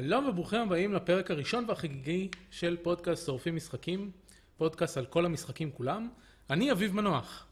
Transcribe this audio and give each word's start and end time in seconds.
שלום 0.00 0.28
וברוכים 0.28 0.60
הבאים 0.60 0.92
לפרק 0.92 1.30
הראשון 1.30 1.64
והחגיגי 1.68 2.28
של 2.50 2.76
פודקאסט 2.82 3.26
שורפים 3.26 3.56
משחקים, 3.56 4.10
פודקאסט 4.56 4.96
על 4.96 5.06
כל 5.06 5.24
המשחקים 5.24 5.70
כולם. 5.70 6.08
אני 6.50 6.72
אביב 6.72 6.94
מנוח. 6.94 7.46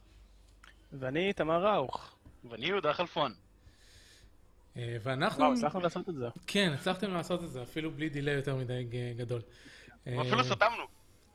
ואני 0.93 1.33
תמר 1.33 1.67
ראוך. 1.67 2.15
ואני 2.45 2.67
יהודה 2.67 2.93
חלפון. 2.93 3.35
אה, 4.77 4.97
ואנחנו... 5.03 5.45
וואו, 5.45 5.53
הצלחנו 5.53 5.81
לעשות 5.81 6.09
את 6.09 6.15
זה. 6.15 6.27
כן, 6.47 6.73
הצלחתם 6.79 7.15
לעשות 7.15 7.45
את 7.45 7.51
זה, 7.51 7.63
אפילו 7.63 7.91
בלי 7.91 8.09
דיליי 8.09 8.35
יותר 8.35 8.57
מדי 8.57 8.87
גדול. 9.17 9.41
אה, 10.07 10.21
אפילו 10.21 10.45
סתמנו. 10.45 10.85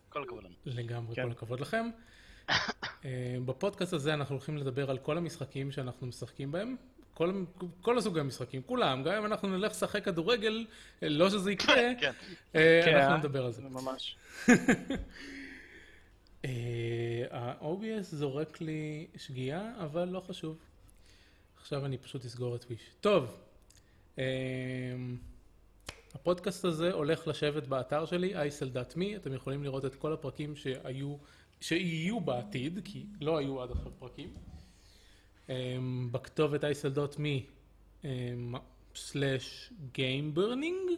כל 0.09 0.23
הכבוד 0.23 0.43
לנו. 0.43 0.53
לגמרי, 0.65 1.15
כן. 1.15 1.23
כל 1.23 1.31
הכבוד 1.31 1.59
לכם. 1.59 1.89
אה, 2.49 3.37
בפודקאסט 3.45 3.93
הזה 3.93 4.13
אנחנו 4.13 4.35
הולכים 4.35 4.57
לדבר 4.57 4.89
על 4.89 4.97
כל 4.97 5.17
המשחקים 5.17 5.71
שאנחנו 5.71 6.07
משחקים 6.07 6.51
בהם. 6.51 6.75
כל, 7.19 7.43
כל 7.81 7.97
הסוגי 7.97 8.19
המשחקים, 8.19 8.61
כולם, 8.65 9.03
גם 9.03 9.13
אם 9.13 9.25
אנחנו 9.25 9.47
נלך 9.47 9.71
לשחק 9.71 10.05
כדורגל, 10.05 10.65
לא 11.01 11.29
שזה 11.29 11.51
יקרה, 11.51 11.75
כן. 12.01 12.11
אה, 12.55 12.81
כן, 12.85 12.95
אנחנו 12.95 13.13
אה? 13.13 13.17
נדבר 13.17 13.45
על 13.45 13.51
זה. 13.51 13.61
ממש. 13.61 14.15
אה, 16.45 17.25
ה-OBS 17.31 18.01
זורק 18.01 18.61
לי 18.61 19.07
שגיאה, 19.17 19.71
אבל 19.79 20.07
לא 20.07 20.19
חשוב. 20.19 20.57
עכשיו 21.61 21.85
אני 21.85 21.97
פשוט 21.97 22.25
אסגור 22.25 22.55
את 22.55 22.65
וויש. 22.65 22.81
טוב, 23.01 23.37
אה, 24.19 24.23
הפודקאסט 26.13 26.65
הזה 26.65 26.91
הולך 26.91 27.27
לשבת 27.27 27.67
באתר 27.67 28.05
שלי, 28.05 28.33
isl.me, 28.35 29.15
אתם 29.15 29.33
יכולים 29.33 29.63
לראות 29.63 29.85
את 29.85 29.95
כל 29.95 30.13
הפרקים 30.13 30.55
שהיו, 30.55 31.15
שיהיו 31.61 32.19
בעתיד, 32.19 32.79
כי 32.85 33.05
לא 33.21 33.37
היו 33.37 33.61
עד 33.61 33.71
עכשיו 33.71 33.91
פרקים. 33.99 34.33
אה, 35.49 35.77
בכתובת 36.11 36.63
isl.me 36.63 37.43
slash 38.95 39.73
gameburning. 39.95 40.91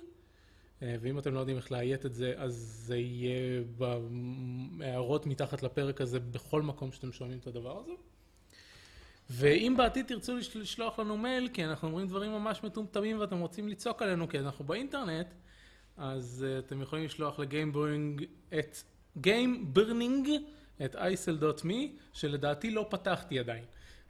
אה, 0.82 0.96
ואם 1.02 1.20
אתם 1.20 1.34
לא 1.34 1.40
יודעים 1.40 1.58
איך 1.58 1.72
לאיית 1.72 2.06
את 2.06 2.14
זה, 2.14 2.34
אז 2.38 2.54
זה 2.86 2.98
יהיה 2.98 3.62
בהערות 3.78 5.26
מתחת 5.26 5.64
לפרק 5.64 6.02
הזה 6.02 6.20
בכל 6.20 6.62
מקום 6.62 6.92
שאתם 6.92 7.12
שומעים 7.12 7.40
את 7.40 7.48
הדבר 7.48 7.80
הזה. 7.80 7.92
ואם 9.30 9.74
בעתיד 9.78 10.06
תרצו 10.06 10.38
לש- 10.38 10.56
לשלוח 10.56 11.00
לנו 11.00 11.18
מייל, 11.18 11.50
כי 11.54 11.66
אנחנו 11.66 11.88
אומרים 11.88 12.08
דברים 12.08 12.32
ממש 12.32 12.64
מטומטמים 12.64 13.20
ואתם 13.20 13.40
רוצים 13.40 13.68
לצעוק 13.68 14.02
עלינו 14.02 14.30
כי 14.30 14.40
אנחנו 14.40 14.66
באינטרנט, 14.66 15.28
אז 15.98 16.46
אה, 16.48 16.66
אתם 16.66 16.82
יכולים 16.82 17.06
לשלוח 17.06 17.40
לגיימברנינג 17.40 18.26
את 18.60 18.78
gameburning 19.24 20.30
את 20.86 20.96
isl.me, 20.96 21.74
שלדעתי 22.14 22.72
לא 22.72 22.86
פתחתי 22.90 23.40
עדיין. 23.40 23.64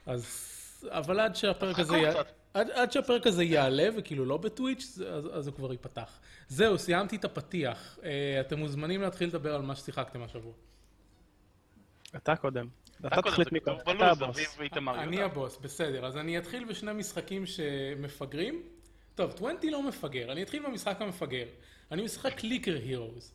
אז, 0.06 0.88
אבל 0.88 1.20
עד 1.20 1.36
שהפרק 1.36 1.78
הזה... 1.78 2.02
קצת. 2.10 2.26
עד, 2.54 2.70
עד 2.70 2.92
שהפרק 2.92 3.26
הזה 3.26 3.44
יעלה, 3.44 3.88
וכאילו 3.96 4.24
לא 4.24 4.36
בטוויץ', 4.36 4.98
אז, 5.08 5.28
אז 5.32 5.46
הוא 5.46 5.54
כבר 5.54 5.72
ייפתח. 5.72 6.18
זהו, 6.48 6.78
סיימתי 6.78 7.16
את 7.16 7.24
הפתיח. 7.24 7.98
Uh, 8.00 8.04
אתם 8.40 8.58
מוזמנים 8.58 9.02
להתחיל 9.02 9.28
לדבר 9.28 9.54
על 9.54 9.62
מה 9.62 9.76
ששיחקתם 9.76 10.22
השבוע. 10.22 10.52
אתה 12.16 12.36
קודם. 12.36 12.68
אתה 13.00 13.08
קודם, 13.10 13.30
תחליט 13.30 13.52
מי 13.52 13.60
קודם. 13.60 13.76
אתה 13.76 13.92
בלו"ז, 13.92 14.22
הבוס. 14.22 14.58
אני. 14.88 15.22
הבוס, 15.22 15.58
בסדר. 15.58 16.06
אז 16.06 16.16
אני 16.16 16.38
אתחיל 16.38 16.64
בשני 16.64 16.92
משחקים 16.92 17.46
שמפגרים. 17.46 18.62
טוב, 19.14 19.30
20 19.34 19.56
לא 19.72 19.82
מפגר, 19.82 20.32
אני 20.32 20.42
אתחיל 20.42 20.62
במשחק 20.66 20.96
המפגר. 21.00 21.46
אני 21.90 22.02
משחק 22.02 22.34
קליקר 22.34 22.74
הירוז. 22.74 23.32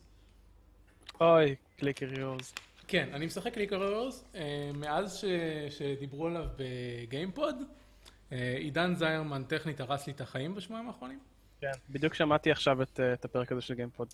אוי, 1.20 1.54
קליקר 1.76 2.18
יורס. 2.18 2.54
כן, 2.88 3.08
אני 3.12 3.26
משחק 3.26 3.54
קליקר 3.54 3.82
הירוז 3.82 4.24
מאז 4.74 5.16
ש... 5.16 5.24
שדיברו 5.78 6.26
עליו 6.26 6.44
בגיימפוד. 6.56 7.56
אה, 8.32 8.54
עידן 8.58 8.94
זיירמן 8.94 9.44
טכנית 9.44 9.80
הרס 9.80 10.06
לי 10.06 10.12
את 10.12 10.20
החיים 10.20 10.54
בשבועיים 10.54 10.88
האחרונים. 10.88 11.18
כן. 11.60 11.70
בדיוק 11.90 12.14
שמעתי 12.14 12.50
עכשיו 12.50 12.82
את 12.82 13.00
אה, 13.00 13.12
את 13.12 13.24
הפרק 13.24 13.52
הזה 13.52 13.60
של 13.60 13.74
גיימפוד. 13.74 14.08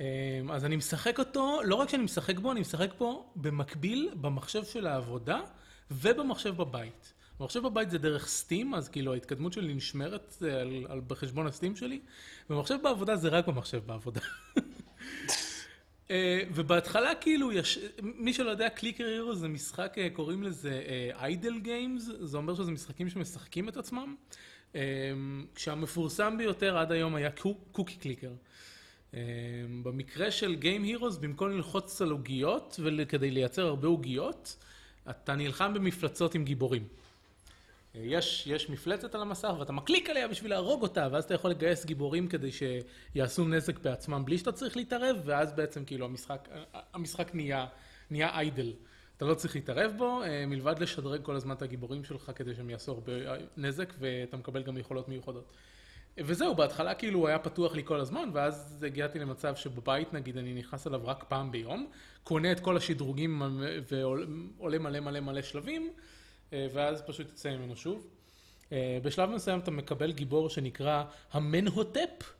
אה, 0.00 0.06
אז 0.52 0.64
אני 0.64 0.76
משחק 0.76 1.18
אותו, 1.18 1.60
לא 1.64 1.74
רק 1.74 1.88
שאני 1.88 2.02
משחק 2.02 2.38
בו, 2.38 2.52
אני 2.52 2.60
משחק 2.60 2.90
בו 2.98 3.32
במקביל 3.36 4.10
במחשב 4.20 4.64
של 4.64 4.86
העבודה 4.86 5.40
ובמחשב 5.90 6.56
בבית. 6.56 7.12
במחשב 7.40 7.62
בבית 7.62 7.90
זה 7.90 7.98
דרך 7.98 8.26
Steam, 8.26 8.74
אז 8.74 8.88
כאילו 8.88 9.14
ההתקדמות 9.14 9.52
שלי 9.52 9.74
נשמרת 9.74 10.42
אה, 10.42 10.60
על, 10.60 10.86
על, 10.88 11.00
בחשבון 11.06 11.46
ה 11.46 11.51
Steam 11.51 11.76
שלי, 11.76 12.00
במחשב 12.50 12.76
בעבודה 12.82 13.16
זה 13.16 13.28
רק 13.28 13.46
במחשב 13.46 13.86
בעבודה. 13.86 14.20
אה, 16.10 16.42
ובהתחלה 16.54 17.14
כאילו, 17.14 17.52
יש, 17.52 17.78
מי 18.02 18.32
שלא 18.32 18.50
יודע, 18.50 18.68
קליקר 18.68 19.04
הירו 19.04 19.34
זה 19.34 19.48
משחק, 19.48 19.94
אה, 19.98 20.08
קוראים 20.12 20.42
לזה 20.42 20.82
איידל 21.14 21.58
גיימס, 21.58 22.10
זה 22.20 22.36
אומר 22.36 22.54
שזה 22.54 22.70
משחקים 22.70 23.08
שמשחקים 23.08 23.68
את 23.68 23.76
עצמם. 23.76 24.14
אה, 24.74 24.80
כשהמפורסם 25.54 26.38
ביותר 26.38 26.78
עד 26.78 26.92
היום 26.92 27.14
היה 27.14 27.30
קוקי 27.72 27.96
קליקר. 27.96 28.32
במקרה 29.82 30.30
של 30.30 30.56
Game 30.60 31.00
Heroes, 31.00 31.18
במקום 31.20 31.50
ללחוץ 31.50 32.02
על 32.02 32.10
עוגיות, 32.10 32.80
וכדי 32.82 33.30
לייצר 33.30 33.66
הרבה 33.66 33.88
עוגיות, 33.88 34.56
אתה 35.10 35.34
נלחם 35.34 35.74
במפלצות 35.74 36.34
עם 36.34 36.44
גיבורים. 36.44 36.88
אה, 37.96 38.02
יש, 38.04 38.46
יש 38.46 38.70
מפלצת 38.70 39.14
על 39.14 39.22
המסך 39.22 39.54
ואתה 39.58 39.72
מקליק 39.72 40.10
עליה 40.10 40.28
בשביל 40.28 40.50
להרוג 40.50 40.82
אותה, 40.82 41.08
ואז 41.12 41.24
אתה 41.24 41.34
יכול 41.34 41.50
לגייס 41.50 41.84
גיבורים 41.84 42.28
כדי 42.28 42.50
שיעשו 42.52 43.44
נזק 43.44 43.78
בעצמם 43.78 44.22
בלי 44.24 44.38
שאתה 44.38 44.52
צריך 44.52 44.76
להתערב, 44.76 45.16
ואז 45.24 45.52
בעצם 45.52 45.84
כאילו 45.84 46.06
המשחק, 46.06 46.48
המשחק 46.94 47.34
נהיה, 47.34 47.66
נהיה 48.10 48.38
איידל. 48.38 48.72
אתה 49.16 49.24
לא 49.24 49.34
צריך 49.34 49.54
להתערב 49.54 49.92
בו, 49.96 50.22
אה, 50.22 50.46
מלבד 50.46 50.78
לשדרג 50.78 51.22
כל 51.22 51.36
הזמן 51.36 51.54
את 51.54 51.62
הגיבורים 51.62 52.04
שלך 52.04 52.30
כדי 52.34 52.54
שהם 52.54 52.70
יעשו 52.70 52.92
הרבה 52.92 53.12
אה, 53.12 53.36
נזק, 53.56 53.92
ואתה 53.98 54.36
מקבל 54.36 54.62
גם 54.62 54.76
יכולות 54.76 55.08
מיוחדות. 55.08 55.52
וזהו, 56.18 56.54
בהתחלה 56.54 56.94
כאילו 56.94 57.18
הוא 57.18 57.28
היה 57.28 57.38
פתוח 57.38 57.74
לי 57.74 57.82
כל 57.84 58.00
הזמן, 58.00 58.30
ואז 58.32 58.84
הגעתי 58.86 59.18
למצב 59.18 59.56
שבבית 59.56 60.12
נגיד 60.12 60.36
אני 60.36 60.54
נכנס 60.54 60.86
אליו 60.86 61.00
רק 61.04 61.24
פעם 61.28 61.52
ביום, 61.52 61.86
קונה 62.24 62.52
את 62.52 62.60
כל 62.60 62.76
השדרוגים 62.76 63.42
ועולה 63.90 64.78
מלא 64.78 65.00
מלא 65.00 65.20
מלא 65.20 65.42
שלבים, 65.42 65.82
אה, 65.82 66.15
ואז 66.52 67.02
פשוט 67.06 67.28
יוצא 67.28 67.50
ממנו 67.56 67.76
שוב. 67.76 68.06
אה, 68.72 68.98
בשלב 69.02 69.30
מסוים 69.30 69.58
אתה 69.60 69.70
מקבל 69.70 70.12
גיבור 70.12 70.48
שנקרא 70.50 71.04
המנהוטפ, 71.32 72.32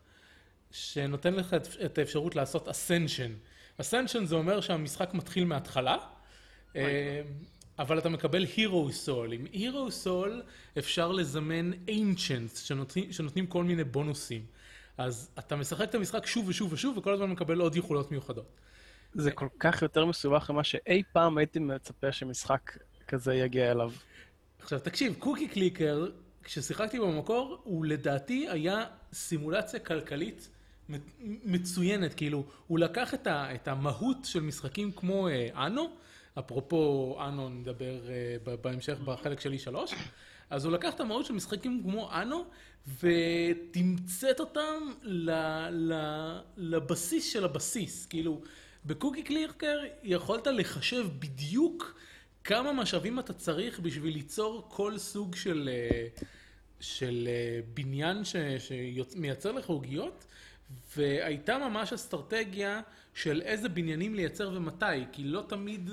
שנותן 0.70 1.34
לך 1.34 1.54
את- 1.54 1.68
את 1.84 1.98
האפשרות 1.98 2.36
לעשות 2.36 2.68
אסנשן. 2.68 3.32
אסנשן 3.80 4.24
זה 4.24 4.34
אומר 4.34 4.60
שהמשחק 4.60 5.14
מתחיל 5.14 5.44
מההתחלה, 5.44 5.96
אה, 6.76 7.22
אבל 7.78 7.98
אתה 7.98 8.08
מקבל 8.08 8.44
הירו 8.56 8.92
סול. 8.92 9.32
עם 9.32 9.44
הירו 9.52 9.90
סול 9.90 10.42
אפשר 10.78 11.12
לזמן 11.12 11.70
אינצ'נס 11.88 12.62
שנותנים, 12.64 13.12
שנותנים 13.12 13.46
כל 13.46 13.64
מיני 13.64 13.84
בונוסים. 13.84 14.46
אז 14.98 15.30
אתה 15.38 15.56
משחק 15.56 15.88
את 15.88 15.94
המשחק 15.94 16.26
שוב 16.26 16.48
ושוב 16.48 16.72
ושוב, 16.72 16.98
וכל 16.98 17.12
הזמן 17.14 17.30
מקבל 17.30 17.60
עוד 17.60 17.76
יכולות 17.76 18.10
מיוחדות. 18.10 18.46
זה 19.14 19.30
כל 19.30 19.48
כך 19.60 19.82
יותר 19.82 20.04
מסובך 20.06 20.50
ממה 20.50 20.64
שאי 20.64 21.02
פעם 21.12 21.38
הייתי 21.38 21.58
מצפה 21.58 22.12
שמשחק 22.12 22.70
כזה 23.08 23.34
יגיע 23.34 23.70
אליו. 23.70 23.92
עכשיו 24.60 24.80
תקשיב, 24.80 25.14
קוקי 25.18 25.48
קליקר, 25.48 26.06
כששיחקתי 26.42 27.00
במקור, 27.00 27.60
הוא 27.64 27.84
לדעתי 27.86 28.48
היה 28.50 28.84
סימולציה 29.12 29.80
כלכלית 29.80 30.48
מצ- 30.88 31.00
מצוינת, 31.44 32.14
כאילו, 32.14 32.44
הוא 32.66 32.78
לקח 32.78 33.14
את, 33.14 33.26
ה, 33.26 33.54
את 33.54 33.68
המהות 33.68 34.16
של 34.24 34.40
משחקים 34.40 34.92
כמו 34.92 35.28
אה, 35.28 35.66
אנו, 35.66 35.90
אפרופו 36.38 37.16
אנו 37.28 37.48
נדבר 37.48 37.94
אה, 38.08 38.56
בהמשך 38.56 38.98
בחלק 38.98 39.40
שלי 39.40 39.58
שלוש, 39.58 39.94
אז 40.50 40.64
הוא 40.64 40.72
לקח 40.72 40.94
את 40.94 41.00
המהות 41.00 41.26
של 41.26 41.34
משחקים 41.34 41.82
כמו 41.82 42.10
אנו, 42.12 42.44
ותמצת 43.00 44.40
אותם 44.40 44.92
ל, 45.02 45.30
ל, 45.70 45.92
לבסיס 46.56 47.32
של 47.32 47.44
הבסיס, 47.44 48.06
כאילו, 48.06 48.40
בקוקי 48.86 49.22
קליקר 49.22 49.78
יכולת 50.02 50.47
לחשב 50.47 51.06
בדיוק 51.18 51.97
כמה 52.47 52.72
משאבים 52.72 53.19
אתה 53.19 53.33
צריך 53.33 53.81
בשביל 53.81 54.13
ליצור 54.13 54.66
כל 54.69 54.98
סוג 54.98 55.34
של, 55.34 55.71
אה, 55.72 56.07
של 56.81 57.28
אה, 57.31 57.60
בניין 57.75 58.25
ש- 58.25 58.37
שמייצר 58.59 59.53
לך 59.53 59.66
עוגיות, 59.66 60.27
והייתה 60.97 61.59
ממש 61.59 61.93
אסטרטגיה 61.93 62.81
של 63.15 63.43
איזה 63.43 63.69
בניינים 63.69 64.15
לייצר 64.15 64.51
ומתי, 64.54 64.84
כי 65.13 65.25
לא 65.25 65.45
תמיד 65.48 65.91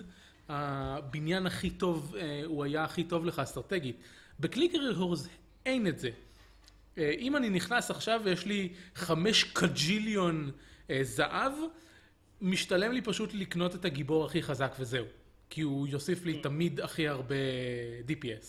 הבניין 0.50 1.46
הכי 1.46 1.70
טוב, 1.70 2.16
אה, 2.16 2.42
הוא 2.46 2.64
היה 2.64 2.84
הכי 2.84 3.04
טוב 3.04 3.26
לך 3.26 3.40
אסטרטגית. 3.40 3.96
בקליקר 4.40 4.94
הורס 4.98 5.28
אין 5.66 5.88
את 5.88 6.00
זה. 6.00 6.10
אם 6.98 7.36
אני 7.36 7.50
נכנס 7.50 7.92
עכשיו 7.92 8.22
ויש 8.24 8.46
לי 8.46 8.70
חמש 8.96 9.44
קג'יליון 9.44 10.52
זהב, 11.02 11.52
משתלם 12.42 12.92
לי 12.92 13.02
פשוט 13.02 13.34
לקנות 13.34 13.76
את 13.76 13.86
הגיבור 13.86 14.26
הכי 14.26 14.42
חזק 14.44 14.76
וזהו. 14.80 15.06
כי 15.54 15.62
הוא 15.62 15.88
יוסיף 15.88 16.26
לי 16.26 16.40
תמיד 16.40 16.80
הכי 16.80 17.08
הרבה 17.08 17.36
DPS. 18.08 18.46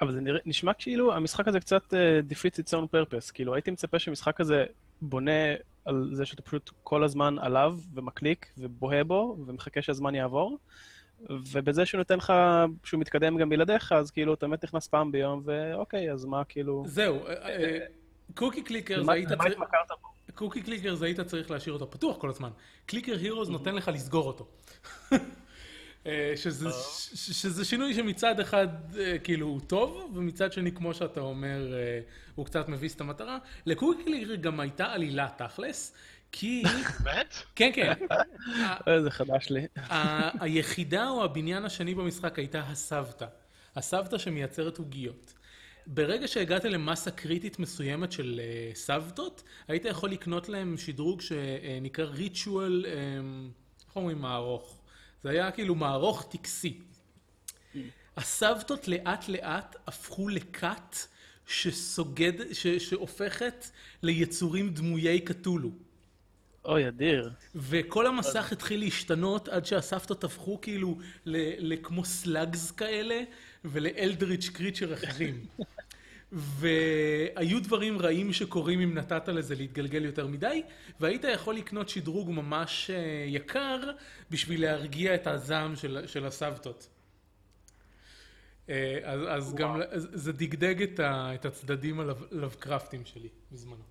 אבל 0.00 0.12
זה 0.12 0.20
נראה- 0.20 0.40
נשמע 0.46 0.72
כאילו 0.72 1.14
המשחק 1.14 1.48
הזה 1.48 1.60
קצת 1.60 1.94
אה, 1.94 2.20
defeats 2.30 2.62
its 2.64 2.70
own 2.72 2.84
purpose. 2.96 3.32
כאילו 3.34 3.54
הייתי 3.54 3.70
מצפה 3.70 3.98
שמשחק 3.98 4.40
הזה 4.40 4.64
בונה 5.02 5.54
על 5.84 6.10
זה 6.12 6.26
שאתה 6.26 6.42
פשוט 6.42 6.70
כל 6.82 7.04
הזמן 7.04 7.38
עליו 7.38 7.78
ומקליק 7.94 8.46
ובוהה 8.58 9.04
בו 9.04 9.36
ומחכה 9.46 9.82
שהזמן 9.82 10.14
יעבור. 10.14 10.58
ובזה 11.30 11.86
שהוא 11.86 11.98
נותן 11.98 12.16
לך, 12.18 12.32
שהוא 12.84 13.00
מתקדם 13.00 13.38
גם 13.38 13.48
בלעדיך, 13.48 13.92
אז 13.92 14.10
כאילו 14.10 14.34
אתה 14.34 14.46
באמת 14.48 14.64
נכנס 14.64 14.88
פעם 14.88 15.12
ביום, 15.12 15.42
ואוקיי, 15.44 16.12
אז 16.12 16.24
מה 16.24 16.44
כאילו... 16.44 16.82
זהו, 16.86 17.26
אה, 17.26 17.32
אה, 17.48 17.78
Cookie 18.34 18.62
Clickers, 18.62 18.98
למה 19.02 19.12
היית 19.12 19.28
צריך... 19.28 19.40
התמכרת 19.40 19.88
בו? 20.02 20.08
Cookie 20.34 20.62
Clickers 20.62 21.02
היית 21.02 21.20
צריך 21.20 21.50
להשאיר 21.50 21.72
אותו 21.74 21.90
פתוח 21.90 22.16
כל 22.16 22.30
הזמן. 22.30 22.50
Clicker 22.86 23.18
Heroes 23.18 23.50
נותן 23.50 23.74
לך 23.74 23.90
לסגור 23.94 24.26
אותו. 24.26 24.46
אה, 26.06 26.32
שזה, 26.36 26.70
ש- 26.72 27.42
שזה 27.42 27.64
שינוי 27.64 27.94
שמצד 27.94 28.40
אחד 28.40 28.68
אה, 28.98 29.18
כאילו 29.18 29.46
הוא 29.46 29.60
טוב, 29.66 30.12
ומצד 30.14 30.52
שני 30.52 30.72
כמו 30.72 30.94
שאתה 30.94 31.20
אומר 31.20 31.74
אה, 31.74 32.00
הוא 32.34 32.46
קצת 32.46 32.68
מביס 32.68 32.94
את 32.94 33.00
המטרה. 33.00 33.38
ל 33.66 33.71
Cookie 33.71 34.04
Clicker 34.04 34.34
גם 34.34 34.60
הייתה 34.60 34.86
עלילה 34.92 35.28
תכלס, 35.36 35.94
כי... 36.32 36.62
באמת? 37.04 37.34
כן 37.56 37.70
כן. 37.74 37.92
אה, 38.88 39.02
זה 39.02 39.10
חדש 39.10 39.50
לי. 39.50 39.66
היחידה 40.40 41.08
או 41.08 41.24
הבניין 41.24 41.64
השני 41.64 41.94
במשחק 41.94 42.38
הייתה 42.38 42.60
הסבתא. 42.60 43.26
הסבתא 43.76 44.18
שמייצרת 44.18 44.78
עוגיות. 44.78 45.32
ברגע 45.86 46.28
שהגעת 46.28 46.64
למסה 46.64 47.10
קריטית 47.10 47.58
מסוימת 47.58 48.12
של 48.12 48.40
אה, 48.42 48.70
סבתות, 48.74 49.42
היית 49.68 49.84
יכול 49.84 50.10
לקנות 50.10 50.48
להם 50.48 50.76
שדרוג 50.76 51.20
שנקרא 51.20 52.04
ריטואל, 52.04 52.86
איך 53.86 53.96
אומרים 53.96 54.18
מערוך? 54.18 54.80
זה 55.22 55.30
היה 55.30 55.50
כאילו 55.50 55.74
מערוך 55.74 56.26
טקסי. 56.30 56.78
הסבתות 58.16 58.88
לאט 58.88 59.28
לאט 59.28 59.76
הפכו 59.86 60.28
לכת 60.28 60.96
שסוגד, 61.46 62.52
ש, 62.52 62.66
שהופכת 62.66 63.66
ליצורים 64.02 64.74
דמויי 64.74 65.20
קתולו. 65.20 65.70
אוי, 66.64 66.88
אדיר. 66.88 67.30
וכל 67.54 68.06
המסך 68.06 68.52
התחיל 68.52 68.80
להשתנות 68.80 69.48
עד 69.48 69.66
שהסבתות 69.66 70.24
הפכו 70.24 70.60
כאילו 70.60 70.98
לכמו 71.26 72.04
סלאגס 72.04 72.70
כאלה 72.70 73.20
ולאלדריץ' 73.64 74.48
קריצ'ר 74.48 74.94
אחרים. 74.94 75.46
והיו 76.32 77.62
דברים 77.62 77.98
רעים 77.98 78.32
שקורים 78.32 78.80
אם 78.80 78.94
נתת 78.94 79.28
לזה 79.28 79.54
להתגלגל 79.54 80.04
יותר 80.04 80.26
מדי, 80.26 80.62
והיית 81.00 81.24
יכול 81.24 81.54
לקנות 81.54 81.88
שדרוג 81.88 82.30
ממש 82.30 82.90
אה, 82.90 83.24
יקר 83.26 83.80
בשביל 84.30 84.62
להרגיע 84.62 85.14
את 85.14 85.26
הזעם 85.26 85.76
של, 85.76 86.06
של 86.06 86.26
הסבתות. 86.26 86.88
אה, 88.68 88.98
אז, 89.04 89.20
אז 89.28 89.54
גם 89.54 89.80
אז- 89.90 90.08
זה 90.12 90.32
דגדג 90.32 90.82
את, 90.82 91.00
ה, 91.00 91.34
את 91.34 91.44
הצדדים 91.44 92.00
ה 92.00 92.08
Lovecraft 92.08 92.85
ים 92.85 93.02
שלי 93.04 93.28
בזמנו. 93.52 93.82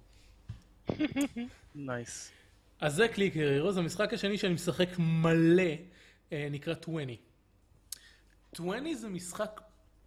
Nice. 1.75 2.31
אז 2.79 2.95
זה 2.95 3.07
Clicker 3.07 3.47
Heroes, 3.49 3.77
המשחק 3.77 4.13
השני 4.13 4.37
שאני 4.37 4.53
משחק 4.53 4.89
מלא 4.99 5.63
אה, 6.31 6.47
נקרא 6.51 6.73
20. 6.81 7.09
20 8.53 8.93
זה 8.93 9.09
משחק 9.09 9.61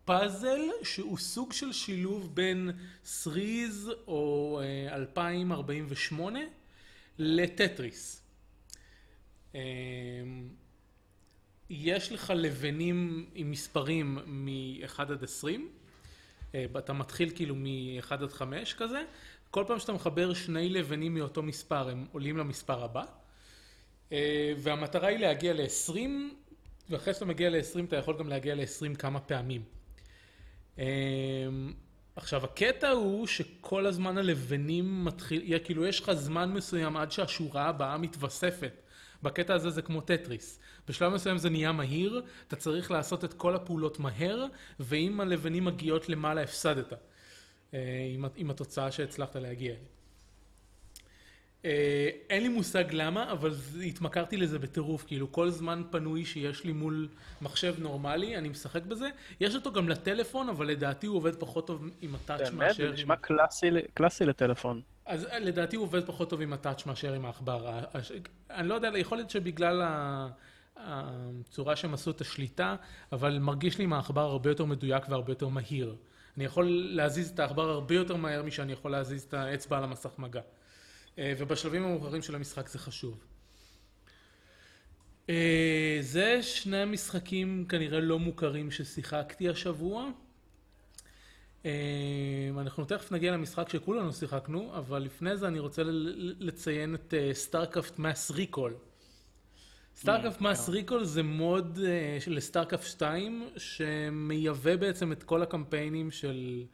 פאזל 0.05 0.61
שהוא 0.83 1.19
סוג 1.19 1.53
של 1.53 1.73
שילוב 1.73 2.35
בין 2.35 2.71
Threes 3.05 3.91
או 4.07 4.61
אה, 4.63 4.95
2048 4.95 6.41
לטטריס. 7.19 8.23
אה, 9.55 9.61
יש 11.71 12.13
לך 12.13 12.33
לבנים 12.37 13.27
עם 13.35 13.51
מספרים 13.51 14.19
מ-1 14.27 15.01
עד 15.01 15.25
20, 15.25 15.69
אה, 16.55 16.65
אתה 16.79 16.93
מתחיל 16.93 17.31
כאילו 17.35 17.55
מ-1 17.55 18.13
עד 18.13 18.33
5 18.33 18.75
כזה, 18.75 19.03
כל 19.51 19.65
פעם 19.67 19.79
שאתה 19.79 19.93
מחבר 19.93 20.35
שני 20.35 20.69
לבנים 20.69 21.15
מאותו 21.15 21.43
מספר 21.43 21.89
הם 21.89 22.07
עולים 22.13 22.37
למספר 22.37 22.85
הבא, 22.85 23.05
אה, 24.13 24.53
והמטרה 24.57 25.09
היא 25.09 25.19
להגיע 25.19 25.53
ל-20, 25.53 25.99
ואחרי 26.93 27.15
שאתה 27.15 27.25
מגיע 27.25 27.51
ל-20 27.51 27.85
אתה 27.89 27.97
יכול 27.97 28.19
גם 28.19 28.29
להגיע 28.29 28.55
ל-20 28.55 28.97
כמה 28.97 29.21
פעמים. 29.21 29.63
אה, 30.79 30.85
עכשיו 32.17 32.45
הקטע 32.45 32.91
הוא 32.91 33.27
שכל 33.27 33.87
הזמן 33.87 34.19
הלבנים 34.19 35.05
מתחיל, 35.05 35.59
כאילו 35.65 35.87
יש 35.87 36.01
לך 36.01 36.13
זמן 36.13 36.53
מסוים 36.53 36.97
עד 36.97 37.13
שהשורה 37.13 37.67
הבאה 37.69 37.99
מתווספת. 37.99 38.73
בקטע 39.23 39.55
הזה 39.55 39.71
זה 39.71 39.83
כמו 39.83 40.01
טטריס. 40.01 40.59
בשלב 40.89 41.13
מסוים 41.13 41.39
זה 41.39 41.51
נהיה 41.51 41.73
מהיר, 41.73 42.23
אתה 42.49 42.57
צריך 42.57 42.91
לעשות 42.91 43.25
את 43.25 43.35
כל 43.35 43.55
הפעולות 43.55 43.99
מהר, 43.99 44.47
ואם 44.81 45.21
הלבנים 45.21 45.65
מגיעות 45.65 46.09
למעלה 46.09 46.43
הפסדת. 46.43 46.93
אה, 47.75 47.79
עם 48.37 48.51
התוצאה 48.51 48.93
שהצלחת 48.93 49.37
להגיע 49.37 49.73
אליה. 49.73 50.02
אה, 51.65 51.71
אין 52.31 52.43
לי 52.43 52.49
מושג 52.49 52.85
למה, 52.93 53.33
אבל 53.33 53.51
זה- 53.53 53.83
התמכרתי 53.85 54.37
לזה 54.37 54.59
בטירוף, 54.59 55.05
כאילו 55.07 55.33
כל 55.33 55.51
זמן 55.51 55.83
פנוי 55.91 56.25
שיש 56.25 56.65
לי 56.65 56.73
מול 56.73 57.09
מחשב 57.43 57.75
נורמלי, 57.79 58.37
אני 58.37 58.49
משחק 58.49 58.83
בזה. 58.83 59.09
יש 59.41 59.55
אותו 59.55 59.73
גם 59.73 59.89
לטלפון, 59.89 60.49
אבל 60.49 60.67
לדעתי 60.67 61.07
הוא 61.07 61.17
עובד 61.17 61.37
פחות 61.37 61.67
טוב 61.67 61.89
עם 62.01 62.15
הטאץ' 62.15 62.41
באמת? 62.41 62.53
מאשר... 62.55 62.75
זה 62.83 62.89
עם- 62.89 62.93
נשמע 62.93 63.17
קלאסי 63.17 63.71
ל- 63.71 63.79
קלאסי 63.95 64.25
לטלפון. 64.25 64.81
אז 65.07 65.25
אה, 65.27 65.39
לדעתי 65.39 65.77
הוא 65.77 65.85
עובד 65.85 66.07
פחות 66.07 66.31
טוב 66.31 66.41
עם 66.41 66.53
הטאץ' 66.53 66.87
מאשר 66.87 67.13
עם 67.13 67.25
העכבר. 67.25 67.69
ה- 67.69 67.83
הש- 67.95 68.13
אני 68.51 68.69
לא 68.69 68.75
יודע, 68.75 68.91
יכול 68.99 69.19
להיות 69.19 69.31
שבגלל 69.31 69.83
הצורה 70.77 71.77
שהם 71.77 71.95
עשו 71.95 72.11
את 72.11 72.21
השליטה, 72.21 72.77
אבל 73.13 73.39
מרגיש 73.39 73.79
לי 73.79 73.85
עם 73.85 73.93
העכבר 73.93 74.21
הרבה 74.21 74.51
יותר 74.51 74.65
מדויק 74.65 75.09
והרבה 75.09 75.31
יותר 75.33 75.49
מהיר. 75.49 75.97
אני 76.37 76.45
יכול 76.45 76.67
להזיז 76.91 77.31
את 77.31 77.39
העכבר 77.41 77.71
הרבה 77.71 77.95
יותר 77.95 78.17
מהר 78.17 78.43
משאני 78.43 78.73
יכול 78.73 78.91
להזיז 78.91 79.23
את 79.23 79.35
האצבע 79.35 79.79
על 79.79 79.85
המסך 79.85 80.11
מגע. 80.19 80.41
אה, 81.19 81.33
ובשלבים 81.39 81.85
המאוחרים 81.85 82.23
של 82.23 82.35
המשחק 82.35 82.69
זה 82.69 82.79
חשוב. 82.79 83.25
אה, 85.31 85.99
זה 86.01 86.43
שני 86.43 86.77
המשחקים 86.77 87.67
כנראה 87.69 88.01
לא 88.01 88.19
מוכרים 88.19 88.71
ששיחקתי 88.71 89.49
השבוע. 89.49 90.11
אה, 91.65 92.51
אנחנו 92.59 92.85
תכף 92.85 93.13
נגיע 93.13 93.33
למשחק 93.33 93.69
שכולנו 93.69 94.13
שיחקנו, 94.13 94.77
אבל 94.79 95.03
לפני 95.03 95.37
זה 95.37 95.49
אני 95.49 95.59
רוצה 95.59 95.83
לציין 96.39 96.95
את 96.95 97.15
StarCraft 97.33 97.99
Mass 97.99 98.31
Recall. 98.31 98.75
StarCraft 99.97 100.41
Mass 100.41 100.69
Recall 100.69 101.05
זה 101.05 101.23
mod 101.23 101.79
אה, 101.85 102.17
של 102.21 102.41
StarCraft 102.41 102.85
2 102.85 103.49
שמייבא 103.57 104.77
בעצם 104.77 105.13
את 105.13 105.23
כל 105.23 105.43
הקמפיינים 105.43 106.11
של 106.11 106.65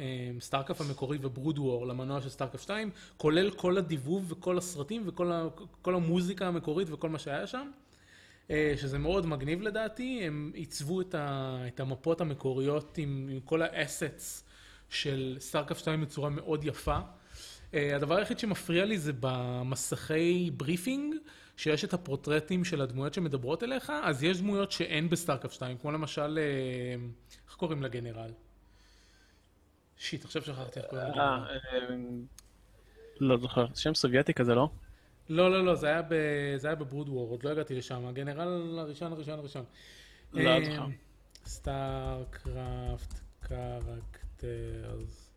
אה, 0.00 0.30
StarCraft 0.40 0.80
המקורי 0.80 1.18
ו 1.20 1.26
Brood 1.26 1.58
War 1.58 1.86
למנוע 1.86 2.20
של 2.20 2.28
StarCraft 2.28 2.62
2, 2.62 2.90
כולל 3.16 3.50
כל 3.50 3.78
הדיבוב 3.78 4.32
וכל 4.32 4.58
הסרטים 4.58 5.02
וכל 5.06 5.94
המוזיקה 5.94 6.46
המקורית 6.46 6.88
וכל 6.90 7.08
מה 7.08 7.18
שהיה 7.18 7.46
שם. 7.46 7.70
אה, 8.50 8.74
שזה 8.76 8.98
מאוד 8.98 9.26
מגניב 9.26 9.62
לדעתי, 9.62 10.20
הם 10.22 10.50
עיצבו 10.54 11.00
את, 11.00 11.14
את 11.68 11.80
המפות 11.80 12.20
המקוריות 12.20 12.98
עם, 12.98 13.28
עם 13.32 13.40
כל 13.40 13.62
ה 13.62 13.74
assets 13.74 14.44
של 14.88 15.36
StarCraft 15.40 15.80
2 15.80 16.00
בצורה 16.00 16.30
מאוד 16.30 16.64
יפה. 16.64 16.98
אה, 17.74 17.96
הדבר 17.96 18.16
היחיד 18.16 18.38
שמפריע 18.38 18.84
לי 18.84 18.98
זה 18.98 19.12
במסכי 19.20 20.50
briefing, 20.56 21.14
שיש 21.56 21.84
את 21.84 21.94
הפורטרטים 21.94 22.64
של 22.64 22.80
הדמויות 22.80 23.14
שמדברות 23.14 23.62
אליך, 23.62 23.92
אז 24.02 24.22
יש 24.22 24.38
דמויות 24.40 24.72
שאין 24.72 25.10
ב 25.10 25.14
StarCraft 25.14 25.54
2, 25.54 25.78
כמו 25.78 25.92
למשל, 25.92 26.38
אה, 26.38 27.06
איך 27.48 27.56
קוראים 27.56 27.82
לגנרל? 27.82 28.30
שיט, 29.98 30.24
עכשיו 30.24 30.42
שכחתי 30.42 30.80
איך 30.80 30.88
קוראים 30.88 31.08
לגנרל. 31.08 31.58
אה, 31.72 31.86
לא 33.20 33.36
זוכר. 33.36 33.66
שם 33.74 33.94
סובייטי 33.94 34.34
כזה, 34.34 34.54
לא? 34.54 34.68
לא, 35.28 35.50
לא, 35.50 35.64
לא, 35.64 35.74
זה 35.74 35.86
היה, 35.86 36.02
ב, 36.02 36.14
זה 36.56 36.68
היה 36.68 36.74
ב 36.74 36.80
Brood 36.80 37.08
War, 37.08 37.30
עוד 37.30 37.44
לא 37.44 37.50
הגעתי 37.50 37.74
לשם, 37.74 38.06
הגנרל 38.06 38.78
הראשון, 38.78 39.12
הראשון, 39.12 39.38
הראשון. 39.38 39.64
לא, 40.32 40.40
אל 40.40 40.62
אה, 40.62 40.70
זוכר. 40.70 40.86
StarCraft 41.46 43.20
characters. 43.40 45.30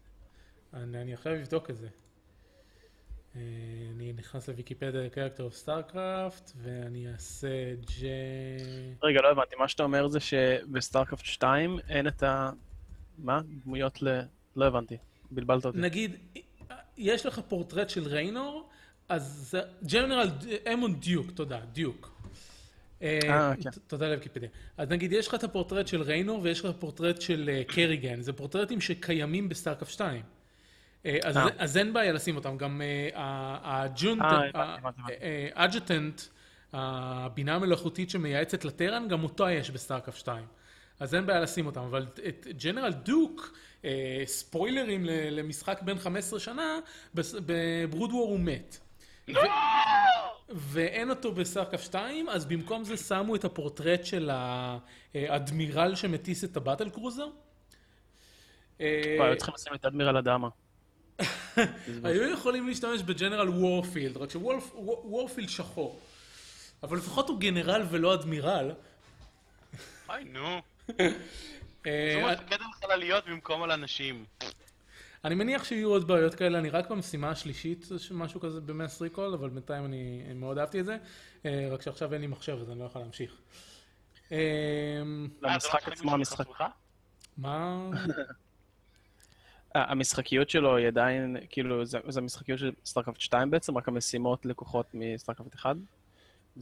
אני, 0.74 1.02
אני 1.02 1.14
עכשיו 1.14 1.36
אבדוק 1.36 1.70
את 1.70 1.78
זה. 1.78 1.88
אה, 3.36 3.42
אני 3.96 4.14
נכנס 4.14 4.50
לוויקיפדיה 4.50 5.10
character 5.10 5.44
of 5.44 5.54
StarCraft, 5.54 6.52
ואני 6.62 7.08
אעשה 7.12 7.74
ג'... 7.76 8.06
רגע, 9.04 9.22
לא 9.22 9.32
הבנתי. 9.32 9.56
מה 9.56 9.68
שאתה 9.68 9.84
אומר 9.84 10.08
זה 10.08 10.20
שב 10.20 10.46
StarCraft 10.46 11.26
2 11.26 11.80
אין 11.90 12.08
את 12.08 12.24
ה... 12.24 12.52
מה? 13.18 13.42
דמויות 13.64 14.02
ל... 14.02 14.22
לא 14.58 14.66
הבנתי. 14.66 14.98
בלבלת 15.32 15.66
אותי. 15.66 15.78
נגיד, 15.78 16.16
יש 16.98 17.26
לך 17.26 17.40
פורטרט 17.48 17.90
של 17.90 18.08
ריינור, 18.08 18.70
אז 19.10 19.58
General 19.92 20.30
Edmund 20.74 21.00
Duke, 21.00 21.32
תודה, 21.32 21.60
Duke. 21.72 22.18
אה, 23.02 23.20
אה, 23.30 23.54
כן. 23.64 23.70
תודה 23.88 24.08
לוויקיפדיה. 24.08 24.50
אז 24.78 24.90
נגיד, 24.90 25.12
יש 25.12 25.28
לך 25.28 25.34
את 25.34 25.44
הפורטרט 25.44 25.88
של 25.88 26.02
ריינור 26.02 26.40
ויש 26.44 26.66
לך 26.66 26.76
פורטרט 26.80 27.22
של 27.22 27.50
אה, 27.54 27.64
קריגן, 27.64 28.22
זה 28.22 28.34
פורטרטים 28.34 28.82
שקיימים 28.82 29.50
ב 29.50 29.54
StarCraft 29.54 29.90
2. 29.90 30.22
אה, 31.06 31.18
אז, 31.58 31.78
אין 31.78 31.94
בעיה 31.94 32.12
לשים 32.12 32.36
אותם, 32.36 32.58
גם. 32.58 32.82
Adjutant, 35.54 36.22
הבינה 36.74 37.56
המלאכותית 37.56 38.10
שמייעצת 38.10 38.66
ל 38.66 38.71
Terran, 38.71 39.08
גם 39.08 39.24
אותו 39.24 39.50
יש 39.50 39.72
ב 39.72 39.76
StarCraft 39.76 40.18
2. 40.18 40.46
אז 41.00 41.16
אין 41.16 41.26
בעיה 41.26 41.40
לשים 41.40 41.66
אותם, 41.66 41.82
אבל 41.82 42.06
את 42.28 42.48
General 42.64 42.94
Duke, 42.94 43.58
ספוילרים 44.26 45.06
ל- 45.06 45.40
למשחק 45.40 45.82
בן 45.82 45.98
15 46.00 46.40
שנה, 46.40 46.80
ב 47.14 47.30
Brood 47.30 48.12
War 48.12 48.30
הוא 48.30 48.40
מת. 48.40 48.78
ו- 49.30 49.32
ואין 50.50 51.10
אותו 51.10 51.32
ב 51.32 51.37
StarCraft 51.37 51.82
2, 51.84 52.30
אז 52.30 52.46
במקום 52.46 52.84
זה 52.84 52.98
שמו 52.98 53.36
את 53.36 53.46
הפורטרט 53.46 54.06
של 54.06 54.30
האדמירל 54.34 55.96
שמטיס 55.96 56.44
את 56.44 56.58
ה 56.58 56.90
battlecruiser. 56.90 57.28
אה, 58.82 59.18
היו 59.20 59.38
צריכים 59.38 59.56
לשים 59.56 59.74
את 59.74 59.86
Admiral 59.86 60.18
Adama. 60.18 60.48
היו 62.04 62.30
יכולים 62.34 62.68
להשתמש 62.68 63.02
ב 63.02 63.08
General 63.08 63.50
Warfield, 63.50 64.18
רק 64.18 64.30
ש 64.32 64.56
Warfield 64.56 65.50
שחור. 65.50 66.00
אבל 66.84 66.98
לפחות 66.98 67.30
הוא 67.30 67.40
גנרל 67.40 67.84
ולא 67.90 68.14
אדמירל. 68.14 68.72
אוי, 70.10 70.24
נו. 70.24 70.62
אה, 71.88 72.34
זה 72.38 72.44
מפקד 72.44 72.56
על 72.62 72.72
חלליות 72.82 73.28
במקום 73.28 73.64
על 73.64 73.72
אנשים. 73.72 74.26
אני 75.26 75.36
מניח 75.36 75.64
שיהיו 75.64 75.90
עוד 75.90 76.08
בעיות 76.08 76.36
כאלה, 76.36 76.60
אני 76.60 76.70
רק 76.70 76.90
במשימה 76.90 77.30
השלישית, 77.30 77.88
משהו 78.12 78.40
כזה 78.40 78.62
ב 78.62 78.70
Mass 78.70 79.02
Recall, 79.02 79.34
אבל 79.34 79.50
בינתיים 79.50 79.86
אני 79.86 80.24
מאוד 80.36 80.58
אהבתי 80.58 80.80
את 80.80 80.86
זה. 80.86 80.98
אה, 81.46 81.68
רק 81.72 81.82
שעכשיו 81.82 82.14
אין 82.14 82.22
לי 82.22 82.28
מחשב, 82.28 82.58
אז 82.62 82.70
אני 82.70 82.80
לא 82.80 82.86
יכול 82.86 83.02
להמשיך. 83.02 83.38
אה, 84.32 84.38
אה, 84.38 85.04
לא 85.42 85.50
למשחק 85.50 85.76
משחק 85.76 85.92
עצמו, 85.92 86.12
המשחק... 86.12 86.46
מה... 87.38 87.90
המשחקיות 89.76 90.50
שלו 90.50 90.78
היא 90.78 90.88
עדיין, 90.88 91.38
כאילו, 91.50 91.86
זה 91.86 92.00
המשחקיות 92.18 92.60
של 92.60 92.72
StarCraft 92.86 93.22
2 93.22 93.52
בעצם, 93.52 93.78
רק 93.78 93.88
המשימות 93.88 94.46
לקוחות 94.46 94.86
מ 94.94 95.00
StarCraft 95.00 95.56
1? 95.56 95.76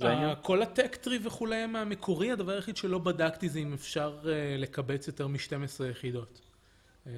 אה, 0.02 0.36
כל 0.36 0.62
ה 0.62 0.68
tech 0.68 0.94
tree 0.94 1.20
וכולי 1.24 1.66
מהמקורי, 1.66 2.32
הדבר 2.32 2.52
היחיד 2.52 2.78
שלא 2.78 3.00
בדקתי 3.00 3.50
זה 3.50 3.60
אם 3.60 3.74
אפשר 3.74 4.20
אה, 4.26 4.58
לקבץ 4.58 5.08
יותר 5.08 5.28
מ-12 5.28 5.86
יחידות. 5.92 6.42
אה, 7.08 7.12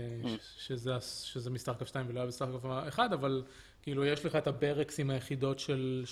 שזה 0.57 1.49
מ 1.49 1.53
StarCraft 1.53 1.87
2 1.87 2.05
ולא 2.09 2.19
היה 2.19 2.27
ב 2.27 2.31
StarCraft 2.31 2.65
1, 2.87 3.11
אבל 3.13 3.43
כאילו 3.81 4.05
יש 4.05 4.25
לך 4.25 4.35
את 4.35 4.47
ה 4.47 4.53
barracks 4.53 4.99
עם 4.99 5.09
היחידות 5.09 5.59
של, 5.59 6.05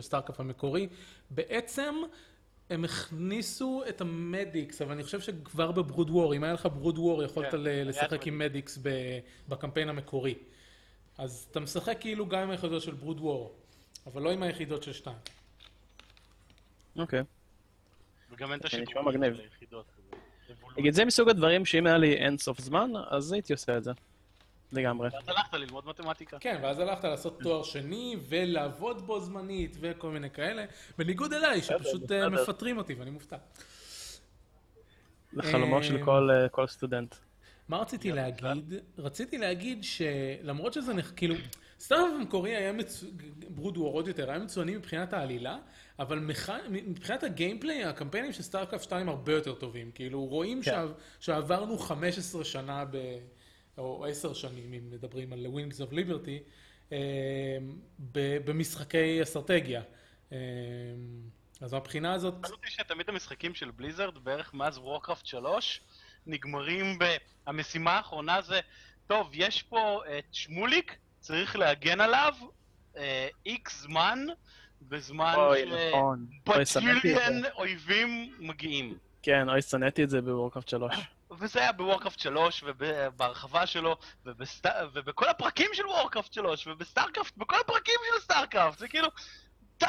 StarCraft 0.00 0.40
המקורי. 0.40 0.88
בעצם 1.30 1.94
הם 2.70 2.84
הכניסו 2.84 3.82
את 3.88 4.00
ה 4.00 4.10
medics, 4.10 4.82
אבל 4.82 4.92
אני 4.92 5.02
חושב 5.02 5.20
שכבר 5.20 5.72
ב 5.72 5.78
Brood 5.78 6.10
War, 6.10 6.34
אם 6.34 6.44
היה 6.44 6.52
לך 6.52 6.68
Brood 6.74 6.98
War, 6.98 7.22
יכולת 7.22 7.50
כן, 7.50 7.58
לשחק 7.60 8.26
עם 8.26 8.38
medics 8.38 8.78
בקמפיין 9.48 9.88
המקורי. 9.88 10.34
אז 11.18 11.46
אתה 11.50 11.60
משחק 11.60 11.96
כאילו 12.00 12.26
גם 12.26 12.38
עם 12.38 12.50
היחידות 12.50 12.82
של 12.82 12.94
Brood 12.94 13.20
War, 13.20 13.54
אבל 14.06 14.22
לא 14.22 14.32
עם 14.32 14.42
היחידות 14.42 14.82
של 14.82 14.92
2. 14.92 15.16
אוקיי. 16.98 17.22
וגם 18.30 18.52
אין 18.52 18.60
את 18.60 18.64
מגניב. 19.06 19.34
של 19.34 19.42
היחידות. 19.42 19.86
נגיד, 20.76 20.94
זה 20.94 21.04
מסוג 21.04 21.28
הדברים 21.28 21.64
שאם 21.64 21.86
היה 21.86 21.98
לי 21.98 22.14
אין 22.14 22.38
סוף 22.38 22.60
זמן, 22.60 22.90
אז 23.10 23.32
הייתי 23.32 23.52
עושה 23.52 23.76
את 23.76 23.84
זה. 23.84 23.92
לגמרי. 24.72 25.08
ואז 25.12 25.28
הלכת 25.28 25.54
ללמוד 25.54 25.86
מתמטיקה. 25.86 26.38
כן, 26.38 26.60
ואז 26.62 26.78
הלכת 26.78 27.04
לעשות 27.04 27.40
תואר 27.40 27.62
שני 27.62 28.16
ולעבוד 28.28 29.06
בו 29.06 29.20
זמנית 29.20 29.76
וכל 29.80 30.10
מיני 30.10 30.30
כאלה, 30.30 30.64
בניגוד 30.98 31.32
אליי, 31.32 31.62
שפשוט 31.62 32.12
אה. 32.12 32.28
מפטרים 32.28 32.78
אותי 32.78 32.94
ואני 32.94 33.10
מופתע. 33.10 33.36
זה 35.32 35.42
חלומו 35.42 35.82
של 35.82 35.96
אה, 35.96 36.04
כל, 36.04 36.30
אה, 36.30 36.48
כל 36.48 36.66
סטודנט. 36.66 37.14
מה 37.68 37.78
רציתי 37.78 38.12
להגיד? 38.12 38.74
רציתי 38.98 39.38
להגיד 39.38 39.84
שלמרות 39.84 40.72
שזה 40.72 40.94
נח... 40.94 41.12
כאילו, 41.16 41.34
סטארט 41.80 42.00
המקורי 42.20 42.56
היה 42.56 42.72
מצוין, 42.72 43.12
ברוד 43.48 43.78
וור 43.78 43.92
עוד 43.92 44.08
יותר, 44.08 44.30
היה 44.30 44.38
מצוינים 44.38 44.78
מבחינת 44.78 45.12
העלילה, 45.12 45.58
אבל 45.98 46.18
מח... 46.18 46.50
מבחינת 46.70 47.22
ה 47.22 47.28
gameplay, 47.28 47.84
הקמפיינים 47.84 48.32
של 48.32 48.42
StarCraft 48.42 48.82
2 48.82 49.08
הרבה 49.08 49.32
יותר 49.32 49.54
טובים. 49.54 49.90
כאילו, 49.92 50.24
רואים 50.24 50.62
כן. 50.62 50.86
שעברנו 51.20 51.78
15 51.78 52.44
שנה 52.44 52.84
ב... 52.90 53.18
או 53.78 54.06
10 54.06 54.34
שנים, 54.34 54.72
אם 54.72 54.90
מדברים 54.90 55.32
על 55.32 55.46
Wings 55.46 55.76
of 55.76 55.92
Liberty, 55.92 56.50
אה, 56.92 56.98
ב... 58.12 58.38
במשחקי 58.44 59.22
אסטרטגיה. 59.22 59.82
אה, 60.32 60.38
אז 61.60 61.72
מהבחינה 61.72 62.12
הזאת... 62.12 62.34
מעניין 62.34 62.52
אותי 62.52 62.70
שתמיד 62.70 63.08
המשחקים 63.08 63.54
של 63.54 63.70
Blizzard, 63.70 64.18
בערך 64.18 64.54
מאז 64.54 64.78
Warcraft 64.78 65.26
3, 65.26 65.80
נגמרים 66.26 66.98
ב... 66.98 67.04
המשימה 67.46 67.92
האחרונה 67.92 68.42
זה, 68.42 68.60
טוב, 69.06 69.30
יש 69.32 69.62
פה 69.62 70.02
את 70.18 70.24
שמוליק, 70.32 70.96
צריך 71.20 71.56
להגן 71.56 72.00
עליו 72.00 72.34
איקס 73.46 73.80
זמן, 73.80 74.18
בזמן 74.82 75.34
אוי, 75.36 75.90
נכון. 75.90 76.26
אויבים 77.56 78.32
מגיעים. 78.38 78.94
כן, 79.22 79.48
אוי, 79.48 79.62
שנאתי 79.62 80.04
את 80.04 80.10
זה 80.10 80.20
בוורקראפט 80.20 80.68
3. 80.68 80.94
וזה 81.38 81.60
היה 81.60 81.72
בוורקראפט 81.72 82.18
3, 82.18 82.64
ובהרחבה 82.66 83.66
שלו, 83.66 83.96
ובסט... 84.26 84.66
ובכל 84.92 85.28
הפרקים 85.28 85.70
של 85.72 85.86
Warcraft 85.86 86.32
3, 86.32 86.66
וב 86.66 86.78
StarCraft, 86.78 87.36
בכל 87.36 87.56
הפרקים 87.60 87.94
של 88.14 88.20
StarCraft, 88.20 88.78
זה 88.78 88.88
כאילו, 88.88 89.08
די! 89.80 89.86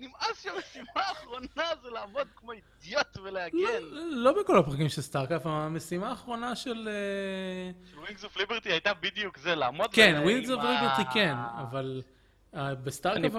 נמאס 0.00 0.42
שהמשימה 0.42 0.86
האחרונה 0.94 1.64
זה 1.82 1.90
לעבוד 1.90 2.28
כמו 2.36 2.52
אידיוט 2.52 3.18
ולהגן. 3.24 3.58
לא, 3.80 4.32
לא 4.32 4.42
בכל 4.42 4.58
הפרקים 4.58 4.88
של 4.88 5.02
StarCraft, 5.02 5.46
המשימה 5.46 6.10
האחרונה 6.10 6.56
של... 6.56 6.88
אה, 6.88 7.90
של 7.90 7.98
Wings 7.98 8.24
of 8.24 8.36
Liberty 8.36 8.72
הייתה 8.72 8.94
בדיוק 8.94 9.38
זה, 9.38 9.54
לעמוד 9.54 9.94
כן, 9.94 10.14
עם 10.14 10.22
Of 10.22 10.64
Liberty 10.64 11.02
כן, 11.14 11.34
אבל 11.60 12.02
אה, 12.54 12.74
ב 12.74 12.79
StarCraft... 12.79 13.32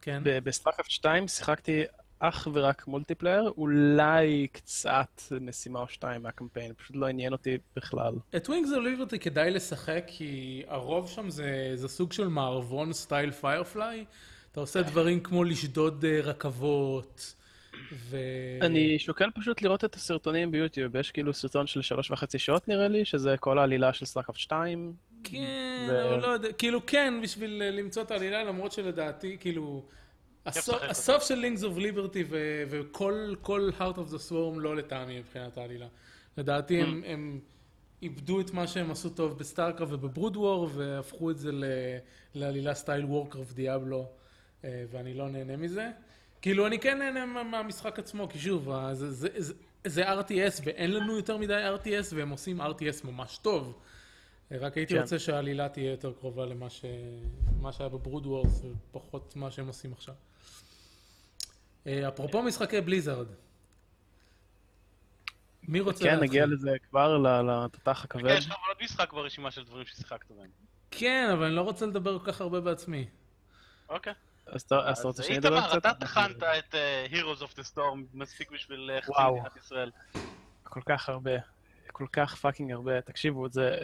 כן. 0.00 0.22
ב- 0.24 0.38
ב 0.38 0.43
StarCraft 0.43 0.90
2 0.90 1.28
שיחקתי 1.28 1.84
אך 2.18 2.48
ורק 2.52 2.86
multiplayer, 2.86 3.52
אולי 3.56 4.46
קצת 4.52 5.22
משימה 5.40 5.80
או 5.80 5.88
שתיים 5.88 6.22
מהקמפיין, 6.22 6.72
פשוט 6.76 6.96
לא 6.96 7.06
עניין 7.06 7.32
אותי 7.32 7.58
בכלל. 7.76 8.14
את 8.36 8.48
Wings 8.48 8.72
of 8.72 8.84
Liberty 8.84 9.18
כדאי 9.18 9.50
לשחק, 9.50 10.04
כי 10.06 10.62
הרוב 10.68 11.08
שם 11.08 11.30
זה, 11.30 11.72
זה 11.74 11.88
סוג 11.88 12.12
של 12.12 12.28
מערבון 12.28 12.92
style 12.92 13.30
Firefly. 13.30 14.04
אתה 14.52 14.60
עושה 14.60 14.82
דברים 14.82 15.20
כמו 15.20 15.44
לשדוד 15.44 16.04
אה, 16.04 16.20
רכבות, 16.22 17.34
ו... 17.92 18.18
אני 18.62 18.98
שוקל 18.98 19.30
פשוט 19.34 19.62
לראות 19.62 19.84
את 19.84 19.94
הסרטונים 19.94 20.50
ב 20.50 20.55
YouTube, 20.55 20.96
יש 20.96 21.10
כאילו 21.10 21.34
סרטון 21.34 21.66
של 21.66 21.82
שלוש 21.82 22.10
וחצי 22.10 22.38
שעות 22.38 22.68
נראה 22.68 22.88
לי, 22.88 23.04
שזה 23.04 23.34
כל 23.40 23.58
העלילה 23.58 23.92
של 23.92 24.06
StarCraft 24.06 24.38
2. 24.38 24.92
כן, 25.30 25.88
אבל 25.90 26.20
לא 26.20 26.26
יודע, 26.26 26.52
כאילו 26.52 26.86
כן, 26.86 27.14
בשביל 27.22 27.62
אה, 27.62 27.70
למצוא 27.70 28.02
את 28.02 28.10
העלילה, 28.10 28.44
למרות 28.44 28.72
שלדעתי, 28.72 29.36
כאילו... 29.40 29.82
הסוף, 30.46 31.22
של 31.22 31.34
Wings 31.34 31.64
of 31.64 31.76
Liberty 31.78 32.24
וכל 32.68 33.34
כל 33.42 33.70
Heart 33.78 33.96
of 33.96 34.12
the 34.12 34.30
Swarm 34.30 34.58
לא 34.58 34.76
לטעמי 34.76 35.18
מבחינת 35.18 35.58
העלילה. 35.58 35.86
לדעתי 36.36 36.82
הם, 36.82 37.02
הם 37.06 37.40
איבדו 38.02 38.40
את 38.40 38.50
מה 38.50 38.66
שהם 38.66 38.90
עשו 38.90 39.10
טוב 39.10 39.38
ב 39.38 39.43
StarCraft 39.43 39.92
וב 39.92 40.05
Brood 40.05 40.36
War 40.36 40.70
והפכו 40.74 41.30
את 41.30 41.38
זה 41.38 41.52
ל, 41.52 41.64
לעלילה 42.34 42.74
style 42.74 43.04
Warcraft 43.04 43.52
Diablo 43.54 44.06
ואני 44.64 45.14
לא 45.14 45.28
נהנה 45.28 45.56
מזה. 45.56 45.90
כאילו 46.42 46.66
אני 46.66 46.78
כן 46.78 46.98
נהנה 46.98 47.26
מה- 47.26 47.42
מהמשחק 47.42 47.98
עצמו 47.98 48.28
כי 48.28 48.38
שוב 48.38 48.68
זה, 48.92 49.10
זה, 49.10 49.28
זה, 49.36 49.52
זה 49.86 50.12
RTS 50.20 50.60
ואין 50.64 50.90
לנו 50.92 51.16
יותר 51.16 51.36
מדי 51.36 51.62
RTS 51.82 52.14
והם 52.14 52.28
עושים 52.30 52.60
RTS 52.60 53.06
ממש 53.06 53.38
טוב. 53.42 53.78
רק 54.50 54.76
הייתי 54.76 54.94
כן. 54.94 55.00
רוצה 55.00 55.18
שהעלילה 55.18 55.68
תהיה 55.68 55.90
יותר 55.90 56.12
קרובה 56.12 56.46
למה 56.46 56.70
ש... 56.70 56.84
מה 57.60 57.72
שהיה 57.72 57.88
בברוד 57.88 58.26
וורס 58.26 58.62
ופחות 58.90 59.36
מה 59.36 59.50
שהם 59.50 59.66
עושים 59.66 59.92
עכשיו. 59.92 60.14
אה, 61.86 62.08
אפרופו 62.08 62.42
משחקי 62.42 62.80
בליזרד. 62.80 63.26
מי 65.68 65.80
רוצה 65.80 66.04
כן, 66.04 66.10
להתחיל? 66.10 66.28
נגיע 66.28 66.46
לזה 66.46 66.70
כבר 66.90 67.18
לתותח 67.18 68.04
הכבד. 68.04 68.28
כן, 68.28 68.36
יש 68.38 68.46
לך 68.46 68.52
אבל 68.52 68.68
עוד 68.68 68.76
משחק 68.82 69.12
ברשימה 69.12 69.50
של 69.50 69.64
דברים 69.64 69.86
ששיחקת 69.86 70.30
בהם. 70.30 70.50
כן, 70.90 71.30
אבל 71.32 71.44
אני 71.44 71.54
לא 71.54 71.60
רוצה 71.60 71.86
לדבר 71.86 72.18
כל 72.18 72.32
כך 72.32 72.40
הרבה 72.40 72.60
בעצמי. 72.60 73.08
אוקיי. 73.88 74.12
אז 74.46 74.62
אתה 74.62 74.92
רוצה 75.02 75.22
שאני 75.22 75.38
אדבר 75.38 75.56
איתמר, 75.56 75.68
קצת? 75.68 75.78
אתה 75.78 75.94
טחנת 75.94 76.42
את 76.42 76.74
אה, 76.74 77.06
Heroes 77.10 77.42
of 77.42 77.58
the 77.58 77.74
Storm 77.74 77.98
מספיק 78.14 78.50
בשביל 78.50 78.90
אה, 78.90 79.02
חצי. 79.02 79.12
מדינת 79.32 79.56
ישראל. 79.56 79.90
כל 80.62 80.80
כך 80.86 81.08
הרבה, 81.08 81.30
כל 81.90 82.06
כך 82.12 82.34
fucking 82.36 82.72
הרבה. 82.72 83.00
תקשיבו, 83.00 83.48
זה, 83.48 83.76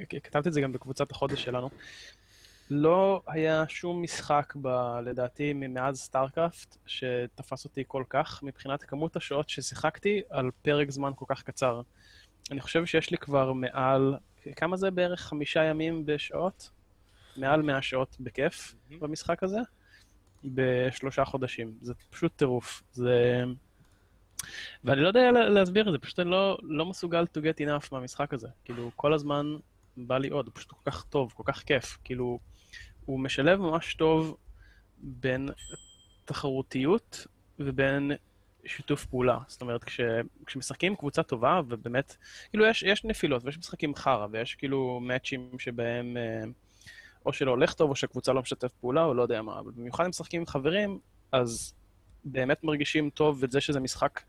אה, 0.00 0.20
כתבתי 0.22 0.48
את 0.48 0.52
זה 0.52 0.60
גם 0.60 0.72
בקבוצת 0.72 1.10
החודש 1.10 1.44
שלנו. 1.44 1.70
לא 2.70 3.22
היה 3.26 3.64
שום 3.68 4.02
משחק, 4.02 4.54
ב, 4.62 4.68
לדעתי, 5.04 5.52
מאז 5.52 5.98
StarCraft, 6.00 6.76
שתפס 6.86 7.64
אותי 7.64 7.84
כל 7.86 8.04
כך, 8.10 8.42
מבחינת 8.42 8.82
כמות 8.82 9.16
השעות 9.16 9.48
ששיחקתי 9.48 10.22
על 10.30 10.50
פרק 10.62 10.90
זמן 10.90 11.10
כל 11.16 11.24
כך 11.28 11.42
קצר. 11.42 11.80
אני 12.50 12.60
חושב 12.60 12.86
שיש 12.86 13.10
לי 13.10 13.18
כבר 13.18 13.52
מעל, 13.52 14.16
כמה 14.56 14.76
זה 14.76 14.90
בערך? 14.90 15.20
חמישה 15.20 15.64
ימים 15.64 16.06
בשעות? 16.06 16.70
מעל 17.36 17.62
100 17.62 17.82
שעות 17.82 18.16
בכיף 18.20 18.74
מהמם. 18.90 19.00
במשחק 19.00 19.42
הזה, 19.42 19.58
בשלושה 20.44 21.24
חודשים. 21.24 21.72
זה 21.82 21.94
פשוט 22.10 22.32
טירוף. 22.36 22.82
זה... 22.92 23.44
ואני 24.84 25.00
לא 25.00 25.08
יודע 25.08 25.30
לה- 25.30 25.48
להסביר 25.48 25.88
את 25.88 25.92
זה, 25.92 25.98
פשוט 25.98 26.18
אני 26.18 26.30
לא, 26.30 26.58
לא 26.62 26.86
מסוגל 26.86 27.24
to 27.24 27.40
get 27.40 27.66
enough 27.66 27.88
מהמשחק 27.92 28.34
הזה. 28.34 28.48
כאילו, 28.64 28.90
כל 28.96 29.12
הזמן 29.14 29.46
בא 29.96 30.18
לי 30.18 30.28
עוד, 30.28 30.46
הוא 30.46 30.54
פשוט 30.54 30.70
כל 30.70 30.90
כך 30.90 31.04
טוב, 31.04 31.32
כל 31.36 31.42
כך 31.46 31.62
כיף. 31.62 31.98
כאילו, 32.04 32.38
הוא 33.04 33.20
משלב 33.20 33.60
ממש 33.60 33.94
טוב 33.94 34.36
בין 34.98 35.48
תחרותיות 36.24 37.26
ובין 37.58 38.12
שיתוף 38.66 39.04
פעולה. 39.06 39.38
זאת 39.46 39.60
אומרת, 39.60 39.84
כש, 39.84 40.00
כשמשחקים 40.46 40.96
קבוצה 40.96 41.22
טובה, 41.22 41.60
ובאמת, 41.68 42.16
כאילו, 42.50 42.66
יש, 42.66 42.82
יש 42.82 43.04
נפילות 43.04 43.44
ויש 43.44 43.58
משחקים 43.58 43.94
חרא, 43.94 44.26
ויש 44.30 44.54
כאילו 44.54 45.00
מאצ'ים 45.02 45.50
שבהם 45.58 46.16
אה, 46.16 46.44
או 47.26 47.32
שלא 47.32 47.50
הולך 47.50 47.74
טוב, 47.74 47.90
או 47.90 47.96
שהקבוצה 47.96 48.32
לא 48.32 48.40
משתף 48.40 48.72
פעולה, 48.80 49.04
או 49.04 49.14
לא 49.14 49.22
יודע 49.22 49.42
מה, 49.42 49.58
אבל 49.58 49.70
במיוחד 49.76 50.04
אם 50.04 50.10
משחקים 50.10 50.40
עם 50.40 50.46
חברים, 50.46 50.98
אז 51.32 51.74
באמת 52.32 52.64
מרגישים 52.64 53.10
טוב 53.10 53.44
את 53.44 53.52
זה 53.52 53.60
שזה 53.60 53.80
משחק 53.80 54.20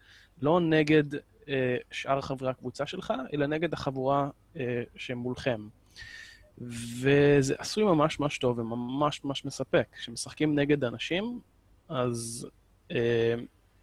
לא 0.42 0.60
נגד 0.60 1.04
אה, 1.50 1.78
שאר 1.92 2.22
חברי 2.22 2.50
הקבוצה 2.50 2.86
שלך, 2.86 3.14
אלא 3.34 3.46
נגד 3.46 3.74
החבורה 3.74 4.30
אה, 4.58 4.84
שמולכם. 4.96 5.68
וזה 7.02 7.56
עשוי 7.58 7.84
ממש 7.84 8.20
ממש 8.20 8.38
טוב 8.38 8.60
וממש 8.60 9.24
ממש 9.24 9.46
מספק. 9.46 9.88
כשמשחקים 9.98 10.60
נגד 10.60 10.84
אנשים, 10.84 11.40
אז 11.90 12.48
אה, 12.92 13.36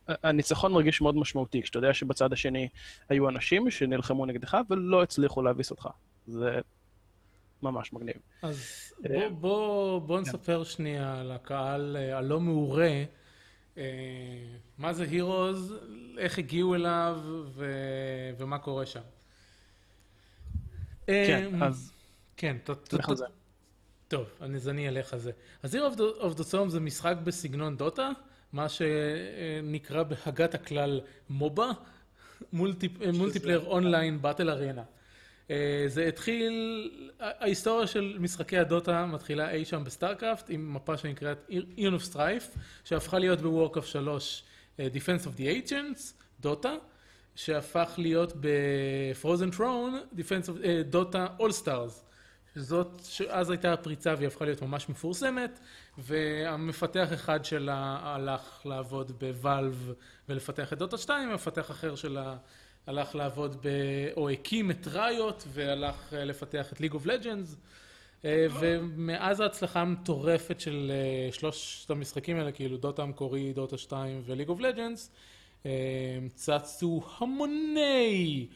הניצחון 0.08 0.72
מרגיש 0.72 1.00
מאוד 1.00 1.16
משמעותי, 1.16 1.62
כשאתה 1.62 1.78
יודע 1.78 1.94
שבצד 1.94 2.32
השני 2.32 2.68
היו 3.08 3.28
אנשים 3.28 3.70
שנלחמו 3.70 4.26
נגדך 4.26 4.56
ולא 4.70 5.02
הצליחו 5.02 5.42
להביס 5.42 5.70
אותך. 5.70 5.88
זה 6.26 6.60
ממש 7.62 7.92
מגניב. 7.92 8.16
אז 8.42 8.92
בוא, 9.00 9.28
בוא, 9.28 9.98
בוא 9.98 10.16
כן. 10.16 10.22
נספר 10.22 10.64
שנייה 10.64 11.22
לקהל 11.24 11.96
אה, 11.96 12.18
הלא 12.18 12.40
מעורה, 12.40 12.84
אה, 12.84 13.04
מה 14.78 14.92
זה 14.92 15.04
הירוז, 15.04 15.74
איך 16.18 16.38
הגיעו 16.38 16.74
אליו 16.74 17.20
ו... 17.54 17.64
ומה 18.38 18.58
קורה 18.58 18.86
שם. 18.86 19.00
כן, 21.06 21.50
אה, 21.62 21.66
אז 21.66 21.92
כן, 22.36 22.56
ת- 22.64 22.70
ת- 22.70 22.92
לך 22.92 23.08
על 23.08 23.14
ת- 23.14 23.18
זה. 23.18 23.24
טוב, 24.08 24.26
אז 24.40 24.68
אני 24.68 24.88
אלך 24.88 25.12
על 25.12 25.18
זה. 25.18 25.30
אז 25.62 25.74
Heroes 25.74 25.78
of 26.20 26.38
the, 26.38 26.40
Storm 26.52 26.68
זה 26.68 26.80
משחק 26.80 27.14
בסגנון 27.24 27.76
Dota, 27.76 28.10
מה 28.52 28.66
שנקרא 28.68 30.02
בהגת 30.02 30.54
הכלל 30.54 31.00
MOBA, 31.30 31.70
multiplayer 32.52 33.66
online 33.66 34.22
battle 34.22 34.50
arena. 34.50 34.82
זה 35.86 36.06
התחיל, 36.08 36.90
ההיסטוריה 37.20 37.86
של 37.86 38.16
משחקי 38.20 38.58
הדוטה 38.58 39.06
מתחילה 39.06 39.50
אי 39.50 39.64
שם 39.64 39.84
ב 39.84 39.90
StarCraft 39.90 40.44
עם 40.48 40.74
מפה 40.74 40.96
שנקראת 40.96 41.50
Aeon 41.78 42.00
of 42.00 42.14
Strife, 42.14 42.58
שהפכה 42.84 43.18
להיות 43.18 43.40
ב 43.40 43.45
Warcraft 43.45 43.86
3 43.86 44.42
אה, 44.80 44.88
Defense 44.94 45.24
of 45.24 45.38
the 45.38 45.68
Ancients, 45.68 46.02
דוטה, 46.40 46.74
שהפך 47.34 47.94
להיות 47.98 48.32
ב 48.40 48.56
Frozen 48.56 49.50
Throne, 49.50 50.00
אה, 50.64 50.82
דוטה 50.82 51.26
All 51.38 51.64
Stars. 51.64 52.06
שזאת, 52.54 53.00
שאז 53.04 53.50
הייתה 53.50 53.72
הפריצה 53.72 54.14
והיא 54.16 54.26
הפכה 54.26 54.44
להיות 54.44 54.62
ממש 54.62 54.88
מפורסמת, 54.88 55.58
והמפתח 55.98 57.08
אחד 57.14 57.44
שלה 57.44 57.98
הלך 58.02 58.60
לעבוד 58.64 59.12
ב 59.18 59.31
Valve 59.31 59.92
ולפתח 60.28 60.72
את 60.72 60.78
דוטה 60.78 60.98
2, 60.98 61.30
ומפתח 61.30 61.70
אחר 61.70 61.94
שלה 61.94 62.36
הלך 62.86 63.14
לעבוד 63.14 63.56
ב... 63.62 63.68
או 64.16 64.30
הקים 64.30 64.70
את 64.70 64.88
Riot 64.88 65.44
והלך 65.48 66.14
אה, 66.14 66.24
לפתח 66.24 66.72
את 66.72 66.80
League 66.80 66.92
of 66.92 67.06
Legends. 67.06 67.56
ומאז 68.60 69.40
ההצלחה 69.40 69.80
המטורפת 69.80 70.60
של 70.60 70.92
אה, 70.94 71.32
שלושת 71.32 71.90
המשחקים 71.90 72.36
האלה, 72.36 72.52
כאילו 72.52 72.76
Dota 72.76 73.02
המקורי, 73.02 73.52
Dota 73.52 73.78
2 73.78 74.22
ו 74.26 74.29
League 74.29 74.48
of 74.48 74.60
Legends, 74.60 75.10
צצו 76.34 77.02
המוני 77.18 78.46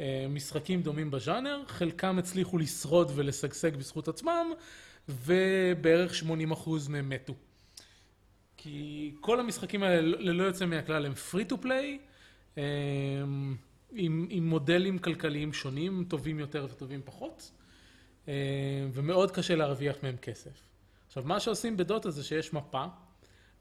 אה, 0.00 0.26
משחקים 0.28 0.82
דומים 0.82 1.10
בז'אנר, 1.10 1.62
חלקם 1.66 2.18
הצליחו 2.18 2.58
לשרוד 2.58 3.12
ולשגשג 3.14 3.76
בזכות 3.76 4.08
עצמם, 4.08 4.46
ובערך 5.08 6.22
80% 6.22 6.70
מהם 6.88 7.08
מתו. 7.08 7.34
כי 8.56 9.10
כל 9.20 9.40
המשחקים 9.40 9.82
האלה, 9.82 10.00
ללא 10.00 10.42
יוצא 10.42 10.66
מהכלל, 10.66 11.06
הם 11.06 11.12
free 11.32 11.52
to 11.52 11.64
play, 11.64 11.98
אה, 12.58 12.62
עם, 13.92 14.26
עם 14.30 14.48
מודלים 14.48 14.98
כלכליים 14.98 15.52
שונים, 15.52 16.04
טובים 16.08 16.38
יותר 16.38 16.66
וטובים 16.70 17.00
פחות, 17.04 17.50
אה, 18.28 18.34
ומאוד 18.92 19.30
קשה 19.30 19.54
להרוויח 19.54 19.96
מהם 20.02 20.16
כסף. 20.16 20.50
עכשיו, 21.06 21.22
מה 21.26 21.40
שעושים 21.40 21.76
בדוטה 21.76 22.10
זה 22.10 22.24
שיש 22.24 22.52
מפה, 22.52 22.84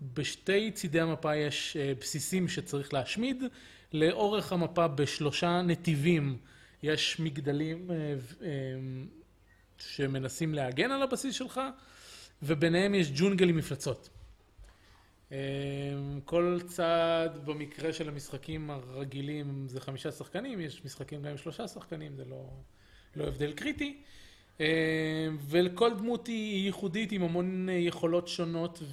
בשתי 0.02 0.72
צידי 0.72 1.00
המפה 1.00 1.36
יש 1.36 1.78
אה, 1.78 1.94
בסיסים 2.00 2.48
שצריך 2.48 2.94
להשמיד, 2.94 3.44
לאורך 3.94 4.52
המפה 4.52 4.88
בשלושה 4.88 5.62
נתיבים 5.62 6.38
יש 6.84 7.20
מגדלים 7.20 7.92
אה, 7.92 8.16
שמנסים 9.78 10.54
להגן 10.54 10.92
על 10.92 11.02
הבסיס 11.02 11.36
שלך, 11.36 11.62
וביניהם 12.44 12.96
יש 12.96 13.12
ג'ונגל 13.16 13.50
עם 13.50 13.58
מפלצות. 13.58 14.10
אה, 15.32 15.38
כל 16.26 16.60
צד 16.66 17.30
במקרה 17.46 17.94
של 17.94 18.10
המשחקים 18.10 18.70
הרגילים 18.70 19.68
זה 19.68 19.82
חמישה 19.82 20.12
שחקנים, 20.12 20.60
יש 20.60 20.86
משחקים 20.86 21.22
גם 21.22 21.32
עם 21.32 21.38
שלושה 21.38 21.68
שחקנים, 21.68 22.16
זה 22.16 22.26
לא, 22.26 22.50
לא 23.16 23.24
הבדל 23.24 23.54
קריטי. 23.54 24.04
אה, 24.62 25.28
ולכל 25.50 25.94
דמות 25.94 26.28
היא 26.28 26.66
ייחודית 26.66 27.12
עם 27.12 27.24
המון 27.24 27.70
אה, 27.70 27.74
יכולות 27.74 28.28
שונות 28.28 28.84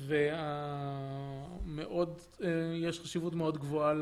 ומאוד, 1.67 2.21
יש 2.75 3.01
חשיבות 3.01 3.35
מאוד 3.35 3.59
גבוהה 3.59 3.93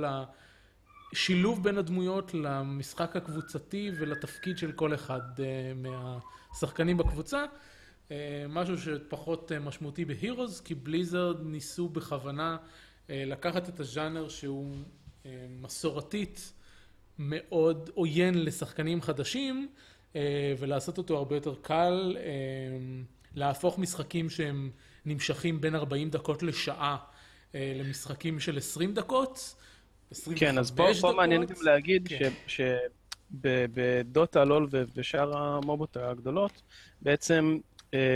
לשילוב 1.13 1.65
בין 1.65 1.79
הדמויות 1.79 2.35
למשחק 2.35 3.17
הקבוצתי 3.17 3.91
ולתפקיד 3.99 4.59
של 4.59 4.73
כל 4.73 4.95
אחד 4.95 5.21
אה, 5.39 5.73
מהשחקנים 5.75 6.97
בקבוצה. 6.97 7.45
אה, 8.13 8.47
משהו 8.49 8.79
שפחות 8.79 9.53
אה, 9.53 9.59
משמעותי 9.59 10.05
בהירוז, 10.05 10.61
כי 10.61 10.75
בליזרד 10.75 11.37
ניסו 11.43 11.89
בכוונה 11.89 12.57
אה, 13.11 13.23
לקחת 13.27 13.69
את 13.69 13.81
הז'אנר 13.81 14.29
שהוא 14.29 14.77
מסורתית 15.61 16.53
מאוד 17.19 17.91
עוין 17.95 18.45
לשחקנים 18.45 19.03
חדשים 19.03 19.69
ולעשות 20.59 20.99
אותו 20.99 21.17
הרבה 21.19 21.37
יותר 21.37 21.55
קל, 21.63 22.17
להפוך 23.35 23.79
משחקים 23.79 24.31
שהם 24.31 24.71
נמשכים 25.05 25.61
בין 25.61 25.75
40 25.75 26.11
דקות 26.11 26.43
לשעה 26.43 26.97
למשחקים 27.55 28.41
של 28.41 28.59
20 28.59 28.95
דקות. 28.95 29.55
כן, 30.37 30.59
אז 30.59 30.71
פה, 30.71 30.91
25 30.91 31.01
פה 31.01 31.13
מעניין. 31.13 31.45
גם 31.45 31.55
להגיד 31.63 32.09
כן. 32.09 32.33
שבדוטה, 33.33 34.45
לול 34.45 34.69
ו- 34.71 34.83
ושאר 34.95 35.37
המובות 35.37 35.97
הגדולות, 35.97 36.63
בעצם 37.03 37.59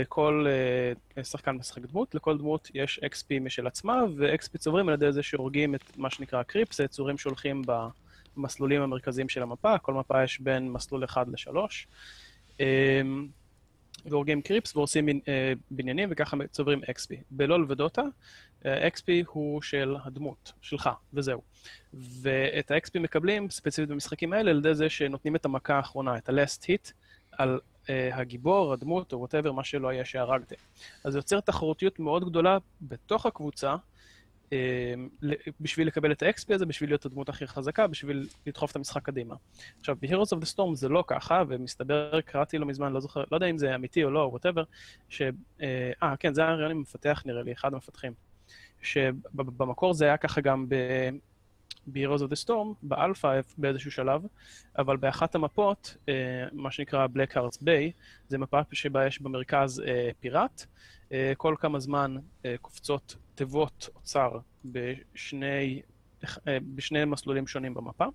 כל 0.07 0.45
אה, 1.17 1.23
שחקן 1.23 1.51
משחק 1.51 1.81
דמות, 1.85 2.15
לכל 2.15 2.37
דמות 2.37 2.71
יש 2.73 2.99
XP 2.99 3.39
משל 3.41 3.67
עצמה, 3.67 4.03
ו-XP 4.17 4.57
צוברים 4.57 4.87
על 4.87 4.93
ידי 4.93 5.11
זה 5.11 5.23
שהורגים 5.23 5.75
את 5.75 5.97
מה 5.97 6.09
שנקרא 6.09 6.43
קריפס, 6.43 6.77
זה 6.77 6.83
יצורים 6.83 7.17
שהולכים 7.17 7.61
במסלולים 8.35 8.81
המרכזיים 8.81 9.29
של 9.29 9.41
המפה, 9.43 9.77
כל 9.77 9.93
מפה 9.93 10.23
יש 10.23 10.39
בין 10.41 10.71
מסלול 10.71 11.03
אחד 11.03 11.27
לשלוש. 11.29 11.87
אה, 12.59 13.01
והורגים 14.05 14.41
creeps 14.41 14.75
והורסים 14.75 15.05
בנ- 15.09 15.21
אה, 15.27 15.53
בניינים 15.71 16.09
וככה 16.11 16.37
צוברים 16.51 16.81
XP. 16.83 17.15
ב 17.31 17.39
LoL 17.39 17.65
ו 17.69 17.74
Dota, 17.74 18.01
אה, 18.65 18.87
XP 18.87 19.03
הוא 19.27 19.61
של 19.61 19.95
הדמות, 20.03 20.53
שלך, 20.61 20.89
וזהו. 21.13 21.41
ואת 21.93 22.71
ה-XP 22.71 22.99
מקבלים 22.99 23.49
ספציפית 23.49 23.89
במשחקים 23.89 24.33
האלה 24.33 24.51
על 24.51 24.57
ידי 24.57 24.75
זה 24.75 24.89
שנותנים 24.89 25.35
את 25.35 25.45
המכה 25.45 25.75
האחרונה, 25.75 26.17
את 26.17 26.29
ה-last 26.29 26.63
hit, 26.63 26.91
על 27.31 27.59
הגיבור, 27.89 28.73
הדמות 28.73 29.13
או 29.13 29.19
whatever, 29.19 29.51
מה 29.51 29.63
שלא 29.63 29.93
יהיה 29.93 30.05
שהרגתם. 30.05 30.55
אז 31.03 31.13
זה 31.13 31.19
יוצר 31.19 31.39
תחרותיות 31.39 31.99
מאוד 31.99 32.29
גדולה 32.29 32.57
בתוך 32.81 33.25
הקבוצה, 33.25 33.75
ל- 35.21 35.33
בשביל 35.61 35.87
לקבל 35.87 36.11
את 36.11 36.23
ה-XP 36.23 36.55
הזה, 36.55 36.65
בשביל 36.65 36.89
להיות 36.89 37.05
הדמות 37.05 37.29
הכי 37.29 37.47
חזקה, 37.47 37.87
בשביל 37.87 38.27
לדחוף 38.45 38.71
את 38.71 38.75
המשחק 38.75 39.05
קדימה. 39.05 39.35
עכשיו, 39.79 39.95
ב-Heroes 40.01 40.37
of 40.37 40.41
the 40.41 40.55
Storm 40.55 40.73
זה 40.75 40.89
לא 40.89 41.03
ככה, 41.07 41.43
ומסתבר, 41.47 42.21
קראתי 42.21 42.57
לא 42.57 42.65
מזמן, 42.65 42.93
לא 42.93 42.99
זוכר, 42.99 43.23
לא 43.31 43.37
יודע 43.37 43.47
אם 43.47 43.57
זה 43.57 43.75
אמיתי 43.75 44.03
או 44.03 44.09
לא, 44.09 44.23
או 44.23 44.29
whatever, 44.31 44.63
ש... 45.09 45.21
אה, 45.61 45.91
uh, 46.03 46.17
כן, 46.19 46.33
זה 46.33 46.41
היה 46.41 46.53
רעיון 46.53 46.71
עם 46.71 46.81
מפתח 46.81 47.23
נראה 47.25 47.43
לי, 47.43 47.51
אחד 47.53 47.73
המפתחים. 47.73 48.13
שבמקור 48.81 49.93
זה 49.93 50.05
היה 50.05 50.17
ככה 50.17 50.41
גם 50.41 50.65
ב... 50.69 50.75
ב-Heroes 51.87 52.19
of 52.19 52.31
the 52.31 52.45
Storm, 52.45 52.73
באלפא 52.81 53.39
באיזשהו 53.57 53.91
שלב, 53.91 54.21
אבל 54.77 54.97
באחת 54.97 55.35
המפות, 55.35 55.97
אה, 56.09 56.13
מה 56.51 56.71
שנקרא 56.71 57.07
Blackheart's 57.07 57.57
Bay, 57.61 57.91
זה 58.27 58.37
מפה 58.37 58.61
שבה 58.71 59.07
יש 59.07 59.21
במרכז 59.21 59.83
אה, 59.87 60.09
פיראט. 60.19 60.65
אה, 61.11 61.33
כל 61.37 61.55
כמה 61.59 61.79
זמן 61.79 62.15
קופצות 62.61 63.15
תיבות 63.35 63.89
אוצר 63.95 64.39
בשני, 64.65 65.81
בשני 66.45 67.05
מסלולים 67.05 67.47
שונים 67.47 67.73
במפה. 67.73 68.05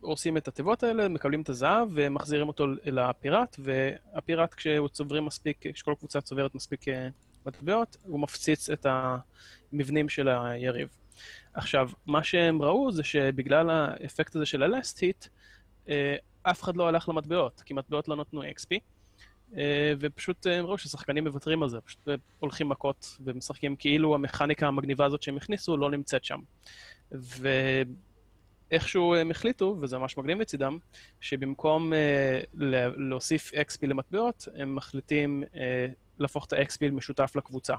הורסים 0.00 0.36
את 0.36 0.48
התיבות 0.48 0.82
האלה, 0.82 1.08
מקבלים 1.08 1.42
את 1.42 1.48
הזהב 1.48 1.88
ומחזירים 1.94 2.48
אותו 2.48 2.66
לפיראט, 2.84 3.56
והפיראט 3.58 4.54
כשהוא 4.54 4.88
צוברים 4.88 5.24
מספיק, 5.24 5.66
כשכל 5.72 5.94
קבוצה 5.98 6.20
צוברת 6.20 6.54
מספיק 6.54 6.84
מטבעות, 7.46 7.96
הוא 8.02 8.20
מפציץ 8.20 8.70
את 8.70 8.86
המבנים 9.72 10.08
של 10.08 10.28
היריב. 10.28 11.01
עכשיו, 11.54 11.90
מה 12.06 12.22
שהם 12.22 12.62
ראו 12.62 12.92
זה 12.92 13.04
שבגלל 13.04 13.70
האפקט 13.70 14.36
הזה 14.36 14.46
של 14.46 14.62
ה-last 14.62 14.96
hit, 14.96 15.28
אה, 15.88 16.16
אף 16.42 16.62
אחד 16.62 16.76
לא 16.76 16.88
הלך 16.88 17.08
למטבעות, 17.08 17.62
כי 17.66 17.74
מטבעות 17.74 18.08
לא 18.08 18.16
נתנו 18.16 18.42
XP, 18.42 18.78
אה, 19.56 19.92
ופשוט 20.00 20.46
אה, 20.46 20.58
הם 20.58 20.66
ראו 20.66 20.78
ששחקנים 20.78 21.24
מוותרים 21.26 21.62
על 21.62 21.68
זה, 21.68 21.80
פשוט 21.80 22.08
הולכים 22.38 22.68
מכות 22.68 23.18
ומשחקים 23.24 23.76
כאילו 23.76 24.14
המכניקה 24.14 24.68
המגניבה 24.68 25.04
הזאת 25.04 25.22
שהם 25.22 25.36
הכניסו 25.36 25.76
לא 25.76 25.90
נמצאת 25.90 26.24
שם. 26.24 26.40
ואיכשהו 28.70 29.14
הם 29.14 29.30
החליטו, 29.30 29.76
וזה 29.80 29.98
ממש 29.98 30.18
מגניב 30.18 30.38
מצידם, 30.38 30.78
שבמקום 31.20 31.92
להוסיף 32.96 33.52
XP 33.52 33.86
למטבעות, 33.86 34.48
הם 34.54 34.74
מחליטים 34.74 35.44
להפוך 36.22 36.46
את 36.46 36.52
ה-XP 36.52 36.76
למשותף 36.82 37.32
לקבוצה. 37.36 37.74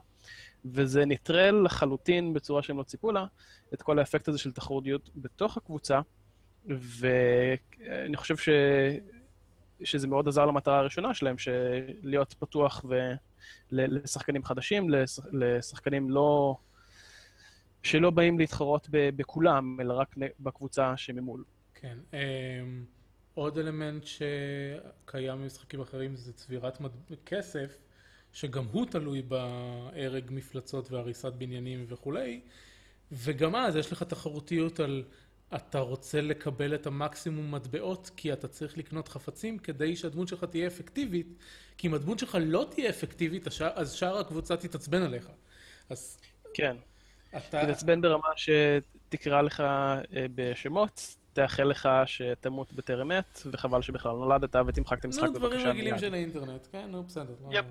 וזה 0.66 1.06
נטרל 1.06 1.66
לחלוטין 1.66 2.34
בצורה 2.34 2.64
שהם 2.64 2.78
לא 2.78 2.84
ציפו 2.84 3.12
לה, 3.12 3.26
את 3.74 3.82
כל 3.82 4.00
האפקט 4.00 4.28
הזה 4.28 4.38
של 4.38 4.52
תחרותיות 4.52 5.10
בתוך 5.16 5.58
הקבוצה, 5.58 6.00
ואני 6.66 8.18
חושב 8.18 8.36
שזה 9.84 10.08
מאוד 10.08 10.28
עזר 10.28 10.46
למטרה 10.46 10.80
הראשונה 10.80 11.14
שלהם, 11.14 11.36
להיות 12.02 12.34
פתוח 12.40 12.86
לשחקנים 13.72 14.44
חדשים, 14.44 14.88
לשחקנים 15.32 16.10
לא... 16.10 16.56
שלא 17.84 18.10
באים 18.10 18.40
להתחרות 18.40 18.88
בכולם, 18.92 19.78
אלא 19.82 19.94
רק 19.94 20.16
בקבוצה 20.40 20.98
שממול. 20.98 21.44
כן. 21.74 21.98
אמ, 22.14 22.86
עוד 23.34 23.58
אלמנט 23.58 24.04
שקיים 24.06 25.42
במשחקים 25.42 25.82
אחרים 25.82 26.16
זה 26.16 26.34
צבירת 26.34 26.82
כסף, 27.26 27.78
שגם 28.34 28.66
הוא 28.72 28.86
תלוי 28.86 29.22
בהרג 29.22 30.24
מפלצות 30.30 30.92
והריסת 30.92 31.34
בניינים 31.34 31.86
וכולי, 31.88 32.42
וגם 33.12 33.56
אז 33.56 33.76
יש 33.76 33.92
לך 33.92 34.04
תחרותיות 34.04 34.80
על 34.80 35.04
אתה 35.56 35.80
רוצה 35.80 36.22
לקבל 36.22 36.76
את 36.76 36.88
המקסימום 36.88 37.56
מטבעות 37.56 38.12
כי 38.18 38.34
אתה 38.34 38.48
צריך 38.48 38.78
לקנות 38.78 39.08
חפצים 39.08 39.58
כדי 39.58 39.96
שהדמות 39.96 40.28
שלך 40.28 40.44
תהיה 40.44 40.68
אפקטיבית, 40.68 41.28
כי 41.78 41.88
אם 41.88 41.94
הדמות 41.94 42.20
שלך 42.20 42.38
לא 42.42 42.68
תהיה 42.70 42.90
אפקטיבית, 42.90 43.48
אז 43.76 43.92
שאר 43.92 44.18
הקבוצה 44.18 44.58
תתעצבן 44.58 45.02
עליך. 45.02 45.30
אז... 45.90 46.18
כן. 46.54 46.76
אתה... 47.38 47.62
תתעצבן 47.64 48.02
ברמה 48.02 48.28
שתקרא 48.36 49.42
לך 49.42 49.60
אה, 49.60 50.02
בשמות, 50.36 51.18
תאחל 51.34 51.64
לך 51.64 51.90
שתמות 52.06 52.74
בטרם 52.74 53.12
עת, 53.12 53.42
וחבל 53.52 53.82
שבכלל 53.82 54.12
נולדת 54.12 54.56
ותמחק 54.68 55.00
את 55.00 55.06
המשחק 55.06 55.24
בבקשה. 55.24 55.40
נו, 55.40 55.48
דברים 55.48 55.68
רגילים 55.68 56.00
של 56.00 56.14
האינטרנט, 56.14 56.68
כן, 56.72 56.88
נו, 56.92 57.04
בסדר. 57.04 57.34
יפ. 57.52 57.66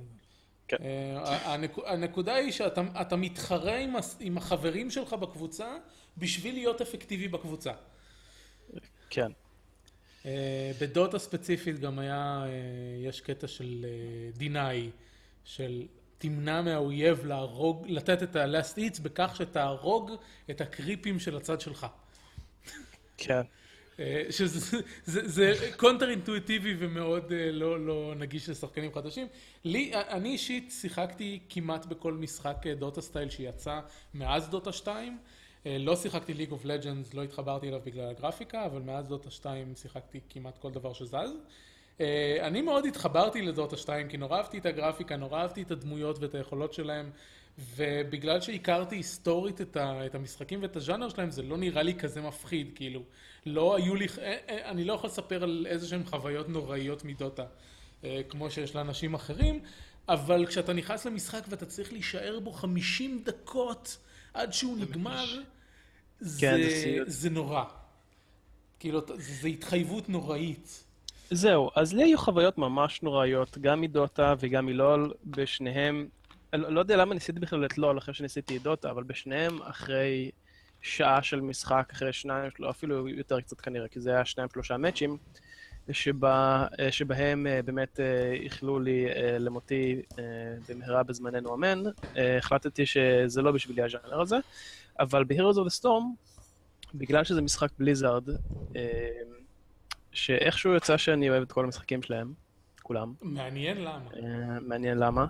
כן. 0.79 0.85
אה, 0.85 1.55
הנקודה 1.87 2.35
היא 2.35 2.53
שאתה 2.53 3.17
מתחרה 3.17 3.77
עם 4.21 4.39
החברים 4.39 4.91
שלך 4.91 5.13
בקבוצה 5.13 5.77
בשביל 6.17 6.55
להיות 6.55 6.81
אפקטיבי 6.81 7.29
בקבוצה. 7.29 7.73
כן. 9.11 9.33
אה, 10.27 10.73
בדוטה 10.81 11.19
ספציפית 11.19 11.79
גם 11.79 11.99
היה, 11.99 12.45
אה, 12.47 12.51
יש 13.09 13.21
קטע 13.21 13.49
של 13.49 13.87
דינאי, 14.37 14.91
של 15.45 15.87
תמנע 16.19 16.63
מהאויב 16.63 17.27
להרוג, 17.27 17.87
לתת 17.89 18.23
את 18.23 18.37
ה-last 18.37 18.77
hits 18.77 19.03
בכך 19.03 19.37
שתהרוג 19.37 20.11
את 20.51 20.61
הקריפים 20.61 21.19
של 21.19 21.37
הצד 21.37 21.61
שלך. 21.61 21.87
כן. 23.17 23.43
אה, 24.03 24.23
שזה 24.33 25.53
קונטר 25.77 26.11
אינטואיטיבי 26.11 26.77
ומאוד 26.79 27.33
אה, 27.33 27.53
לא, 27.53 27.87
לא 27.87 28.15
נגיש 28.19 28.49
לשחקנים 28.49 28.95
חדשים. 28.95 29.27
לי, 29.65 29.93
אני 29.95 30.29
אישית 30.29 30.75
שיחקתי 30.81 31.41
כמעט 31.49 31.87
בכל 31.87 32.13
משחק 32.13 32.57
אה, 32.67 32.75
Dota 32.75 33.01
style 33.01 33.31
שיצא 33.31 33.81
מאז 34.15 34.49
דוטה 34.49 34.73
2. 34.73 35.19
לא 35.67 35.97
שיחקתי 35.97 36.35
League 36.35 36.53
of 36.53 36.65
Legends, 36.65 37.15
לא 37.15 37.23
התחברתי 37.23 37.69
אליו 37.69 37.81
בגלל 37.85 38.09
הגרפיקה, 38.09 38.67
אבל 38.67 38.81
מאז 38.83 39.09
דוטה 39.09 39.31
2 39.31 39.75
שיחקתי 39.77 40.21
כמעט 40.29 40.59
כל 40.59 40.71
דבר 40.71 40.93
שזז. 40.93 41.31
אני 42.41 42.63
מאוד 42.63 42.87
התחברתי 42.87 43.43
לדוטה 43.43 43.77
2 43.77 44.09
כי 44.09 44.17
נורא 44.17 44.37
אהבתי 44.37 44.59
את 44.59 44.67
הגרפיקה, 44.67 45.17
נורא 45.17 45.41
אהבתי 45.41 45.63
את 45.63 45.71
הדמויות 45.71 46.19
ואת 46.19 46.35
היכולות 46.35 46.73
שלהם. 46.73 47.11
ובגלל 47.77 48.41
שהכרתי 48.41 48.97
היסטורית 48.97 49.61
את, 49.61 49.77
ה, 49.77 50.07
את 50.07 50.15
המשחקים 50.15 50.63
ואת 50.63 50.77
הז'אנר 50.77 51.09
שלהם, 51.09 51.31
זה 51.31 51.43
לא 51.43 51.57
נראה 51.57 51.83
לי 51.83 51.95
כזה 51.95 52.21
מפחיד, 52.21 52.71
כאילו. 52.75 53.03
לא 53.47 53.77
היו 53.77 53.95
לי, 53.95 54.07
אה, 54.19 54.37
אה, 54.49 54.71
אני 54.71 54.85
לא 54.85 54.93
יכול 54.93 55.11
לספר 55.11 55.43
על 55.43 55.67
איזה 55.69 55.89
שהן 55.89 56.05
חוויות 56.05 56.49
נוראיות 56.49 57.05
מדוטה, 57.05 57.45
אה, 58.05 58.21
כמו 58.29 58.51
שיש 58.51 58.75
לאנשים 58.75 59.15
אחרים, 59.15 59.61
אבל 60.09 60.47
כשאתה 60.47 60.73
נכנס 60.73 61.05
למשחק 61.07 61.43
ואתה 61.49 61.67
צריך 61.67 61.93
להישאר 61.93 62.41
בו 62.41 62.53
50 62.53 63.23
דקות 63.25 63.99
עד 64.35 64.53
שהוא 64.53 64.79
נגמר, 64.79 65.25
זה, 66.21 66.41
כן, 66.41 66.57
זה, 66.63 66.99
זה 67.07 67.31
נורא. 67.31 67.65
כאילו, 68.81 69.01
זו 69.19 69.49
התחייבות 69.49 70.09
נוראית. 70.09 70.85
זהו, 71.31 71.71
אז 71.75 71.93
לי 71.93 72.03
היו 72.03 72.19
חוויות 72.19 72.59
ממש 72.59 73.03
נוראיות, 73.03 73.59
גם 73.59 73.81
מדוטה 73.81 74.35
וגם 74.39 74.67
מלול, 74.67 75.13
בשניהם 75.25 76.09
לא, 76.53 76.73
לא 76.73 76.81
יודע 76.81 76.97
למה 76.97 77.15
ניסיתי 77.15 77.41
בכלל 77.41 77.65
את 77.65 77.79
לול 77.79 77.99
אחרי 77.99 78.15
שניסיתי 78.15 78.57
את 78.57 78.63
דוטה, 78.63 78.91
אבל 78.91 79.03
בשניהם 79.03 79.63
אחרי 79.63 80.31
שעה 80.83 81.23
של 81.23 81.41
משחק, 81.41 81.89
אחרי 81.93 82.13
שניים, 82.13 82.51
לא, 82.59 82.71
אפילו 82.71 83.09
יותר 83.09 83.41
קצת 83.41 83.61
כנראה, 83.61 83.89
כי 83.89 84.01
זה 84.01 84.11
היה 84.11 84.25
שניים 84.25 84.49
שלושה 84.53 84.77
מאצ'ים, 84.77 85.17
שבה, 85.91 86.67
שבהם 86.91 87.47
אה, 87.47 87.63
באמת 87.63 88.01
אה, 88.01 88.33
איחלו 88.33 88.81
לי 88.81 89.07
אה, 89.07 89.39
למותי 89.39 90.03
במהרה 90.69 91.03
בזמננו 91.03 91.55
אמן. 91.55 91.83
החלטתי 92.39 92.87
שזה 92.87 93.43
לא 93.43 93.53
בשבילי 93.53 93.83
הז'אנר 93.83 94.21
הזה, 94.21 94.37
אבל 95.01 95.25
ב-Heroes 95.25 95.57
of 95.57 95.67
the 95.67 95.83
Storm, 95.83 96.05
בגלל 96.95 97.25
שזה 97.25 97.43
משחק 97.43 97.69
בליזארד, 97.79 98.25
שאיכשהו 100.13 100.75
יצא 100.75 100.97
שאני 100.97 101.31
אוהב 101.31 101.43
את 101.43 101.53
כל 101.53 101.65
המשחקים 101.65 102.03
שלהם, 102.03 102.33
כולם. 102.83 103.15
מעניין 103.23 103.77
למה. 103.85 104.11
מעניין 104.61 104.99
למה. 104.99 105.27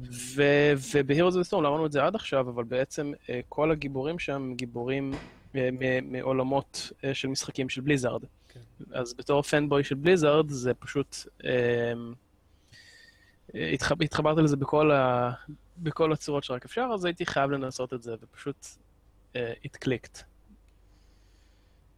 וב-Heroes 0.00 1.32
of 1.32 1.44
the 1.44 1.50
Storm, 1.50 1.60
לא 1.60 1.68
אמרנו 1.68 1.86
את 1.86 1.92
זה 1.92 2.04
עד 2.04 2.14
עכשיו, 2.14 2.50
אבל 2.50 2.64
בעצם 2.64 3.12
אה, 3.30 3.40
כל 3.48 3.70
הגיבורים 3.70 4.18
שם 4.18 4.52
גיבורים 4.56 5.12
אה, 5.56 5.68
מעולמות 6.02 6.92
אה, 7.04 7.14
של 7.14 7.28
משחקים 7.28 7.68
של 7.68 7.80
בליזארד. 7.80 8.24
כן. 8.48 8.60
אז 8.92 9.14
בתור 9.14 9.42
פנבוי 9.42 9.84
של 9.84 9.94
בליזארד, 9.94 10.48
זה 10.48 10.74
פשוט... 10.74 11.16
התחברתי 14.00 14.40
לזה 14.40 14.56
בכל, 14.56 14.90
ה... 14.90 15.30
בכל 15.78 16.12
הצורות 16.12 16.44
שרק 16.44 16.64
אפשר, 16.64 16.88
אז 16.94 17.04
הייתי 17.04 17.26
חייב 17.26 17.50
לנסות 17.50 17.92
את 17.92 18.02
זה, 18.02 18.14
ופשוט 18.20 18.66
it 19.34 19.76
clicked. 19.84 20.22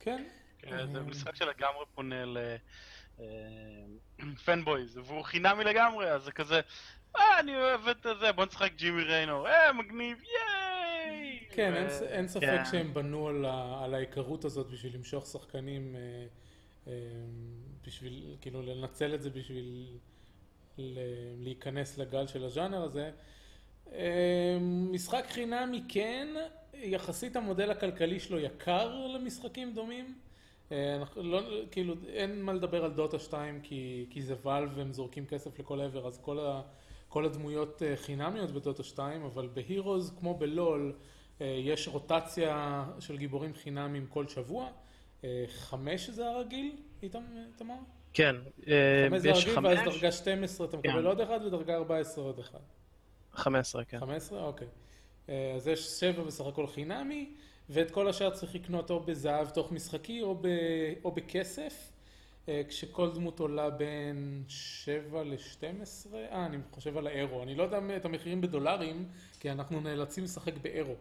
כן. 0.00 0.24
כן 0.58 0.86
זה 0.92 1.00
משחק 1.00 1.36
שלגמרי 1.36 1.84
פונה 1.94 2.24
ל... 2.24 2.38
פנבויז, 4.44 4.96
והוא 4.96 5.22
חינמי 5.22 5.64
לגמרי, 5.64 6.10
אז 6.10 6.22
זה 6.22 6.32
כזה, 6.32 6.60
אה, 7.16 7.40
אני 7.40 7.56
אוהב 7.56 7.88
את 7.88 8.06
זה, 8.20 8.32
בוא 8.32 8.44
נשחק 8.44 8.72
ג'ימי 8.76 9.02
ריינור, 9.02 9.48
אה, 9.48 9.72
מגניב, 9.72 10.18
ייי! 10.22 11.38
כן, 11.50 11.74
אין 12.08 12.28
ספק 12.28 12.40
כן. 12.40 12.64
שהם 12.70 12.94
בנו 12.94 13.28
על 13.84 13.94
ההיכרות 13.94 14.44
הזאת 14.44 14.70
בשביל 14.70 14.94
למשוך 14.94 15.26
שחקנים, 15.26 15.96
אה, 15.96 16.26
אה, 16.86 16.92
בשביל, 17.86 18.36
כאילו, 18.40 18.62
לנצל 18.62 19.14
את 19.14 19.22
זה 19.22 19.30
בשביל 19.30 19.98
להיכנס 21.38 21.98
לגל 21.98 22.26
של 22.26 22.44
הז'אנר 22.44 22.82
הזה. 22.82 23.10
אה, 23.92 24.58
משחק 24.60 25.24
חינמי 25.28 25.82
כן, 25.88 26.28
יחסית 26.74 27.36
המודל 27.36 27.70
הכלכלי 27.70 28.20
שלו 28.20 28.38
יקר 28.38 29.06
למשחקים 29.06 29.74
דומים. 29.74 30.14
אנחנו 30.72 31.22
לא, 31.22 31.40
כאילו, 31.70 31.94
אין 32.06 32.42
מה 32.42 32.52
לדבר 32.52 32.84
על 32.84 32.90
דוטה 32.90 33.18
2 33.18 33.60
כי, 33.62 34.06
כי 34.10 34.22
זה 34.22 34.34
ואלב 34.42 34.72
והם 34.74 34.92
זורקים 34.92 35.26
כסף 35.26 35.58
לכל 35.58 35.80
עבר, 35.80 36.06
אז 36.06 36.18
כל 36.22 36.38
ה... 36.38 36.62
כל 37.08 37.24
הדמויות 37.24 37.82
אה, 37.82 37.96
חינמיות 37.96 38.50
בדוטה 38.50 38.82
2, 38.82 39.24
אבל 39.24 39.48
בהירוז 39.52 40.14
כמו 40.18 40.34
בלול 40.38 40.92
אה, 41.40 41.46
יש 41.46 41.88
רוטציה 41.88 42.84
של 42.98 43.16
גיבורים 43.16 43.54
חינמים 43.54 44.06
כל 44.06 44.28
שבוע. 44.28 44.68
אה, 45.24 45.44
חמש 45.48 46.10
זה 46.10 46.28
הרגיל, 46.28 46.76
איתמר? 47.02 47.74
כן, 48.12 48.36
חמש 49.08 49.22
זה 49.22 49.30
הרגיל, 49.30 49.58
ואז 49.66 49.78
דרגה 49.84 50.12
12 50.12 50.66
אתה 50.66 50.76
מקבל 50.76 50.92
כן. 50.92 51.06
עוד 51.06 51.20
אחד, 51.20 51.40
ודרגה 51.46 51.74
14 51.76 52.24
עוד 52.24 52.38
אחד. 52.38 52.58
15, 53.32 53.84
כן. 53.84 54.00
15? 54.00 54.42
אוקיי. 54.42 54.68
אז 55.56 55.68
יש 55.68 55.80
שבע 55.80 56.22
בסך 56.22 56.46
הכל 56.46 56.66
חינמי, 56.66 57.34
ואת 57.70 57.90
כל 57.90 58.08
השאר 58.08 58.30
צריך 58.30 58.54
לקנות 58.54 58.90
או 58.90 59.00
בזהב 59.00 59.48
תוך 59.48 59.72
משחקי 59.72 60.22
או, 60.22 60.34
ב, 60.34 60.48
או 61.04 61.12
בכסף. 61.12 61.92
אה, 62.48 62.62
כשכל 62.68 63.10
דמות 63.14 63.40
עולה 63.40 63.70
בין 63.70 64.42
7 64.48 65.22
ל-12, 65.22 66.14
אה, 66.14 66.46
אני 66.46 66.56
חושב 66.72 66.96
על 66.96 67.06
האירו, 67.06 67.42
אני 67.42 67.54
לא 67.54 67.62
יודע 67.62 67.78
את 67.96 68.04
המחירים 68.04 68.40
בדולרים, 68.40 69.08
כי 69.40 69.50
אנחנו 69.50 69.80
נאלצים 69.80 70.24
לשחק 70.24 70.52
באירו. 70.62 70.94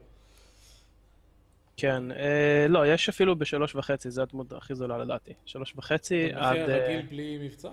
כן, 1.77 2.11
אה, 2.11 2.65
לא, 2.69 2.87
יש 2.87 3.09
אפילו 3.09 3.35
בשלוש 3.35 3.75
וחצי, 3.75 4.11
זו 4.11 4.21
הדמות 4.21 4.53
הכי 4.53 4.75
זולה 4.75 4.97
לדעתי. 4.97 5.33
שלוש 5.45 5.73
וחצי 5.75 6.33
עד... 6.33 6.57
במחיר 6.57 6.75
רגיל 6.75 6.97
אה, 6.97 7.01
בלי 7.09 7.37
מבצע? 7.41 7.69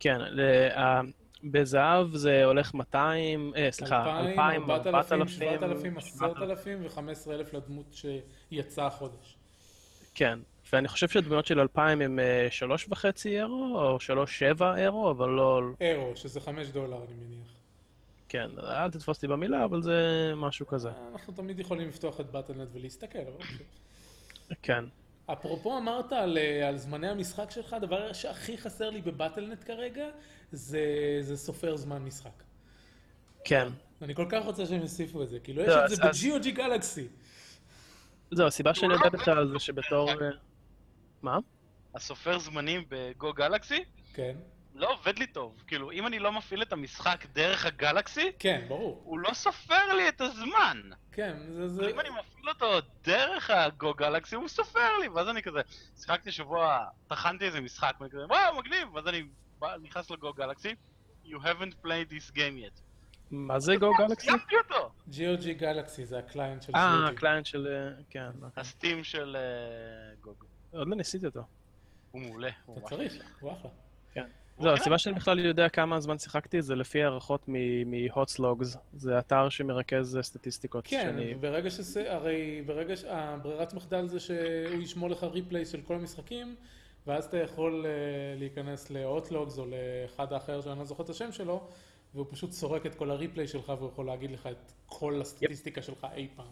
כן, 0.00 0.20
אה, 0.20 1.00
בזהב 1.44 2.16
זה 2.16 2.44
הולך 2.44 2.74
200, 2.74 3.52
אה, 3.56 3.68
סליחה, 3.70 4.20
2,000, 4.20 4.70
4,000, 4.70 5.28
7,000, 5.28 5.98
10,000 5.98 6.78
ו-15,000 6.82 7.56
לדמות 7.56 7.96
שיצאה 8.50 8.86
החודש. 8.86 9.36
כן, 10.14 10.38
ואני 10.72 10.88
חושב 10.88 11.08
שהדמויות 11.08 11.46
של 11.46 11.60
2000 11.60 12.00
הם 12.00 12.18
אה, 12.18 12.46
שלוש 12.50 12.86
וחצי 12.88 13.38
אירו, 13.38 13.80
או 13.80 14.00
שלוש 14.00 14.38
שבע 14.38 14.76
אירו, 14.76 15.10
אבל 15.10 15.28
לא... 15.28 15.60
אירו, 15.80 16.16
שזה 16.16 16.40
חמש 16.40 16.68
דולר, 16.68 16.96
אני 16.96 17.14
מניח. 17.14 17.48
כן, 18.28 18.50
אל 18.58 18.90
תתפוס 18.90 19.16
אותי 19.16 19.26
במילה, 19.26 19.64
אבל 19.64 19.82
זה 19.82 20.32
משהו 20.36 20.66
כזה. 20.66 20.90
אנחנו 21.12 21.32
תמיד 21.32 21.60
יכולים 21.60 21.88
לפתוח 21.88 22.20
את 22.20 22.30
באטלנט 22.30 22.68
ולהסתכל, 22.72 23.18
אבל... 23.18 23.44
כן. 24.62 24.84
אפרופו 25.32 25.78
אמרת 25.78 26.12
על, 26.12 26.38
אה, 26.38 26.68
על 26.68 26.76
זמני 26.76 27.08
המשחק 27.08 27.50
שלך, 27.50 27.72
הדבר 27.72 28.12
שהכי 28.12 28.58
חסר 28.58 28.90
לי 28.90 29.02
בבטלנט 29.02 29.64
כרגע, 29.64 30.06
זה, 30.52 30.80
זה 31.20 31.36
סופר 31.36 31.76
זמן 31.76 32.02
משחק. 32.02 32.42
כן. 33.44 33.68
אני 34.02 34.14
כל 34.14 34.26
כך 34.28 34.44
רוצה 34.44 34.66
שהם 34.66 34.80
יוסיפו 34.80 35.22
את 35.22 35.28
זה, 35.28 35.40
כאילו 35.40 35.62
לא, 35.62 35.72
יש 35.72 35.76
את 35.84 35.90
זה 35.90 35.96
ב-GOG 36.02 36.50
גלקסי. 36.50 37.08
זהו, 38.30 38.46
הסיבה 38.46 38.74
שאני 38.74 38.92
יודע 38.92 39.08
בכלל 39.08 39.48
זה 39.48 39.58
שבתור... 39.58 40.10
מה? 41.22 41.38
הסופר 41.94 42.38
זמנים 42.38 42.84
בגו 42.88 43.32
גלקסי? 43.32 43.84
כן. 44.14 44.36
לא 44.74 44.92
עובד 44.92 45.18
לי 45.18 45.26
טוב. 45.26 45.62
כאילו, 45.66 45.92
אם 45.92 46.06
אני 46.06 46.18
לא 46.18 46.32
מפעיל 46.32 46.62
את 46.62 46.72
המשחק 46.72 47.24
דרך 47.32 47.66
הגלקסי, 47.66 48.32
כן, 48.38 48.64
ברור. 48.68 49.00
הוא 49.04 49.18
לא 49.18 49.34
סופר 49.34 49.92
לי 49.96 50.08
את 50.08 50.20
הזמן. 50.20 50.80
כן, 51.18 51.36
זה... 51.52 51.68
זה... 51.68 51.90
אם 51.90 52.00
אני 52.00 52.08
מפעיל 52.08 52.48
אותו 52.48 52.86
דרך 53.04 53.50
הגו 53.50 53.94
גלקסי, 53.94 54.36
הוא 54.36 54.48
סופר 54.48 54.98
לי, 55.00 55.08
ואז 55.08 55.28
אני 55.28 55.42
כזה, 55.42 55.60
שיחקתי 55.96 56.32
שבוע, 56.32 56.84
טחנתי 57.08 57.44
איזה 57.44 57.60
משחק, 57.60 57.92
ואני 58.00 58.10
כזה, 58.10 58.26
וואו, 58.26 58.58
מגניב, 58.58 58.94
ואז 58.94 59.08
אני 59.08 59.22
בא, 59.58 59.76
נכנס 59.82 60.10
לגו 60.10 60.32
גלקסי, 60.32 60.74
you 61.24 61.36
haven't 61.36 61.84
played 61.84 62.10
this 62.10 62.34
game 62.34 62.64
yet. 62.64 62.80
מה 63.30 63.60
זה 63.60 63.76
גו 63.76 63.92
גלקסי? 63.98 64.26
סיימתי 64.26 64.54
אותו! 64.56 64.90
GOG 65.10 65.52
גלקסי 65.58 66.04
זה 66.04 66.18
הקליינט 66.18 66.62
של 66.62 66.72
אה. 66.74 67.08
הקליינט 67.08 67.46
של... 67.46 67.66
אה, 67.66 68.02
כן. 68.10 68.30
אוקיי. 68.42 68.60
הסטים 68.60 69.04
של 69.04 69.36
אה, 69.36 70.14
גוגו. 70.20 70.46
עוד 70.72 70.88
לא 70.88 70.96
ניסיתי 70.96 71.26
אותו. 71.26 71.42
הוא 72.10 72.22
מעולה. 72.22 72.50
אתה 72.72 72.80
צריך. 72.80 73.12
הוא 73.40 73.52
אחלה. 73.52 73.70
זהו, 74.60 74.72
הסיבה 74.72 74.98
שאני 74.98 75.14
בכלל 75.14 75.38
יודע 75.38 75.68
כמה 75.68 76.00
זמן 76.00 76.18
שיחקתי 76.18 76.62
זה 76.62 76.74
לפי 76.74 77.02
הערכות 77.02 77.44
מ-Hotslogs. 77.48 78.78
זה 78.92 79.18
אתר 79.18 79.48
שמרכז 79.48 80.16
אה, 80.16 80.22
סטטיסטיקות. 80.22 80.86
כן, 80.86 81.14
שאני- 81.16 81.34
ברגע 81.34 81.70
שזה, 81.70 82.12
הרי 82.14 82.62
ברגע 82.66 82.96
שהברירת 82.96 83.74
מחדל 83.74 84.06
זה 84.06 84.20
שהוא 84.20 84.82
ישמור 84.82 85.10
לך 85.10 85.24
ריפליי 85.24 85.64
של 85.64 85.80
כל 85.80 85.94
המשחקים, 85.94 86.56
ואז 87.06 87.24
אתה 87.24 87.36
יכול 87.36 87.86
אה, 87.86 87.90
להיכנס 88.38 88.90
ל-Outlog's 88.90 89.58
או 89.58 89.66
לאחד 89.66 90.32
האחר 90.32 90.60
שאני 90.60 90.78
לא 90.78 90.84
זוכר 90.84 91.02
את 91.04 91.10
השם 91.10 91.32
שלו, 91.32 91.68
והוא 92.14 92.26
פשוט 92.30 92.52
סורק 92.52 92.86
את 92.86 92.94
כל 92.94 93.10
הריפליי 93.10 93.46
שלך 93.48 93.68
והוא 93.78 93.88
יכול 93.88 94.06
להגיד 94.06 94.30
לך 94.30 94.46
את 94.46 94.72
כל 94.86 95.20
הסטטיסטיקה 95.20 95.82
שלך 95.82 96.06
אי 96.14 96.28
פעם. 96.36 96.46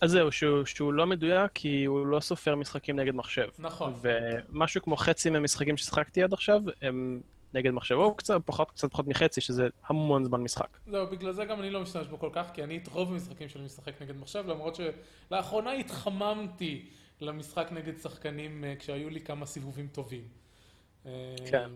אז 0.00 0.10
זהו, 0.10 0.32
שהוא, 0.32 0.64
שהוא 0.64 0.92
לא 0.92 1.06
מדויק 1.06 1.50
כי 1.54 1.84
הוא 1.84 2.06
לא 2.06 2.20
סופר 2.20 2.56
משחקים 2.56 2.96
נגד 2.96 3.14
מחשב. 3.14 3.48
נכון. 3.58 3.94
ומשהו 4.00 4.82
כמו 4.82 4.96
חצי 4.96 5.30
מהמשחקים 5.30 5.76
ששיחקתי 5.76 6.22
עד 6.22 6.32
עכשיו 6.32 6.62
הם 6.82 7.20
נגד 7.54 7.70
מחשב, 7.70 7.94
או 7.94 8.14
קצת 8.14 8.40
פחות, 8.44 8.70
קצת 8.70 8.90
פחות 8.90 9.06
מחצי, 9.06 9.40
שזה 9.40 9.68
המון 9.86 10.24
זמן 10.24 10.40
משחק. 10.40 10.78
זהו, 10.86 11.06
בגלל 11.06 11.32
זה 11.32 11.44
גם 11.44 11.60
אני 11.60 11.70
לא 11.70 11.80
משתמש 11.80 12.06
בו 12.06 12.18
כל 12.18 12.30
כך, 12.32 12.46
כי 12.54 12.64
אני 12.64 12.76
את 12.76 12.88
רוב 12.88 13.12
המשחקים 13.12 13.48
שלי 13.48 13.64
משחק 13.64 14.02
נגד 14.02 14.16
מחשב, 14.16 14.44
למרות 14.46 14.76
שלאחרונה 14.76 15.72
התחממתי 15.72 16.88
למשחק 17.20 17.68
נגד 17.72 17.98
שחקנים 17.98 18.64
אה, 18.64 18.74
כשהיו 18.78 19.10
לי 19.10 19.20
כמה 19.20 19.46
סיבובים 19.46 19.88
טובים. 19.88 20.28
כן. 21.50 21.70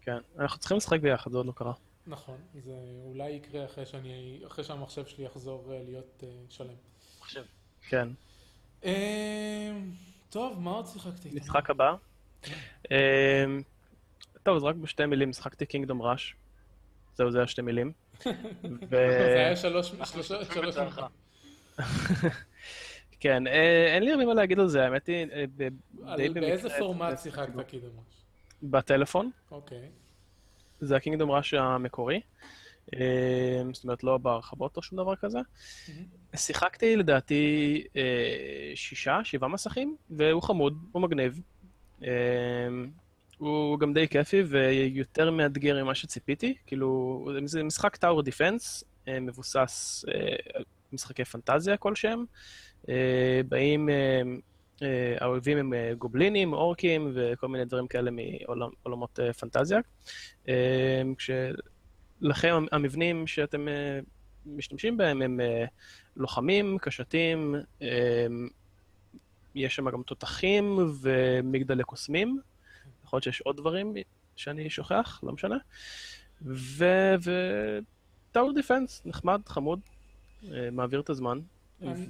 כן, 0.00 0.18
אנחנו 0.38 0.58
צריכים 0.58 0.76
לשחק 0.76 1.00
ביחד, 1.00 1.30
זה 1.30 1.36
עוד 1.36 1.46
לא 1.46 1.52
קרה. 1.52 1.72
נכון, 2.06 2.36
זה 2.54 2.72
אולי 3.04 3.30
יקרה 3.30 3.64
אחרי, 3.64 3.86
שאני, 3.86 4.40
אחרי 4.46 4.64
שהמחשב 4.64 5.06
שלי 5.06 5.24
יחזור 5.24 5.72
אה, 5.72 5.82
להיות 5.84 6.24
אה, 6.26 6.28
שלם. 6.48 6.74
מחשב. 7.20 7.44
כן. 7.88 8.08
אה, 8.84 9.70
טוב, 10.30 10.60
מה 10.60 10.70
עוד 10.70 10.86
שיחקתי? 10.86 11.28
משחק 11.32 11.70
הבא. 11.70 11.94
אמ, 12.90 13.62
טוב, 14.42 14.56
אז 14.56 14.62
רק 14.62 14.76
בשתי 14.76 15.06
מילים, 15.06 15.30
משחקתי 15.30 15.66
קינגדום 15.66 16.02
ראש. 16.02 16.36
זהו, 17.14 17.30
זה 17.30 17.38
היה 17.38 17.46
שתי 17.46 17.62
מילים. 17.62 17.92
זה 18.90 19.36
היה 19.36 19.56
שלוש, 19.56 19.92
שלוש. 20.12 20.76
כן, 23.20 23.46
אה, 23.46 23.94
אין 23.94 24.02
לי 24.02 24.12
הרבה 24.12 24.26
מה 24.26 24.34
להגיד 24.34 24.58
על 24.58 24.68
זה, 24.68 24.84
האמת 24.84 25.06
היא, 25.06 25.26
אה, 25.32 25.44
באיזה 26.34 26.68
פורמט 26.78 27.18
שיחקת 27.18 27.66
קידם 27.66 27.86
ראש? 27.86 28.24
בטלפון, 28.62 29.30
אוקיי. 29.50 29.88
זה 30.80 30.96
הקינגדום 30.96 31.30
ראש 31.30 31.54
המקורי. 31.54 32.20
אה, 32.94 33.62
זאת 33.72 33.84
אומרת, 33.84 34.04
לא 34.04 34.18
בהרחבות 34.18 34.76
או 34.76 34.82
שום 34.82 34.98
דבר 34.98 35.16
כזה. 35.16 35.38
שיחקתי 36.36 36.96
לדעתי 36.96 37.84
אה, 37.96 38.72
שישה, 38.74 39.20
שבעה 39.24 39.48
מסכים, 39.48 39.96
והוא 40.10 40.42
חמוד, 40.42 40.78
הוא 40.92 41.02
מגניב. 41.02 41.40
אה, 42.04 42.08
הוא 43.38 43.78
גם 43.78 43.92
די 43.92 44.08
כיפי 44.08 44.42
ויותר 44.42 45.30
מאתגר 45.30 45.84
ממה 45.84 45.94
שציפיתי. 45.94 46.54
כאילו, 46.66 47.28
זה 47.44 47.62
משחק 47.62 47.96
טאור 47.96 48.22
דיפנס, 48.22 48.84
מבוסס 49.20 50.04
אה, 50.08 50.60
משחקי 50.92 51.24
פנטזיה 51.24 51.76
כלשהם. 51.76 52.24
אה, 52.88 53.40
באים, 53.48 53.88
אה, 53.88 54.22
אה, 54.82 55.16
האויבים 55.20 55.58
הם 55.58 55.74
אה, 55.74 55.92
גובלינים, 55.98 56.52
אורקים 56.52 57.12
וכל 57.14 57.48
מיני 57.48 57.64
דברים 57.64 57.86
כאלה 57.86 58.10
מעולמות 58.10 59.20
אה, 59.20 59.32
פנטזיה. 59.32 59.78
אה, 60.48 61.02
כשלכם 62.20 62.64
המבנים 62.72 63.26
שאתם 63.26 63.68
אה, 63.68 64.00
משתמשים 64.46 64.96
בהם 64.96 65.22
הם 65.22 65.40
אה, 65.40 65.64
לוחמים, 66.16 66.78
קשתים, 66.78 67.54
אה, 67.82 68.26
יש 69.54 69.76
שם 69.76 69.90
גם 69.90 70.02
תותחים 70.02 70.78
ומגדלי 71.00 71.84
קוסמים. 71.84 72.40
יכול 73.04 73.16
להיות 73.16 73.24
שיש 73.24 73.40
עוד 73.40 73.56
דברים 73.56 73.94
שאני 74.36 74.70
שוכח, 74.70 75.20
לא 75.22 75.32
משנה. 75.32 75.56
ו... 76.42 76.84
ו... 77.24 77.30
tower 78.32 78.52
defense, 78.54 79.02
נחמד, 79.04 79.40
חמוד, 79.46 79.80
מעביר 80.72 81.00
את 81.00 81.10
הזמן. 81.10 81.38
אני- 81.82 82.06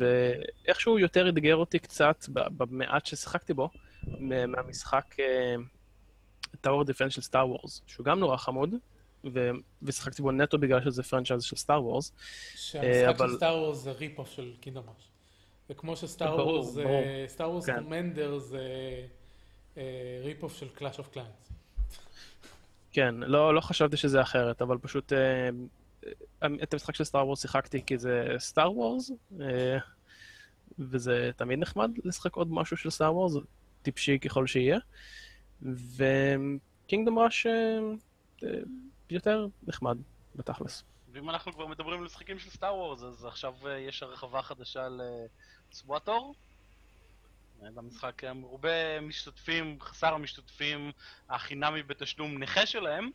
ואיכשהו 0.67 0.99
יותר 0.99 1.29
אתגר 1.29 1.57
אותי 1.57 1.79
קצת 1.79 2.25
במעט 2.33 3.07
ששיחקתי 3.07 3.55
בו, 3.55 3.71
מהמשחק 4.21 5.15
tower 6.61 6.85
defense 6.85 7.13
של 7.13 7.21
Star 7.21 7.49
Wars, 7.49 7.83
שהוא 7.87 8.05
גם 8.05 8.19
נורא 8.19 8.37
חמוד, 8.37 8.75
ו... 9.33 9.51
ושיחקתי 9.83 10.23
בו 10.23 10.33
נטו 10.33 10.59
בגלל 10.59 10.85
שזה 10.85 11.03
franchise 11.03 11.43
של 11.43 11.57
Star 11.57 11.85
Wars. 11.85 12.13
שהמשחק 12.55 13.15
אבל- 13.21 13.29
של 13.29 13.37
Star 13.37 13.57
Wars 13.59 13.79
זה 13.79 13.93
rip-off 13.93 14.31
של 14.31 14.53
Kingdom 14.61 14.85
Rush. 14.97 15.09
זה 15.69 15.75
כמו 15.75 15.97
ש 15.97 16.10
Star 16.10 16.35
Wars. 16.47 16.75
ברור. 16.77 17.03
Star 17.27 17.51
Wars 17.51 17.67
כן. 17.67 17.83
Commander 17.83 18.39
זה 18.39 18.61
rip-off 20.23 20.57
של 20.57 20.69
Clash 20.69 20.99
of 20.99 21.09
Clans. 21.09 21.53
כן, 22.93 23.15
לא, 23.15 23.55
לא 23.55 23.61
חשבתי 23.61 23.97
שזה 23.97 24.23
אחרת, 24.23 24.63
אבל 24.63 24.79
פשוט 24.79 25.13
אה, 25.13 25.19
אה, 26.43 26.49
את 26.63 26.73
המשחק 26.75 26.95
של 26.95 27.05
Star 27.05 27.27
Wars 27.27 27.43
שיחקתי 27.43 27.83
כי 27.87 27.99
זה 27.99 28.27
Star 28.39 28.73
Wars, 28.73 29.11
אה, 29.41 29.79
וזה 30.79 31.31
תמיד 31.37 31.59
נחמד 31.59 31.91
לשחק 32.05 32.35
עוד 32.37 32.53
משהו 32.53 32.77
של 32.77 32.91
Star 32.91 33.15
Wars, 33.17 33.35
טיפשי 33.83 34.19
ככל 34.19 34.47
שיהיה. 34.47 34.79
ו 35.63 35.82
Kingdom 35.82 37.19
Rush 37.19 37.47
אה, 37.47 37.79
אה, 38.45 38.59
יותר 39.11 39.47
נחמד, 39.67 39.99
בתכלס. 40.35 40.85
ואם 41.13 41.31
אנחנו 41.31 41.53
כבר 41.53 41.67
מדברים 41.67 41.99
על 41.99 42.05
משחקים 42.05 42.39
של 42.39 42.51
Star 42.51 42.75
Wars, 42.75 43.03
אז 43.03 43.25
עכשיו 43.25 43.55
אה, 43.67 43.79
יש 43.79 44.03
הרחבה 44.03 44.43
חדשה 44.43 44.89
לסוואטור. 45.73 46.35
למשחק 47.63 48.25
מרובה 48.25 49.01
משתתפים, 49.01 49.77
חסר 49.81 50.15
המשתתפים, 50.15 50.93
החינמי 51.31 51.83
בתשלום 51.83 52.39
נכה 52.39 52.67
שלהם. 52.67 53.11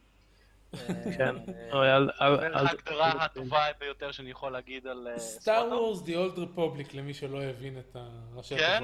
כן, 1.17 1.35
אה, 1.37 1.73
אוי, 1.73 1.91
אל- 1.95 2.09
ההגדרה 2.53 3.09
הטובה 3.25 3.65
ביותר 3.79 4.11
שאני 4.11 4.31
יכול 4.31 4.51
להגיד 4.51 4.87
על 4.87 5.07
אה, 5.07 5.19
סטאר. 5.19 5.67
וורס 5.71 6.01
The 6.01 6.05
Old 6.11 6.37
Republic 6.37 6.97
למי 6.97 7.13
שלא 7.13 7.43
הבין 7.43 7.79
את 7.79 7.95
הראשי 8.35 8.57
כן. 8.57 8.83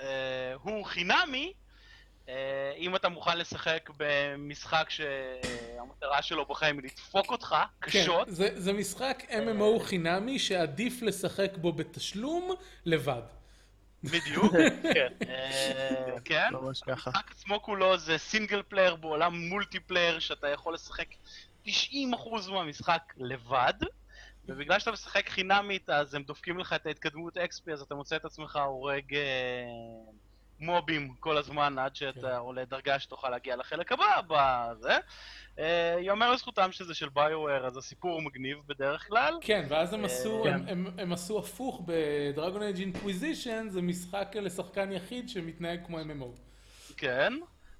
אה, 0.00 0.54
הוא 0.62 0.84
חינמי, 0.86 1.52
אה, 2.28 2.72
אם 2.76 2.96
אתה 2.96 3.08
מוכן 3.08 3.38
לשחק 3.38 3.90
במשחק 3.96 4.86
שהמטרה 5.78 6.22
שלו 6.22 6.44
בחיים 6.44 6.78
היא 6.78 6.84
לדפוק 6.84 7.30
אותך 7.30 7.56
כן, 7.80 7.90
קשות. 7.90 8.28
זה, 8.30 8.48
זה 8.54 8.72
משחק 8.72 9.22
MMO 9.28 9.82
חינמי 9.82 10.38
שעדיף 10.38 11.02
לשחק 11.02 11.50
בו 11.56 11.72
בתשלום 11.72 12.54
לבד. 12.84 13.22
בדיוק. 14.04 14.52
כן, 14.94 15.12
אה, 15.28 16.20
כן. 16.24 16.50
המשחק 16.54 17.30
עצמו 17.30 17.62
כולו 17.62 17.98
זה 17.98 18.18
single 18.18 18.62
player 18.62 18.96
בעולם 18.96 19.48
multiplayer 19.48 20.18
שאתה 20.18 20.48
יכול 20.48 20.74
לשחק 20.74 21.06
90% 21.66 21.70
מהמשחק 22.50 23.02
לבד. 23.16 23.74
ובגלל 24.48 24.78
שאתה 24.78 24.92
משחק 24.92 25.28
חינמית 25.28 25.90
אז 25.90 26.14
הם 26.14 26.22
דופקים 26.22 26.58
לך 26.58 26.72
את 26.72 26.86
ההתקדמות 26.86 27.36
XP 27.36 27.72
אז 27.72 27.80
אתה 27.80 27.94
מוצא 27.94 28.16
את 28.16 28.24
עצמך 28.24 28.56
הורג 28.56 29.14
אה, 29.14 29.20
mobים 30.60 31.14
כל 31.20 31.36
הזמן 31.36 31.78
עד 31.78 31.96
שאתה 31.96 32.20
כן. 32.20 32.36
עולה 32.36 32.64
דרגה 32.64 32.98
שתוכל 32.98 33.28
להגיע 33.28 33.56
לחלק 33.56 33.92
הבא 33.92 34.20
בזה. 34.28 34.98
אה, 35.58 35.96
יאמר 36.00 36.32
לזכותם 36.32 36.72
שזה 36.72 36.94
של 36.94 37.08
BioWare 37.08 37.66
אז 37.66 37.76
הסיפור 37.76 38.12
הוא 38.12 38.22
מגניב 38.22 38.58
בדרך 38.66 39.08
כלל. 39.08 39.34
כן, 39.40 39.66
ואז 39.68 39.92
הם 39.94 40.04
עשו, 40.04 40.40
כן. 40.44 40.52
הם, 40.52 40.64
הם, 40.68 40.86
הם 40.98 41.12
עשו 41.12 41.38
הפוך 41.38 41.82
ב 41.86 41.97
Dragon 41.97 42.62
Age 42.62 42.80
Inquisition, 42.80 43.66
זה 43.68 43.82
משחק 43.82 44.28
לשחקן 44.34 44.92
יחיד 44.92 45.28
שמתנהג 45.28 45.86
כמו 45.86 46.00
MMO. 46.00 46.38
כן. 46.96 47.32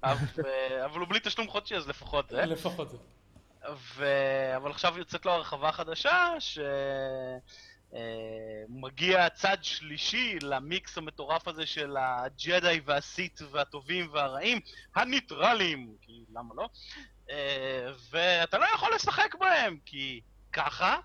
אבל, 0.03 0.45
אה, 0.47 0.85
אבל 0.85 1.01
הוא 1.01 1.09
בלי 1.09 1.21
תשלום 1.21 1.49
חודשי 1.49 1.77
אז 1.77 1.89
לפחות 1.89 2.29
זה. 2.29 2.47
לפחות 2.47 2.91
זה. 2.91 2.97
ו... 3.95 4.07
אבל 4.57 4.71
עכשיו 4.71 4.99
יוצאת 4.99 5.27
לו 5.27 5.33
הרחבה 5.33 5.73
חדשה, 5.73 6.35
שמגיע 7.93 9.29
צד 9.29 9.57
שלישי 9.63 10.39
למיקס 10.43 10.99
המטורף 10.99 11.49
הזה 11.49 11.67
של 11.67 11.97
הג'די 11.97 12.81
והסיט 12.85 13.41
והטובים 13.51 14.09
והרעים, 14.13 14.61
הניטרלים, 14.97 15.95
כי 16.03 16.25
למה 16.35 16.55
לא? 16.57 16.69
אה, 17.31 17.93
ואתה 18.11 18.59
לא 18.59 18.67
יכול 18.75 18.95
לשחק 18.95 19.35
בהם, 19.35 19.79
כי 19.87 20.21
ככה. 20.53 20.99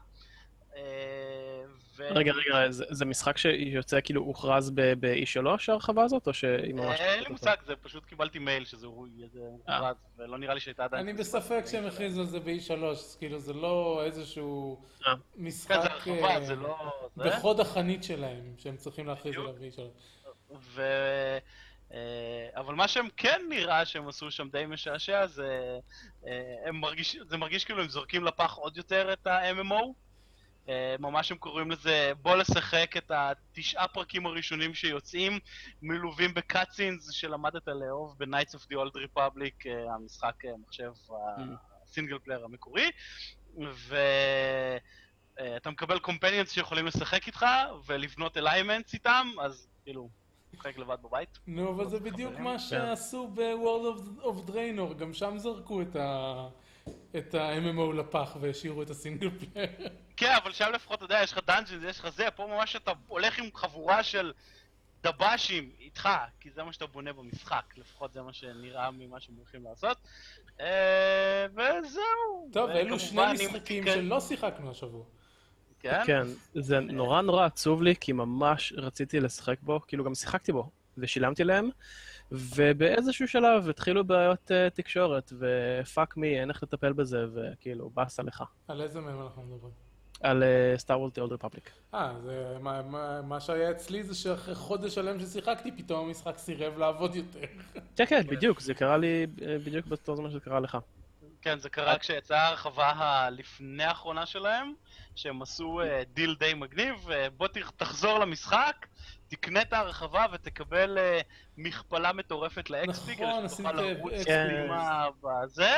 אה, 0.76 1.64
ו... 1.98 2.04
רגע, 2.12 2.32
רגע, 2.34 2.72
זה, 2.72 2.86
זה 2.90 3.06
משחק 3.06 3.38
שיוצא 3.38 4.00
כאילו 4.04 4.22
הוכרז 4.22 4.72
ב-E3 4.76 5.48
ההרחבה 5.68 6.04
הזאת, 6.04 6.28
או 6.28 6.34
שהיא 6.34 6.74
ממש... 6.74 7.00
אה, 7.00 7.14
אין 7.14 7.24
לי 7.24 7.30
מושג, 7.30 7.56
זה 7.66 7.76
פשוט 7.76 8.06
קיבלתי 8.06 8.40
מייל 8.40 8.66
שזה 8.66 8.88
הוא 8.88 9.08
איזה 9.24 9.40
הוכרז, 9.40 9.96
ולא 10.18 10.38
נראה 10.38 10.54
לי 10.54 10.60
שהייתה 10.60 10.84
עדיין... 10.84 11.08
אני 11.08 11.18
בספק 11.18 11.64
שהם 11.72 11.86
הכריזו 11.86 12.22
על 12.22 12.28
זה 12.28 12.40
ב-E3, 12.40 12.86
אז 12.86 13.16
כאילו 13.20 13.40
זה 13.40 13.54
לא 13.54 14.02
איזשהו 14.06 14.82
אה. 15.08 15.14
משחק 15.36 15.76
כן, 15.76 15.82
זה 15.82 15.88
הרחבה, 15.90 16.36
אה, 16.36 16.42
זה 16.42 16.56
לא... 16.56 16.78
זה. 17.16 17.24
בחוד 17.30 17.60
החנית 17.60 18.04
שלהם, 18.04 18.54
שהם 18.58 18.78
צריכים 18.78 19.08
להכריז. 19.08 19.36
עליו 19.36 19.54
ב-E3. 19.54 19.82
ו... 20.56 20.82
אה, 21.94 22.50
אבל 22.56 22.76
מה 22.76 22.88
שהם 22.88 23.08
כן 23.18 23.42
נראה 23.50 23.86
שהם 23.86 24.08
עשו 24.08 24.32
שם 24.32 24.50
די 24.52 24.66
משעשע 24.68 25.28
זה... 25.28 25.80
אה, 26.28 26.56
הם 26.66 26.76
מרגיש... 26.76 27.18
זה 27.30 27.38
מרגיש 27.38 27.66
כאילו 27.66 27.82
הם 27.82 27.90
זורקים 27.90 28.24
לפח 28.24 28.54
עוד 28.54 28.78
יותר 28.78 29.14
את 29.14 29.28
ה-MMO. 29.28 30.03
אה, 30.70 30.96
ממש 31.00 31.32
הם 31.32 31.38
קוראים 31.38 31.72
לזה 31.72 32.12
בוא 32.22 32.36
לשחק 32.36 32.98
את 32.98 33.12
התשעה 33.12 33.88
פרקים 33.88 34.26
הראשונים 34.26 34.74
שיוצאים, 34.74 35.40
מלווים 35.82 36.34
ב 36.34 36.42
cutscenes 36.42 37.12
שלמדת 37.12 37.68
לאהוב 37.68 38.16
ב-Knights 38.18 38.56
of 38.56 38.62
the 38.62 38.76
Old 38.76 38.96
Republic, 38.96 39.70
אה, 39.70 39.94
המשחק 39.96 40.46
אה, 40.46 40.52
מחשב 40.68 40.92
ה 41.84 41.89
single 41.89 42.20
player 42.20 42.46
המקורי, 42.46 42.92
ואתה 45.38 45.70
מקבל 45.70 46.00
companions 46.00 46.52
שיכולים 46.52 46.86
לשחק 46.86 47.28
איתך 47.28 47.46
ולבנות 47.86 48.38
alignments 48.38 48.94
איתם, 48.94 49.28
אז 49.42 49.68
כאילו, 49.84 50.10
משחק 50.54 50.78
לבד 50.78 50.98
בבית. 51.04 51.40
נו, 51.48 51.70
אבל 51.70 51.88
זה 51.88 52.00
בדיוק. 52.00 52.40
מה 52.40 52.60
שעשו 52.60 53.28
ב-Warlords 53.28 54.24
of 54.24 54.50
Draenor, 54.50 54.94
גם 54.94 55.14
שם 55.14 55.38
זרקו 55.38 55.82
את 55.82 55.96
ה... 55.96 56.48
את 57.18 57.36
ה-MMO 57.36 57.94
לפח 57.94 58.38
והשאירו 58.40 58.82
את 58.82 58.90
ה 58.90 58.96
single 58.96 59.30
player. 59.30 59.70
כן, 60.18 60.36
אבל 60.44 60.52
שם 60.52 60.66
לפחות, 60.74 60.98
אתה 60.98 61.06
יודע, 61.06 61.20
יש 61.24 61.32
לך 61.32 61.40
dungeons, 61.48 61.84
יש 61.84 62.00
לך 62.00 62.10
זה, 62.10 62.32
פה 62.36 62.48
ממש 62.48 62.76
אתה 62.76 62.92
הולך 63.08 63.40
עם 63.40 63.50
חבורה 63.54 64.04
של 64.04 64.34
דב"שים 65.04 65.70
איתך, 65.80 66.10
כי 66.40 66.50
זה 66.52 66.64
מה 66.64 66.74
שאתה 66.74 66.86
בונה 66.86 67.14
במשחק, 67.14 67.64
לפחות 67.78 68.14
זה 68.14 68.22
מה 68.22 68.34
שנראה 68.34 68.92
ממה 68.92 69.20
שהם 69.20 69.36
הולכים 69.36 69.64
לעשות. 69.64 69.98
אה, 70.60 71.46
וזהו. 71.52 72.50
טוב, 72.54 72.70
אלו 72.70 73.00
שני 73.00 73.22
משחקים 73.34 73.84
כן, 73.84 73.94
שלא 73.94 74.20
שיחקנו 74.20 74.72
השבוע. 74.72 75.04
כן? 75.80 76.02
כן, 76.06 76.24
זה 76.56 76.80
נורא 76.80 77.22
נורא 77.22 77.46
עצוב 77.46 77.84
לי, 77.84 77.96
כי 77.96 78.12
ממש 78.12 78.74
רציתי 78.78 79.20
לשחק 79.20 79.58
בו, 79.62 79.80
כאילו 79.88 80.04
גם 80.04 80.16
שיחקתי 80.16 80.52
בו, 80.52 80.70
ושילמתי 80.98 81.44
להם, 81.44 81.70
ובאיזשהו 82.34 83.28
שלב 83.28 83.70
התחילו 83.70 84.04
בעיות 84.04 84.52
uh, 84.52 84.76
תקשורת, 84.76 85.34
ופאק 85.40 86.18
מי, 86.18 86.40
אין 86.40 86.50
איך 86.50 86.64
לטפל 86.64 86.94
בזה, 86.94 87.26
וכאילו, 87.34 87.90
באסה 87.90 88.24
לך. 88.24 88.44
על 88.68 88.82
איזה 88.82 89.02
מהם 89.02 89.22
אנחנו 89.22 89.44
מדברים? 89.44 89.74
על 90.24 90.44
Star 90.78 91.00
Wars 91.00 91.20
Old 91.20 91.34
Republic. 91.34 91.72
אה, 91.94 92.14
זה 92.24 92.58
מה, 92.62 92.82
מה, 92.82 93.22
מה 93.22 93.40
שהיה 93.40 93.72
אצלי 93.72 94.04
זה 94.04 94.16
שאחרי 94.16 94.56
חודש 94.56 94.96
שלם 94.96 95.20
ששיחקתי, 95.20 95.72
פתאום 95.72 96.08
המשחק 96.08 96.38
סירב 96.38 96.78
לעבוד 96.78 97.16
יותר. 97.16 97.40
כן, 97.96 98.06
כן, 98.06 98.22
בדיוק, 98.32 98.60
זה 98.60 98.74
קרה 98.74 98.98
לי 98.98 99.28
אה, 99.42 99.58
בדיוק 99.66 99.86
באותו 99.86 100.16
זמן 100.16 100.30
שזה 100.30 100.40
קרה 100.40 100.60
לך. 100.60 100.78
כן, 101.44 101.60
זה 101.60 101.70
קרה 101.70 101.98
כשיצאה 101.98 102.42
ההרחבה 102.42 102.90
הלפני 102.96 103.84
האחרונה 103.84 104.26
שלהם, 104.26 104.74
שהם 105.16 105.42
עשו 105.42 105.82
אה, 105.82 106.04
דיל 106.14 106.36
די 106.40 106.54
מגניב, 106.54 107.10
אה, 107.12 107.30
בוא 107.30 107.48
תחזור 107.78 108.20
למשחק, 108.20 108.86
תקנה 109.28 109.62
את 109.62 109.74
ההרחבה 109.74 110.26
ותקבל 110.34 110.98
אה, 110.98 111.22
מכפלה 111.58 112.14
מטורפת 112.14 112.70
ל 112.70 112.80
XP, 112.80 113.12
נכון, 113.12 113.40
כדי 113.40 113.50
שתוכל 113.50 113.72
לרוץ 113.72 114.14
אה, 114.14 114.24
כן. 114.26 114.48
פנימה 114.50 115.08
בזה, 115.24 115.78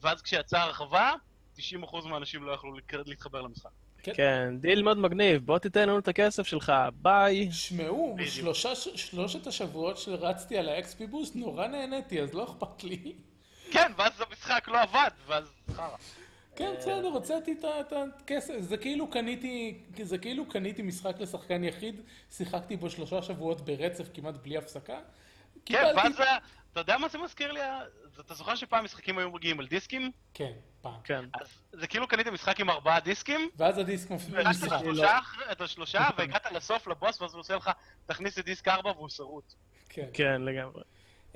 ואז 0.00 0.22
כשיצאה 0.22 0.60
ההרחבה, 0.60 1.12
90% 1.58 1.60
מהאנשים 2.08 2.42
לא 2.42 2.52
יכלו 2.52 2.72
להתחבר 3.06 3.42
למשחק. 3.42 3.70
כן, 4.02 4.56
דיל 4.60 4.82
מאוד 4.82 4.98
מגניב, 4.98 5.46
בוא 5.46 5.58
תיתן 5.58 5.88
לנו 5.88 5.98
את 5.98 6.08
הכסף 6.08 6.46
שלך, 6.46 6.72
ביי. 6.94 7.52
שמעו, 7.52 8.16
שלושת 8.96 9.46
השבועות 9.46 9.98
שרצתי 9.98 10.58
על 10.58 10.68
ה-XP 10.68 11.06
boost 11.10 11.36
נורא 11.36 11.66
נהניתי, 11.66 12.22
אז 12.22 12.34
לא 12.34 12.44
אכפת 12.44 12.84
לי. 12.84 13.14
כן, 13.72 13.92
ואז 13.96 14.20
המשחק 14.20 14.68
לא 14.68 14.80
עבד, 14.82 15.10
ואז 15.26 15.52
חרא. 15.76 15.96
כן, 16.56 16.74
בסדר, 16.78 17.06
הוצאתי 17.08 17.52
את 17.60 17.92
הכסף. 17.92 18.54
זה 18.60 18.76
כאילו 18.76 19.10
קניתי, 19.10 19.78
זה 20.02 20.18
כאילו 20.18 20.48
קניתי 20.48 20.82
משחק 20.82 21.14
לשחקן 21.18 21.64
יחיד, 21.64 22.00
שיחקתי 22.30 22.76
בו 22.76 22.90
שלושה 22.90 23.22
שבועות 23.22 23.60
ברצף 23.60 24.04
כמעט 24.14 24.34
בלי 24.34 24.56
הפסקה. 24.56 24.98
כן, 25.66 25.84
ואז 25.96 26.16
זה- 26.16 26.24
אתה 26.72 26.80
יודע 26.80 26.98
מה 26.98 27.08
זה 27.08 27.18
מזכיר 27.18 27.52
לי? 27.52 27.60
אתה 28.20 28.34
זוכר 28.34 28.54
שפעם 28.54 28.84
משחקים 28.84 29.18
היו 29.18 29.30
מגיעים 29.30 29.60
על 29.60 29.66
דיסקים? 29.66 30.10
כן, 30.34 30.52
פעם. 30.82 31.00
כן. 31.04 31.24
אז 31.34 31.46
זה 31.72 31.86
כאילו 31.86 32.08
קנית 32.08 32.26
משחק 32.26 32.60
עם 32.60 32.70
ארבעה 32.70 33.00
דיסקים, 33.00 33.48
ואז 33.56 33.78
הדיסק 33.78 34.10
והרשת 34.10 34.60
במשחק. 34.60 34.78
שלושה, 34.80 35.18
את 35.52 35.60
השלושה, 35.60 36.08
והגעת 36.18 36.52
לסוף 36.52 36.86
לבוס, 36.86 37.20
ואז 37.20 37.32
הוא 37.34 37.40
עושה 37.40 37.56
לך, 37.56 37.70
תכניס 38.06 38.38
את 38.38 38.44
דיסק 38.44 38.68
4 38.68 38.90
והוא 38.90 39.08
שרוט. 39.08 39.54
כן. 39.88 40.06
כן, 40.12 40.42
לגמרי. 40.42 40.82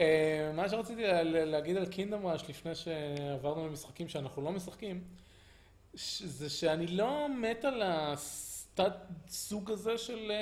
אה, 0.00 0.50
מה 0.54 0.68
שרציתי 0.68 1.02
לה- 1.02 1.22
לה- 1.22 1.44
להגיד 1.44 1.76
על 1.76 1.86
קינדום 1.86 2.26
ראש 2.26 2.48
לפני 2.48 2.74
שעברנו 2.74 3.66
למשחקים 3.68 4.08
שאנחנו 4.08 4.42
לא 4.42 4.52
משחקים, 4.52 5.04
זה 6.24 6.50
שאני 6.50 6.86
לא 6.86 7.28
מת 7.28 7.64
על 7.64 7.82
הסטאט 7.84 8.92
סוג 9.28 9.70
הזה 9.70 9.98
של 9.98 10.32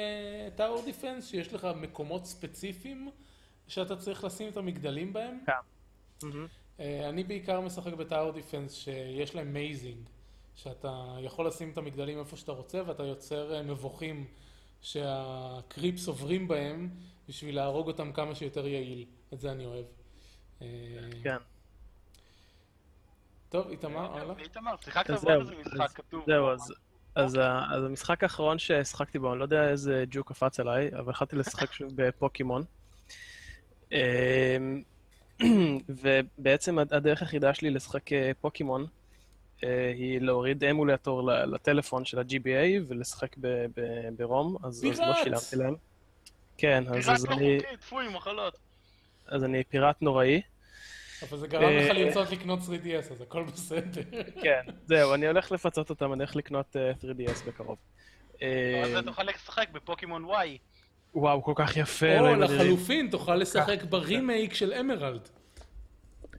tower 0.56 0.82
defense, 0.84 1.28
שיש 1.30 1.52
לך 1.52 1.68
מקומות 1.76 2.26
ספציפיים 2.26 3.10
שאתה 3.68 3.96
צריך 3.96 4.24
לשים 4.24 4.48
את 4.48 4.56
המגדלים 4.56 5.12
בהם. 5.12 5.38
מהמם. 6.22 6.46
אה, 6.80 7.08
אני 7.08 7.24
בעיקר 7.24 7.60
משחק 7.60 7.92
ב 7.92 7.99
tower 7.99 8.32
defense 8.32 8.72
שיש 8.74 9.34
להם 9.34 9.52
mazing, 9.52 10.08
שאתה 10.54 11.16
יכול 11.20 11.46
לשים 11.46 11.70
את 11.70 11.78
המגדלים 11.78 12.18
איפה 12.18 12.36
שאתה 12.36 12.52
רוצה 12.52 12.82
ואתה 12.86 13.02
יוצר 13.02 13.54
אה, 13.54 13.62
מבוכים 13.62 14.24
שה 14.82 15.24
creeps 15.24 16.06
עוברים 16.08 16.48
בהם 16.48 16.90
בשביל 17.28 17.56
להרוג 17.56 17.86
אותם 17.86 18.12
כמה 18.12 18.34
שיותר 18.34 18.66
יעיל. 18.66 19.04
את 19.34 19.40
זה 19.40 19.52
אני 19.52 19.66
אוהב. 19.66 19.84
אה, 20.62 20.66
כן. 21.22 21.36
טוב, 23.48 23.68
איתמר, 23.70 24.18
הלאה. 24.18 24.34
איתמר, 24.38 24.74
שיחקת 24.84 25.10
בעוד 25.10 25.20
זהו, 25.22 25.40
איזה 25.40 25.52
אז- 25.52 25.66
משחק 25.74 25.96
כתוב. 25.96 26.24
זהו, 26.26 26.48
אז, 26.50 26.72
אז, 27.14 27.34
ה- 27.34 27.64
אז 27.74 27.84
המשחק 27.84 28.22
האחרון 28.22 28.58
ששחקתי 28.58 29.18
בו, 29.18 29.30
אני 29.32 29.38
לא 29.38 29.44
יודע 29.44 29.68
איזה 29.68 30.04
ג'וק 30.10 30.28
קפץ 30.28 30.60
עליי, 30.60 30.90
אבל 30.98 31.10
החלטתי 31.10 31.36
לשחק 31.36 31.72
שוב 31.72 31.92
בפוקימון. 31.94 32.62
אמ, 33.92 34.82
ובעצם 36.02 36.78
הד- 36.78 36.92
הדרך 36.94 37.22
היחידה 37.22 37.54
שלי 37.54 37.70
לשחק 37.70 38.12
אה, 38.12 38.30
פוקימון 38.40 38.86
אה, 39.64 39.92
היא 39.96 40.20
להוריד 40.20 40.64
אמולטור 40.64 41.22
לטלפון 41.32 42.04
של 42.04 42.18
ה-GBA 42.18 42.82
ולשחק 42.88 43.36
ב- 43.40 43.66
ב- 43.76 44.08
ברום, 44.16 44.56
אז, 44.64 44.84
אז 44.92 45.00
לא! 45.00 45.14
שילמתי 45.24 45.56
להם. 45.56 45.74
כן, 46.58 46.84
אז, 46.86 47.04
פיראט 47.04 47.18
אז, 47.18 47.26
לא 47.26 47.34
אני, 47.34 47.58
חוקי, 47.62 47.76
טפוי, 47.76 48.08
מחלות. 48.08 48.58
אז 49.26 49.44
אני 49.44 49.64
פיראט 49.64 50.02
נוראי. 50.02 50.42
אבל 51.22 51.38
זה 51.38 51.46
גרם 51.46 51.62
לך 51.76 51.88
אה, 51.88 51.92
לרצות 51.92 52.30
לקנות 52.30 52.58
3DS, 52.58 53.12
אז 53.12 53.20
הכל 53.20 53.44
בסדר. 53.44 54.02
כן, 54.42 54.60
זהו, 54.86 55.14
אני 55.14 55.26
הולך 55.26 55.52
לפצות 55.52 55.90
אותם, 55.90 56.12
אני 56.12 56.22
הולך 56.22 56.36
לקנות 56.36 56.76
אה, 56.76 56.92
3DS 56.92 57.46
בקרוב. 57.46 57.78
אז 58.34 58.42
אה, 58.42 59.02
תוכל 59.02 59.22
לשחק 59.22 59.68
בפוקימון 59.72 60.24
וואי. 60.24 60.58
וואו, 61.14 61.42
כל 61.42 61.52
כך 61.56 61.76
יפה, 61.76 62.18
או. 62.20 62.34
לחלופין, 62.34 63.10
תוכל 63.10 63.36
לשחק 63.36 63.82
ברימייק 63.82 64.54
של 64.54 64.72
אמרלד. 64.72 65.28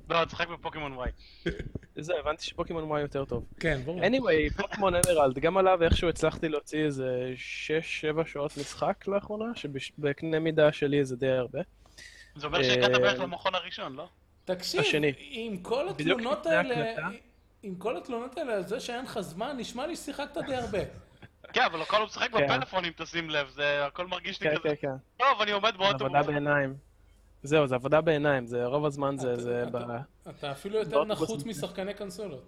לא, 0.10 0.26
תשחק 0.26 0.48
בפוקימון 0.48 0.94
וואי. 0.94 1.10
זהו, 1.96 2.18
הבנתי 2.18 2.44
שפוקימון 2.44 2.84
וואי 2.84 3.02
יותר 3.02 3.26
טוב. 3.26 3.46
כן, 3.60 3.82
ברור. 3.86 4.02
anyway, 4.02 4.58
פוקימון 4.58 4.94
אמרלד, 4.96 5.40
גם 5.40 5.58
עליו 5.58 5.84
איכשהו 5.84 6.10
הצלחתי 6.10 6.50
להוציא 6.50 6.84
איזה 6.84 7.34
6-7 8.22 8.28
שעות 8.28 8.58
משחק 8.58 9.08
לאחרונה, 9.08 9.46
שבקנה 9.56 10.40
מידה 10.40 10.72
שלי 10.72 11.06
זה 11.06 11.16
די 11.16 11.30
הרבה. 11.30 11.60
זה 12.36 12.48
אומר 12.48 12.64
שהגעת 12.64 12.92
בערך 12.92 13.20
למכון 13.20 13.56
הראשון, 13.56 13.96
לא? 13.96 14.08
תקשיב, 14.46 14.82
השני. 14.82 15.14
עם 15.18 15.58
כל 15.58 15.90
התלונות 15.90 16.46
האלה. 16.46 17.10
עם 17.64 17.76
כל 17.76 17.98
התלונות 17.98 18.38
האלה 18.38 18.54
על 18.54 18.64
זה 18.64 18.80
שאין 18.80 19.06
לך 19.06 19.20
זמן, 19.20 19.58
נשמע 19.58 19.88
לי 19.88 19.96
ששיחקת 19.96 20.38
די 20.38 20.56
הרבה. 20.56 20.80
כן, 21.54 21.62
אבל 21.62 21.82
הכל 21.82 21.98
הוא 21.98 22.06
משחק 22.06 22.32
כן. 22.32 22.46
בפלאפון, 22.46 22.86
אם 22.86 22.92
תשים 22.96 23.30
לב, 23.30 23.50
זה 23.50 23.86
הכל 23.86 24.08
מרגיש 24.08 24.42
לי 24.42 24.50
כן, 24.50 24.56
כזה, 24.56 24.76
כן, 24.76 24.76
כן. 24.82 24.96
טוב, 25.18 25.42
אני 25.42 25.52
עומד 25.52 25.72
זה 25.72 25.78
באוטובוס. 25.78 26.02
עבודה 26.02 26.24
בעיניים. 26.24 26.76
זהו, 27.46 27.68
זה 27.68 27.76
עבודה 27.76 28.02
בעיניים, 28.02 28.46
זה 28.48 28.66
רוב 28.66 28.86
הזמן 28.86 29.18
זה... 29.18 29.34
אתה- 29.34 29.42
זה 29.42 29.64
אתה- 29.68 29.80
ב... 29.80 30.30
אתה 30.30 30.52
אפילו 30.52 30.78
יותר 30.80 30.90
באוטובוס 31.04 31.30
נחוץ. 31.30 31.46
משחקני 31.46 31.94
קונסולות. 31.94 32.44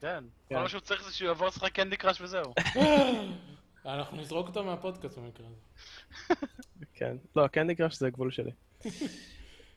כן, 0.00 0.24
כן. 0.48 0.54
כל 0.54 0.62
מה 0.62 0.68
שהוא 0.68 0.80
צריך 0.80 1.04
זה 1.04 1.12
שהוא 1.14 1.30
יבוא 1.30 1.46
לשחק 1.46 1.72
קנדי 1.72 1.96
קראש 1.96 2.20
וזהו. 2.20 2.52
אנחנו 3.86 4.16
נזרוק 4.16 4.48
אותו 4.48 4.64
מהפודקאסט 4.64 5.18
במקרה 5.18 5.46
הזה. 5.46 6.34
כן. 6.94 7.16
לא, 7.36 7.46
קנדי 7.46 7.74
קראש 7.74 7.98
זה 7.98 8.06
הגבול 8.06 8.30
שלי. 8.30 8.50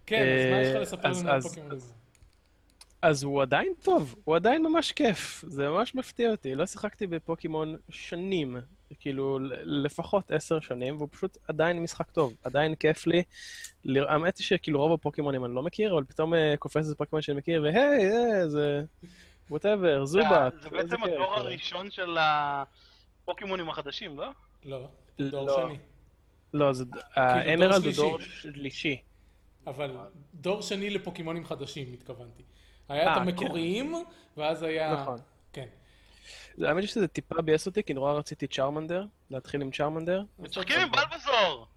כן, 0.05 0.21
אז 0.21 0.51
מה 0.51 0.61
יש 0.61 0.69
לך 0.69 0.75
אה, 0.75 0.79
לספר 0.81 1.09
אז- 1.09 1.19
לנו 1.21 1.29
על 1.29 1.37
אז- 1.37 1.47
פוקימון 1.47 1.71
הזה? 1.71 1.93
אז 3.01 3.23
הוא 3.23 3.41
עדיין 3.41 3.73
טוב, 3.83 4.15
הוא 4.23 4.35
עדיין 4.35 4.63
ממש 4.63 4.91
כיף, 4.91 5.43
זה 5.47 5.69
ממש 5.69 5.95
מפתיע 5.95 6.31
אותי. 6.31 6.55
לא 6.55 6.65
שיחקתי 6.65 7.07
בפוקימון 7.07 7.75
שנים, 7.89 8.57
כאילו 8.99 9.39
לפחות 9.63 10.31
עשר 10.31 10.59
שנים, 10.59 10.97
והוא 10.97 11.07
פשוט 11.11 11.37
עדיין 11.47 11.83
משחק 11.83 12.11
טוב, 12.11 12.33
עדיין 12.43 12.75
כיף 12.75 13.07
לי. 13.07 13.23
האמת 14.07 14.37
היא 14.37 14.45
שכאילו 14.45 14.79
רוב 14.79 14.93
הפוקימונים 14.93 15.45
אני 15.45 15.55
לא 15.55 15.63
מכיר, 15.63 15.93
אבל 15.93 16.03
פתאום 16.03 16.33
אה, 16.33 16.53
קופץ 16.59 16.77
איזה 16.77 16.95
פוקימון 16.95 17.21
שאני 17.21 17.37
מכיר, 17.37 17.61
והי, 17.63 17.75
אה, 17.75 18.47
זה... 18.47 18.83
ווטאבר, 19.49 20.05
זובה. 20.05 20.49
זה 20.61 20.69
בעצם 20.69 21.03
הדור 21.03 21.35
הראשון 21.35 21.91
של. 21.91 22.17
הפוקימונים 23.27 23.69
החדשים, 23.69 24.17
לא? 24.17 24.29
לא, 24.65 24.87
דור 25.19 25.47
לא. 25.47 25.67
שני. 25.67 25.77
לא, 26.53 26.73
זה... 26.73 26.85
דור 26.85 27.01
האמרלד 27.13 27.73
הוא 27.73 27.81
שלישי. 27.81 28.01
דור 28.01 28.19
שלישי. 28.19 29.01
אבל 29.67 29.97
דור 30.33 30.61
שני 30.61 30.89
לפוקימונים 30.89 31.45
חדשים, 31.45 31.93
התכוונתי. 31.93 32.43
היה 32.89 33.03
את 33.03 33.07
אה, 33.07 33.15
המקוריים, 33.21 33.95
ואז 34.37 34.63
היה... 34.63 34.93
נכון. 34.93 35.19
כן. 35.53 35.67
האמת 36.63 36.81
היא 36.81 36.87
שזה 36.87 37.07
טיפה 37.07 37.41
ביאס 37.41 37.65
אותי, 37.65 37.83
כי 37.83 37.93
נורא 37.93 38.13
רציתי 38.13 38.47
צ'רמנדר, 38.47 39.05
להתחיל 39.31 39.61
עם 39.61 39.71
צ'רמנדר. 39.71 40.23
משחקים 40.39 40.79
עם 40.79 40.91
בלבזור! 40.91 41.67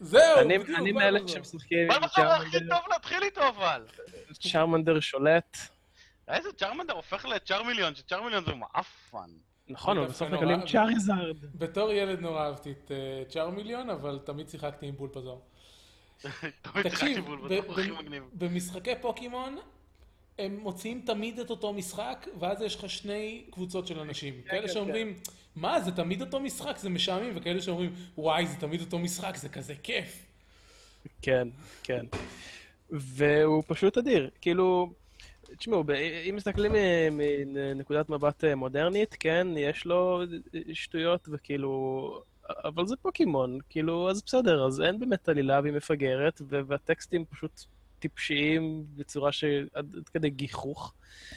זהו, 0.00 0.38
אני 0.40 0.58
בדיוק, 0.58 0.78
אני 0.78 0.92
מאלה? 0.92 1.20
שמשחקים 1.28 1.78
עם 1.78 1.88
בלבזור 1.88 2.24
הוא 2.24 2.32
הכי 2.32 2.50
צ'רמנדר, 2.50 2.76
טוב 2.76 2.92
להתחיל 2.92 3.22
איתו 3.22 3.48
אבל! 3.48 3.86
צ'רמנדר 4.32 5.00
שולט. 5.00 5.56
איזה 6.28 6.52
צ'רמנדר 6.52 6.92
הופך 6.92 7.24
לצ'רמיליון, 7.24 7.94
שצ'רמיליון 7.94 8.44
זה 8.44 8.54
מעפן. 8.54 9.30
נכון, 9.68 9.98
אבל 9.98 10.06
בסוף 10.06 10.30
מקבלים 10.30 10.66
צ'אריזארד. 10.66 11.36
בתור 11.54 11.92
ילד 11.92 12.20
נורא 12.20 12.46
אהבתי 12.46 12.72
את 12.72 12.90
אה, 12.90 13.22
צ'ארמיליון, 13.28 13.90
אבל 13.90 14.18
תמיד 14.24 14.48
שיחקתי 14.48 14.86
עם 14.86 14.94
שיחקתי 16.64 16.82
תקשיב. 16.82 17.24
במשחקי 18.32 18.92
פוקימון, 19.00 19.58
הם 20.38 20.56
מוציאים 20.56 21.02
תמיד 21.06 21.38
את 21.38 21.50
אותו 21.50 21.72
משחק, 21.72 22.26
ואז 22.38 22.62
יש 22.62 22.76
לך 22.76 22.90
שני 22.90 23.44
קבוצות 23.50 23.86
של 23.86 23.98
אנשים. 23.98 24.34
כאלה 24.48 24.66
כן, 24.66 24.72
שאומרים, 24.74 25.14
מה, 25.56 25.80
זה 25.80 25.92
תמיד 25.92 26.20
אותו 26.20 26.40
משחק, 26.40 26.78
זה 26.78 26.90
משעמם, 26.90 27.30
וכאלה 27.34 27.60
שאומרים, 27.60 27.92
וואי, 28.18 28.46
זה 28.46 28.56
תמיד 28.56 28.80
אותו 28.80 28.98
משחק, 28.98 29.36
זה 29.36 29.48
כזה 29.48 29.74
כיף. 29.82 30.26
כן, 31.22 31.48
כן. 31.82 32.06
והוא 32.90 33.62
פשוט 33.66 33.98
אדיר. 33.98 34.30
כאילו, 34.40 34.92
תשמעו, 35.58 35.84
אם 36.30 36.36
מסתכלים 36.36 36.76
אה, 36.76 37.08
מנקודת 37.46 38.08
מבט 38.08 38.44
אה, 38.44 38.54
מודרנית, 38.54 39.16
כן, 39.20 39.46
יש 39.56 39.86
לו 39.86 40.22
שטויות 40.72 41.28
וכאילו... 41.32 42.22
אבל 42.64 42.86
זה 42.86 42.96
פוקימון, 42.96 43.58
כאילו, 43.68 44.10
אז 44.10 44.22
בסדר, 44.26 44.66
אז 44.66 44.80
אין 44.80 44.98
באמת 44.98 45.28
עלילה 45.28 45.60
והיא 45.60 45.72
מפגרת, 45.72 46.40
ו- 46.48 46.60
והטקסטים 46.66 47.24
פשוט 47.24 47.60
טיפשיים 48.08 48.84
בצורה 48.96 49.32
שעד 49.32 49.68
עד 49.74 50.08
כדי 50.14 50.30
גיחוך. 50.30 50.94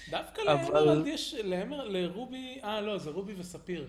דווקא 0.10 0.42
אבל- 0.42 0.54
לאמרלד 0.84 1.08
יש, 1.08 1.34
לאמר, 1.44 1.88
לרובי, 1.88 2.60
אה, 2.64 2.82
לא, 2.82 2.98
זה 2.98 3.10
רובי 3.12 3.34
וספיר. 3.38 3.88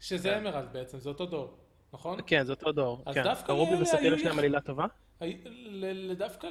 שזה 0.00 0.38
אמרלד 0.38 0.68
בעצם, 0.72 0.98
זה 0.98 1.08
אותו 1.08 1.26
דור, 1.26 1.54
נכון? 1.92 2.18
כן, 2.26 2.44
זה 2.44 2.52
אותו 2.52 2.72
דור. 2.72 3.02
אז 3.06 3.14
כן. 3.14 3.22
דווקא 3.24 3.52
רובי 3.52 3.70
לאלה 3.70 3.82
וספיר 3.82 3.98
היו 4.00 4.14
יש 4.14 4.24
להם 4.24 4.38
עלילה 4.38 4.60
טובה? 4.60 4.86
לדווקא 5.80 6.48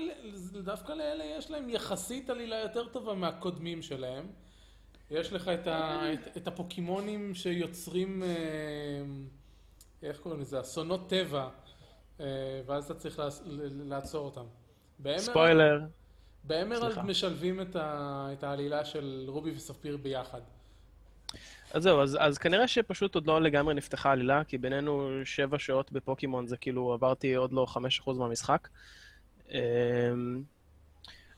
דווקא 0.63 0.91
לאלה 0.91 1.23
יש 1.37 1.51
להם 1.51 1.69
יחסית 1.69 2.29
עלילה 2.29 2.55
יותר 2.59 2.87
טובה 2.87 3.13
מהקודמים 3.13 3.81
שלהם. 3.81 4.27
יש 5.11 5.33
לך 5.33 5.47
את, 5.47 5.67
ה, 5.67 6.01
את, 6.13 6.37
את 6.37 6.47
הפוקימונים 6.47 7.35
שיוצרים, 7.35 8.23
אה, 8.23 8.27
איך 10.03 10.19
קוראים 10.19 10.41
לזה, 10.41 10.61
אסונות 10.61 11.09
טבע, 11.09 11.49
אה, 12.19 12.25
ואז 12.65 12.85
אתה 12.85 12.93
צריך 12.93 13.21
לעצור 13.85 14.25
אותם. 14.25 14.45
ספוילר. 15.17 15.81
באמרלד. 16.43 16.99
משלבים 16.99 17.61
את, 17.61 17.75
ה, 17.75 18.29
את 18.33 18.43
העלילה 18.43 18.85
של 18.85 19.25
רובי 19.27 19.51
וספיר 19.51 19.97
ביחד. 19.97 20.41
אז 21.73 21.83
זהו, 21.83 22.01
אז, 22.01 22.17
אז 22.19 22.37
כנראה 22.37 22.67
שפשוט 22.67 23.15
עוד 23.15 23.27
לא 23.27 23.41
לגמרי 23.41 23.73
נפתחה 23.73 24.11
עלילה, 24.11 24.43
כי 24.43 24.57
בינינו 24.57 25.09
שבע 25.25 25.59
שעות 25.59 25.91
בפוקימון 25.91 26.47
זה 26.47 26.57
כאילו 26.57 26.93
עברתי 26.93 27.35
עוד 27.35 27.53
לא 27.53 27.65
חמש 27.65 27.99
אחוז 27.99 28.17
מהמשחק. 28.17 28.67
אמ, 29.51 30.41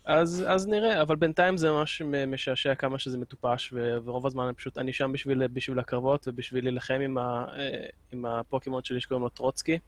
אז, 0.05 0.43
אז 0.47 0.68
נראה, 0.68 1.01
אבל 1.01 1.16
בינתיים 1.16 1.57
זה 1.57 1.72
ממש 1.72 2.01
משעשע 2.28 2.76
כמה 2.76 2.99
שזה 2.99 3.18
מטופש, 3.18 3.74
ורוב 3.74 4.26
הזמן 4.26 4.43
אני 4.43 4.53
פשוט, 4.53 4.78
אני 4.78 4.93
שם 4.93 5.12
בשביל, 5.12 5.47
בשביל 5.47 5.80
הקרבות 5.80 6.28
ובשביל 6.28 6.64
להילחם 6.64 6.99
עם, 7.03 7.18
ה, 7.18 7.45
אה, 7.57 7.86
עם 8.12 8.26
הפוקימון 8.26 8.84
שלי 8.84 9.01
שקוראים 9.01 9.24
לו 9.24 9.30
טרוצקי, 9.30 9.80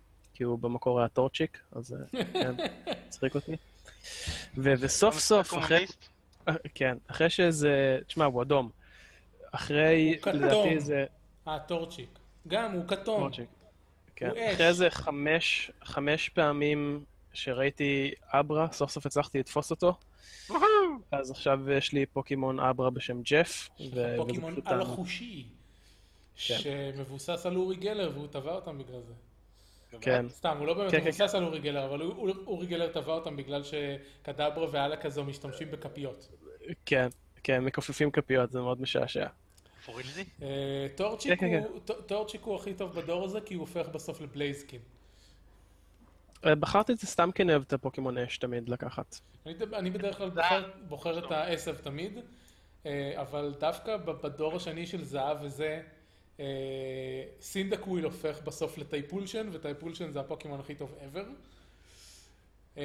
כי 0.41 0.45
הוא 0.45 0.59
במקור 0.59 0.99
היה 0.99 1.07
טורצ'יק, 1.07 1.59
אז 1.71 1.93
אה, 1.93 2.23
כן, 2.33 2.55
הצחיק 3.07 3.35
אותי. 3.35 3.51
וסוף 4.57 5.19
סוף, 5.19 5.53
אחרי... 5.57 5.85
כן, 6.75 6.97
אחרי 7.07 7.29
שזה... 7.29 7.99
תשמע, 8.07 8.25
הוא 8.25 8.41
אדום. 8.41 8.69
אחרי, 9.51 10.09
הוא 10.09 10.21
כתום. 10.21 10.35
לדעתי 10.35 10.79
זה... 10.79 11.05
אה, 11.47 11.59
טורצ'יק. 11.59 12.19
גם, 12.47 12.71
הוא 12.71 12.87
כתום. 12.87 13.19
טורצ'יק. 13.19 13.49
כן. 14.15 14.29
הוא. 14.29 14.37
אחרי 14.53 14.67
איזה 14.67 14.89
חמש, 14.89 15.71
חמש 15.83 16.29
פעמים 16.29 17.03
שראיתי 17.33 18.11
אברה, 18.27 18.71
סוף 18.71 18.91
סוף 18.91 19.05
הצלחתי 19.05 19.39
לתפוס 19.39 19.71
אותו. 19.71 19.93
אז 21.11 21.31
עכשיו 21.31 21.71
יש 21.71 21.93
לי 21.93 22.05
פוקימון 22.05 22.59
אברה 22.59 22.89
בשם 22.89 23.21
ג'ף. 23.21 23.69
פוקימון 24.17 24.55
על 24.65 24.81
החושי. 24.81 25.45
כן. 26.35 26.57
שמבוסס 26.57 27.45
על 27.45 27.55
אורי 27.55 27.75
גלר 27.75 28.11
והוא 28.13 28.27
טבע 28.27 28.55
אותם 28.55 28.77
בגלל 28.77 29.01
זה. 29.07 29.13
כן. 30.01 30.29
סתם, 30.29 30.57
הוא 30.57 30.67
לא 30.67 30.73
באמת 30.73 30.91
כן, 30.91 30.99
כן, 31.01 31.07
מבוסס 31.07 31.35
על 31.35 31.43
אורי 31.43 31.59
גלר, 31.59 31.85
אבל 31.85 32.01
אורי 32.47 32.67
גלר 32.67 32.87
טבע 32.87 33.13
אותם 33.13 33.35
בגלל 33.37 33.61
ש 33.63 33.86
Kadabra 33.86 34.67
ו 34.71 34.97
Alakazam 34.97 35.23
משתמשים 35.23 35.71
בכפיות. 35.71 36.27
כן, 36.85 37.07
כן, 37.43 37.63
מכופפים 37.63 38.11
כפיות, 38.11 38.51
זה 38.51 38.61
מאוד 38.61 38.81
משעשע. 38.81 39.27
אה, 40.41 40.87
Torchic 40.95 41.39
כן, 41.39 41.49
כן, 41.49 41.63
הוא- 41.69 41.79
Torchic 42.05 42.41
הוא 42.41 42.55
הכי 42.55 42.73
טוב 42.73 42.95
בדור 42.95 43.25
הזה, 43.25 43.41
כי 43.41 43.53
הוא 43.53 43.61
הופך 43.61 43.87
בסוף 43.87 44.21
ל 44.21 44.27
Blaziken. 44.27 44.79
אה, 46.45 46.55
בחרתי 46.55 46.93
את 46.93 46.97
זה 46.97 47.07
סתם 47.07 47.29
כי 47.31 47.43
אני 47.43 47.51
אוהב 47.51 47.61
את 47.67 47.73
הפוקימון 47.73 48.17
אש 48.17 48.37
תמיד 48.37 48.69
לקחת. 48.69 49.19
אני, 49.73 49.89
בדרך 49.89 50.17
כלל 50.17 50.29
בוחר, 50.29 50.69
בוחר 50.87 51.19
את 51.25 51.31
העשב 51.31 51.75
תמיד, 51.75 52.19
אה, 52.85 53.13
אבל 53.21 53.53
דווקא 53.59 53.97
בדור 53.97 54.55
השני 54.55 54.85
של 54.87 55.03
זהב 55.03 55.37
וזה, 55.41 55.65
אה, 55.65 55.81
Cyndaquil 57.41 58.05
הופך 58.05 58.41
בסוף 58.43 58.77
ל 58.77 58.83
Typhlosion, 58.83 59.49
ו 59.51 59.57
Typhlosion 59.57 60.11
זה 60.11 60.19
הפוקימון 60.19 60.59
הכי 60.59 60.75
טוב 60.75 60.95
ever. 61.13 61.23
אה, 62.77 62.83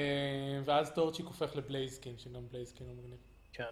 ואז 0.65 0.93
טורצ'יק 0.95 1.27
הופך 1.27 1.57
לבלייזקין, 1.57 2.15
שגם 2.19 2.49
בלייזקין 2.53 2.87
הוא 2.87 2.97
מגניב. 2.97 3.19
כן. 3.53 3.65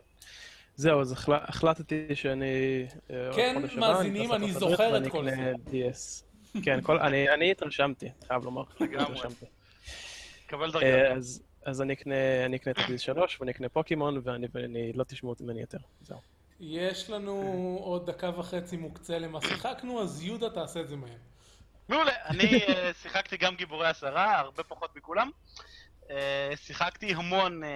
זהו, 0.77 1.01
אז 1.01 1.13
החל- 1.13 1.33
החלטתי 1.35 2.15
שאני... 2.15 2.87
אה, 3.11 3.31
כן, 3.37 3.63
מאזינים, 3.77 4.33
אני 4.33 4.53
זוכר 4.53 4.97
את 5.07 5.11
כל 5.13 5.31
זה. 5.31 5.53
כן, 6.65 6.81
אני 7.35 7.51
התרשמתי, 7.51 8.09
חייב 8.29 8.45
לומר. 8.45 8.63
לגמרי. 8.81 9.21
קבל 10.47 10.65
אה, 10.67 10.73
דרגה. 10.73 11.13
אז- 11.15 11.43
אני 11.83 11.93
אקנה 12.57 12.71
את 12.71 12.79
DS3 12.79 13.19
ואני 13.41 13.51
אקנה 13.53 13.69
פוקימון 13.69 14.21
ואני- 14.25 14.93
לא 14.93 15.05
תשמעו 15.05 15.35
ממני 15.41 15.61
יותר. 15.61 15.79
זהו. 16.03 16.19
יש 16.67 17.11
לנו 17.11 17.33
עוד 17.81 18.11
דקה 18.11 18.39
וחצי 18.39 18.77
מוקצה 18.77 19.19
למה 19.19 19.41
שיחקנו, 19.41 20.03
אז 20.03 20.23
יהודה 20.23 20.51
תעשה 20.51 20.81
את 20.81 20.89
זה 20.89 20.97
מהר. 20.97 21.17
מעולה, 21.89 22.13
אני 22.27 22.63
אה, 22.69 22.91
שיחקתי 23.03 23.37
גם 23.37 23.55
גיבורי 23.57 23.89
הסערה, 23.89 24.39
הרבה 24.39 24.63
פחות 24.63 24.97
מכולם. 24.97 25.31
אה, 26.11 26.53
שיחקתי 26.57 27.15
המון 27.15 27.65
אה, 27.65 27.69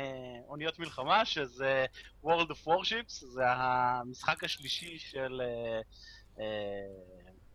אוניות 0.49 0.79
מלחמה, 0.79 1.25
שזה 1.25 1.87
World 2.25 2.49
of 2.51 2.67
Warships, 2.67 3.27
זה 3.27 3.43
המשחק 3.47 4.45
השלישי 4.45 4.99
של 4.99 5.43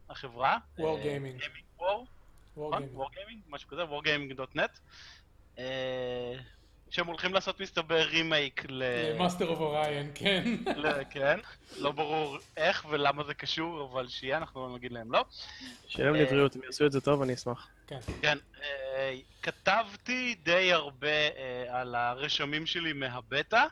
החברה. 0.09 0.57
Wargaming. 0.79 0.81
Gaming 1.41 1.81
War, 1.81 1.84
נכון? 2.51 2.84
Wargaming. 2.84 2.97
Wargaming, 2.97 3.39
משהו 3.47 3.69
כזה, 3.69 3.84
wargaming.net. 3.84 4.79
אה, 6.94 6.98
שהם 6.98 7.08
הולכים 7.08 7.34
לעשות 7.34 7.60
מסתבר 7.60 8.02
רימייק 8.02 8.66
ל... 8.70 8.84
Master 9.18 9.47
of 9.47 9.59
Orion, 9.59 10.11
כן. 10.16 10.44
ל- 10.78 11.04
כן, 11.10 11.39
לא 11.78 11.91
ברור 11.91 12.38
איך 12.58 12.86
ולמה 12.89 13.24
זה 13.24 13.34
קשור, 13.34 13.89
אבל 13.91 14.08
שיהיה, 14.08 14.38
אנחנו 14.38 14.68
לא 14.68 14.76
נגיד 14.76 14.91
להם 14.91 15.12
לא. 15.12 15.26
שיהיה 15.88 16.12
להם 16.12 16.22
לבריאות, 16.22 16.56
אם 16.56 16.62
יעשו 16.66 16.86
את 16.86 16.91
זה 16.91 17.02
טוב 17.02 17.22
אני 17.22 17.34
אשמח. 17.34 17.68
כן. 17.88 18.00
כן, 18.22 18.38
אה, 18.64 19.16
כתבתי 19.41 20.36
די 20.44 20.74
הרבה 20.74 21.08
אה, 21.08 21.80
על 21.82 21.96
הרשמים 21.96 22.66
שלי 22.66 22.94
מהבטא. 22.94 23.66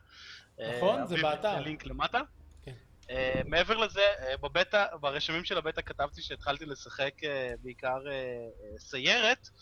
אה, 0.59 0.77
נכון, 0.77 1.07
זה 1.07 1.15
באתר. 1.21 1.47
הלינק 1.47 1.85
למטה. 1.85 2.21
כן. 2.65 2.73
אה, 3.09 3.41
מעבר 3.45 3.77
לזה, 3.77 4.01
אה, 4.19 4.37
בבטא, 4.37 4.85
ברשמים 4.99 5.45
של 5.45 5.57
הבטא 5.57 5.81
כתבתי 5.81 6.21
שהתחלתי 6.21 6.65
לשחק 6.65 7.23
אה, 7.23 7.53
בעיקר 7.63 7.99
אה, 8.07 8.11
אה, 8.11 8.79
סיירת, 8.79 9.47
אה, 9.47 9.59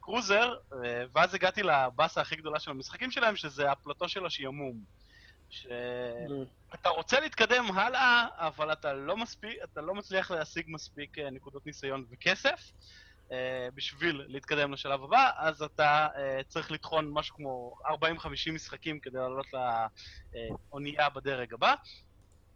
קרוזר, 0.00 0.54
אה, 0.72 1.04
ואז 1.14 1.34
הגעתי 1.34 1.62
לבאסה 1.62 2.20
הכי 2.20 2.36
גדולה 2.36 2.60
של 2.60 2.70
המשחקים 2.70 3.10
שלהם, 3.10 3.36
שזה 3.36 3.70
הפלטו 3.70 4.08
של 4.08 4.26
השעמום. 4.26 4.80
שאתה 5.50 6.88
רוצה 6.88 7.20
להתקדם 7.20 7.64
הלאה, 7.74 8.26
אבל 8.36 8.72
אתה 8.72 8.92
לא 8.92 9.16
מספיק, 9.16 9.58
אתה 9.64 9.80
לא 9.80 9.94
מצליח 9.94 10.30
להשיג 10.30 10.64
מספיק 10.68 11.18
אה, 11.18 11.30
נקודות 11.30 11.66
ניסיון 11.66 12.04
וכסף. 12.10 12.72
אה, 13.32 13.68
בשביל 13.74 14.24
להתקדם 14.28 14.72
לשלב 14.72 15.04
הבא, 15.04 15.30
אז 15.36 15.62
אתה 15.62 16.08
אה, 16.16 16.40
צריך 16.48 16.70
לטחון 16.70 17.10
משהו 17.12 17.36
כמו 17.36 17.74
40-50 17.86 18.52
משחקים 18.52 19.00
כדי 19.00 19.18
לעלות 19.18 19.46
לאונייה 20.72 21.08
בדרג 21.08 21.54
הבא. 21.54 21.74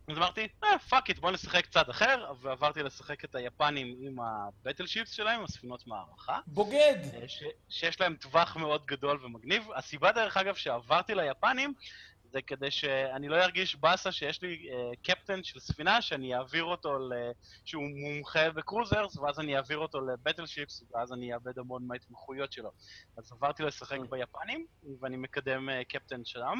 אז 0.08 0.16
אמרתי, 0.18 0.48
אה, 0.64 0.78
fuck 0.78 1.08
it, 1.08 1.18
בוא 1.18 1.30
נשחק 1.30 1.66
צד 1.66 1.88
אחר, 1.88 2.32
ועברתי 2.40 2.82
לשחק 2.82 3.24
את 3.24 3.34
היפנים 3.34 3.96
עם 4.00 4.16
ה 4.20 4.86
battleships 4.86 5.10
שלהם, 5.10 5.44
הספינות 5.44 5.86
מערכה, 5.86 6.40
בוגד! 6.46 6.96
אה, 7.14 7.28
ש- 7.28 7.42
שיש 7.68 8.00
להם 8.00 8.16
טווח 8.16 8.56
מאוד 8.56 8.86
גדול 8.86 9.24
ומגניב. 9.24 9.68
הסיבה, 9.76 10.12
דרך 10.12 10.36
אגב, 10.36 10.54
שעברתי 10.54 11.14
ליפנים, 11.14 11.74
זה 12.32 12.42
כדי 12.42 12.70
שאני 12.70 13.28
לא 13.28 13.36
ארגיש 13.44 13.76
באסה 13.76 14.12
שיש 14.12 14.42
לי 14.42 14.66
uh, 14.70 14.96
קפטן 15.02 15.44
של 15.44 15.60
ספינה, 15.60 16.02
שאני 16.02 16.34
אעביר 16.34 16.64
אותו, 16.64 16.98
ל... 16.98 17.12
שהוא 17.64 17.82
מומחה 17.94 18.50
בקרוזרס, 18.50 19.16
ואז 19.16 19.40
אני 19.40 19.56
אעביר 19.56 19.78
אותו 19.78 20.00
לבטל 20.00 20.46
שיפס, 20.46 20.82
ואז 20.94 21.12
אני 21.12 21.34
אאבד 21.34 21.58
המון 21.58 21.86
מההתמחויות 21.86 22.52
שלו. 22.52 22.70
אז 23.18 23.32
עברתי 23.32 23.62
לשחק 23.62 23.98
Mm. 23.98 24.10
ביפנים, 24.10 24.66
ואני 25.00 25.16
מקדם 25.16 25.68
uh, 25.68 25.84
קפטן 25.88 26.20
שם. 26.24 26.58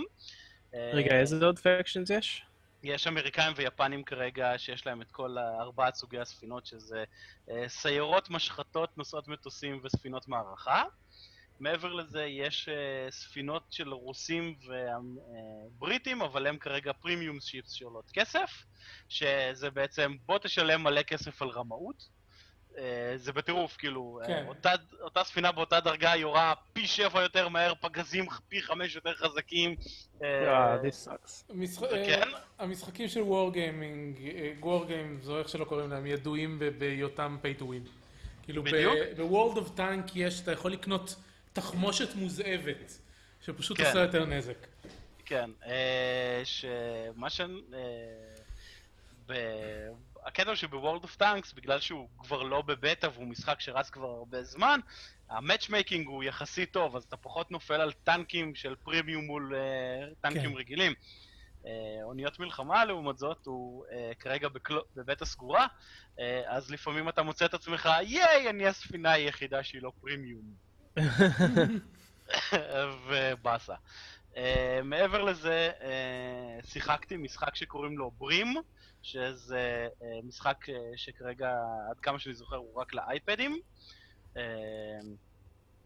רגע, 0.92 1.20
איזה 1.20 1.47
עוד 1.47 1.59
פקשנס 1.59 2.11
יש? 2.11 2.42
יש 2.85 3.07
אמריקאים 3.07 3.53
ויפנים 3.57 4.05
כרגע 4.05 4.53
שיש 4.59 4.87
להם 4.87 5.03
את 5.03 5.11
כל 5.11 5.39
ארבעת 5.39 5.95
סוגי 5.95 6.18
הספינות, 6.18 6.66
שזה 6.66 7.05
אה, 7.51 7.68
סיירות, 7.68 8.30
משחטות, 8.30 8.99
נוסעות 8.99 9.28
מטוסים 9.28 9.80
וספינות 9.85 10.28
מערכה. 10.28 10.82
מעבר 11.61 11.93
לזה 11.93 12.24
יש 12.24 12.68
אה, 12.68 13.11
ספינות 13.11 13.62
של 13.70 13.93
רוסים 13.93 14.55
ובריטים, 15.76 16.22
אבל 16.22 16.47
הם 16.47 16.59
כרגע 16.59 16.93
פרימיום 16.93 17.41
שיפס 17.41 17.70
שעולות 17.70 18.11
כסף, 18.11 18.51
שזה 19.09 19.70
בעצם 19.70 20.16
בוא 20.26 20.39
תשלם 20.39 20.82
מלא 20.82 21.03
כסף 21.03 21.43
על 21.43 21.49
רמאות. 21.49 22.13
אה, 22.78 23.12
זה 23.16 23.32
בטירוף, 23.32 23.76
כאילו, 23.76 24.20
אה, 24.22 24.26
כן. 24.26 24.44
אותה, 24.48 24.72
אותה 25.00 25.24
ספינה 25.24 25.52
באותה 25.52 25.80
דרגה 25.80 26.16
יורה 26.16 26.54
פי 26.72 26.86
שבע 26.86 27.22
יותר 27.22 27.48
מהר, 27.48 27.72
פגזים 27.80 28.26
פי 28.48 28.62
חמש 28.62 28.94
יותר 28.94 29.14
חזקים. 29.14 29.74
אה, 30.22 30.76
המשחקים 32.58 33.08
של 33.08 33.20
וורגיימינג, 33.20 34.18
וורגיימס, 34.60 35.28
או 35.28 35.38
איך 35.38 35.48
שלא 35.48 35.64
קוראים 35.64 35.90
להם, 35.90 36.06
ידועים 36.06 36.62
בהיותם 36.78 37.36
pay 37.42 37.60
to 37.60 37.64
win. 37.64 37.88
כאילו. 38.42 38.64
ב 39.16 39.23
World 39.23 39.57
of 39.57 39.70
Tanks 39.74 40.16
יש, 40.16 40.40
אתה 40.40 40.52
יכול 40.52 40.72
לקנות 40.72 41.16
תחמושת 41.52 42.14
מוזהבת, 42.14 42.98
שפשוט 43.40 43.76
כן. 43.76 43.86
עושה 43.86 43.98
יותר 43.98 44.24
נזק. 44.24 44.66
כן, 45.24 45.50
אה, 45.66 46.42
שמה 46.44 47.30
ש... 47.30 47.40
הקטע 50.24 50.56
שב 50.57 50.74
World 50.74 51.02
of 51.02 51.16
Tanks, 51.16 51.52
בגלל 51.52 51.80
שהוא 51.80 52.08
כבר 52.18 52.42
לא 52.42 52.62
בבטא 52.62 53.08
והוא 53.14 53.26
משחק 53.26 53.60
שרץ 53.60 53.90
כבר 53.90 54.08
הרבה 54.08 54.42
זמן, 54.42 54.80
ה 55.30 55.37
matchmaking 55.37 56.07
הוא 56.06 56.24
יחסית 56.24 56.72
טוב, 56.72 56.96
אז 56.96 57.04
אתה 57.04 57.16
פחות 57.16 57.50
נופל 57.50 57.80
על 57.80 57.92
טנקים 57.92 58.54
של 58.54 58.74
פרימיום 58.74 59.24
מול 59.24 59.54
אה, 59.54 60.14
טנקים 60.20 60.50
כן. 60.50 60.56
רגילים. 60.56 60.92
אה, 61.66 62.02
אוניות 62.02 62.38
מלחמה, 62.38 62.84
לעומת 62.84 63.18
זאת, 63.18 63.46
הוא 63.46 63.84
אה, 63.92 64.12
כרגע 64.18 64.48
בקל... 64.48 64.78
בבטא 64.96 65.24
סגורה, 65.24 65.66
אה, 66.20 66.42
אז 66.46 66.70
לפעמים 66.70 67.08
אתה 67.08 67.22
מוצא 67.22 67.44
את 67.44 67.54
עצמך, 67.54 67.88
ייי, 68.02 68.50
אני 68.50 68.66
הספינה 68.66 69.12
היחידה 69.12 69.64
שהיא 69.64 69.82
לא 69.82 69.92
פרימיום. 70.00 70.54
ובאסה. 73.08 73.74
Uh, 74.34 74.36
מעבר 74.84 75.22
לזה, 75.22 75.70
uh, 75.80 76.66
שיחקתי 76.66 77.16
משחק 77.16 77.56
שקוראים 77.56 77.98
לו 77.98 78.10
ברים, 78.10 78.54
שזה 79.05 79.88
uh, 80.00 80.26
משחק 80.26 80.68
uh, 80.68 80.72
שכרגע, 80.96 81.50
עד 81.90 82.00
כמה 82.00 82.18
שאני 82.18 82.34
זוכר, 82.34 82.57
הוא 82.57 82.80
רק 82.80 82.94
לאייפדים. 82.94 83.61
Uh, 84.34 84.38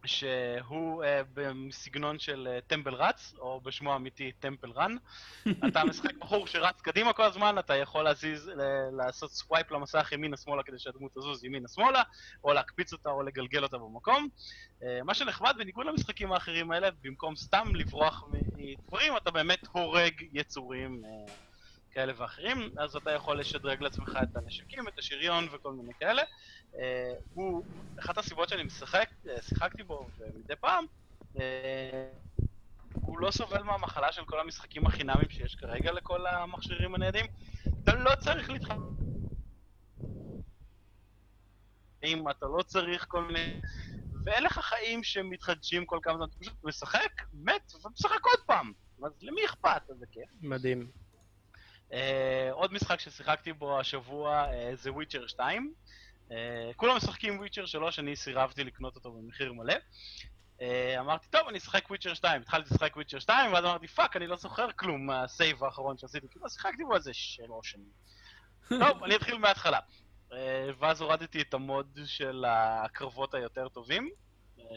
שהוא 0.05 1.03
בסגנון 1.33 2.19
של 2.19 2.59
טמבל 2.67 2.93
רץ, 2.93 3.33
או 3.39 3.61
בשמו 3.61 3.93
האמיתי 3.93 4.31
טמפל 4.39 4.71
רן. 4.71 4.95
אתה 5.67 5.83
משחק 5.83 6.15
בחור 6.15 6.47
שרץ 6.47 6.81
קדימה 6.81 7.13
כל 7.13 7.23
הזמן, 7.23 7.55
אתה 7.59 7.75
יכול 7.75 8.03
להזיז, 8.03 8.51
לעשות 8.97 9.31
swipe 9.31 9.71
למסך 9.71 10.11
ימינה-שמאלה 10.11 10.63
כדי 10.63 10.79
שהדמות 10.79 11.11
תזוז 11.11 11.43
ימינה-שמאלה, 11.43 12.03
או 12.43 12.53
להקפיץ 12.53 12.93
אותה 12.93 13.09
או 13.09 13.23
לגלגל 13.23 13.63
אותה 13.63 13.77
במקום. 13.77 14.27
מה 15.03 15.13
שנחמד, 15.13 15.55
בניגוד 15.57 15.85
למשחקים 15.85 16.31
האחרים 16.31 16.71
האלה, 16.71 16.89
במקום 17.01 17.35
סתם 17.35 17.67
לברוח 17.73 18.23
מדברים, 18.57 19.17
אתה 19.17 19.31
באמת 19.31 19.67
הורג 19.71 20.13
יצורים 20.33 21.01
כאלה 21.91 22.13
ואחרים, 22.17 22.69
אז 22.77 22.95
אתה 22.95 23.11
יכול 23.11 23.39
לשדרג 23.39 23.81
לעצמך 23.81 24.17
את 24.23 24.37
הנשקים, 24.37 24.87
את 24.87 24.99
השריון 24.99 25.47
וכל 25.51 25.73
מיני 25.73 25.93
כאלה. 25.99 26.23
אה, 26.73 26.77
הוא, 27.33 27.63
אחת 27.99 28.17
הסיבות 28.17 28.49
שאני 28.49 28.63
משחק, 28.63 29.09
אה, 29.25 29.29
שיחקתי 29.41 29.83
בו 29.83 30.07
מדי 30.35 30.55
פעם, 30.55 30.85
אה, 31.35 31.39
הוא 32.93 33.19
לא 33.19 33.31
סובל 33.31 33.63
מהמחלה 33.63 34.11
של 34.11 34.25
כל 34.25 34.39
המשחקים 34.39 34.85
החינמים 34.85 35.29
שיש 35.29 35.55
כרגע 35.55 35.91
לכל 35.91 36.27
המכשירים 36.27 36.95
הניידים. 36.95 37.25
אתה 37.83 37.93
לא 37.93 38.15
צריך 38.19 38.49
להתחלק... 38.49 38.77
אם 42.03 42.29
אתה 42.29 42.45
לא 42.57 42.63
צריך 42.63 43.05
כל 43.07 43.23
מיני... 43.23 43.61
ואין 44.25 44.43
לך 44.43 44.59
חיים 44.59 45.03
שמתחדשים 45.03 45.85
כל 45.85 45.99
כמה 46.01 46.15
זמן, 46.17 46.25
אתה 46.25 46.39
פשוט 46.39 46.63
משחק, 46.63 47.21
מת, 47.33 47.71
ומשחק 47.85 48.25
עוד 48.25 48.39
פעם. 48.45 48.71
אז 49.05 49.11
למי 49.21 49.45
אכפת? 49.45 49.81
אז 49.89 49.97
זה 49.97 50.05
כיף. 50.11 50.29
מדהים. 50.41 50.91
אה, 51.89 51.93
עוד 52.51 52.73
משחק 52.73 52.99
ששיחקתי 52.99 53.53
בו 53.53 53.79
השבוע 53.79 54.45
uh, 54.45 54.75
זה 54.75 54.91
וויצ'ר 54.91 55.27
2. 55.27 55.73
Uh, 56.29 56.33
כולם 56.75 56.95
משחקים 56.97 57.37
Witcher 57.37 57.65
3, 57.65 57.99
אני 57.99 58.15
סירבתי 58.15 58.63
לקנות 58.63 58.95
אותו 58.95 59.11
במחיר 59.11 59.53
מלא. 59.53 59.73
אה, 60.59 60.61
אמרתי, 60.99 61.27
טוב, 61.29 61.47
אני 61.47 61.57
אשחק 61.57 61.89
Witcher 61.89 62.13
2. 62.13 62.41
התחלתי 62.41 62.73
לשחק 62.73 62.95
Witcher 62.95 63.19
2, 63.19 63.53
ואז 63.53 63.65
אמרתי, 63.65 63.87
fuck, 63.87 64.15
אני 64.15 64.27
לא 64.27 64.35
זוכר 64.35 64.71
כלום 64.71 65.05
מה 65.05 65.24
save 65.24 65.63
האחרון 65.63 65.97
שעשיתי, 65.97 66.27
כאילו 66.31 66.49
שיחקתי 66.49 66.83
בו 66.83 66.95
איזה 66.95 67.13
שלוש 67.13 67.71
שנים. 67.71 67.91
טוב, 68.85 69.03
אני 69.03 69.15
אתחיל 69.15 69.37
מההתחלה. 69.37 69.79
Uh, 70.29 70.33
ואז 70.79 71.01
הורדתי 71.01 71.41
את 71.41 71.53
המוד 71.53 71.99
של 72.05 72.45
הקרבות 72.47 73.33
היותר 73.33 73.69
טובים, 73.69 74.09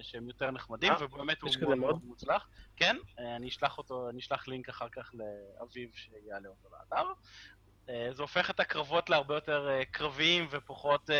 שהם 0.02 0.28
יותר 0.28 0.50
נחמדים, 0.50 0.92
אה, 0.92 1.04
ובאמת 1.04 1.42
הוא 1.42 1.76
מאוד 1.76 2.04
מוצלח. 2.04 2.48
כן, 2.76 2.96
אה, 3.18 3.36
אני 3.36 3.48
אשלח 3.48 3.78
אותו, 3.78 4.10
אני 4.10 4.20
אשלח 4.20 4.48
לינק 4.48 4.68
אחר 4.68 4.88
כך 4.88 5.10
לאביב 5.14 5.90
שיעלה 5.94 6.48
אותו 6.48 6.68
לאתר. 6.72 7.06
אה, 7.88 8.08
זה 8.12 8.22
הופך 8.22 8.50
את 8.50 8.60
הקרבות 8.60 9.10
להרבה 9.10 9.34
יותר 9.34 9.68
קרביים 9.90 10.46
ופחות... 10.50 11.10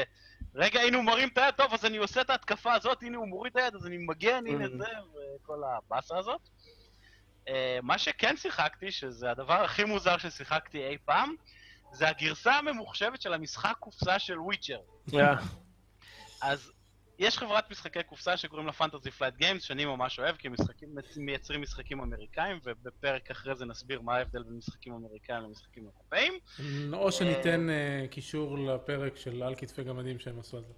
רגע, 0.54 0.80
הנה 0.80 0.96
הוא 0.96 1.04
מרים 1.04 1.28
את 1.28 1.38
היד, 1.38 1.54
טוב, 1.54 1.74
אז 1.74 1.84
אני 1.84 1.96
עושה 1.96 2.20
את 2.20 2.30
ההתקפה 2.30 2.74
הזאת, 2.74 3.02
הנה 3.02 3.18
הוא 3.18 3.28
מוריד 3.28 3.52
את 3.56 3.62
היד, 3.62 3.74
אז 3.74 3.86
אני 3.86 3.98
מגן, 3.98 4.46
הנה 4.46 4.64
Mm. 4.64 4.78
זה, 4.78 4.88
וכל 5.14 5.62
הבאסה 5.64 6.18
הזאת. 6.18 6.48
מה 7.82 7.98
שכן 7.98 8.36
שיחקתי, 8.36 8.90
שזה 8.90 9.30
הדבר 9.30 9.64
הכי 9.64 9.84
מוזר 9.84 10.18
ששיחקתי 10.18 10.86
אי 10.86 10.98
פעם, 11.04 11.34
זה 11.92 12.08
הגרסה 12.08 12.54
הממוחשבת 12.54 13.22
של 13.22 13.32
המשחק 13.32 13.74
קופסה 13.78 14.18
של 14.18 14.40
Witcher. 14.40 14.80
אז 16.42 16.71
יש 17.22 17.38
חברת 17.38 17.70
משחקי 17.70 18.02
קופסה 18.02 18.36
שקוראים 18.36 18.66
לה 18.66 18.72
Fantasy 18.72 19.10
Flight 19.10 19.34
Games, 19.36 19.62
שאני 19.62 19.84
ממש 19.84 20.18
אוהב, 20.18 20.36
כי 20.36 20.46
הם 20.46 20.52
משחקים, 20.52 20.88
מייצרים 21.16 21.62
משחקים 21.62 22.00
אמריקאים, 22.00 22.60
ובפרק 22.64 23.30
אחרי 23.30 23.54
זה 23.54 23.64
נסביר 23.64 24.00
מה 24.00 24.16
ההבדל 24.16 24.42
בין 24.42 24.56
משחקים 24.56 24.94
אמריקאים 24.94 25.42
למשחקים 25.42 25.84
אירופאים. 25.84 26.32
או 26.92 27.12
שניתן 27.12 27.70
אה, 27.70 28.06
קישור 28.10 28.58
לפרק 28.58 29.16
של 29.16 29.42
על 29.42 29.54
כתפי 29.54 29.84
גמדים 29.84 30.18
שהם 30.18 30.40
עשו 30.40 30.56
על 30.56 30.62
זה. 30.64 30.72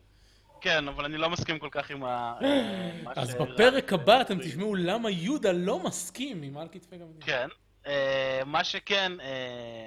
כן, 0.61 0.89
אבל 0.89 1.05
אני 1.05 1.17
לא 1.17 1.31
מסכים 1.31 1.59
כל 1.59 1.69
כך 1.71 1.91
עם 1.91 2.05
ה... 2.05 2.35
אה, 2.43 3.13
אז 3.23 3.35
בפרק 3.35 3.93
הבא 3.93 4.21
אתם 4.21 4.39
תשמעו 4.39 4.75
למה 4.75 5.11
יהודה 5.11 5.53
לא 5.53 5.79
מסכים 5.85 6.43
עם 6.43 6.57
על 6.57 6.69
כתפי 6.73 6.97
גמדים. 6.97 7.21
כן. 7.21 7.49
אה, 7.87 8.41
מה 8.47 8.65
שכן, 8.65 9.13
אה, 9.21 9.87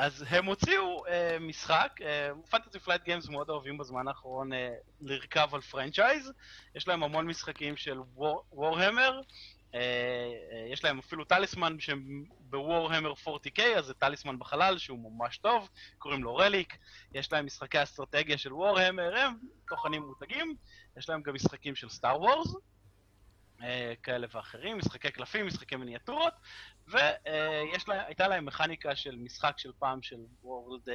אז 0.00 0.24
הם 0.28 0.44
הוציאו 0.44 1.06
אה, 1.06 1.36
משחק, 1.40 2.00
Fantasy 2.50 2.78
Flight 2.78 3.02
Games 3.02 3.28
מאוד 3.28 3.50
אוהבים 3.50 3.78
בזמן 3.78 4.08
האחרון 4.08 4.52
אה, 4.52 4.74
לרכב 5.00 5.48
על 5.52 5.60
franchise, 5.60 6.32
יש 6.74 6.88
להם 6.88 7.02
המון 7.02 7.26
משחקים 7.26 7.76
של 7.76 7.98
Warhammer, 8.52 9.20
יש 10.72 10.84
להם 10.84 10.98
אפילו 10.98 11.24
טליסמן 11.24 11.80
שהם 11.80 12.24
ב 12.40 12.47
Warhammer 12.47 13.12
40K, 13.12 13.62
אז 13.62 13.86
זה 13.86 13.94
טליסמן 13.94 14.38
בחלל 14.38 14.78
שהוא 14.78 14.98
ממש 14.98 15.38
טוב, 15.38 15.68
קוראים 15.98 16.24
לו 16.24 16.36
Relic, 16.36 16.76
יש 17.14 17.32
להם 17.32 17.46
משחקי 17.46 17.82
אסטרטגיה 17.82 18.38
של 18.38 18.52
Warhammer, 18.52 19.16
הם 19.16 19.32
תוכנים 19.68 20.02
מותגים, 20.02 20.54
יש 20.96 21.08
להם 21.08 21.22
גם 21.22 21.34
משחקים 21.34 21.74
של 21.74 21.88
סטאר 21.88 22.20
וורס, 22.20 22.54
אה, 22.54 22.60
כאלה 24.02 24.26
ואחרים, 24.34 24.78
משחקי 24.78 25.10
קלפים, 25.10 25.46
משחקי 25.46 25.76
מיניאטורות, 25.76 26.32
והייתה 26.86 28.28
להם 28.28 28.44
מכניקה 28.44 28.96
של 28.96 29.16
משחק 29.16 29.54
של 29.56 29.72
פעם 29.78 30.02
של 30.02 30.16
World, 30.44 30.90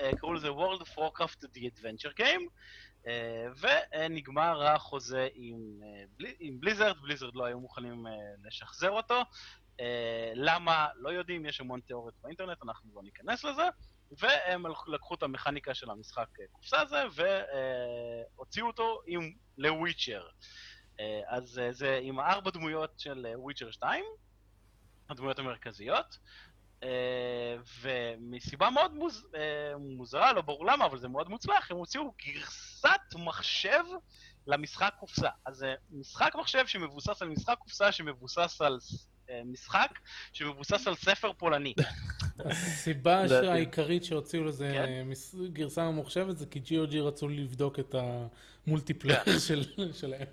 אה, 0.00 0.16
קראו 0.16 0.32
לזה 0.34 0.48
World 0.48 0.80
of 0.80 0.98
Warcraft 0.98 1.46
The 1.54 1.60
Adventure 1.60 2.18
Game, 2.20 2.42
אה, 3.06 3.46
ונגמר 3.60 4.66
החוזה 4.66 5.28
עם, 5.34 5.80
אה, 5.82 6.30
עם 6.40 6.60
בליזרד, 6.60 6.96
בליזרד 7.02 7.34
לא 7.34 7.44
היו 7.44 7.60
מוכנים 7.60 8.06
אה, 8.06 8.12
לשחזר 8.44 8.90
אותו. 8.90 9.22
אה, 9.80 10.32
למה? 10.34 10.88
לא 10.96 11.08
יודעים, 11.08 11.46
יש 11.46 11.60
המון 11.60 11.80
תיאוריות 11.80 12.14
באינטרנט, 12.22 12.58
אנחנו 12.62 12.90
לא 12.94 13.02
ניכנס 13.02 13.44
לזה. 13.44 13.68
והם 14.18 14.64
לקחו 14.86 15.14
את 15.14 15.22
המכניקה 15.22 15.74
של 15.74 15.90
המשחק 15.90 16.26
אה, 16.40 16.44
קופסה 16.52 16.80
הזה 16.80 17.02
והוציאו 18.36 18.66
אותו 18.66 19.00
עם 19.06 19.32
לוויצ'ר. 19.58 20.22
אה, 20.22 20.30
אז 21.26 21.58
אה, 21.58 21.72
זה 21.72 22.00
עם 22.02 22.20
ארבע 22.20 22.50
דמויות 22.50 22.98
של 22.98 23.26
וויצ'ר 23.36 23.70
2, 23.70 24.04
הדמויות 25.10 25.38
המרכזיות, 25.38 26.18
אה, 26.82 27.56
ומסיבה 27.80 28.70
מאוד 28.70 28.94
מוז... 28.94 29.26
אה, 29.34 29.78
מוזרה, 29.78 30.32
לא 30.32 30.40
ברור 30.40 30.66
למה, 30.66 30.86
אבל 30.86 30.98
זה 30.98 31.08
מאוד 31.08 31.28
מוצלח, 31.28 31.70
הם 31.70 31.76
הוציאו 31.76 32.12
גרסת 32.26 33.14
מחשב 33.14 33.84
למשחק 34.46 34.94
קופסה. 35.00 35.28
אז 35.46 35.56
זה 35.56 35.74
משחק 35.90 36.32
מחשב 36.34 36.66
שמבוסס 36.66 37.22
על 37.22 37.28
משחק 37.28 37.58
קופסה 37.58 37.92
שמבוסס 37.92 38.60
על 38.60 38.78
אה, 39.30 39.40
משחק 39.44 39.98
שמבוסס 40.32 40.86
על 40.86 40.94
ספר 40.94 41.32
פולני. 41.32 41.74
הסיבה. 42.38 43.24
העיקרית 43.52 44.04
שהוציאו 44.04 44.44
לזה 44.44 44.70
כן. 44.72 45.02
מס- 45.06 45.34
גרסה 45.52 45.90
ממוחשבת 45.90 46.38
זה 46.38 46.46
כי 46.46 46.60
GOG 46.66 46.96
רצו 46.96 47.28
לבדוק 47.28 47.78
את 47.78 47.94
המולטיפלייר 48.66 49.38
של- 49.46 49.92
שלהם. 49.92 50.26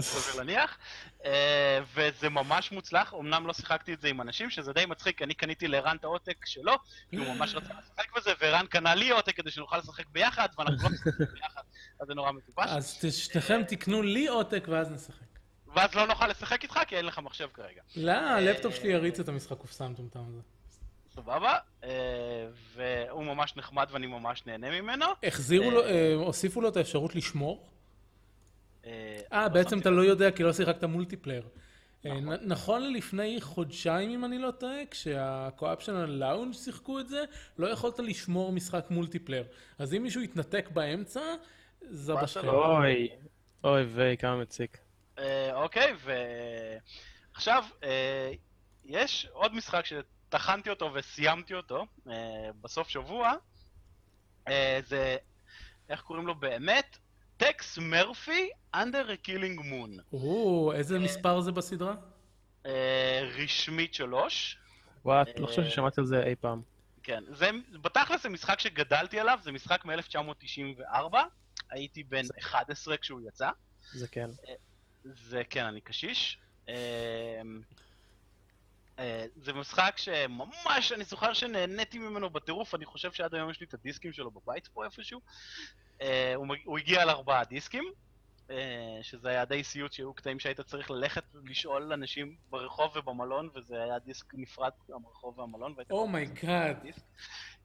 סביר 0.00 0.36
להניח. 0.36 0.78
אה, 1.24 1.78
וזה 1.94 2.28
ממש 2.28 2.72
מוצלח, 2.72 3.14
אמנם 3.14 3.46
לא 3.46 3.52
שיחקתי 3.52 3.94
את 3.94 4.00
זה 4.00 4.08
עם 4.08 4.20
אנשים, 4.20 4.50
שזה 4.50 4.72
די 4.72 4.86
מצחיק, 4.86 5.22
אני 5.22 5.34
קניתי 5.34 5.68
לערן 5.68 5.96
את 5.96 6.04
העותק 6.04 6.46
שלו, 6.46 6.72
כי 7.10 7.16
הוא 7.16 7.34
ממש 7.34 7.54
רצה 7.54 7.74
לשחק 7.78 8.16
בזה, 8.16 8.30
וערן 8.40 8.66
קנה 8.66 8.94
לי 8.94 9.10
עותק 9.10 9.36
כדי 9.36 9.50
שנוכל 9.50 9.78
לשחק 9.78 10.04
ביחד, 10.12 10.48
ואנחנו 10.58 10.88
לא 10.88 10.94
משחקים 10.94 11.26
ביחד, 11.34 11.62
אז 12.00 12.06
זה 12.06 12.14
נורא 12.14 12.32
מטופש. 12.32 12.64
אז 12.68 12.98
ת- 13.04 13.12
שניכם 13.12 13.62
תקנו 13.68 14.02
לי 14.02 14.26
עותק 14.26 14.64
ואז 14.70 14.90
נשחק. 14.90 15.24
ואז 15.74 15.94
לא 15.94 16.06
נוכל 16.06 16.26
לשחק 16.28 16.62
איתך, 16.62 16.78
כי 16.88 16.96
אין 16.96 17.06
לך 17.06 17.18
מחשב 17.18 17.48
כרגע. 17.54 17.82
לא, 17.96 18.12
הלפטופ 18.12 18.74
שלי 18.74 18.88
יריץ 18.88 19.20
את 19.20 19.28
המשחק 19.28 19.56
קופסה 19.58 19.84
המטומטם 19.84 20.20
הזה. 20.28 20.40
סבבה? 21.14 21.58
אה, 21.84 22.46
והוא 22.74 23.24
ממש 23.24 23.56
נחמד 23.56 23.86
ואני 23.90 24.06
ממש 24.06 24.46
נהנה 24.46 24.80
ממנו. 24.80 25.06
החזירו 25.22 25.70
לו, 25.70 25.84
אה, 25.84 26.14
הוסיפו 26.14 26.60
לו 26.60 26.68
את 26.68 26.76
האפשרות 26.76 27.14
לשמור? 27.14 27.68
אה, 28.86 29.20
אה, 29.32 29.42
לא 29.42 29.48
בעצם 29.48 29.78
אתה 29.78 29.90
לא 29.90 30.02
יודע 30.02 30.30
כי 30.30 30.42
לא 30.42 30.52
שיחקת 30.52 30.84
multiplayer. 30.84 31.42
אה, 32.06 32.20
נכון. 32.20 32.36
נכון 32.42 32.82
ללפני 32.82 33.40
חודשיים, 33.40 34.10
אם 34.10 34.24
אני 34.24 34.38
לא 34.38 34.50
טועה, 34.50 34.86
כשה 34.90 35.22
Co-Optional 35.22 35.94
Lounge 35.94 36.54
שיחקו 36.54 37.00
את 37.00 37.08
זה, 37.08 37.24
לא 37.58 37.66
יכולת 37.66 37.98
לשמור 37.98 38.52
משחק 38.52 38.86
multiplayer. 38.90 39.44
אז 39.78 39.94
אם 39.94 40.02
מישהו 40.02 40.22
יתנתק 40.22 40.68
באמצע, 40.72 41.20
בשכם. 42.22 42.46
לו. 42.46 42.76
אוי, 42.76 43.08
אוי 43.64 43.82
ויי, 43.82 44.16
כמה 44.16 44.36
מציק. 44.36 44.78
אה, 45.18 45.54
אוקיי, 45.54 45.94
ועכשיו, 47.34 47.64
אה, 47.84 48.32
יש 48.84 49.28
עוד 49.32 49.54
משחק 49.54 49.86
שטחנתי 50.34 50.70
אותו 50.70 50.90
וסיימתי 50.94 51.54
אותו 51.54 51.86
אה, 52.08 52.50
בסוף 52.60 52.88
שבוע. 52.88 53.32
אה, 54.48 54.80
זה, 54.86 55.16
איך 55.88 56.00
קוראים 56.00 56.26
לו 56.26 56.34
באמת? 56.34 56.98
טקס 57.36 57.78
מרפי, 57.78 58.50
Under 58.76 59.08
a 59.08 59.28
Killing 59.28 59.60
Moon. 59.60 60.02
או, 60.12 60.72
איזה 60.74 60.98
מספר 60.98 61.40
זה 61.40 61.52
בסדרה? 61.52 61.94
אה, 62.66 63.30
רשמית 63.42 63.94
שלוש. 63.94 64.58
וואט, 65.04 65.28
לא 65.38 65.44
אה, 65.44 65.46
חושב 65.46 65.64
ששמעתי 65.64 66.00
על 66.00 66.06
זה 66.06 66.22
אי 66.22 66.34
פעם. 66.36 66.62
כן, 67.02 67.24
זה, 67.28 67.50
בתכלס 67.82 68.22
זה 68.22 68.28
משחק 68.28 68.60
שגדלתי 68.60 69.20
עליו, 69.20 69.38
זה 69.42 69.52
משחק 69.52 69.84
מ-1994. 69.84 71.16
הייתי 71.70 72.02
בן 72.02 72.24
11 72.40 72.96
כשהוא 72.96 73.20
יצא. 73.28 73.50
זה 73.92 74.08
כן. 74.08 74.30
זה 75.04 75.42
כן, 75.50 75.64
אני 75.64 75.80
קשיש. 75.80 76.38
אה, 78.98 79.26
זה 79.36 79.52
משחק 79.52 79.94
שממש, 79.96 80.92
אני 80.92 81.04
זוכר 81.04 81.32
שנהניתי 81.32 81.98
ממנו 81.98 82.30
בטירוף, 82.30 82.74
אני 82.74 82.84
חושב 82.84 83.12
שעד 83.12 83.34
היום 83.34 83.50
יש 83.50 83.60
לי 83.60 83.66
את 83.66 83.74
הדיסקים 83.74 84.12
שלו 84.12 84.30
בבית 84.30 84.66
פה 84.66 84.84
איפשהו. 84.84 85.20
אה, 86.02 86.32
הוא 86.34 86.46
מג- 86.46 86.64
הוא 86.64 86.78
הגיע 86.78 87.02
על 87.02 87.10
ארבעה 87.10 87.44
דיסקים, 87.44 87.84
אה, 88.50 88.56
שזה 89.02 89.28
היה 89.28 89.44
די 89.44 89.64
סיוט 89.64 89.92
שהיו 89.92 90.14
קטעים 90.14 90.38
שהיית 90.38 90.60
צריך 90.60 90.90
ללכת 90.90 91.24
לשאול 91.44 91.92
אנשים 91.92 92.36
ברחוב 92.50 92.92
ובמלון, 92.96 93.48
וזה 93.54 93.82
היה 93.82 93.98
דיסק 93.98 94.26
נפרד, 94.34 94.70
המרחוב 94.94 95.38
והמלון. 95.38 95.74
והיית 95.76 95.90
oh 95.90 96.13
my 96.13 96.36
god. 96.36 96.82
דיסק. 96.82 97.02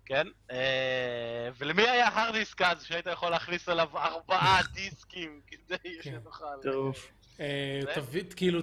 כן, 0.05 0.27
ולמי 1.57 1.81
היה 1.81 2.07
הארד 2.07 2.33
דיסק 2.33 2.61
אז, 2.61 2.83
שהיית 2.83 3.05
יכול 3.05 3.29
להכניס 3.29 3.69
עליו 3.69 3.97
ארבעה 3.97 4.59
דיסקים 4.73 5.41
כדי 5.47 5.77
כן. 6.01 6.11
שנוכל... 6.21 6.45
טירוף. 6.61 7.11
אה, 7.39 7.79
כאילו, 8.35 8.61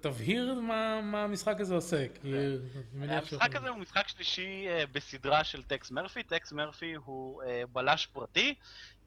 תבהיר 0.00 0.54
מה 1.02 1.22
המשחק 1.22 1.60
הזה 1.60 1.74
עושה. 1.74 2.06
כי 2.14 2.32
אני 2.32 2.56
מניח 2.92 3.22
המשחק 3.32 3.56
הזה 3.56 3.68
הוא 3.68 3.78
משחק 3.78 4.08
שלישי 4.08 4.66
אה, 4.68 4.84
בסדרה 4.92 5.44
של 5.44 5.62
טקס 5.62 5.90
מרפי. 5.90 6.22
טקס 6.22 6.52
מרפי 6.52 6.94
הוא 6.94 7.42
אה, 7.42 7.62
בלש 7.72 8.06
פרטי. 8.06 8.54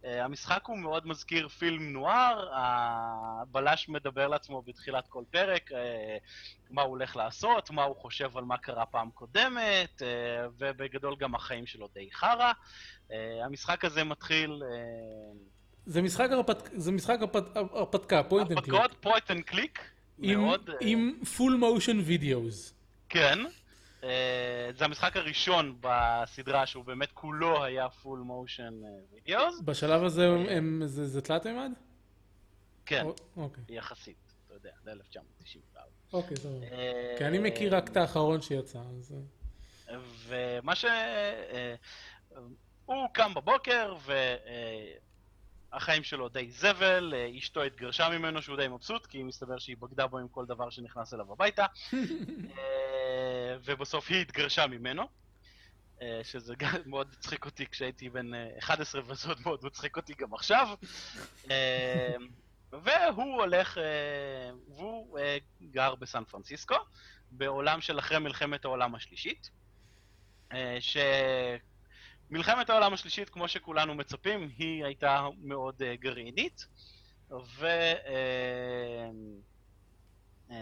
אה, 0.05 0.25
המשחק 0.25 0.63
הוא 0.65 0.77
מאוד 0.77 1.07
מזכיר 1.07 1.47
פילם 1.47 1.93
נואר, 1.93 2.49
הבלש 2.53 3.89
מדבר 3.89 4.27
לעצמו 4.27 4.61
בתחילת 4.61 5.07
כל 5.07 5.23
פרק 5.31 5.71
אה, 5.71 6.17
מה 6.69 6.81
הוא 6.81 6.89
הולך 6.89 7.15
לעשות, 7.15 7.71
מה 7.71 7.83
הוא 7.83 7.95
חושב 7.95 8.37
על 8.37 8.43
מה 8.43 8.57
קרה 8.57 8.85
פעם 8.85 9.09
קודמת, 9.11 10.01
אה, 10.01 10.47
ובגדול 10.57 11.15
גם 11.15 11.35
החיים 11.35 11.65
שלו 11.65 11.87
די 11.93 12.09
חרא. 12.11 12.51
אה, 13.11 13.45
המשחק 13.45 13.85
הזה 13.85 14.03
מתחיל... 14.03 14.63
זה 15.85 16.01
משחק 16.01 16.29
הרפת- 16.31 16.69
זה 16.75 16.91
משחק 16.91 17.17
הרפת- 17.21 17.45
הרפתקה, 17.55 18.23
point 18.23 18.51
and 18.51 18.59
click. 18.59 18.73
הרפתקאות 18.73 19.01
point 19.01 19.31
and 19.31 19.41
click. 19.43 19.79
עם- 20.81 21.23
full 21.37 21.53
motion 21.55 21.99
videos. 22.05 22.73
כן. 23.09 23.39
אה, 24.03 24.69
זה 24.77 24.85
המשחק 24.85 25.17
הראשון 25.17 25.77
בסדרה 25.81 26.65
שהוא 26.65 26.85
באמת 26.85 27.11
כולו 27.13 27.63
היה 27.63 27.89
full 27.89 28.19
motion 28.19 28.73
videos. 29.13 29.59
בשלב 29.61 30.03
הזה 30.03 30.27
הם- 30.27 30.45
הם- 30.49 30.81
זה 30.85 31.07
זה 31.07 31.21
תלת 31.21 31.45
מימד? 31.47 31.71
כן, 32.85 33.05
או- 33.05 33.15
אוקיי, 33.37 33.63
יחסית, 33.69 34.15
אתה 34.45 34.53
יודע, 34.53 34.69
זה 34.83 34.91
1994. 34.91 35.85
אוקיי, 36.13 36.37
סבבה. 36.37 36.65
אה, 36.65 37.15
כי 37.17 37.25
אני 37.25 37.39
מכיר 37.39 37.75
רק 37.75 37.89
את 37.89 37.97
האחרון 37.97 38.41
שיצא, 38.41 38.79
אז... 38.79 39.15
אה, 39.89 39.95
ומה 40.27 40.75
ש... 40.75 40.85
הוא 42.85 43.07
קם 43.13 43.33
בבוקר 43.33 43.95
והחיים 45.73 46.03
שלו 46.03 46.29
די 46.29 46.51
זבל, 46.51 47.13
אה, 47.15 47.37
אשתו 47.37 47.63
התגרשה 47.63 48.09
ממנו 48.09 48.41
שהוא 48.41 48.57
די 48.57 48.67
מבסוט, 48.67 49.05
כי 49.05 49.23
מסתבר 49.23 49.57
שהיא 49.57 49.77
בגדה 49.79 50.07
בו 50.07 50.17
עם 50.17 50.27
כל 50.27 50.45
דבר 50.45 50.69
שנכנס 50.69 51.13
אליו 51.13 51.31
הביתה, 51.31 51.65
אה, 52.57 53.57
ובסוף 53.65 54.09
היא 54.09 54.21
התגרשה 54.21 54.67
ממנו. 54.67 55.03
אה, 56.01 56.19
שזה 56.23 56.53
גם 56.57 56.75
מאוד 56.85 57.07
הצחיק 57.17 57.45
אותי 57.45 57.65
כשהייתי 57.67 58.09
בן 58.09 58.33
אה, 58.33 58.49
11 58.59 59.01
וזה 59.05 59.29
עוד 59.29 59.37
מאוד 59.45 59.59
מצחיק 59.65 59.97
אותי 59.97 60.13
גם 60.17 60.33
עכשיו. 60.33 60.67
והוא 62.71 63.35
הולך, 63.35 63.77
והוא 64.67 65.19
גר 65.61 65.95
בסן 65.95 66.23
פרנסיסקו, 66.23 66.75
בעולם 67.31 67.81
של 67.81 67.99
אחרי 67.99 68.19
מלחמת 68.19 68.65
העולם 68.65 68.95
השלישית. 68.95 69.49
אה, 70.53 70.77
שמלחמת 72.29 72.69
העולם 72.69 72.93
השלישית, 72.93 73.29
כמו 73.29 73.47
שכולנו 73.47 73.95
מצפים, 73.95 74.49
היא 74.57 74.85
הייתה 74.85 75.27
מאוד 75.41 75.81
אה, 75.81 75.95
גרעינית, 75.95 76.65
ו... 77.31 77.65
אה, 77.65 79.09
אה, 80.51 80.55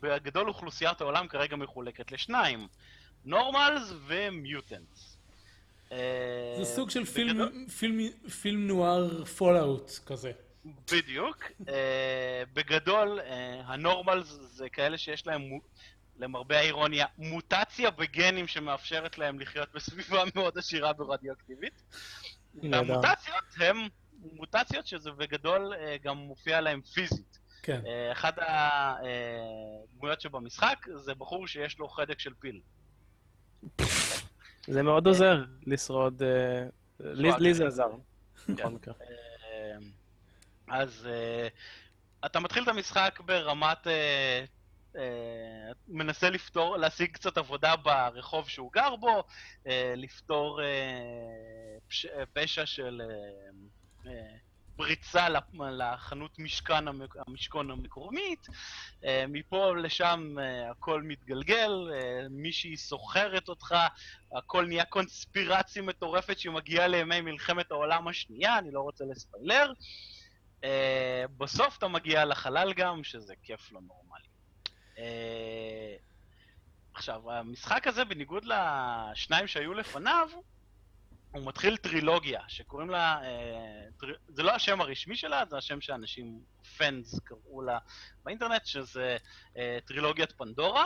בגדול 0.00 0.48
אוכלוסיית 0.48 1.00
העולם 1.00 1.28
כרגע 1.28 1.56
מחולקת 1.56 2.12
לשניים, 2.12 2.68
normals 3.24 3.92
ו 4.06 4.18
mutants. 4.18 5.18
אה, 5.92 6.54
זה 6.58 6.64
סוג 6.64 6.90
של 6.90 7.04
פילם- 7.04 7.66
פילם- 7.78 8.28
פילם 8.42 8.66
נואר 8.66 9.24
Fallout 9.24 9.90
כזה. 10.06 10.32
בדיוק. 10.92 11.44
בגדול, 12.52 13.18
הנורמלס 13.64 14.28
זה 14.28 14.68
כאלה 14.68 14.98
שיש 14.98 15.26
להם, 15.26 15.42
למרבה 16.18 16.58
האירוניה, 16.58 17.06
מוטציה 17.18 17.90
בגנים 17.90 18.46
שמאפשרת 18.46 19.18
להם 19.18 19.40
לחיות 19.40 19.68
בסביבה 19.74 20.22
מאוד 20.34 20.58
עשירה 20.58 20.92
ברדיואקטיבית. 20.92 21.82
נהדר. 22.54 22.88
והמוטציות 22.88 23.44
הן 23.56 23.76
מוטציות 24.32 24.86
שזה 24.86 25.10
בגדול 25.10 25.74
אה, 25.74 25.96
גם 26.02 26.16
מופיע 26.16 26.60
להם 26.60 26.80
פיזית. 26.80 27.38
כן. 27.62 27.80
אה, 27.86 28.12
אחת 28.12 28.38
הדמויות 28.38 30.20
שבמשחק 30.20 30.86
זה 30.94 31.14
בחור 31.14 31.46
שיש 31.46 31.78
לו 31.78 31.88
חדק 31.88 32.18
של 32.18 32.32
פיל. 32.40 32.60
זה 34.66 34.82
מאוד 34.82 35.06
עוזר 35.06 35.44
לשרוד, 35.66 36.22
אה, 36.22 36.64
לי 37.38 37.54
זה 37.54 37.66
עזר. 37.66 37.88
כן. 38.56 38.68
אה, 38.88 39.76
אז 40.68 41.08
אה, 41.10 41.48
אתה 42.26 42.40
מתחיל 42.40 42.62
את 42.62 42.68
המשחק 42.68 43.20
ברמת... 43.24 43.86
אה, 44.96 45.72
מנסה 45.88 46.30
לפתור, 46.30 46.76
להשיג 46.76 47.10
קצת 47.12 47.38
עבודה 47.38 47.76
ברחוב 47.76 48.48
שהוא 48.48 48.72
גר 48.72 48.96
בו, 48.96 49.24
אה, 49.66 49.92
לפתור 49.96 50.62
אה, 50.62 50.68
פש, 51.88 52.06
פשע 52.32 52.66
של 52.66 53.02
פריצה 54.76 55.28
לחנות 55.54 56.38
משכן, 56.38 56.84
המשכון 57.26 57.70
המקומית, 57.70 58.46
מפה 59.28 59.76
לשם 59.76 60.36
הכל 60.70 61.02
מתגלגל, 61.02 61.70
מישהי 62.30 62.76
סוחרת 62.76 63.48
אותך, 63.48 63.74
הכל 64.36 64.66
נהיה 64.66 64.84
קונספירציה 64.84 65.82
מטורפת 65.82 66.38
שמגיעה 66.38 66.86
לימי 66.86 67.20
מלחמת 67.20 67.70
העולם 67.70 68.08
השנייה, 68.08 68.58
אני 68.58 68.70
לא 68.70 68.80
רוצה 68.80 69.04
לספיילר. 69.04 69.72
בסוף 71.36 71.78
אתה 71.78 71.88
מגיע 71.88 72.24
לחלל 72.24 72.72
גם, 72.72 73.04
שזה 73.04 73.34
כיף 73.42 73.72
לא 73.72 73.80
נורמלי. 73.80 74.27
Uh, 74.98 75.00
עכשיו, 76.94 77.32
המשחק 77.32 77.86
הזה, 77.86 78.04
בניגוד 78.04 78.44
לשניים 78.44 79.46
שהיו 79.46 79.74
לפניו, 79.74 80.28
הוא 81.32 81.46
מתחיל 81.46 81.76
טרילוגיה, 81.76 82.40
שקוראים 82.48 82.90
לה, 82.90 83.20
אה. 83.22 84.08
זה 84.28 84.42
לא 84.42 84.54
השם 84.54 84.80
הרשמי 84.80 85.16
שלה, 85.16 85.44
זה 85.48 85.56
השם 85.56 85.80
שאנשים, 85.80 86.40
פאנס 86.76 87.20
קראו 87.24 87.62
לה 87.62 87.78
באינטרנט, 88.24 88.66
שזה 88.66 89.16
אה, 89.56 89.78
טרילוגיית 89.84 90.32
פנדורה. 90.32 90.84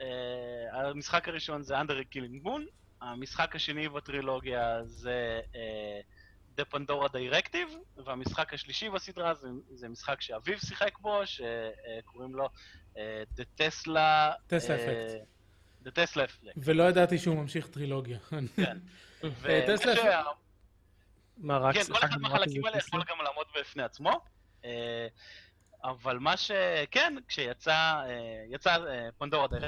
אה, 0.00 0.88
המשחק 0.88 1.28
הראשון 1.28 1.62
זה 1.62 1.80
Under 1.80 1.92
a 1.92 2.14
Killing 2.14 2.46
Moon, 2.46 2.62
המשחק 3.00 3.56
השני 3.56 3.88
בטרילוגיה 3.88 4.84
זה 4.84 5.40
אה, 5.54 6.00
The 6.58 6.74
Pandora 6.74 7.08
Directive, 7.08 8.00
והמשחק 8.04 8.54
השלישי 8.54 8.90
בסדרה 8.90 9.34
זה, 9.70 9.88
משחק 9.88 10.20
שאביב 10.20 10.58
שיחק 10.58 10.98
בו, 10.98 11.20
שקוראים 11.26 12.34
לו 12.34 12.44
אה, 12.44 12.48
The 13.36 13.60
Tesla... 13.60 14.34
טסלה 14.46 14.76
אה, 14.76 15.06
אפקט. 15.06 15.24
The 15.84 15.88
Tesla 15.90 16.16
Effect, 16.30 16.52
ולא 16.56 16.82
ידעתי 16.88 17.18
שהוא 17.18 17.36
ממשיך 17.36 17.66
טרילוגיה. 17.66 18.18
כן. 18.56 18.78
אה, 19.48 19.64
טסלה 19.66 19.96
שה- 19.96 20.22
מה, 21.36 21.58
רק 21.58 21.74
כן, 21.74 21.82
כל 21.92 21.98
אחד 22.04 22.20
מהחלקים 22.20 22.64
האלה 22.66 22.78
יכול? 22.78 23.02
גם 23.08 23.16
לעמוד 23.24 23.46
בפני 23.60 23.82
עצמו. 23.82 24.10
אה, 24.64 25.06
אבל 25.84 26.18
מה 26.18 26.36
ש... 26.36 26.50
כן, 26.90 27.14
כשיצא 27.28 27.72
אה, 27.72 28.44
יצא 28.50 28.86
אה, 28.86 29.08
פנדורה 29.18 29.46
דרך... 29.48 29.64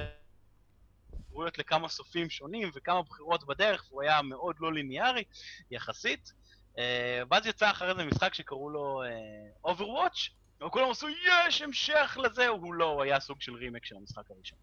אפשרויות 1.26 1.58
לכמה 1.58 1.88
סופים 1.88 2.30
שונים 2.30 2.70
וכמה 2.74 3.02
בחירות 3.02 3.46
בדרך, 3.46 3.84
והוא 3.90 4.02
היה 4.02 4.22
מאוד 4.22 4.56
לא 4.60 4.72
ליניארי 4.72 5.24
יחסית. 5.70 6.32
אה, 6.78 7.22
ואז 7.30 7.46
יצא 7.46 7.70
אחרי 7.70 7.94
זה 7.94 8.04
משחק 8.04 8.34
שקראו 8.34 8.70
לו 8.70 9.02
אה, 9.02 9.72
Overwatch, 9.72 10.30
וכולם 10.66 10.90
עשו 10.90 11.06
יש 11.08 11.62
המשך 11.62 12.18
לזה, 12.22 12.48
הוא 12.48 12.74
לא, 12.74 12.84
הוא 12.84 13.02
היה 13.02 13.20
סוג 13.20 13.40
של 13.40 13.54
רימק 13.54 13.84
של 13.84 13.96
המשחק 13.96 14.30
הראשון. 14.30 14.58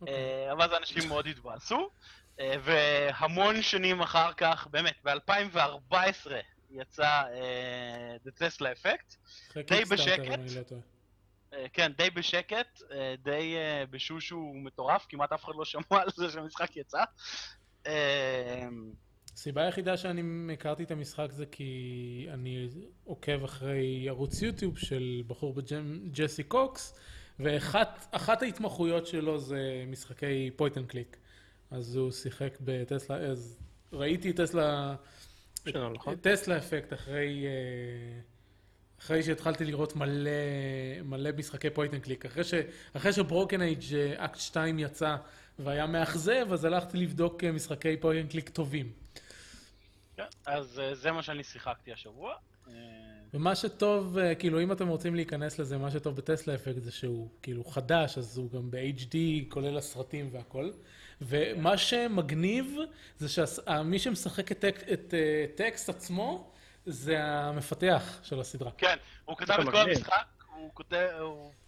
אוקיי. 0.00 0.14
אה, 0.14 0.52
אבל 0.52 0.64
אז 0.64 0.72
אנשים 0.72 1.08
מאוד 1.08 1.26
התבאסו, 1.26 1.90
אה, 2.40 2.54
והמון 2.62 3.62
שנים 3.62 4.00
אחר 4.00 4.32
כך, 4.32 4.66
באמת, 4.70 4.94
ב-2014 5.04 6.30
יצא 6.70 7.22
אה, 7.32 8.16
The 8.26 8.30
Tesla 8.40 8.66
Effect, 8.82 9.16
די 9.54 9.84
בשקט. 9.84 10.38
לא 10.72 10.78
כן, 11.72 11.92
די 11.92 12.10
בשקט, 12.10 12.80
די 13.18 13.56
בשושו 13.90 14.52
מטורף, 14.54 15.06
כמעט 15.08 15.32
אף 15.32 15.44
אחד 15.44 15.52
לא 15.56 15.64
שמע 15.64 15.82
על 15.90 16.08
זה 16.16 16.30
שהמשחק 16.30 16.76
יצא. 16.76 17.04
אה, 19.38 19.40
הסיבה 19.40 19.62
היחידה 19.62 19.96
שאני 19.96 20.52
הכרתי 20.52 20.82
את 20.82 20.90
המשחק 20.90 21.28
זה 21.32 21.46
כי 21.46 22.26
אני 22.30 22.68
עוקב 23.04 23.44
אחרי 23.44 24.08
ערוץ 24.08 24.42
יוטיוב 24.42 24.78
של 24.78 25.22
בחור 25.26 25.54
בשם 25.54 25.98
ג'סי 26.12 26.42
קוקס, 26.42 26.94
ואחת 27.38 28.06
אחת 28.10 28.42
ההתמחויות 28.42 29.06
שלו 29.06 29.38
זה 29.38 29.84
משחקי 29.86 30.50
point 30.56 30.78
and 30.78 30.86
click. 30.86 31.16
אז 31.70 31.96
הוא 31.96 32.10
שיחק 32.10 32.58
ב 32.60 32.68
Tesla, 32.68 33.16
אז 33.16 33.58
ראיתי 33.92 34.32
Tesla, 34.32 34.94
שלום, 35.68 35.92
נכון? 35.92 36.16
Tesla 36.16 36.58
Effect 36.58 36.92
אחרי, 36.92 37.46
אה, 37.46 38.20
אחרי 39.00 39.22
שהתחלתי 39.22 39.64
לראות 39.64 39.96
מלא, 39.96 40.30
מלא 41.04 41.30
משחקי 41.36 41.70
point 41.70 41.94
and 41.94 42.02
click. 42.02 42.26
אחרי, 42.26 42.44
ש, 42.44 42.54
אחרי 42.92 43.12
ש 43.12 43.24
Broken 43.24 43.62
Age 43.62 43.94
Act 44.16 44.38
2 44.38 44.78
יצא 44.78 45.16
והיה 45.58 45.86
מאכזב, 45.86 46.46
אז 46.52 46.64
הלכתי 46.64 46.98
לבדוק 46.98 47.44
אה, 47.44 47.52
משחקי 47.52 47.96
point 47.96 48.22
and 48.22 48.30
click 48.30 48.48
טובים. 48.48 48.92
כן, 50.18 50.26
אז 50.46 50.80
אה, 50.80 50.94
זה 50.94 51.12
מה 51.12 51.22
שאני 51.22 51.44
שיחקתי 51.44 51.92
השבוע. 51.92 52.34
אה, 52.68 52.72
ומה 53.34 53.56
שטוב, 53.56 54.18
אה, 54.18 54.34
כאילו, 54.34 54.62
אם 54.62 54.72
אתם 54.72 54.88
רוצים 54.88 55.14
להיכנס 55.14 55.58
לזה, 55.58 55.78
מה 55.78 55.90
שטוב 55.90 56.16
ב 56.16 56.22
Tesla 56.22 56.54
Effect 56.54 56.82
זה 56.82 56.92
שהוא 56.92 57.30
כאילו 57.42 57.64
חדש, 57.64 58.18
אז 58.18 58.38
הוא 58.38 58.50
גם 58.50 58.70
ב-HD, 58.70 59.16
כולל 59.48 59.78
הסרטים 59.78 60.28
והכל. 60.32 60.70
ומה 61.20 61.78
שמגניב 61.78 62.76
זה 63.18 63.28
שמי 63.28 63.98
שמשחק 63.98 64.52
את, 64.52 64.64
Tex- 64.64 64.92
את 64.92 65.14
Tex 65.54 65.88
עצמו, 65.88 66.52
זה 66.86 67.24
המפתח 67.24 68.20
של 68.22 68.40
הסדרה. 68.40 68.70
כן, 68.78 68.96
הוא 69.24 69.36
כתב 69.36 69.56
את 69.60 69.68
כל. 69.68 69.76
המשחק, 69.76 70.26
הוא 70.54 70.70
כותב, 70.74 71.08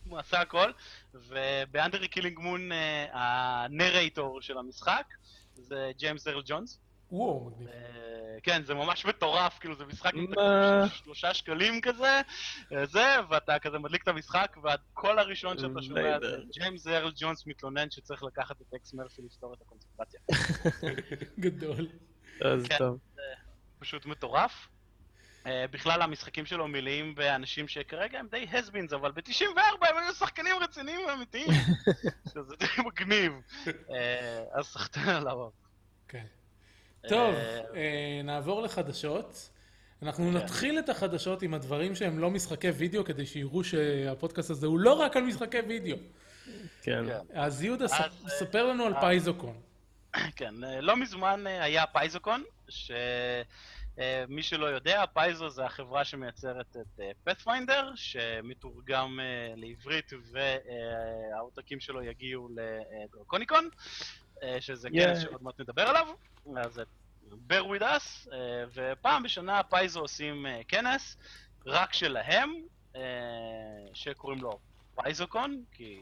הוא 0.05 0.19
עשה 0.19 0.41
הכל, 0.41 0.71
וב 1.15 1.41
Under 1.41 2.09
a 2.09 2.12
Killing 2.12 2.39
Moon 2.39 2.71
ה 3.13 3.27
narrator 3.27 4.41
של 4.43 4.59
המשחק 4.59 5.05
זה 5.55 5.91
ג'יימס 5.97 6.29
ארל 6.29 6.43
ג'ונס. 6.45 6.79
וואו, 7.13 7.51
מגניב. 7.51 7.69
אה, 7.69 8.41
כן, 8.43 8.63
זה 8.65 8.75
ממש 8.75 9.07
מטורף, 9.07 9.59
כאילו 9.59 9.77
זה 9.77 9.85
משחק 9.85 10.13
עם 10.15 10.27
שלושה 10.89 11.35
שקלים 11.35 11.81
כזה, 11.81 12.21
אה, 12.73 12.87
זה, 12.87 13.17
ואתה 13.31 13.59
כזה 13.59 13.79
מדליק 13.79 14.03
את 14.03 14.09
המשחק, 14.09 14.57
והקול 14.63 15.19
הראשון 15.19 15.59
שאתה 15.59 15.69
לא 15.69 15.83
שומע. 15.83 16.19
זה 16.21 16.37
ג'יימס 16.53 16.87
ארל 16.87 17.13
ג'ונס 17.17 17.47
מתלונן 17.47 17.91
שצריך 17.91 18.23
לקחת 18.23 18.61
את 18.61 18.75
Tex 18.77 18.95
Murphy 18.95 19.23
לפתור 19.23 19.55
את 19.55 19.59
הקונספירציה. 19.63 20.21
גדול. 21.45 21.89
אז 22.41 22.67
כן. 22.67 22.79
טוב. 22.79 22.99
פשוט 23.79 24.07
מטורף. 24.07 24.69
בכלל 25.47 26.03
המשחקים 26.03 26.47
שלו 26.47 26.69
מלאים 26.69 27.15
באנשים 27.15 27.69
שכרגע 27.69 28.19
הם 28.19 28.27
די 28.31 28.47
הסבינס, 28.53 28.93
אבל 28.93 29.13
ב-94 29.13 29.87
הם 29.89 29.97
היו 29.97 30.13
שחקנים 30.13 30.57
רציניים 30.61 31.01
ואמיתיים, 31.07 31.49
שזה 32.31 32.57
די 32.59 32.67
מגניב. 32.87 33.33
אז 34.53 34.65
סחטיין 34.73 35.09
עליו. 35.09 35.49
כן. 36.09 36.27
טוב, 37.09 37.35
אה, 37.35 37.61
אה, 37.75 38.21
נעבור 38.25 38.63
לחדשות. 38.63 39.51
אנחנו 40.03 40.25
כן. 40.25 40.37
נתחיל 40.37 40.79
את 40.79 40.89
החדשות 40.89 41.43
עם 41.43 41.55
הדברים 41.55 41.95
שהם 41.95 42.19
לא 42.19 42.31
משחקי 42.31 42.71
וידאו, 42.71 43.05
כדי 43.05 43.27
שיראו 43.27 43.65
שהפודקאסט 43.65 44.51
הזה 44.51 44.67
הוא 44.67 44.79
לא 44.79 44.93
רק 44.93 45.17
על 45.17 45.23
משחקי 45.23 45.61
וידאו. 45.69 45.97
כן. 46.83 47.05
כן. 47.07 47.19
אז 47.35 47.63
יהודה, 47.63 47.85
אז, 47.85 47.93
אה, 47.93 48.09
ספר 48.29 48.67
לנו 48.67 48.85
על. 48.85 48.95
PaizoCon. 49.01 49.61
כן, 50.37 50.55
לא 50.81 50.97
מזמן 50.97 51.47
היה 51.47 51.87
PaizoCon, 51.87 52.45
שמי 52.69 54.43
שלא 54.43 54.67
יודע, 54.67 55.05
Paizo 55.13 55.51
זה 55.51 55.65
החברה 55.65 56.05
שמייצרת 56.05 56.77
את 56.77 57.01
Pathfinder, 57.25 57.93
שמתורגם 57.95 59.19
לעברית 59.57 60.13
והעותקים 60.33 61.81
שלו 61.81 62.03
יגיעו 62.03 62.49
לדרקוניקון, 62.55 63.69
שזה 64.61 64.89
Yeah. 64.89 64.93
כנס 64.93 65.23
שעוד 65.23 65.43
מעט 65.43 65.61
נדבר 65.61 65.83
עליו, 65.83 66.09
אז 66.57 66.79
אה, 66.79 66.85
bear 67.49 67.65
with 67.65 67.83
us, 67.83 68.33
אה, 68.33 68.65
ופעם 68.75 69.23
בשנה 69.23 69.63
Paizo 69.63 70.01
עושים 70.01 70.47
אה, 70.47 70.61
כנס 70.69 71.17
רק 71.67 71.93
שלהם, 71.93 72.55
אה, 72.97 73.01
שקוראים 73.95 74.41
לו 74.41 74.59
PaizoCon, 74.95 75.63
כי 75.73 76.01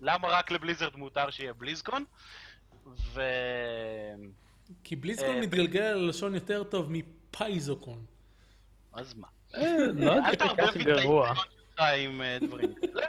למה 0.00 0.28
רק 0.28 0.50
ל 0.50 0.55
Blizzard 0.55 0.96
מותר 0.96 1.30
שיהיה 1.30 1.52
BlizzCon? 1.52 2.04
ו... 2.86 3.22
כי 4.84 4.96
BlizzCon 4.96 5.34
אה, 5.34 5.40
מתגלגל 5.40 5.82
על 5.82 6.08
לשון 6.08 6.34
יותר 6.34 6.64
טוב 6.64 6.90
מ 6.90 7.01
PaizoCon. 7.01 8.04
אז 8.92 9.14
מה? 9.14 9.28
אה, 9.54 9.76
לא 9.94 10.12
אל 10.12 10.34
תערבב 10.34 10.76
לי 10.76 10.92
את 10.92 10.98
עם 11.84 12.22
אה, 12.22 12.38
דברים 12.40 12.74
כאלה. 12.74 13.06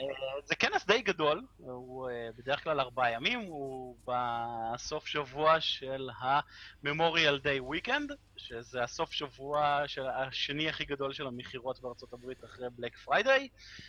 אה, 0.00 0.04
זה 0.44 0.54
כנס 0.54 0.86
די 0.86 1.02
גדול, 1.02 1.42
הוא 1.56 2.10
אה, 2.10 2.28
בדרך 2.38 2.64
כלל 2.64 2.80
ארבעה 2.80 3.12
ימים, 3.12 3.40
הוא 3.40 3.96
בסוף 4.06 5.06
שבוע 5.06 5.60
של 5.60 6.08
ה-Memorial 6.20 7.42
Day 7.44 7.72
Weekend, 7.72 8.12
שזה 8.36 8.82
הסוף 8.82 9.12
שבוע 9.12 9.82
של 9.86 10.06
השני 10.06 10.68
הכי 10.68 10.84
גדול 10.84 11.12
של 11.12 11.26
המכירות 11.26 11.80
בארצות 11.80 12.12
הברית 12.12 12.44
אחרי 12.44 12.66
Black 12.78 12.96
Friday. 12.96 13.48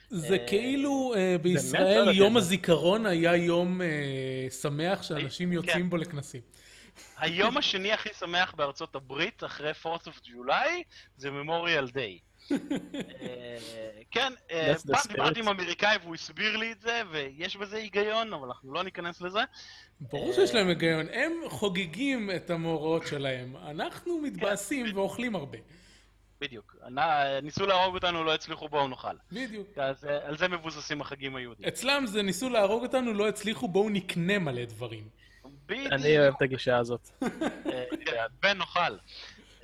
זה 0.10 0.38
כאילו 0.48 1.14
באמת 1.16 1.42
בישראל 1.42 2.06
לא 2.06 2.12
יום. 2.12 2.38
הזיכרון 2.38 3.06
היה 3.06 3.36
יום 3.36 3.82
שמח 4.62 5.04
שאנשים 5.04 5.50
כן. 5.50 5.56
יוצאים 5.56 5.90
בו 5.90 5.98
לכנסים. 5.98 6.42
היום 7.18 7.58
השני 7.58 7.92
הכי 7.92 8.10
שמח 8.20 8.54
בארצות 8.58 8.96
הברית, 8.96 9.44
אחרי 9.44 9.72
4th 9.84 10.08
of 10.08 10.28
July, 10.28 10.84
זה 11.18 11.30
Memorial 11.30 11.92
Day. 11.92 12.28
אה, 12.52 13.58
כן, 14.12 14.34
אה, 14.52 14.74
פעם. 14.88 15.02
דיברתי 15.08 15.40
עם 15.40 15.48
אמריקאי 15.48 15.98
והוא 16.04 16.16
הסביר 16.16 16.58
לי 16.58 16.72
את 16.72 16.82
זה, 16.82 17.02
ויש 17.12 17.58
בזה 17.58 17.78
היגיון, 17.78 18.34
אבל 18.34 18.48
אנחנו 18.48 18.74
לא 18.74 18.84
ניכנס 18.84 19.22
לזה. 19.22 19.40
ברור 20.02 20.34
שיש 20.34 20.56
להם 20.56 20.68
היגיון, 20.68 21.06
הם 21.14 21.32
חוגגים 21.50 22.32
את 22.36 22.50
המאורעות 22.50 23.08
שלהם, 23.08 23.56
אנחנו 23.58 24.22
מתבאסים 24.22 24.98
ואוכלים 24.98 25.36
הרבה. 25.36 25.58
בדיוק. 26.42 26.76
ניסו 27.44 27.66
להרוג 27.66 27.96
אותנו, 27.96 28.24
לא 28.24 28.34
הצליחו, 28.34 28.70
בואו 28.70 28.88
נאכל. 28.88 29.16
בדיוק. 29.32 29.78
אז 29.78 30.06
אה, 30.06 30.28
על 30.28 30.38
זה 30.38 30.48
מבוססים 30.48 31.02
החגים 31.02 31.36
היהודיים. 31.36 31.68
אצלם 31.68 32.06
זה 32.06 32.22
ניסו 32.22 32.50
להרוג 32.50 32.84
אותנו, 32.84 33.14
לא 33.14 33.28
הצליחו, 33.28 33.68
בואו 33.68 33.90
נקנה 33.90 34.40
מלא 34.40 34.66
דברים. 34.66 35.10
בדיוק. 35.66 35.94
אני 35.94 36.20
אוהב 36.20 36.34
את 36.38 36.42
הגישה 36.42 36.78
הזאת. 36.78 37.10
אה, 37.24 37.84
כן, 38.06 38.26
ונאכל. 38.44 38.98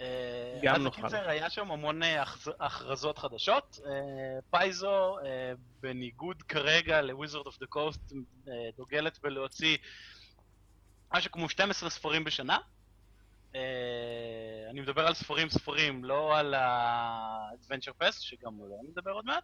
אה, 0.04 0.60
גם 0.64 0.76
אז 0.76 0.82
נאכל. 0.82 1.02
בקיצר, 1.02 1.30
היה 1.30 1.50
שם 1.50 1.72
המון 1.72 2.04
אה, 2.04 2.22
הכרז- 2.22 2.56
הכרזות 2.60 3.18
חדשות. 3.18 3.80
אה, 3.86 3.92
פייזו, 4.50 5.18
בניגוד 5.80 6.42
כרגע 6.42 7.02
ל-Wizard 7.02 7.48
of 7.48 7.64
the 7.64 7.68
Coast, 7.76 8.14
דוגלת 8.78 9.20
בלהוציא 9.22 9.78
משהו 11.14 11.32
כמו 11.32 11.50
12 11.50 11.90
ספרים 11.90 12.24
בשנה. 12.24 12.58
אני 14.70 14.82
מדבר 14.82 15.08
על 15.08 15.14
ספרים 15.14 15.50
ספרים, 15.50 16.06
לא 16.06 16.38
על 16.40 16.54
ה-Adventure 16.54 18.04
Fest, 18.04 18.22
שגם 18.22 18.54
עליהם 18.66 18.86
נדבר 18.90 19.12
עוד 19.12 19.26
מעט. 19.26 19.44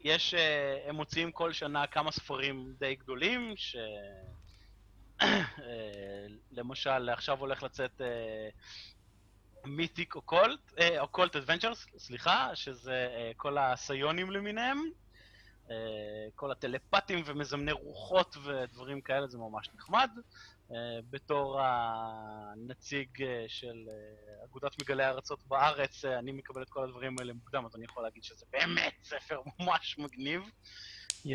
יש, 0.00 0.34
הם 0.86 0.94
מוציאים 0.96 1.32
כל 1.32 1.52
שנה 1.52 1.86
כמה 1.86 2.12
ספרים 2.12 2.74
די 2.78 2.94
גדולים, 2.94 3.52
ש... 3.56 3.76
למשל, 6.50 7.08
עכשיו 7.08 7.38
הולך 7.38 7.62
לצאת 7.62 8.00
מיתיק 9.64 10.14
אוקולט, 10.14 10.72
אוקולט 10.98 11.36
אדוונצ'רס, 11.36 11.86
סליחה, 11.98 12.50
שזה 12.54 13.08
כל 13.36 13.58
הסיונים 13.58 14.30
למיניהם. 14.30 14.82
כל 16.34 16.50
הטלפטים 16.50 17.22
ומזמני 17.26 17.72
רוחות 17.72 18.36
ודברים 18.44 19.00
כאלה, 19.00 19.26
זה 19.26 19.38
ממש 19.38 19.70
נחמד. 19.74 20.10
בתור 21.10 21.60
הנציג 21.62 23.08
של 23.48 23.88
אגודת 24.44 24.82
מגלי 24.82 25.04
הארצות 25.04 25.46
בארץ, 25.46 26.04
אני 26.04 26.32
מקבל 26.32 26.62
את 26.62 26.68
כל 26.68 26.84
הדברים 26.84 27.16
האלה 27.18 27.32
מוקדם, 27.32 27.66
אז 27.66 27.76
אני 27.76 27.84
יכול 27.84 28.02
להגיד 28.02 28.24
שזה 28.24 28.46
באמת 28.52 28.94
ספר 29.04 29.40
ממש 29.60 29.98
מגניב. 29.98 30.42
Yeah. 31.24 31.26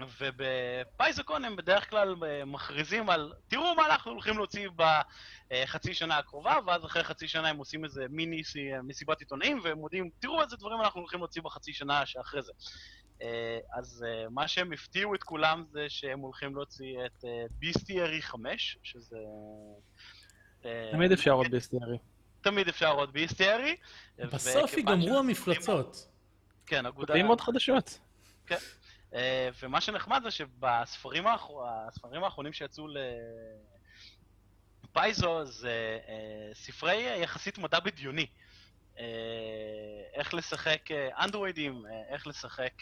ובפייזקון 0.00 1.44
הם 1.44 1.56
בדרך 1.56 1.90
כלל 1.90 2.14
מכריזים 2.46 3.10
על, 3.10 3.32
תראו 3.48 3.74
מה 3.74 3.86
אנחנו 3.86 4.10
הולכים 4.10 4.36
להוציא 4.36 4.68
בחצי 4.76 5.94
שנה 5.94 6.18
הקרובה, 6.18 6.56
ואז 6.66 6.84
אחרי 6.84 7.04
חצי 7.04 7.28
שנה 7.28 7.48
הם 7.48 7.56
עושים 7.56 7.84
איזה 7.84 8.06
מיני 8.10 8.42
מסיבת 8.82 9.20
עיתונאים, 9.20 9.60
והם 9.64 9.78
מודיעים, 9.78 10.10
תראו 10.18 10.42
איזה 10.42 10.56
דברים 10.56 10.80
אנחנו 10.80 11.00
הולכים 11.00 11.18
להוציא 11.18 11.42
בחצי 11.42 11.72
שנה 11.72 12.06
שאחרי 12.06 12.42
זה. 12.42 12.52
אז 13.72 14.04
מה 14.30 14.48
שהם 14.48 14.72
הפתיעו 14.72 15.14
את 15.14 15.22
כולם 15.22 15.64
זה 15.70 15.86
שהם 15.88 16.20
הולכים 16.20 16.54
להוציא 16.54 17.06
את 17.06 17.24
ביסטיירי 17.50 18.22
5, 18.22 18.78
שזה... 18.82 19.18
תמיד 20.92 21.12
אפשר 21.12 21.30
עוד 21.30 21.50
ביסטיירי. 21.50 21.98
תמיד 22.40 22.68
אפשר 22.68 22.90
עוד 22.90 23.12
ביסטיירי. 23.12 23.76
בסוף 24.18 24.72
ייגמרו 24.76 25.18
המפלצות. 25.18 26.08
כן, 26.66 26.86
אגודה... 26.86 27.14
עוד 27.26 27.40
חדשות. 27.40 27.98
כן. 28.46 28.56
אה, 29.14 29.48
ומה 29.62 29.80
שנחמד 29.80 30.20
זה 30.22 30.30
שבספרים 30.30 31.26
האחר... 31.26 31.52
האחרונים 32.24 32.52
שיצאו 32.52 32.86
לפייזו 34.84 35.44
זה 35.44 35.98
אה, 36.08 36.54
ספרי 36.54 37.22
יחסית 37.22 37.58
מדע 37.58 37.80
בדיוני. 37.80 38.26
אה, 38.98 39.04
איך 40.14 40.34
לשחק 40.34 40.80
אנדרואידים, 41.20 41.82
איך 42.08 42.26
לשחק 42.26 42.72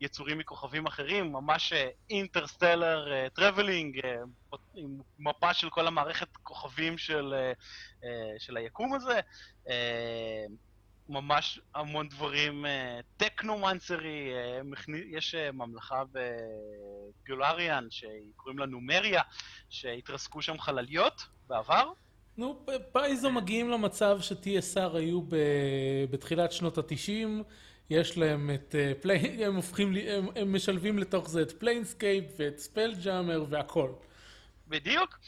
יצורים 0.00 0.38
מכוכבים 0.38 0.86
אחרים, 0.86 1.32
ממש 1.32 1.72
interstellar 2.10 3.28
traveling, 3.28 4.00
עם 4.74 5.00
מפה 5.18 5.54
של 5.54 5.70
כל 5.70 5.86
המערכת 5.86 6.36
כוכבים 6.36 6.98
של, 6.98 7.34
של 8.38 8.56
היקום 8.56 8.94
הזה. 8.94 9.20
ממש 11.08 11.60
המון 11.74 12.08
דברים, 12.08 12.66
אה, 12.66 13.00
אה, 13.22 14.60
יש 15.06 15.34
אה, 15.34 15.52
ממלכה 15.52 16.02
ב 17.26 17.33
Golarion 17.33 17.86
שקוראים 17.90 18.58
לה 18.58 18.66
Numeria, 18.66 19.22
שהתרסקו 19.70 20.42
שם 20.42 20.58
חלליות 20.58 21.26
בעבר. 21.48 21.92
נו, 22.36 22.66
Paizo 22.92 23.30
מגיעים 23.30 23.70
למצב 23.70 24.18
ש-TSR 24.20 24.96
היו 24.96 25.22
בתחילת 26.10 26.52
שנות 26.52 26.78
התשעים, 26.78 27.42
יש 27.90 28.18
להם 28.18 28.50
את 28.54 28.74
Plane, 29.00 29.42
הם 29.46 29.56
הופכים, 29.56 29.94
הם, 30.08 30.26
הם 30.36 30.54
משלבים 30.54 30.98
לתוך 30.98 31.28
זה 31.28 31.42
את 31.42 31.52
Planescape 31.52 32.24
ואת 32.36 32.58
Spelljammer 32.58 33.44
והכל. 33.48 33.92
בדיוק, 34.68 35.18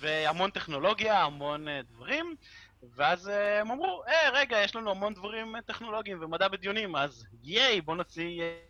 והמון 0.00 0.50
טכנולוגיה, 0.50 1.22
המון 1.22 1.66
דברים. 1.92 2.36
ואז 2.82 3.28
אה, 3.28 3.60
הם 3.60 3.70
אמרו, 3.70 4.02
אה, 4.08 4.30
רגע, 4.32 4.56
יש 4.64 4.76
לנו 4.76 4.90
המון 4.90 5.14
דברים 5.14 5.56
אה, 5.56 5.62
טכנולוגיים 5.62 6.22
ומדע 6.22 6.48
בדיונים, 6.48 6.96
אז 6.96 7.26
ייי, 7.42 7.80
בוא 7.80 7.96
נוציא... 7.96 8.42
אה, 8.42 8.60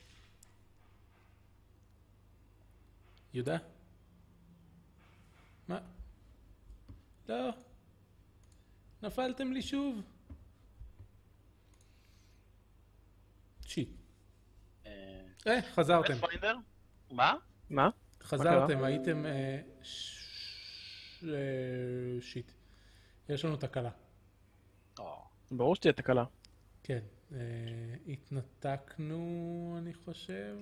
יהודה? 3.34 3.56
מה? 5.68 5.78
לא. 7.28 7.50
נפלתם 9.02 9.52
לי 9.52 9.62
שוב. 9.62 10.02
שיט. 13.66 13.88
אה, 14.86 15.62
חזרתם. 15.74 16.14
מה? 17.10 17.34
מה? 17.70 17.88
חזרתם, 18.22 18.84
הייתם... 18.84 19.24
שיט. 22.20 22.57
יש 23.28 23.44
לנו 23.44 23.56
תקלה. 23.56 23.90
ברור 25.50 25.74
שתהיה 25.74 25.92
תקלה. 25.92 26.24
כן. 26.82 26.98
אה, 27.32 27.38
התנתקנו, 28.08 29.74
אני 29.78 29.94
חושב. 29.94 30.56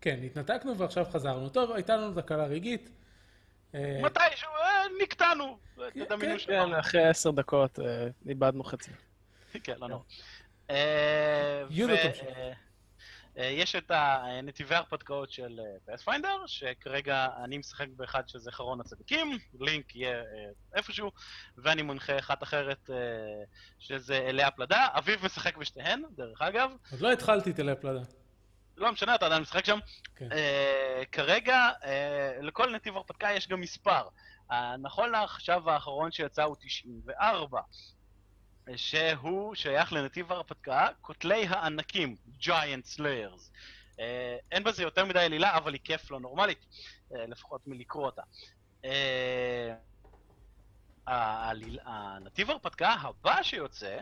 כן, 0.00 0.20
התנתקנו 0.26 0.78
ועכשיו 0.78 1.04
חזרנו. 1.04 1.48
טוב, 1.48 1.72
הייתה 1.72 1.96
לנו 1.96 2.22
תקלה 2.22 2.46
רגעית. 2.46 2.90
אה, 3.74 4.00
מתישהו 4.02 4.50
אה, 4.50 4.82
נקטענו. 5.02 5.58
כן, 5.76 6.04
כן. 6.20 6.36
כן, 6.46 6.74
אחרי 6.74 7.08
עשר 7.08 7.30
דקות 7.30 7.78
איבדנו 8.28 8.64
חצי. 8.64 8.90
כן, 9.64 9.74
לא 9.78 9.88
נורא. 9.88 10.02
יהודה 11.70 11.94
תמשיך. 12.02 12.26
יש 13.36 13.76
את 13.76 13.90
הנתיבי 13.90 14.74
ההרפתקאות 14.74 15.30
של 15.30 15.60
פספיינדר, 15.86 16.46
שכרגע 16.46 17.26
אני 17.44 17.58
משחק 17.58 17.86
באחד 17.96 18.28
שזה 18.28 18.52
חרון 18.52 18.80
הצדיקים, 18.80 19.38
לינק 19.60 19.96
יהיה 19.96 20.22
איפשהו, 20.74 21.10
ואני 21.58 21.82
מונחה 21.82 22.18
אחת 22.18 22.42
אחרת 22.42 22.90
שזה 23.78 24.16
אלי 24.16 24.42
הפלדה. 24.42 24.86
אביב 24.92 25.24
משחק 25.24 25.56
בשתיהן, 25.56 26.02
דרך 26.16 26.42
אגב. 26.42 26.70
עוד 26.90 27.00
לא 27.00 27.12
התחלתי 27.12 27.50
את 27.50 27.60
אלי 27.60 27.72
הפלדה. 27.72 28.00
לא 28.76 28.92
משנה, 28.92 29.14
אתה 29.14 29.26
עדיין 29.26 29.42
משחק 29.42 29.64
שם. 29.64 29.78
כן. 30.16 30.28
כרגע, 31.12 31.70
לכל 32.42 32.74
נתיב 32.74 32.96
הרפתקה 32.96 33.32
יש 33.32 33.48
גם 33.48 33.60
מספר. 33.60 34.08
נכון 34.78 35.10
לעכשיו 35.10 35.70
האחרון 35.70 36.12
שיצא 36.12 36.42
הוא 36.42 36.56
94. 36.60 37.60
שהוא 38.76 39.54
שייך 39.54 39.92
לנתיב 39.92 40.32
ההרפתקה, 40.32 40.88
קוטלי 41.00 41.46
הענקים, 41.46 42.16
Giant 42.40 42.96
Slayers. 42.96 43.50
Uh, 43.96 43.98
אין 44.52 44.64
בזה 44.64 44.82
יותר 44.82 45.04
מדי 45.04 45.20
עלילה, 45.20 45.56
אבל 45.56 45.72
היא 45.72 45.80
כיף 45.84 46.10
לא 46.10 46.20
נורמלית, 46.20 46.58
uh, 47.10 47.14
לפחות 47.28 47.66
מלקרוא 47.66 48.06
אותה. 48.06 48.22
Uh, 48.82 48.86
הנתיב 51.86 52.50
ההרפתקה 52.50 52.88
הבא 52.88 53.42
שיוצא, 53.42 53.98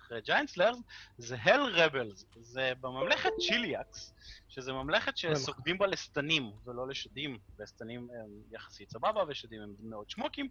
אחרי 0.00 0.20
Giant 0.26 0.56
Slayers, 0.56 0.78
זה 1.18 1.36
Hell 1.44 1.76
Rebels. 1.76 2.24
זה 2.40 2.72
בממלכת 2.80 3.30
צ'יליאקס, 3.38 4.14
שזה 4.48 4.72
ממלכת 4.72 5.16
שסוגדים 5.16 5.78
בה 5.78 5.86
לשטנים 5.86 6.52
ולא 6.64 6.88
לשדים, 6.88 7.38
ושטנים 7.58 8.08
הם 8.20 8.30
יחסית 8.52 8.90
סבבה, 8.90 9.24
ושדים 9.28 9.62
הם 9.62 9.74
מאוד 9.80 10.10
שמוקים. 10.10 10.48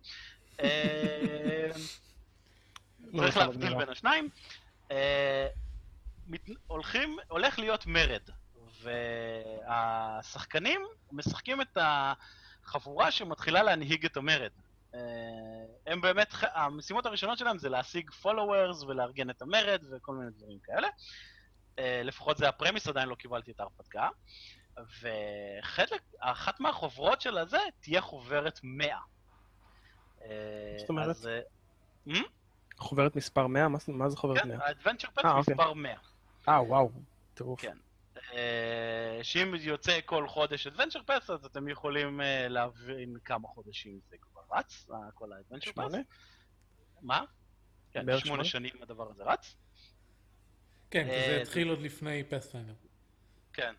צריך 3.18 3.38
להבדיל 3.38 3.76
בין 3.76 3.90
השניים. 3.90 4.30
אה, 4.92 5.48
הולכים, 6.68 7.18
הולך 7.28 7.60
להיות 7.60 7.86
מרד, 7.86 8.30
והשחקנים 8.82 10.82
משחקים 11.12 11.62
את 11.62 11.78
החבורה 11.82 13.12
שמתחילה 13.12 13.64
להנהיג 13.64 14.06
את 14.06 14.18
המרד. 14.18 14.52
אה, 14.96 15.00
הם 15.88 16.02
באמת, 16.02 16.34
המשימות 16.42 17.06
הראשונות 17.06 17.38
שלהם 17.38 17.58
זה 17.58 17.70
להשיג 17.70 18.10
followers 18.24 18.86
ולארגן 18.88 19.30
את 19.30 19.42
המרד 19.42 19.84
וכל 19.92 20.14
מיני 20.14 20.32
דברים 20.32 20.60
כאלה. 20.64 20.88
אה, 21.80 22.02
לפחות 22.04 22.38
זה 22.38 22.50
הפרמיס, 22.50 22.88
עדיין 22.88 23.10
לא 23.10 23.16
קיבלתי 23.16 23.52
את 23.52 23.60
ההרפתקה. 23.60 24.10
ואחת 25.02 26.60
מהחוברות 26.60 27.22
של 27.22 27.38
הזה 27.38 27.60
תהיה 27.80 28.02
חוברת 28.02 28.60
100. 28.64 28.98
זאת 30.78 30.90
אומרת? 30.90 31.10
אז, 31.10 31.30
חוברת 32.78 33.16
מספר 33.16 33.48
100? 33.48 33.68
מה, 33.68 33.78
מה 33.88 34.10
זה 34.10 34.18
חוברת 34.18 34.46
100? 34.46 34.58
כן, 34.58 34.64
האדוונצ'ר 34.66 35.08
אוקיי. 35.18 35.40
מספר 35.40 35.74
100. 35.74 35.96
אה, 36.50 36.64
וואו, 36.64 36.92
טירוף. 37.34 37.62
כן. 37.62 37.78
אה, 38.34 39.20
שאם 39.24 39.56
יוצא 39.56 40.00
כל 40.06 40.28
חודש 40.28 40.68
אדוונצ'ר 40.68 41.04
פאס, 41.04 41.30
אז 41.30 41.46
אתם 41.46 41.68
יכולים 41.70 42.22
אה, 42.22 42.48
להבין 42.48 43.18
כמה 43.26 43.48
חודשים 43.48 44.00
זה 44.10 44.18
כבר 44.22 44.42
רץ, 44.52 44.88
כל 45.14 45.34
ה 45.34 45.38
adventure 45.38 45.72
paths. 45.72 45.94
מה? 47.02 47.24
כן, 47.92 48.20
שמונה 48.20 48.44
שנים 48.44 48.74
הדבר 48.82 49.10
הזה 49.10 49.24
רץ. 49.24 49.56
כן, 50.92 51.08
זה 51.08 51.42
התחיל 51.42 51.70
עוד 51.70 51.82
לפני 51.82 52.24
Pathfinder. 52.24 52.74
כן, 53.54 53.74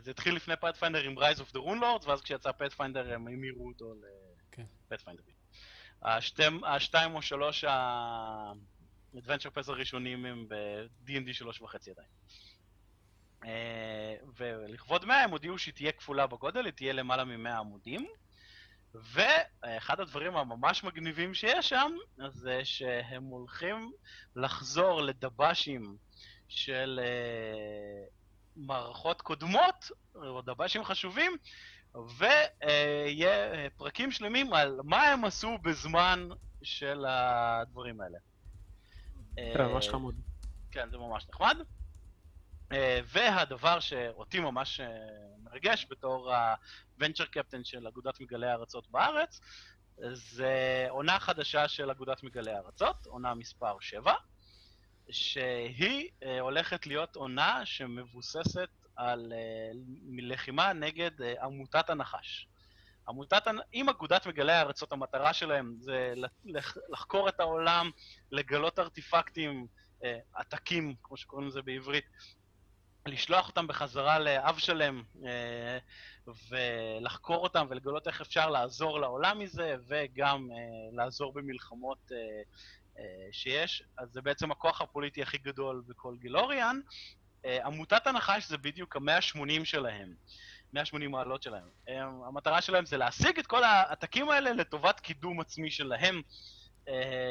זה 0.00 0.10
התחיל 0.10 0.34
לפני 0.34 0.56
Pathfinder 0.56 1.02
עם 1.02 1.18
Rise 1.18 1.38
of 1.38 1.52
the 1.52 1.58
Runelords, 1.58 2.08
ואז 2.08 2.22
כשיצא 2.22 2.52
Pathfinder 2.52 3.14
הם 3.14 3.28
המירו 3.28 3.68
אותו 3.68 3.94
ל 4.90 4.93
Pathfinder. 4.93 5.22
השתם, 6.02 6.58
השתיים 6.64 7.14
או 7.14 7.22
שלוש 7.22 7.64
ה- 7.64 7.99
adventure 7.99 9.56
paths 9.56 9.68
הראשונים 9.70 10.26
הם 10.26 10.46
ב-D&D 10.48 11.32
שלוש 11.32 11.60
וחצי 11.60 11.90
עדיין. 11.90 12.08
אה, 13.44 14.14
ולכבוד 14.36 15.04
100 15.04 15.24
הם 15.24 15.30
הודיעו 15.30 15.58
שהיא 15.58 15.74
תהיה 15.74 15.92
כפולה 15.92 16.26
בגודל, 16.26 16.64
היא 16.64 16.72
תהיה 16.72 16.92
למעלה 16.92 17.24
מ-100 17.24 17.50
עמודים. 17.50 18.06
ואחד 18.94 20.00
הדברים 20.00 20.36
הממש 20.36 20.84
מגניבים 20.84 21.34
שיש 21.34 21.68
שם, 21.68 21.92
זה 22.28 22.60
שהם 22.64 23.24
הולכים 23.24 23.92
לחזור 24.36 25.02
לדב"שים 25.02 25.96
של 26.48 27.00
מערכות 28.56 29.22
קודמות, 29.22 29.90
או 30.14 30.42
דב"שים 30.42 30.84
חשובים, 30.84 31.36
ויהיה 31.94 33.70
פרקים 33.76 34.10
שלמים 34.10 34.52
על 34.52 34.80
מה 34.84 35.02
הם 35.02 35.24
עשו 35.24 35.58
בזמן 35.58 36.28
של 36.62 37.04
הדברים 37.08 38.00
האלה. 38.00 38.18
כן, 39.36 39.64
ממש 39.64 39.88
חמוד. 39.88 40.14
כן, 40.70 40.90
זה 40.90 40.98
ממש 40.98 41.26
נחמד. 41.28 41.56
אה, 42.72 43.00
והדבר 43.04 43.80
שאותי 43.80 44.40
ממש 44.40 44.80
אה, 44.80 44.86
מרגש 45.42 45.86
בתור 45.90 46.34
הוונצ'ר 46.96 47.24
קפטן 47.24 47.64
של 47.64 47.86
אגודת 47.86 48.20
מגלי 48.20 48.46
הארצות 48.46 48.90
בארץ, 48.90 49.40
זה 50.12 50.86
עונה 50.88 51.20
חדשה 51.20 51.68
של 51.68 51.90
אגודת 51.90 52.22
מגלי 52.22 52.52
הארצות, 52.52 53.06
עונה 53.06 53.34
מספר 53.34 53.76
7, 53.80 54.14
שהיא 55.10 56.10
אה, 56.22 56.40
הולכת 56.40 56.86
להיות 56.86 57.16
עונה 57.16 57.66
שמבוססת 57.66 58.68
על 58.98 59.32
לחימה 60.18 60.72
נגד 60.72 61.10
עמותת 61.42 61.90
הנחש. 61.90 62.48
עמותת, 63.08 63.42
עם 63.72 63.88
אגודת 63.88 64.26
מגלי 64.26 64.52
הארצות, 64.52 64.92
המטרה 64.92 65.32
שלהם 65.32 65.76
זה 65.80 66.14
לחקור 66.88 67.28
את 67.28 67.40
העולם, 67.40 67.90
לגלות 68.32 68.78
ארטיפקטים, 68.78 69.66
עתקים, 70.34 70.94
כמו 71.02 71.16
שקוראים 71.16 71.48
לזה 71.48 71.62
בעברית, 71.62 72.04
לשלוח 73.08 73.48
אותם 73.48 73.66
בחזרה 73.66 74.18
לאב 74.18 74.58
אה, 75.26 75.78
ולחקור 76.48 77.42
אותם 77.42 77.66
ולגלות 77.70 78.06
איך 78.06 78.20
אפשר 78.20 78.50
לעזור 78.50 79.00
לעולם 79.00 79.38
מזה 79.38 79.76
וגם 79.88 80.48
אה, 80.52 80.56
לעזור 80.96 81.32
במלחמות 81.32 82.12
אה, 82.12 83.04
שיש. 83.32 83.82
אז 83.98 84.08
זה 84.12 84.22
בעצם 84.22 84.50
הכוח 84.50 84.80
הפוליטי 84.80 85.22
הכי 85.22 85.38
גדול 85.38 85.82
בכל 85.86 86.16
גילוריאן. 86.20 86.80
עמותת 87.64 88.06
הנחש 88.06 88.48
זה 88.48 88.58
בדיוק 88.58 88.96
המאה 88.96 89.16
ה-80 89.16 89.64
שלהם. 89.64 90.14
180 90.72 91.10
מעלות 91.10 91.42
שלהם. 91.42 91.68
המטרה 92.26 92.60
שלהם 92.60 92.86
זה 92.86 92.96
להשיג 92.96 93.38
את 93.38 93.46
כל 93.46 93.64
העתקים 93.64 94.30
האלה 94.30 94.52
לטובת 94.52 95.00
קידום 95.00 95.40
עצמי 95.40 95.70
שלהם, 95.70 96.22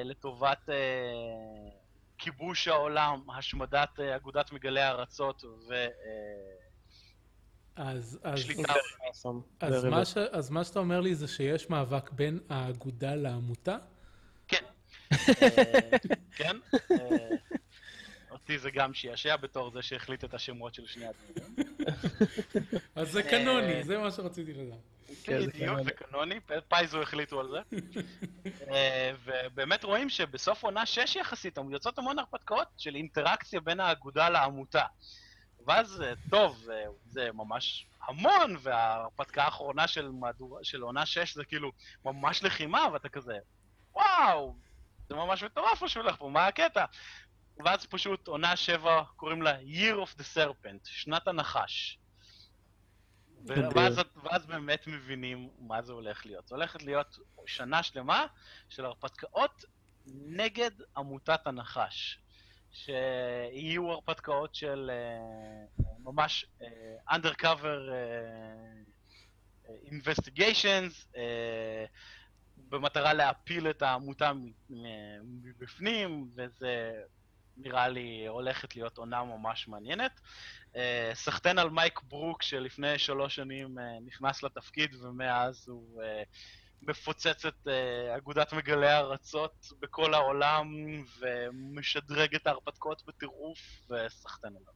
לטובת 0.03 0.69
כיבוש 2.17 2.67
העולם, 2.67 3.29
השמדת 3.37 3.99
אה, 3.99 4.15
אגודת 4.15 4.51
מגלי 4.51 4.81
הארצות 4.81 5.43
ו... 5.43 5.73
אה, 5.73 5.87
אז, 7.75 8.19
אז, 8.23 8.39
אז, 9.59 9.75
אז, 9.75 9.85
מה 9.85 10.05
ש, 10.05 10.17
אז 10.17 10.49
מה 10.49 10.63
שאתה 10.63 10.79
אומר 10.79 10.99
לי 10.99 11.15
זה 11.15 11.27
שיש 11.27 11.69
מאבק 11.69 12.11
בין 12.11 12.39
האגודה 12.49 13.15
לעמותה? 13.15 13.77
כן. 14.47 14.63
אה, 15.41 15.97
כן. 16.35 16.57
אותי 18.31 18.59
זה 18.59 18.71
גם 18.71 18.93
שיעשע 18.93 19.35
בתור 19.35 19.71
זה 19.71 19.81
שהחליט 19.81 20.23
את 20.23 20.33
השמות 20.33 20.73
של 20.73 20.87
שני 20.87 21.05
הדברים. 21.05 21.55
אז 22.95 23.11
זה 23.11 23.23
קנוני, 23.23 23.83
זה 23.83 23.97
מה 23.97 24.11
שרציתי 24.11 24.53
לדעת. 24.53 24.79
כן, 25.23 25.47
בדיוק, 25.47 25.81
זה 25.83 25.91
קנוני, 25.91 26.39
פייזו 26.67 27.01
החליטו 27.01 27.39
על 27.39 27.47
זה. 27.49 27.59
אה, 28.71 29.11
ובאמת 29.23 29.83
רואים 29.83 30.09
שבסוף 30.09 30.63
עונה 30.63 30.85
6 30.85 31.15
יחסית, 31.15 31.57
יוצאות 31.71 31.97
המון 31.97 32.19
הרפתקאות 32.19 32.67
של 32.77 32.95
אינטראקציה 32.95 33.59
בין 33.59 33.79
האגודה 33.79 34.29
לעמותה. 34.29 34.85
ואז, 35.65 36.01
אה, 36.01 36.13
טוב, 36.29 36.67
זה 37.05 37.29
ממש 37.33 37.85
המון, 38.07 38.57
וההרפתקה 38.59 39.43
האחרונה 39.43 39.87
של, 39.87 40.09
מהדור, 40.09 40.59
של 40.63 40.81
עונה 40.81 41.05
6 41.05 41.35
זה 41.35 41.45
כאילו 41.45 41.71
ממש 42.05 42.43
לחימה, 42.43 42.87
ואתה 42.93 43.09
כזה, 43.09 43.37
וואו, 43.93 44.55
זה 45.09 45.15
ממש 45.15 45.43
מטורף 45.43 45.81
מה 45.81 45.89
שהולך 45.89 46.15
פה, 46.15 46.29
מה 46.29 46.47
הקטע? 46.47 46.85
ואז 47.65 47.85
פשוט 47.85 48.27
עונה 48.27 48.55
7 48.55 49.03
קוראים 49.15 49.41
לה 49.41 49.59
Year 49.61 49.95
of 49.95 50.19
the 50.19 50.23
Serpent, 50.35 50.83
שנת 50.83 51.27
הנחש. 51.27 51.99
ואז, 53.45 53.99
ואז 54.23 54.45
באמת 54.45 54.87
מבינים 54.87 55.49
מה 55.59 55.81
זה 55.81 55.93
הולך 55.93 56.25
להיות. 56.25 56.47
זה 56.47 56.55
הולכת 56.55 56.83
להיות 56.83 57.17
שנה 57.45 57.83
שלמה 57.83 58.25
של 58.69 58.85
הרפתקאות 58.85 59.65
נגד 60.07 60.71
עמותת 60.97 61.47
הנחש. 61.47 62.19
שיהיו 62.71 63.91
הרפתקאות 63.91 64.55
של 64.55 64.91
uh, 65.79 65.83
ממש 66.03 66.45
uh, 66.59 66.63
undercover 67.11 67.89
uh, 67.89 69.69
investigations, 69.91 71.13
uh, 71.13 71.17
במטרה 72.69 73.13
להפיל 73.13 73.69
את 73.69 73.81
העמותה 73.81 74.31
מבפנים, 75.23 76.29
וזה 76.35 77.01
נראה 77.57 77.87
לי 77.87 78.27
הולכת 78.27 78.75
להיות 78.75 78.97
עונה 78.97 79.23
ממש 79.23 79.67
מעניינת. 79.67 80.19
אה, 80.75 81.11
סחטיין 81.13 81.59
על 81.59 81.69
מייק 81.69 82.01
ברוק 82.03 82.43
שלפני 82.43 82.99
שלוש 82.99 83.35
שנים 83.35 83.79
אה, 83.79 83.83
נכנס 84.05 84.43
לתפקיד 84.43 84.95
ומאז 84.95 85.69
הוא 85.69 86.03
אה, 86.03 86.23
מפוצץ 86.81 87.45
את 87.45 87.67
אגודת 88.17 88.53
מגלי 88.53 88.87
הארצות 88.87 89.67
בכל 89.79 90.13
העולם 90.13 90.67
ומשדרג 91.19 92.35
את 92.35 92.47
ההרפתקאות 92.47 93.03
בטירוף 93.07 93.59
וסחטיין 93.89 94.53
עליו. 94.55 94.73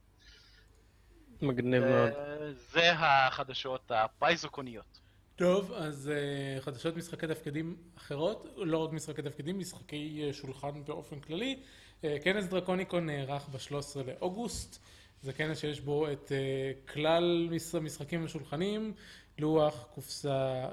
מגניב 1.42 1.84
מאוד. 1.84 2.12
זה 2.54 2.92
החדשות 2.92 3.90
הפייזוקוניות. 3.90 5.01
טוב, 5.36 5.72
אז 5.72 6.10
uh, 6.10 6.60
חדשות 6.60 6.96
משחקי 6.96 7.26
תפקידים 7.26 7.76
אחרות, 7.96 8.46
לא 8.56 8.78
רק 8.78 8.92
משחקי 8.92 9.22
תפקידים, 9.22 9.58
משחקי 9.58 10.30
uh, 10.30 10.32
שולחן 10.34 10.84
באופן 10.84 11.20
כללי. 11.20 11.58
Uh, 12.02 12.04
כנס 12.24 12.46
דרקוניקון 12.46 13.06
נערך 13.06 13.48
ב-13 13.48 14.00
לאוגוסט. 14.06 14.78
זה 15.22 15.32
כנס 15.32 15.58
שיש 15.58 15.80
בו 15.80 16.12
את 16.12 16.32
כלל 16.92 17.48
משחקים 17.80 18.24
ושולחנים, 18.24 18.92
לוח, 19.38 19.86
קופסה, 19.94 20.68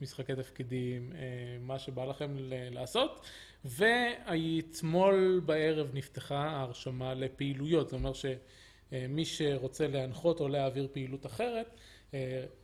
משחקי 0.00 0.34
תפקידים, 0.34 1.12
מה 1.60 1.78
שבא 1.78 2.04
לכם 2.04 2.36
לעשות. 2.48 3.26
ואתמול 3.64 5.42
בערב 5.46 5.90
נפתחה 5.94 6.38
ההרשמה 6.38 7.14
לפעילויות, 7.14 7.88
זאת 7.88 7.98
אומרת 7.98 8.14
שמי 8.14 9.24
שרוצה 9.24 9.86
להנחות 9.86 10.40
או 10.40 10.48
להעביר 10.48 10.88
פעילות 10.92 11.26
אחרת, 11.26 11.74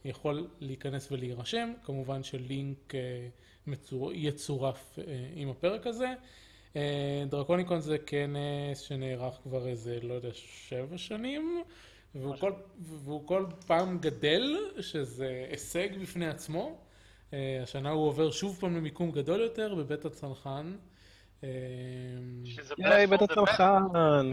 יכול 0.05 0.49
להיכנס 0.61 1.13
ולהירשם, 1.13 1.73
כמובן 1.85 2.23
שלינק 2.23 2.93
מצור... 3.67 4.13
יצורף 4.13 4.99
עם 5.35 5.49
הפרק 5.49 5.87
הזה. 5.87 6.15
אה, 6.77 7.25
דרקוניקון 7.29 7.81
זה 7.81 7.99
כנס 7.99 8.81
שנערך 8.81 9.35
כבר 9.43 9.69
איזה, 9.69 9.99
לא 10.03 10.15
יודע, 10.15 10.29
שבע 10.35 10.99
שנים, 10.99 11.63
והוא 12.15 12.37
כל, 12.37 12.53
והוא 12.81 13.27
כל 13.27 13.47
פעם 13.67 13.99
גדל, 13.99 14.57
שזה 14.81 15.47
הישג 15.51 15.99
בפני 16.03 16.27
עצמו. 16.27 16.79
אה, 17.33 17.61
השנה 17.63 17.91
הוא 17.91 18.07
עובר 18.07 18.31
שוב 18.31 18.57
פעם 18.61 18.77
למיקום 18.77 19.11
גדול 19.11 19.41
יותר 19.41 19.75
בבית 19.75 20.05
הצנחן. 20.05 20.77
אה, 21.45 21.49
יאי, 22.79 23.07
בית 23.07 23.23
הצנחן, 23.23 23.83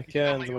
כן, 0.08 0.38
זה 0.46 0.52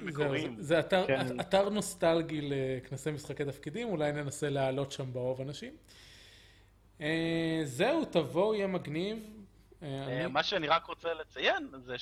מגניב. 0.00 0.52
זה 0.58 0.80
כן. 1.06 1.40
אתר 1.40 1.68
נוסטלגי 1.68 2.40
לכנסי 2.42 3.10
משחקי 3.10 3.44
תפקידים, 3.44 3.88
אולי 3.88 4.12
ננסה 4.12 4.50
להעלות 4.50 4.92
שם 4.92 5.12
באוב 5.12 5.40
אנשים. 5.40 5.72
זהו, 7.64 8.04
תבואו, 8.04 8.54
יהיה 8.54 8.66
מגניב. 8.66 9.18
אה, 9.82 10.28
מה 10.28 10.42
שאני 10.42 10.68
רק 10.68 10.84
רוצה 10.84 11.08
לציין 11.14 11.68
זה 11.84 11.96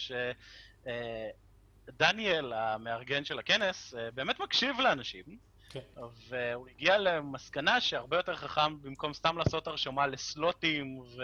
שדניאל, 1.87 2.53
המארגן 2.53 3.25
של 3.25 3.39
הכנס, 3.39 3.95
אה, 3.95 4.11
באמת 4.11 4.41
מקשיב 4.41 4.81
לאנשים. 4.81 5.25
כן. 5.71 5.81
והוא 6.29 6.69
הגיע 6.69 6.99
למסקנה 6.99 7.81
שהרבה 7.81 8.17
יותר 8.17 8.37
חכם, 8.37 8.83
במקום 8.83 9.15
סתם 9.15 9.39
לעשות 9.39 9.67
הרשמה 9.67 10.07
לסלוטים, 10.07 10.99
ו... 10.99 11.23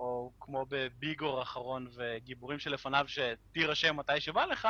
או 0.00 0.32
כמו 0.40 0.66
בביגור 0.68 1.38
האחרון 1.38 1.88
וגיבורים 1.94 2.58
שלפניו, 2.58 3.04
שתירשם 3.08 3.96
מתי 3.96 4.20
שבא 4.20 4.44
לך, 4.44 4.68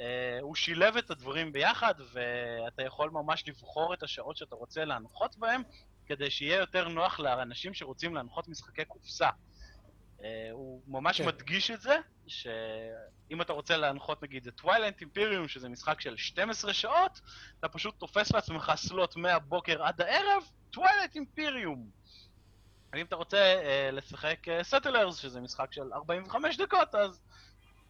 אה, 0.00 0.38
הוא 0.40 0.54
שילב 0.54 0.96
את 0.96 1.10
הדברים 1.10 1.52
ביחד, 1.52 1.94
ואתה 2.12 2.82
יכול 2.82 3.10
ממש 3.10 3.44
לבחור 3.48 3.94
את 3.94 4.02
השעות 4.02 4.36
שאתה 4.36 4.54
רוצה 4.54 4.84
להנחות 4.84 5.36
בהם, 5.36 5.62
כדי 6.06 6.30
שיהיה 6.30 6.56
יותר 6.56 6.88
נוח 6.88 7.20
לאנשים 7.20 7.74
שרוצים 7.74 8.14
להנחות 8.14 8.48
משחקי 8.48 8.84
קופסה. 8.84 9.28
אה, 10.22 10.48
הוא 10.52 10.82
ממש 10.86 11.20
כן. 11.20 11.28
מדגיש 11.28 11.70
את 11.70 11.80
זה, 11.80 11.98
שאם 12.26 13.42
אתה 13.42 13.52
רוצה 13.52 13.76
להנחות 13.76 14.22
נגיד 14.22 14.46
את 14.46 14.54
Twilight 14.54 15.00
Imperium, 15.00 15.48
שזה 15.48 15.68
משחק 15.68 16.00
של 16.00 16.16
12 16.16 16.72
שעות, 16.72 17.20
אתה 17.60 17.68
פשוט 17.68 17.98
תופס 17.98 18.32
לעצמך 18.32 18.72
slot 18.76 19.16
מהבוקר 19.16 19.82
עד 19.82 20.00
הערב, 20.00 20.42
Twilight 20.70 21.14
Imperium. 21.14 21.90
אם 22.96 23.06
אתה 23.06 23.16
רוצה 23.16 23.60
אה, 23.60 23.94
לשחק 23.94 24.46
Settlers, 24.62 25.18
אה, 25.18 25.22
שזה 25.22 25.40
משחק 25.40 25.72
של 25.72 25.92
45 25.92 26.56
דקות, 26.56 26.94
אז 26.94 27.22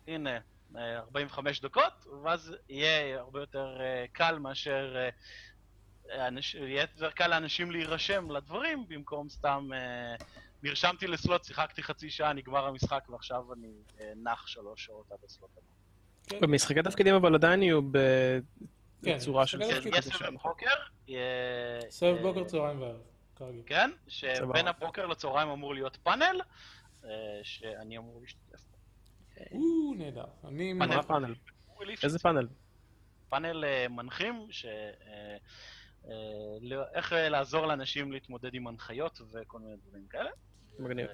הנה, 0.08 0.38
אה, 0.72 0.76
45 0.98 1.60
דקות, 1.60 2.06
ואז 2.22 2.54
יהיה 2.68 3.18
הרבה 3.18 3.40
יותר 3.40 3.76
אה, 3.76 4.12
קל 4.12 4.38
מאשר... 4.38 4.96
אה, 4.96 6.12
אנש... 6.12 6.54
יהיה 6.54 6.80
יותר 6.80 7.10
קל 7.10 7.26
לאנשים 7.26 7.70
להירשם 7.70 8.30
לדברים, 8.30 8.84
במקום 8.88 9.28
סתם... 9.28 9.68
אה, 9.72 10.24
נרשמתי 10.62 11.06
לסלוט, 11.06 11.44
שיחקתי 11.44 11.82
חצי 11.82 12.10
שעה, 12.10 12.32
נגמר 12.32 12.66
המשחק, 12.66 13.04
ועכשיו 13.08 13.52
אני 13.52 13.72
אה, 14.00 14.12
נח 14.16 14.46
שלוש 14.46 14.84
שעות 14.84 15.12
עד 15.12 15.18
הסלוט 15.24 15.50
הבא. 15.52 15.66
כן. 16.26 16.40
במשחקי 16.40 16.82
תפקידים 16.82 17.14
אבל 17.14 17.34
עדיין 17.34 17.62
יהיו 17.62 17.80
כן, 19.02 19.18
צורה 19.18 19.46
של 19.46 19.58
סבב. 19.64 20.30
בוקר, 20.42 20.66
סבב 21.90 22.16
אה, 22.16 22.22
בוקר, 22.22 22.44
צהריים 22.44 22.80
וערב, 22.80 22.96
כרגיל. 23.36 23.62
כן, 23.66 23.90
שבין. 24.08 24.68
הבוקר 24.68 25.06
לצהריים 25.06 25.48
אמור 25.48 25.74
להיות 25.74 25.96
פאנל, 25.96 26.40
אה, 27.04 27.10
שאני 27.42 27.98
אמור 27.98 28.20
להשתתף 28.20 28.60
בו. 28.70 28.76
או, 29.52 29.94
נהדר. 29.94 30.24
אני... 30.44 30.74
פאנל. 31.06 31.34
מה 31.68 31.74
העליף 31.78 32.04
איזה. 32.04 32.18
פאנל? 32.18 32.48
פאנל 33.28 33.64
אה, 33.64 33.88
מנחים, 33.88 34.46
ש... 34.50 34.66
אה, 34.66 35.36
לא- 36.60 36.84
איך 36.94 37.12
לעזור 37.12 37.66
לאנשים 37.66 38.12
להתמודד 38.12 38.54
עם 38.54 38.66
הנחיות 38.66 39.20
וכל 39.32 39.58
מיני 39.58 39.76
דברים 39.76 40.06
כאלה. 40.06 40.30
מגניב. 40.78 41.06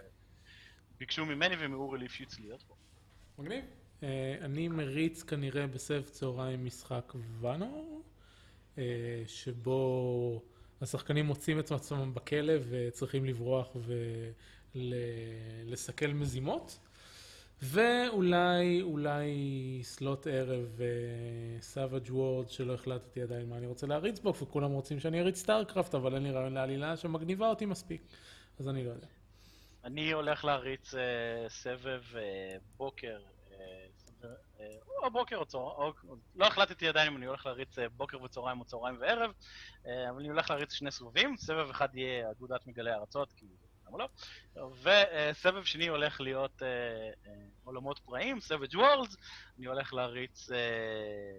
ביקשו 0.99 1.27
ממני 1.27 1.55
ומאורי 1.59 1.99
ליפשיץ 1.99 2.39
להיות 2.39 2.63
פה. 2.63 2.75
מגניב. 3.39 3.65
אני 4.41 4.69
מריץ 4.69 5.23
כנראה 5.23 5.67
בסבב 5.67 6.03
צהריים 6.03 6.65
משחק 6.65 7.13
ואנו, 7.41 8.03
שבו 9.27 10.43
השחקנים 10.83 11.27
מוצאים 11.27 11.59
את 11.59 11.73
עצמם 11.73 12.15
בכלא 12.15 12.53
וצריכים 12.69 13.25
לברוח 13.25 13.77
ולסכל 14.75 16.07
מזימות. 16.07 16.79
ואולי, 17.63 18.83
אולי 18.83 19.31
סלוט 19.83 20.27
ערב 20.27 20.81
Savage 21.61 22.11
Worlds 22.11 22.49
שלא 22.49 22.75
החלטתי 22.75 23.23
עדיין 23.23 23.49
מה 23.49 23.57
אני 23.57 23.67
רוצה 23.67 23.87
להריץ 23.87 24.19
בו, 24.19 24.35
וכולם 24.35 24.71
רוצים 24.71 25.01
שאני 25.01 25.21
אריץ 25.21 25.39
StarCraft, 25.39 25.95
אבל 25.95 26.15
אין 26.15 26.23
לי 26.23 26.31
רעיון 26.31 26.55
לעלילה 26.55 26.97
שמגניבה 26.97 27.49
אותי 27.49 27.67
מספיק, 27.67 28.03
אז 28.59 28.69
אני 28.69 28.85
לא 28.85 28.91
יודע. 28.91 29.07
אני 29.85 30.13
הולך 30.13 30.45
להריץ 30.45 30.95
אה, 30.95 31.49
סבב 31.49 32.03
אה, 32.17 32.57
בוקר, 32.77 33.19
אה, 33.53 33.57
אה, 33.61 33.87
או 35.03 35.11
בוקר 35.11 35.37
או 35.37 35.47
צהריים, 35.47 35.93
לא 36.35 36.47
החלטתי 36.47 36.89
עדיין 36.89 37.09
אם 37.09 37.17
אני 37.17 37.27
הולך 37.27 37.47
להריץ 37.47 37.79
אה, 37.79 37.89
בוקר 37.89 38.23
וצהריים 38.23 38.61
או 38.61 38.65
צהריים 38.65 38.97
וערב, 39.01 39.31
אה, 39.87 40.11
אבל 40.11 40.19
אני 40.19 40.29
הולך 40.29 40.51
להריץ 40.51 40.73
שני 40.73 40.91
סבבים, 40.91 41.37
סבב 41.37 41.71
אחד 41.71 41.89
יהיה 41.95 42.31
אגודת 42.31 42.67
מגלי 42.67 42.93
ארצות, 42.93 43.33
כי 43.33 43.47
למה 43.93 43.99
לא, 44.57 44.69
וסבב 44.83 45.65
שני 45.65 45.89
הולך 45.89 46.21
להיות 46.21 46.63
אה, 46.63 46.69
אה, 47.27 47.33
עולמות 47.65 47.99
פראיים, 47.99 48.41
סבג' 48.41 48.75
וורלדס, 48.75 49.17
אני 49.59 49.67
הולך 49.67 49.95
להריץ 49.95 50.51
אה, 50.51 50.59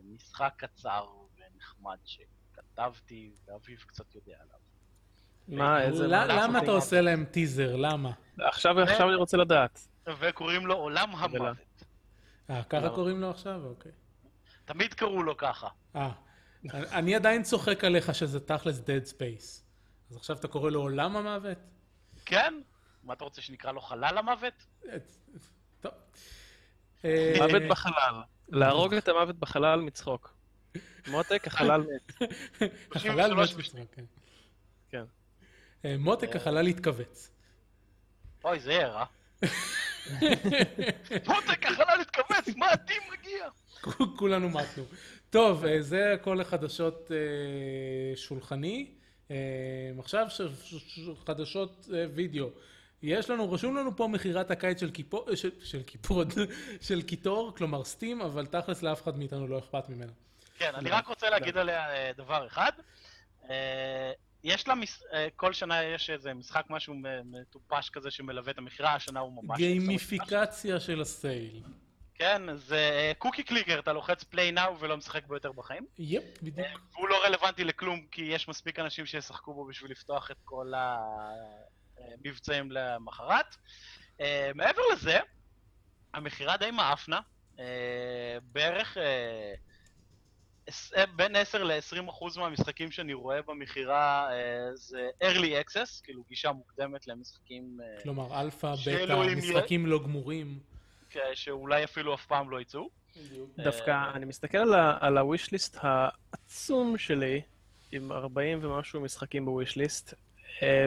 משחק 0.04 0.54
קצר 0.58 1.06
ונחמד 1.38 1.98
שכתבתי 2.06 3.32
ואביב 3.48 3.84
קצת 3.88 4.16
יודע 4.16 4.36
עליו. 4.42 4.60
מה, 5.48 5.82
איזה... 5.82 6.08
למה? 6.08 6.60
אתה 6.60 6.72
עושה 6.72 7.02
להם 7.02 7.26
טיזר? 7.32 7.76
למה? 7.76 8.12
עכשיו 8.40 8.80
עכשיו 8.80 9.08
אני 9.08 9.16
רוצה 9.16 9.38
לדעת. 9.38 9.88
וקוראים 10.20 10.68
לו 10.68 10.76
עולם 10.76 11.14
ולמה? 11.14 11.26
המוות. 11.26 11.58
אה, 12.50 12.64
ככה 12.64 12.80
למה? 12.86 12.96
קוראים 12.96 13.22
לו 13.22 13.30
עכשיו? 13.30 13.62
אוקיי. 13.66 13.92
תמיד 14.66 14.94
קראו 14.94 15.24
לו 15.24 15.38
ככה. 15.38 15.68
אה, 15.96 16.12
אני 16.74 17.16
עדיין 17.16 17.44
צוחק 17.44 17.84
עליך 17.84 18.16
שזה 18.16 18.40
תכלס 18.40 18.80
Dead 18.80 19.10
Space. 19.10 19.64
אז 20.10 20.16
עכשיו 20.18 20.38
אתה 20.38 20.48
קורא 20.48 20.72
לו 20.72 20.82
עולם 20.82 21.18
המוות? 21.18 21.58
כן? 22.26 22.62
מה 23.04 23.14
אתה 23.14 23.24
רוצה 23.24 23.42
שנקרא 23.42 23.72
לו 23.72 23.82
חלל 23.82 24.18
המוות? 24.18 24.54
אה, 24.90 24.98
טוב. 25.82 25.92
אה, 27.06 27.34
מוות 27.42 27.64
בחלל. 27.70 28.22
להרוג 28.50 28.94
את 28.94 29.08
המוות 29.08 29.36
בחלל 29.40 29.80
מצחוק. 29.80 30.34
מותק, 31.08 31.48
החלל 31.48 31.82
מת. 31.82 32.32
החלל 32.96 33.30
33 33.30 33.54
מת. 33.54 33.60
בצחוק, 33.60 33.96
כן. 33.96 34.06
כן. 34.90 35.04
אה, 35.86 35.96
מותק 35.98 36.36
החלל 36.36 36.68
התכווץ. 36.68 37.32
אוי, 38.44 38.60
זה 38.60 38.72
יהיה 38.72 38.88
רע. 38.88 39.06
מותק 41.28 41.66
החלל 41.66 42.02
התכווץ, 42.02 42.56
מה 42.56 42.66
הדין 42.72 43.02
מגיע? 43.12 43.48
כולנו 44.18 44.50
מתנו. 44.50 44.84
טוב, 45.30 45.66
אה, 45.66 45.82
זה 45.82 46.14
הכל 46.14 46.38
לחדשות 46.40 47.12
אה, 47.12 48.16
שולחני. 48.16 48.92
אה, 49.32 49.36
עכשיו 50.00 50.28
חדשות 51.26 51.88
וידאו. 52.16 52.50
יש 53.04 53.30
לנו, 53.30 53.52
רשום 53.52 53.78
לנו 53.78 53.96
פה 53.98 54.08
מכירת 54.08 54.52
הקיץ 54.52 54.80
של 54.80 54.92
כיפור, 54.92 55.36
של, 55.36 55.50
של 55.64 55.84
כיפור, 55.84 56.24
של 56.88 57.02
קיטור, 57.02 57.54
כלומר 57.58 57.84
Steam, 57.84 58.22
אבל 58.22 58.46
תכלס 58.46 58.84
לאף 58.84 59.04
אחד 59.04 59.18
מאיתנו 59.18 59.48
לא 59.48 59.60
אכפת 59.60 59.90
ממנה. 59.90 60.12
כן, 60.58 60.72
אני 60.76 60.90
רק 60.90 61.08
רוצה 61.08 61.30
להגיד 61.30 61.58
עליה 61.58 62.14
דבר 62.18 62.48
אחד. 62.48 62.72
אה, 64.46 64.54
יש 64.54 64.68
לה, 64.68 64.76
מס- 64.76 65.04
אה, 65.14 65.28
כל 65.36 65.54
שנה 65.54 65.84
יש 65.84 66.10
איזה 66.10 66.34
משחק 66.34 66.64
משהו 66.70 66.96
מטופש 67.26 67.90
כזה 67.90 68.12
שמלווה 68.12 68.52
את 68.52 68.58
המכירה, 68.58 68.94
השנה 68.96 69.20
הוא 69.20 69.44
ממש... 69.44 69.58
גיימיפיקציה 69.58 70.80
של 70.80 71.02
ה 71.02 71.12
sale. 71.12 71.64
כן, 72.16 72.42
זה 72.58 73.12
Cookie 73.18 73.44
Clicker, 73.44 73.80
אתה 73.80 73.94
לוחץ 73.94 74.24
play 74.24 74.52
now 74.52 74.80
ולא 74.80 74.98
משחק 74.98 75.28
בו 75.28 75.34
יותר 75.34 75.52
בחיים. 75.52 75.86
yep, 75.98 76.24
בדיוק. 76.42 76.68
והוא 76.94 77.10
לא 77.10 77.24
רלוונטי 77.26 77.64
לכלום, 77.64 78.06
כי 78.12 78.22
יש 78.22 78.48
מספיק 78.50 78.80
אנשים 78.80 79.06
שישחקו 79.06 79.54
בו 79.54 79.66
בשביל 79.66 79.92
לפתוח 79.92 80.32
את 80.32 80.38
כל 80.44 80.74
המבצעים 81.98 82.72
למחרת. 82.72 83.56
אה, 84.22 84.52
מעבר 84.56 84.82
לזה, 84.94 85.20
המכירה 86.14 86.58
די 86.58 86.72
מעפנה. 86.72 87.20
אה, 87.60 87.66
בערך 88.44 88.98
אה, 88.98 89.04
אה, 89.04 89.54
בין 91.16 91.36
10 91.36 91.64
ל-20 91.64 92.10
אחוז 92.10 92.38
מהמשחקים 92.38 92.92
שאני 92.92 93.14
רואה 93.14 93.42
במכירה 93.42 94.30
אה, 94.32 94.36
זה 94.76 95.10
early 95.24 95.66
access, 95.66 96.04
כאילו 96.04 96.24
גישה 96.30 96.52
מוקדמת 96.52 97.08
למשחקים 97.08 97.78
אה, 97.84 98.02
כלומר, 98.04 98.42
אלפא, 98.42 98.74
בטא, 98.82 98.90
י- 99.30 99.36
משחקים 99.36 99.86
לא 99.86 100.00
גמורים. 100.04 100.60
כ- 101.10 101.18
שאולי 101.34 101.84
אפילו 101.84 102.14
אף 102.14 102.26
פעם 102.26 102.50
לא 102.50 102.62
יצאו. 102.62 102.90
דווקא 103.58 103.92
אה, 103.92 104.12
אני 104.14 104.26
מסתכל 104.26 104.58
על 105.00 105.18
ה-wish 105.18 105.48
list 105.48 105.78
העצום 105.82 106.98
שלי, 106.98 107.42
עם 107.92 108.12
40 108.12 108.60
ומשהו 108.62 109.02
משחקים 109.02 109.46
ב-wish 109.46 109.72
list, 109.78 110.14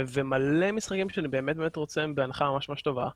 ומלא 0.08 0.72
משחקים 0.72 1.10
שאני 1.10 1.28
באמת 1.28 1.56
באמת 1.56 1.76
רוצה 1.76 2.02
הם 2.02 2.14
בהנחה 2.14 2.50
ממש 2.50 2.68
ממש 2.68 2.82
טובה, 2.82 3.08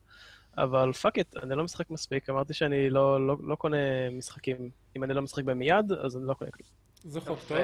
אבל 0.57 0.93
fuck 0.93 1.17
it, 1.17 1.37
אני 1.37 1.55
לא 1.55 1.63
משחק 1.63 1.89
מספיק, 1.89 2.29
אמרתי 2.29 2.53
שאני 2.53 2.89
לא, 2.89 3.27
לא, 3.27 3.37
לא 3.43 3.55
קונה 3.55 3.77
משחקים, 4.11 4.57
אם 4.97 5.03
אני 5.03 5.13
לא 5.13 5.21
משחק 5.21 5.43
בהם 5.43 5.59
מיד, 5.59 5.91
אז 6.05 6.17
אני 6.17 6.27
לא 6.27 6.33
קונה 6.33 6.51
כלום. 6.51 6.69
זה 6.95 7.21
חוק 7.21 7.39
טוב. 7.47 7.57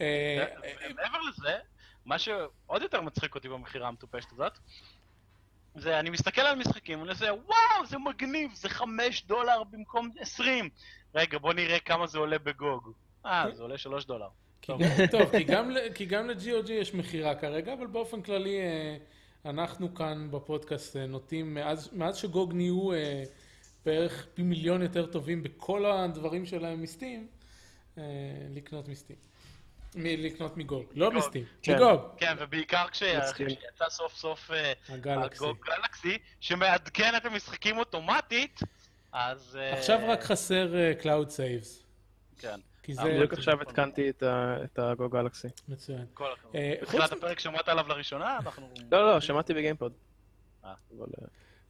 אה, 0.00 0.44
מעבר 0.96 1.18
לזה, 1.28 1.56
מה 2.04 2.18
שעוד 2.18 2.82
יותר 2.82 3.00
מצחיק 3.00 3.34
אותי 3.34 3.48
במכירה 3.48 3.88
המטופשת 3.88 4.32
הזאת, 4.32 4.58
זה 5.74 5.98
אני 6.00 6.10
מסתכל 6.10 6.40
על 6.40 6.58
משחקים, 6.58 6.98
ואני 7.00 7.10
עושה, 7.10 7.24
וואו, 7.24 7.86
זה 7.86 7.98
מגניב, 7.98 8.50
זה 8.54 8.68
5 8.68 9.24
דולר 9.26 9.62
במקום 9.70 10.10
20. 10.20 10.68
רגע, 11.14 11.38
בוא 11.38 11.52
נראה 11.52 11.78
כמה 11.78 12.06
זה 12.06 12.18
עולה 12.18 12.38
בגוג. 12.38 12.92
אה, 13.26 13.44
זה 13.52 13.62
עולה 13.62 13.78
3 13.78 14.04
דולר. 14.04 14.28
טוב. 14.60 14.80
גם- 14.82 15.06
טוב, 15.10 15.30
כי 15.38 15.44
גם 15.44 15.70
ל- 15.70 15.92
כי 15.94 16.04
גם 16.06 16.30
ל-GOG 16.30 16.72
יש 16.72 16.94
מכירה 16.94 17.34
כרגע, 17.34 17.72
אבל 17.72 17.86
באופן 17.86 18.22
כללי 18.22 18.60
אה, 18.60 18.96
אנחנו 19.44 19.94
כאן 19.94 20.28
בפודקאסט 20.30 20.96
אה, 20.96 21.06
נוטים, 21.06 21.54
מאז- 21.54 21.88
מאז 21.92 22.16
שגוג 22.16 22.52
נהיו 22.54 22.92
אה, 22.92 23.22
בערך 23.86 24.26
פי 24.34 24.42
מיליון 24.42 24.82
יותר 24.82 25.06
טובים 25.06 25.42
בכל 25.42 25.86
הדברים 25.86 26.46
שלהם 26.46 26.82
מסטים, 26.82 27.26
אה, 27.98 28.02
לקנות 28.54 28.88
מסטים. 28.88 29.16
מ- 29.94 30.02
לקנות 30.06 30.56
מגוג, 30.56 30.84
לא. 30.94 31.10
מסטים, 31.12 31.44
כן. 31.62 31.74
מגוג, 31.76 32.00
כן, 32.16 32.34
ובעיקר. 32.38 32.86
כשיצא 32.92 33.44
סוף 33.88 34.14
סוף 34.16 34.50
אה, 34.50 34.72
הגלקסי. 34.88 35.44
הגוג 35.44 35.56
גלקסי, 35.66 36.18
שמעדכן 36.40 37.16
את 37.16 37.24
המשחקים 37.26 37.78
אוטומטית, 37.78 38.60
אז... 39.12 39.56
אה, 39.60 39.72
עכשיו 39.78 40.00
רק 40.08 40.22
חסר 40.22 40.72
Cloud 41.02 41.26
Saves, 41.28 41.82
כן, 42.40 42.60
כי 42.82 42.94
זה 42.94 43.02
בדיוק 43.04 43.32
עכשיו 43.32 43.62
התקנתי 43.62 44.10
את 44.20 44.78
הגו 44.78 45.08
גלקסי. 45.08 45.48
מצוין. 45.68 46.06
כל 46.14 46.32
הכבוד. 46.32 46.56
אה, 46.56 46.74
בתחילת 46.82 47.12
הפרק 47.12 47.38
שמעת 47.38 47.68
עליו 47.68 47.88
לראשונה, 47.88 48.38
אנחנו... 48.38 48.70
לא, 48.92 49.06
לא, 49.06 49.20
שמעתי 49.20 49.54
בגיימפוד. 49.54 49.92
אה. 50.64 50.70
אה, 50.70 51.04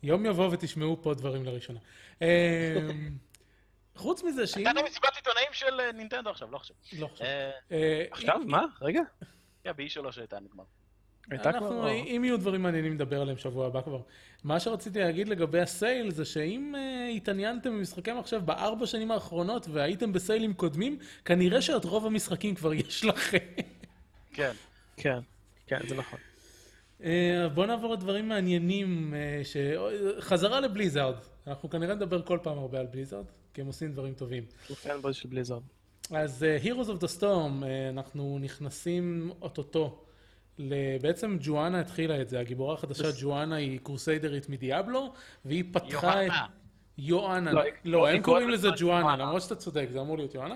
יום 0.03 0.27
יבוא 0.27 0.49
ותשמעו 0.53 1.03
פה 1.03 1.15
דברים 1.15 1.45
לראשונה. 1.45 1.81
אה, 2.23 2.89
חוץ 3.97 4.23
מזה 4.23 4.47
שאם... 4.47 4.67
הייתה 4.67 4.83
מסיבת 4.83 5.17
עיתונאים 5.17 5.49
של 5.53 5.81
אה, 5.81 5.93
נינטנדו 5.93 6.31
עכשיו, 6.31 6.51
לא 6.51 6.57
עכשיו. 6.57 6.77
לא 6.99 7.07
חושב. 7.07 7.25
אה, 7.25 7.51
אה, 7.73 8.05
עכשיו? 8.11 8.41
מה? 8.47 8.65
רגע. 8.81 9.01
כן, 9.65 9.73
ב-E3 9.77 10.21
הייתה 10.21 10.41
נגמר. 10.41 10.65
הייתה 11.31 11.53
כבר... 11.53 11.67
אנחנו, 11.67 11.89
אם 11.89 12.23
יהיו 12.25 12.39
דברים 12.39 12.63
מעניינים, 12.63 12.95
נדבר 12.95 13.21
עליהם 13.21 13.39
שבוע 13.39 13.67
הבא 13.67 13.81
כבר. 13.81 14.01
מה 14.45 14.61
שרציתי 14.61 14.99
להגיד 14.99 15.29
לגבי 15.29 15.61
הסייל, 15.61 16.11
זה 16.11 16.25
שאם 16.25 16.75
uh, 16.75 17.17
התעניינתם 17.17 17.71
במשחקי 17.71 18.13
מחשב 18.13 18.43
בארבע 18.45 18.87
שנים 18.87 19.11
האחרונות 19.11 19.67
והייתם 19.73 20.13
בסיילים 20.13 20.55
קודמים, 20.55 20.99
כנראה 21.25 21.63
שאת 21.63 21.85
רוב 21.85 22.07
המשחקים 22.07 22.55
כבר 22.55 22.75
יש 22.75 23.05
לכם. 23.05 23.39
כן. 24.33 24.53
כן, 24.97 25.19
כן, 25.67 25.81
זה 25.89 25.95
נכון. 25.95 26.19
uh, 27.01 27.05
בואו 27.55 27.67
נעבור 27.67 27.93
לדברים 27.93 28.29
מעניינים. 28.29 29.15
Uh, 29.15 29.47
ש... 29.47 29.57
חזרה 30.21 30.61
לבליזארד. 30.61 31.15
אנחנו 31.47 31.71
כנראה 31.71 31.95
נדבר 31.95 32.23
כל 32.23 32.39
פעם 32.43 32.59
הרבה 32.59 32.81
על 32.81 32.87
בליזארד, 32.87 33.25
כי 33.55 33.61
הם 33.61 33.67
עושים 33.67 33.93
דברים 33.93 34.15
טובים. 34.15 34.45
הוא 34.69 34.77
פנבוי 34.77 35.13
של 35.13 35.29
בליזרד. 35.29 35.63
אז 36.11 36.47
uh, 36.63 36.65
Heroes 36.65 36.87
of 36.89 37.03
the 37.03 37.19
Storm, 37.19 37.63
uh, 37.63 37.65
אנחנו 37.91 38.39
נכנסים 38.41 39.31
אוטוטו. 39.43 40.05
בעצם 41.03 41.37
ג'ואנה 41.41 41.81
התחילה 41.81 42.21
את 42.21 42.29
זה, 42.29 42.41
הגיבורה 42.41 42.75
החדשה 42.75 43.09
ג'ואנה 43.21 43.57
היא 43.57 43.81
קורסיידרית 43.81 44.49
מדיאבלו, 44.49 45.13
והיא 45.45 45.65
פתחה 45.73 46.27
את... 46.27 46.33
יואנה. 46.99 47.53
לא, 47.53 47.63
לא, 47.85 48.09
הם 48.09 48.23
קוראים 48.23 48.51
לזה 48.51 48.69
ג'ואנה. 48.77 49.17
למרות 49.17 49.43
שאתה 49.43 49.55
צודק, 49.55 49.89
זה 49.93 50.01
אמור 50.01 50.17
להיות 50.17 50.35
יואנה. 50.35 50.55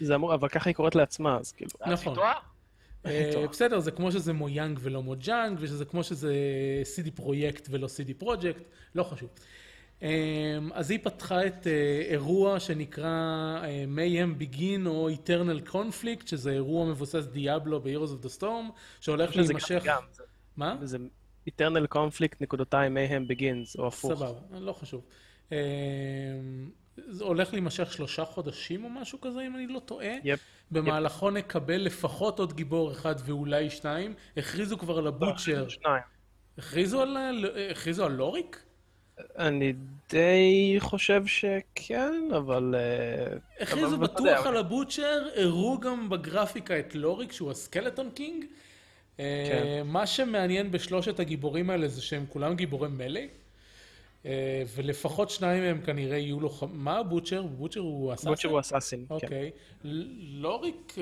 זה 0.00 0.14
אמור, 0.14 0.34
אבל 0.34 0.48
ככה 0.48 0.70
היא 0.70 0.74
קוראת 0.74 0.94
לעצמה, 0.94 1.38
אז 1.38 1.52
כאילו... 1.52 1.70
אז 1.80 1.92
נכון. 1.92 2.18
אה. 2.18 3.46
בסדר, 3.50 3.78
זה 3.80 3.90
כמו 3.90 4.12
שזה 4.12 4.32
מויאנג 4.32 4.78
ולא 4.82 5.02
מוג'אנג, 5.02 5.58
ושזה 5.60 5.84
כמו 5.84 6.04
שזה 6.04 6.34
CD 6.96 7.10
פרויקט 7.14 7.68
ולא 7.70 7.86
CD 7.86 8.12
פרויקט, 8.18 8.62
לא 8.94 9.02
חשוב. 9.02 9.28
אה, 10.02 10.08
אז 10.72 10.90
היא 10.90 10.98
פתחה 11.02 11.46
את 11.46 11.66
אה, 11.66 11.72
אירוע 12.08 12.60
שנקרא 12.60 13.06
אה, 13.64 13.84
Mayhem 13.96 14.42
Begin 14.42 14.86
או 14.86 15.08
Eternal 15.10 15.70
Conflict, 15.72 16.26
שזה 16.26 16.50
אירוע 16.52 16.86
מבוסס 16.86 17.24
דיאבלו 17.24 17.80
ב-Heroes 17.80 18.22
of 18.22 18.26
the 18.26 18.40
Storm, 18.40 18.72
שהולך 19.00 19.36
גם 19.36 19.40
להימשך... 19.44 19.82
גם, 19.84 20.02
זה- 20.12 20.22
מה? 20.56 20.76
זה 20.82 20.98
eternal 21.50 21.94
conflict 21.96 22.36
נקודותיים 22.40 22.96
mayhem 22.96 23.32
begins, 23.32 23.78
או 23.78 23.86
הפוך. 23.86 24.12
סבבה, 24.14 24.32
לא 24.60 24.72
חשוב. 24.72 25.04
אה, 25.52 25.58
זה 27.08 27.24
הולך 27.24 27.52
להימשך 27.52 27.92
שלושה 27.92 28.24
חודשים 28.24 28.84
או 28.84 28.90
משהו 28.90 29.20
כזה, 29.20 29.40
אם 29.46 29.56
אני 29.56 29.66
לא 29.66 29.78
טועה. 29.78 30.12
יפ. 30.24 30.40
במהלכו 30.70 31.30
נקבל 31.30 31.76
לפחות 31.76 32.38
עוד 32.38 32.52
גיבור 32.52 32.92
אחד 32.92 33.14
ואולי 33.24 33.70
שניים. 33.70 34.14
הכריזו 34.36 34.78
כבר 34.78 34.98
על 34.98 35.06
הבוטשר. 35.06 35.68
שניים. 35.68 36.02
הכריזו 36.58 37.02
על, 37.02 37.16
ה- 37.16 37.30
הכריזו 37.70 38.04
על 38.04 38.12
לוריק? 38.12 38.62
אני 39.38 39.72
די 40.10 40.76
חושב 40.78 41.26
שכן, 41.26 42.28
אבל... 42.36 42.74
אה, 42.78 43.36
הכריזו 43.60 43.98
בטוח 43.98 44.46
על 44.46 44.56
ה 44.56 44.64
Butcher, 44.64 45.28
הראו 45.36 45.78
גם 45.78 46.08
בגרפיקה 46.08 46.78
את 46.78 46.94
Leoric 46.94 47.32
שהוא 47.32 47.50
ה 47.50 47.57
Skeleton 47.57 48.10
King. 48.10 48.44
אה, 49.20 49.44
כן. 49.48 49.86
מה 49.86 50.06
שמעניין 50.06 50.70
בשלושת 50.70 51.20
הגיבורים 51.20 51.70
האלה 51.70 51.88
זה 51.88 52.02
שהם 52.02 52.24
כולם 52.28 52.54
גיבורי 52.54 52.88
melee. 52.88 53.20
אה, 54.26 54.62
ולפחות 54.74 55.30
שניים 55.30 55.62
מהם 55.62 55.80
כנראה 55.80 56.16
יהיו 56.16 56.40
לוחמים. 56.40 56.84
מה 56.84 56.98
ה 56.98 57.03
Butcher? 57.03 57.42
Butcher 57.42 57.80
הוא 57.80 58.14
assassin? 58.14 58.30
Butcher 58.30 58.48
הוא 58.48 58.60
assassin, 58.60 59.06
כן. 59.08 59.14
אוקיי. 59.14 59.50
Leoric, 60.22 60.94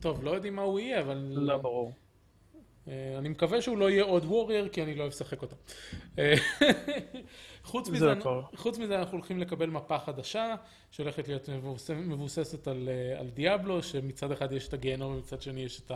טוב, 0.00 0.24
לא 0.24 0.30
יודעים 0.30 0.56
מה 0.56 0.62
הוא 0.62 0.80
יהיה, 0.80 1.00
אבל... 1.00 1.32
לא 1.34 1.56
ברור. 1.56 1.92
אה, 2.88 3.18
אני 3.18 3.28
מקווה 3.28 3.62
שהוא 3.62 3.78
לא 3.78 3.90
יהיה 3.90 4.02
עוד 4.04 4.24
warrior, 4.24 4.68
כי 4.68 4.82
אני 4.82 4.94
לא 4.94 5.00
אוהב 5.00 5.12
לשחק 5.12 5.42
אותו. 5.42 5.56
אה, 6.18 6.34
חוץ 7.64 7.86
זה 7.86 7.92
מזה. 7.92 8.06
חוץ 8.54 8.78
מזה 8.78 8.98
אנחנו 8.98 9.16
הולכים 9.18 9.38
לקבל 9.38 9.70
מפה 9.70 9.98
חדשה, 9.98 10.54
שהולכת 10.90 11.28
להיות 11.28 11.48
מבוסס- 11.48 11.90
מבוססת 11.92 12.68
על, 12.68 12.88
אה, 12.88 13.20
על 13.20 13.30
דיאבלו, 13.30 13.82
שמצד 13.82 14.32
אחד 14.32 14.52
יש 14.52 14.68
את 14.68 14.74
הגיהנום 14.74 15.14
ומצד 15.14 15.42
שני 15.42 15.60
יש 15.64 15.80
את 15.80 15.92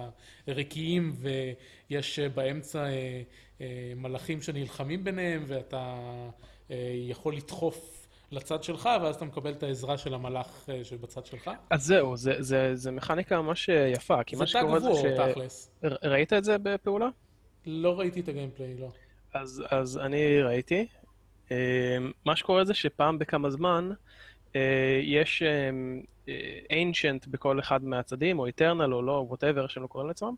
הרקיעים, 0.47 1.17
ויש 1.91 2.19
באמצע 2.19 2.85
אה, 2.85 3.23
אה, 3.61 3.93
מלאכים 3.97 4.43
שנלחמים 4.43 5.05
ביניהם, 5.05 5.45
ואתה 5.47 5.97
אה, 6.71 6.77
יכול 7.09 7.37
לדחוף 7.37 7.96
לצד 8.31 8.63
שלך, 8.63 8.89
ואז 9.03 9.17
אתה 9.17 9.25
מקבל 9.25 9.53
את 9.53 9.63
העזרה 9.63 9.99
של 9.99 10.15
המלאך 10.15 10.69
אה, 10.69 10.85
שבצד 10.85 11.27
שלך. 11.27 11.51
אז 11.71 11.85
זהו, 11.85 12.17
זה- 12.17 12.43
זה 12.43 12.71
זה 12.75 12.91
מכניקה 12.91 13.43
ממש 13.43 13.71
אה, 13.71 13.89
יפה, 13.89 14.23
כי 14.25 14.37
זה 14.37 14.43
מה 14.43 14.47
שקורה 14.47 14.81
זה 14.81 14.89
וור, 14.89 15.03
ש... 15.03 15.31
תכלס. 15.31 15.71
ר- 15.85 16.09
ראית 16.11 16.33
את 16.33 16.45
זה 16.45 16.59
בפעולה? 16.59 17.09
לא 17.67 17.99
ראיתי 17.99 18.21
את 18.21 18.29
הגיימפליי, 18.29 18.75
לא. 18.79 18.89
אז, 19.35 19.63
אז 19.71 19.99
אני 19.99 20.43
ראיתי. 20.43 20.87
אה, 21.53 21.57
מה 22.25 22.37
שקורה 22.37 22.65
זה 22.65 22.75
שפעם 22.75 23.19
בכמה 23.19 23.51
זמן 23.51 23.91
יש 25.03 25.43
ancient 26.73 27.31
בכל 27.31 27.61
אחד 27.61 27.85
מהצדדים, 27.85 28.39
או 28.39 28.49
eternal 28.49 28.93
או 28.93 29.03
לא, 29.03 29.27
whatever 29.31 29.69
שהם 29.69 29.83
לא 29.83 29.89
קוראים 29.89 30.09
לעצמם, 30.09 30.35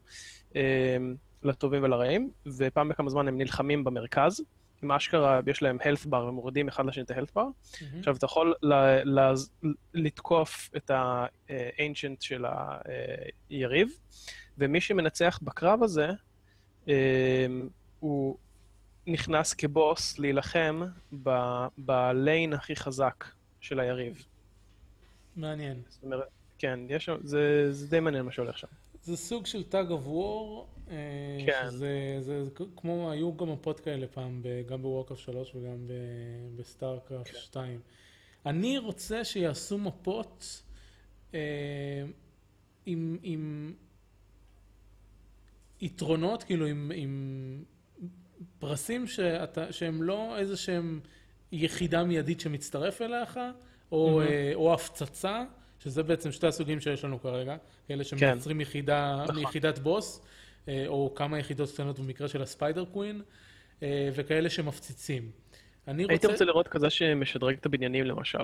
לטובים 1.43 1.83
ולרעים, 1.83 2.31
ופעם 2.59 2.89
בכמה 2.89 3.11
זמן 3.11 3.29
הם 3.29 3.39
נלחמים 3.39 3.85
במרכז. 3.85 4.41
עם 4.83 4.93
אשכרה 4.93 5.41
יש 5.47 5.63
להם 5.63 5.79
health 5.81 6.07
bar 6.11 6.17
ומורידים 6.17 6.69
אחד 6.69 6.87
לשני 6.87 7.03
את 7.05 7.11
ה-health 7.11 7.37
bar. 7.37 7.43
מהמם. 7.83 7.99
עכשיו, 7.99 8.17
אתה 8.17 8.25
יכול 8.25 8.55
ל- 8.63 9.19
ל- 9.21 9.35
לתקוף 9.95 10.71
את 10.77 10.91
ה-ancient 10.91 12.17
של 12.21 12.45
היריב, 13.51 13.89
ומי 14.59 14.81
שמנצח 14.81 15.39
בקרב 15.43 15.83
הזה, 15.83 16.09
אה, 16.89 17.47
הוא 18.01 18.37
נכנס 19.07 19.55
כבוס 19.55 20.19
להילחם 20.19 20.81
ב- 21.23 21.67
ב 21.79 21.93
lane 21.93 22.53
הכי 22.53 22.77
חזק 22.77 23.25
של 23.61 23.81
היריב. 23.81 24.25
מעניין. 25.37 25.83
זאת 25.89 26.03
אומרת, 26.03 26.29
כן, 26.59 26.81
יש 26.89 27.09
זה, 27.25 27.73
זה 27.73 27.87
די 27.89 28.01
מעניין 28.01 28.25
מה 28.25 28.33
שהולך 28.33 28.59
שם. 28.59 28.67
זה 29.03 29.17
סוג 29.17 29.47
של 29.47 29.63
tug 29.73 29.89
of 29.91 30.07
war, 30.09 30.65
כן. 31.47 31.63
שזה 31.67 32.17
זה, 32.21 32.45
זה 32.45 32.65
כמו, 32.77 33.11
היו 33.11 33.37
גם 33.37 33.53
מפות 33.53 33.81
כאלה 33.81 34.07
פעם, 34.07 34.43
גם 34.67 34.83
ב 34.83 34.87
Warcraft 34.87 35.19
3 35.19 35.55
וגם 35.55 35.87
ב- 35.87 36.61
ב 36.61 36.68
StarCraft 36.68 37.31
כן. 37.31 37.39
2. 37.39 37.81
אני 38.47 38.79
רוצה 38.79 39.25
שיעשו 39.25 39.79
מפות 39.79 40.63
אה, 41.35 41.41
עם, 42.87 43.19
עם 43.23 43.73
יתרונות, 45.81 46.43
כאילו 46.43 46.67
עם, 46.67 46.93
עם 46.95 47.65
פרסים 48.59 49.07
שאתה, 49.07 49.73
שהם 49.73 50.03
לא 50.03 50.39
איזה 50.39 50.57
שהם 50.57 51.01
יחידה 51.53 52.05
מיידית 52.05 52.41
שמצטרף 52.41 53.03
אליך, 53.03 53.41
או, 53.93 54.07
מהמם. 54.07 54.29
אה, 54.29 54.53
או 54.55 54.75
הפצצה, 54.75 55.45
שזה 55.79 56.03
בעצם 56.03 56.33
שתי 56.33 56.47
הסוגים 56.47 56.81
שיש 56.81 57.05
לנו 57.05 57.21
כרגע, 57.21 57.57
כאלה 57.89 58.05
כן. 58.05 58.19
שמייצרים 58.19 58.61
יחידה, 58.61 59.21
נכון. 59.23 59.37
מיחידת 59.37 59.79
בוס, 59.79 60.21
אה, 60.21 60.25
או 60.87 61.13
כמה 61.15 61.39
יחידות 61.39 61.71
קטנות 61.71 61.99
במקרה 61.99 62.29
של 62.29 62.43
הספיידר 62.43 62.85
קווין, 62.85 63.23
אה, 63.83 64.09
וכאלה 64.15 64.51
שמפציצים. 64.51 65.31
אני 65.89 66.03
הייתי 66.03 66.15
רוצה... 66.15 66.29
רוצה 66.29 66.45
לראות 66.45 66.69
כזה 66.69 66.91
שמשדרג 66.91 67.57
את 67.61 67.67
הבניינים 67.67 68.05
למשל. 68.05 68.39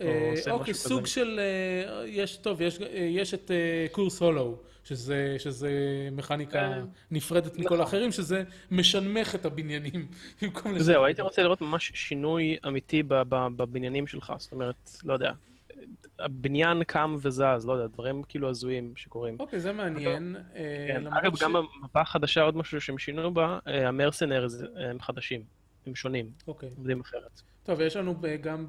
או 0.00 0.06
אה, 0.06 0.34
אוקיי, 0.50 0.74
סוג 0.74 1.02
כזה. 1.02 1.12
של, 1.12 1.40
אה, 1.40 2.06
יש, 2.06 2.36
טוב, 2.36 2.62
יש, 2.62 2.80
אה, 2.80 2.86
יש 2.98 3.34
את 3.34 3.50
אה, 3.50 3.86
קורס 3.92 4.20
הולו, 4.22 4.56
שזה, 4.84 5.36
שזה 5.38 5.70
מכניקה 6.12 6.72
אה, 6.72 6.82
נפרדת 7.10 7.52
מכל 7.52 7.62
נכון. 7.64 7.80
האחרים, 7.80 8.12
שזה 8.12 8.42
משנמך 8.70 9.34
את 9.34 9.44
הבניינים 9.44 10.06
במקום 10.42 10.78
זהו, 10.78 11.04
הייתי. 11.04 11.22
רוצה 11.22 11.42
לראות 11.42 11.60
ממש 11.60 11.92
שינוי 11.94 12.56
אמיתי 12.66 13.02
ב- 13.02 13.22
ב- 13.28 13.48
בבניינים 13.56 14.06
שלך, 14.06 14.32
זאת 14.38 14.52
אומרת, 14.52 14.90
לא 15.04 15.12
יודע, 15.12 15.32
הבניין 16.18 16.84
קם 16.84 17.16
וזז, 17.18 17.66
לא 17.66 17.72
יודע, 17.72 17.86
דברים 17.86 18.22
כאילו 18.22 18.50
הזויים 18.50 18.92
שקורים. 18.96 19.36
אוקיי, 19.40 19.60
זה 19.60 19.72
מעניין. 19.72 20.36
אה, 20.54 20.86
כן, 20.88 21.06
אגב, 21.06 21.32
גם 21.40 21.52
במפה 21.52 22.00
החדשה, 22.00 22.42
עוד 22.42 22.56
משהו 22.56 22.80
שהם 22.80 22.98
שינו 22.98 23.34
בה, 23.34 23.58
אה, 23.66 23.88
המרסנרס 23.88 24.62
הם 24.76 25.00
חדשים, 25.00 25.42
הם 25.86 25.94
שונים, 25.94 26.30
אוקיי. 26.48 26.68
עובדים 26.76 27.00
אחרת. 27.00 27.42
טוב, 27.62 27.80
יש 27.80 27.96
לנו 27.96 28.14
גם 28.40 28.66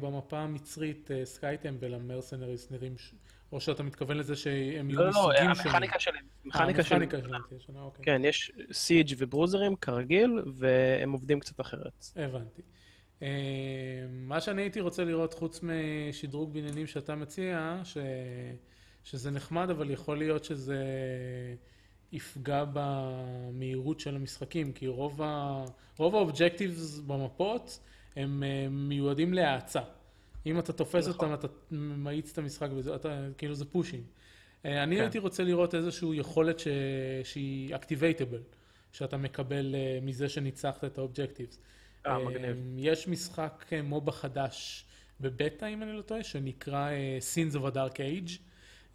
במפה 0.00 0.38
המצרית 0.38 1.10
Sky 1.24 1.45
Temple, 1.45 1.94
ה 1.94 2.00
mercenaries 2.00 2.70
נראים, 2.70 2.94
או 3.52 3.60
שאתה 3.60 3.82
מתכוון 3.82 4.16
לזה 4.16 4.36
שהם 4.36 4.90
יהיו 4.90 4.98
לא, 4.98 5.04
לא, 5.04 5.10
מסוגים 5.10 5.36
שונים. 5.36 5.54
שלהם, 5.54 5.66
אה, 5.66 5.74
המכניקה 5.74 6.00
שלהם, 6.00 6.24
המכניקה 6.44 6.82
שלהם 6.82 7.02
אוקיי. 7.76 8.04
כן, 8.04 8.24
יש 8.24 8.52
siege 8.72 9.14
וברוזרים 9.18 9.76
כרגיל, 9.76 10.42
והם 10.54 11.12
עובדים 11.12 11.40
קצת 11.40 11.60
אחרת. 11.60 12.06
הבנתי. 12.16 12.62
אה, 13.22 13.28
מה 14.10 14.40
שאני 14.40 14.62
הייתי 14.62 14.80
רוצה 14.80 15.04
לראות, 15.04 15.34
חוץ 15.34 15.60
משדרוג 15.62 16.52
בניינים 16.52 16.86
שאתה 16.86 17.14
מציע, 17.14 17.80
ש... 17.84 17.96
שזה 19.04 19.30
נחמד, 19.30 19.70
אבל 19.70 19.90
יכול 19.90 20.18
להיות 20.18 20.44
שזה 20.44 20.84
יפגע 22.12 22.64
במהירות 22.72 24.00
של 24.00 24.16
המשחקים, 24.16 24.72
כי 24.72 24.86
רוב, 24.86 25.22
ה... 25.22 25.64
רוב 25.98 26.14
ה 26.14 26.22
objectives 26.22 26.98
במפות 26.98 27.80
הם 28.16 28.42
אה, 28.42 28.68
מיועדים 28.70 29.34
להאצה. 29.34 29.80
אם 30.46 30.58
אתה 30.58 30.72
תופס 30.72 31.08
נכון. 31.08 31.32
אותם, 31.32 31.46
אתה 31.46 31.54
מאיץ 31.70 32.32
את 32.32 32.38
המשחק, 32.38 32.68
וזה, 32.76 32.94
אתה, 32.94 33.26
כאילו 33.38 33.54
זה 33.54 33.64
פושים. 33.64 34.02
אה, 34.64 34.82
אני 34.82 34.96
כן. 34.96 35.02
הייתי 35.02 35.18
רוצה 35.18 35.44
לראות 35.44 35.74
איזושהי 35.74 36.08
יכולת 36.12 36.58
ש... 36.58 36.68
שהיא 37.24 37.74
activatable, 37.74 38.56
שאתה 38.92 39.16
מקבל 39.16 39.74
מזה 40.02 40.28
שניצחת 40.28 40.84
את 40.84 40.98
ה 40.98 41.03
objectives. 41.03 41.58
אה, 42.06 42.18
מגניב. 42.18 42.56
יש 42.76 43.08
משחק 43.08 43.64
אה, 43.72 43.82
MOBA 43.82 44.12
חדש 44.12 44.84
בבטא, 45.20 45.64
אם 45.64 45.82
אני 45.82 45.92
לא 45.92 46.02
טועה, 46.02 46.22
שנקרא 46.22 46.90
אה, 46.90 47.18
Sins 47.34 47.54
of 47.54 47.72
a 47.72 47.74
Dark 47.74 47.94
Age. 47.94 48.30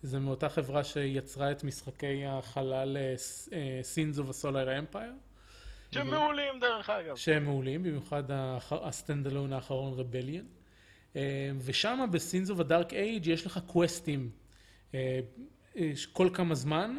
זה 0.02 0.20
מאותה 0.20 0.50
חברה 0.50 0.84
שיצרה 0.84 1.52
את 1.52 1.64
משחקי 1.64 2.26
החלל 2.26 2.98
אה, 2.98 3.16
Sins 3.82 4.18
of 4.18 4.30
a 4.30 4.44
Solar 4.44 4.94
Empire, 4.94 5.34
שהם 5.92 6.10
מעולים 6.10 6.60
דרך 6.60 6.90
אגב. 6.90 7.16
שהם 7.16 7.44
מעולים, 7.44 7.84
במיוחד 7.84 8.24
ה 8.72 8.79
standalone 8.79 9.54
האחרון 9.54 10.00
Rebellion. 10.00 10.46
וב 11.60 11.75
Sins 11.75 12.06
of 12.48 12.60
a 12.60 12.64
Dark 12.64 12.92
Age 12.92 13.30
יש 13.30 13.46
לך 13.46 13.60
קווסטים 13.68 14.30
כל 16.14 16.30
כמה 16.34 16.56
זמן, 16.56 16.96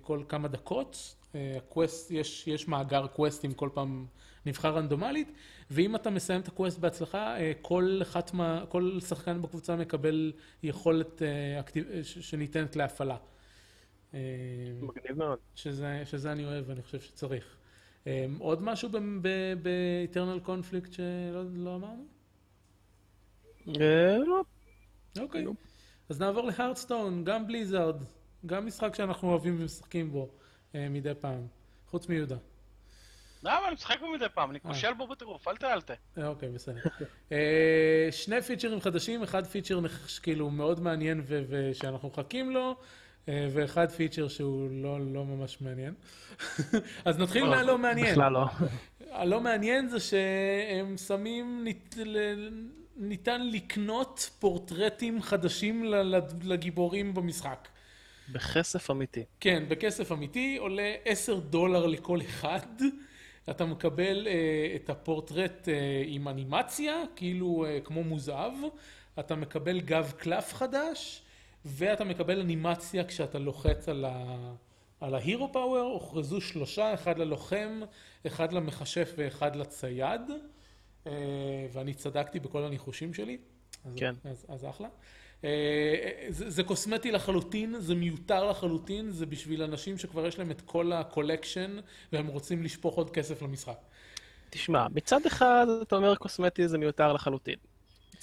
כל 0.00 0.22
כמה 0.28 0.48
דקות. 0.48 1.16
ה 1.56 1.64
quest, 1.64 2.10
יש, 2.10 2.46
יש 2.46 2.68
מאגר 2.68 3.06
קווסטים 3.06 3.54
כל 3.54 3.68
פעם 3.74 4.06
נבחר 4.46 4.76
רנדומלית, 4.76 5.32
ואם 5.70 5.96
אתה 5.96 6.10
מסיים 6.10 6.40
את 6.40 6.48
ה 6.48 6.53
quest 6.53 6.78
בהצלחה, 6.78 7.36
אה, 7.36 7.52
כל, 7.62 7.98
אחת 8.02 8.34
מה, 8.34 8.64
כל 8.68 9.00
שחקן 9.00 9.42
בקבוצה 9.42 9.76
מקבל 9.76 10.32
יכולת 10.62 11.22
אה, 11.22 11.60
אקטיב, 11.60 11.84
אה, 11.90 12.04
שניתנת 12.04 12.76
להפעלה. 12.76 13.16
מגניב 14.82 15.16
מאוד. 15.16 15.38
שזה, 15.54 16.02
שזה 16.04 16.32
אני 16.32 16.44
אוהב 16.44 16.64
ואני 16.68 16.82
חושב 16.82 17.00
שצריך. 17.00 17.56
עוד 18.38 18.62
משהו 18.62 18.88
ב-Eternal 19.22 20.46
Conflict 20.46 20.92
שלא 20.92 21.42
לא 21.54 21.74
אמרנו? 21.74 22.04
לא, 23.66 24.42
אוקיי. 25.18 25.44
אז 26.08 26.20
נעבור 26.20 26.50
להרדסטון, 26.58 27.24
גם 27.24 27.46
בליזארד, 27.46 27.96
גם 28.46 28.66
משחק 28.66 28.94
שאנחנו 28.94 29.28
אוהבים 29.30 29.56
ומשחקים 29.60 30.12
בו 30.12 30.28
מדי 30.74 31.12
פעם, 31.20 31.46
חוץ 31.86 32.08
מיהודה. 32.08 32.36
למה? 33.44 33.66
אני 33.66 33.74
משחק 33.74 34.00
בו 34.00 34.12
מדי 34.12 34.24
פעם, 34.34 34.50
אני 34.50 34.60
כושל 34.60 34.92
בו 34.92 35.06
בטירוף, 35.06 35.48
אל 35.48 35.56
תעלתה. 35.56 35.94
אה, 36.18 36.26
אוקיי, 36.26 36.48
בסדר. 36.48 36.80
אה, 37.32 38.08
שני 38.10 38.42
פיצ'רים 38.42 38.80
חדשים, 38.80 39.22
אחד 39.22 39.46
פיצ'ר 39.46 39.80
כאילו 40.22 40.50
מאוד 40.50 40.80
מעניין 40.80 41.22
ו- 41.24 41.42
ושאנחנו 41.48 42.08
מחכים 42.08 42.50
לו, 42.50 42.76
אה, 43.28 43.48
ואחד 43.50 43.90
פיצ'ר 43.90 44.28
שהוא 44.28 44.68
לא, 44.70 44.98
לא 45.00 45.24
ממש 45.24 45.60
מעניין. 45.60 45.94
אז 47.04 47.18
נתחיל 47.18 47.44
מהלא 47.44 47.78
מעניין. 47.78 48.12
בכלל 48.12 48.32
לא. 48.32 48.46
הלא 49.10 49.40
מעניין 49.40 49.88
זה 49.88 50.00
שהם 50.00 50.96
שמים, 50.96 51.66
ניתן 52.96 53.46
לקנות 53.46 54.30
פורטרטים 54.38 55.22
חדשים 55.22 55.84
לגיבורים 56.42 57.14
במשחק. 57.14 57.68
בכסף 58.28 58.90
אמיתי. 58.90 59.24
כן, 59.40 59.64
בכסף 59.68 60.12
אמיתי, 60.12 60.56
עולה 60.56 60.94
10 61.04 61.38
דולר 61.38 61.86
לכל 61.86 62.20
אחד. 62.20 62.66
אתה 63.50 63.64
מקבל 63.64 64.26
אה, 64.28 64.72
את 64.76 64.90
הפורטרט 64.90 65.68
אה, 65.68 66.02
עם 66.06 66.28
אנימציה, 66.28 67.02
כאילו 67.16 67.64
אה, 67.66 67.80
כמו 67.84 68.04
מוזהב. 68.04 68.52
אתה 69.18 69.34
מקבל 69.34 69.80
גב 69.80 70.12
קלף 70.16 70.54
חדש, 70.54 71.22
ואתה 71.64 72.04
מקבל 72.04 72.40
אנימציה 72.40 73.04
כשאתה 73.04 73.38
לוחץ 73.38 73.88
על, 73.88 74.04
ה... 74.04 74.36
על 75.00 75.14
ה 75.14 75.22
hero 75.22 75.52
power. 75.52 75.90
הוכרזו 75.92 76.40
שלושה, 76.40 76.94
אחד 76.94 77.18
ללוחם, 77.18 77.80
אחד 78.26 78.52
למכשף 78.52 79.12
ואחד 79.16 79.56
לצייד. 79.56 80.20
ואני 81.72 81.94
צדקתי 81.94 82.40
בכל 82.40 82.64
הניחושים 82.64 83.14
שלי. 83.14 83.38
אז, 83.84 83.92
כן. 83.96 84.14
אז, 84.24 84.46
אז 84.48 84.64
אחלה. 84.64 84.88
אה, 85.44 86.26
זה, 86.28 86.50
זה 86.50 86.62
קוסמטי 86.62 87.12
לחלוטין, 87.12 87.74
זה 87.78 87.94
מיותר 87.94 88.50
לחלוטין, 88.50 89.10
זה 89.10 89.26
בשביל 89.26 89.62
אנשים 89.62 89.98
שכבר 89.98 90.26
יש 90.26 90.38
להם 90.38 90.50
את 90.50 90.60
כל 90.60 90.92
ה 90.92 91.00
collection 91.00 91.76
והם 92.12 92.26
רוצים 92.26 92.62
לשפוך 92.62 92.94
עוד 92.94 93.10
כסף 93.10 93.42
למשחק. 93.42 93.78
תשמע, 94.50 94.86
מצד 94.94 95.26
אחד 95.26 95.66
אתה 95.82 95.96
אומר 95.96 96.14
קוסמטי 96.14 96.68
זה 96.68 96.78
מיותר 96.78 97.12
לחלוטין. 97.12 97.56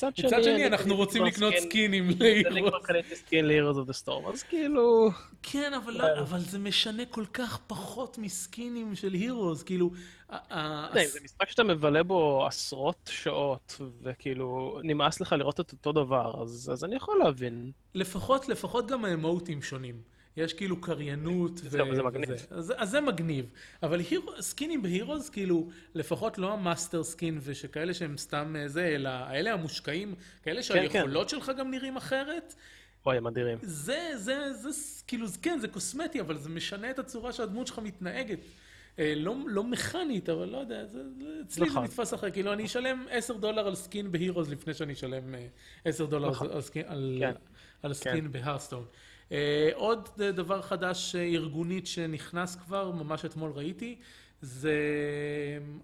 מצד 0.03 0.15
שני, 0.15 0.27
מצד 0.27 0.43
שני, 0.43 0.67
אנחנו 0.67 0.95
רוצים 0.95 1.25
לקנות 1.25 1.53
סקינים 1.57 2.09
אני 2.09 2.43
ל 2.43 2.47
hero. 2.47 2.67
כבר 2.69 2.79
קניתי 2.83 3.15
skin 3.15 3.45
ל-Heroes 3.45 3.75
of 3.75 3.89
the 3.89 4.05
Storm, 4.05 4.33
אז 4.33 4.43
כאילו... 4.43 5.09
כן, 5.43 5.73
אבל, 5.73 5.93
לא, 5.93 6.19
אבל 6.19 6.39
זה 6.39 6.59
משנה 6.59 7.05
כל 7.05 7.25
כך 7.33 7.59
פחות 7.67 8.17
מסקינים 8.17 8.95
של 8.95 9.13
Heroes, 9.13 9.63
כאילו... 9.63 9.91
זה 10.93 11.19
משחק 11.23 11.49
שאתה 11.49 11.63
מבלה 11.63 12.03
בו 12.03 12.45
עשרות 12.47 13.09
שעות, 13.13 13.81
וכאילו 14.01 14.79
נמאס 14.83 15.21
לך 15.21 15.33
לראות 15.33 15.59
את 15.59 15.71
אותו 15.71 15.91
דבר, 15.91 16.41
אז, 16.41 16.69
אז 16.73 16.83
אני 16.83 16.95
יכול 16.95 17.19
להבין. 17.19 17.71
לפחות, 17.95 18.49
לפחות 18.49 18.87
גם 18.87 19.05
האמוטים 19.05 19.61
שונים. 19.61 19.95
יש 20.37 20.53
כאילו 20.53 20.81
קריינות 20.81 21.57
זהו, 21.57 21.95
זה 21.95 22.03
מגניב. 22.03 22.29
אז, 22.49 22.73
אז 22.77 22.89
זה 22.89 23.01
מגניב. 23.01 23.51
אבל 23.83 23.99
hero, 23.99 24.41
סקינים 24.41 24.81
ב 24.81 24.88
Heroes, 24.88 25.29
כאילו, 25.29 25.69
לפחות 25.95 26.37
לא 26.37 26.53
ה 26.53 26.61
master 26.61 27.03
skin 27.03 27.39
ושכאלה 27.41 27.93
שהם 27.93 28.17
סתם 28.17 28.55
אה, 28.59 28.67
זה, 28.67 28.85
אלא 28.85 29.09
האלה 29.09 29.53
המושקעים, 29.53 30.15
כאלה 30.43 30.63
שהיכולות 30.63 31.29
שלך 31.29 31.51
גם 31.57 31.71
נראים 31.71 31.97
אחרת. 31.97 32.55
אוי, 33.05 33.17
הם 33.17 33.27
אדירים. 33.27 33.57
זה, 33.61 34.09
זה, 34.15 34.53
זה, 34.53 34.69
כאילו, 35.07 35.27
זה- 35.27 35.37
כן, 35.41 35.59
זה 35.59 35.67
קוסמטי, 35.67 36.21
אבל 36.21 36.37
זה 36.37 36.49
משנה 36.49 36.89
את 36.89 36.99
הצורה 36.99 37.31
שהדמות 37.33 37.67
שלך 37.67 37.79
מתנהגת. 37.79 38.39
אה, 38.99 39.13
לא, 39.15 39.35
לא 39.47 39.63
מכנית, 39.63 40.29
אבל 40.29 40.49
לא 40.49 40.57
יודע, 40.57 40.85
זה, 40.85 41.03
זה, 41.09 41.25
אצלי 41.47 41.65
זה 41.65 41.71
נכון. 41.71 41.83
נתפס 41.83 42.13
אחר, 42.13 42.31
כאילו, 42.31 42.53
אני 42.53 42.65
אשלם 42.65 43.05
10 43.09 43.37
דולר 43.37 43.67
על 43.67 43.75
skin 43.75 44.11
ב 44.11 44.17
Heroes 44.17 44.49
לפני 44.49 44.73
שאני 44.73 44.93
אשלם 44.93 45.35
אה, 45.35 45.47
10 45.85 46.05
דולר 46.05 46.29
נכון. 46.29 46.49
על, 46.51 46.61
skin, 46.61 46.83
על, 46.87 47.17
כן. 47.19 47.31
על 47.83 47.93
skin 47.93 48.31
ב 48.31 48.36
Hearthstone. 48.36 48.85
אה, 49.31 49.69
עוד 49.73 50.09
אה, 50.21 50.31
דבר 50.31 50.61
חדש 50.61 51.15
אה, 51.15 51.21
ארגונית 51.21 51.87
שנכנס 51.87 52.55
כבר, 52.55 52.91
ממש 52.91 53.25
אתמול 53.25 53.51
ראיתי, 53.51 53.95
זה 54.41 54.73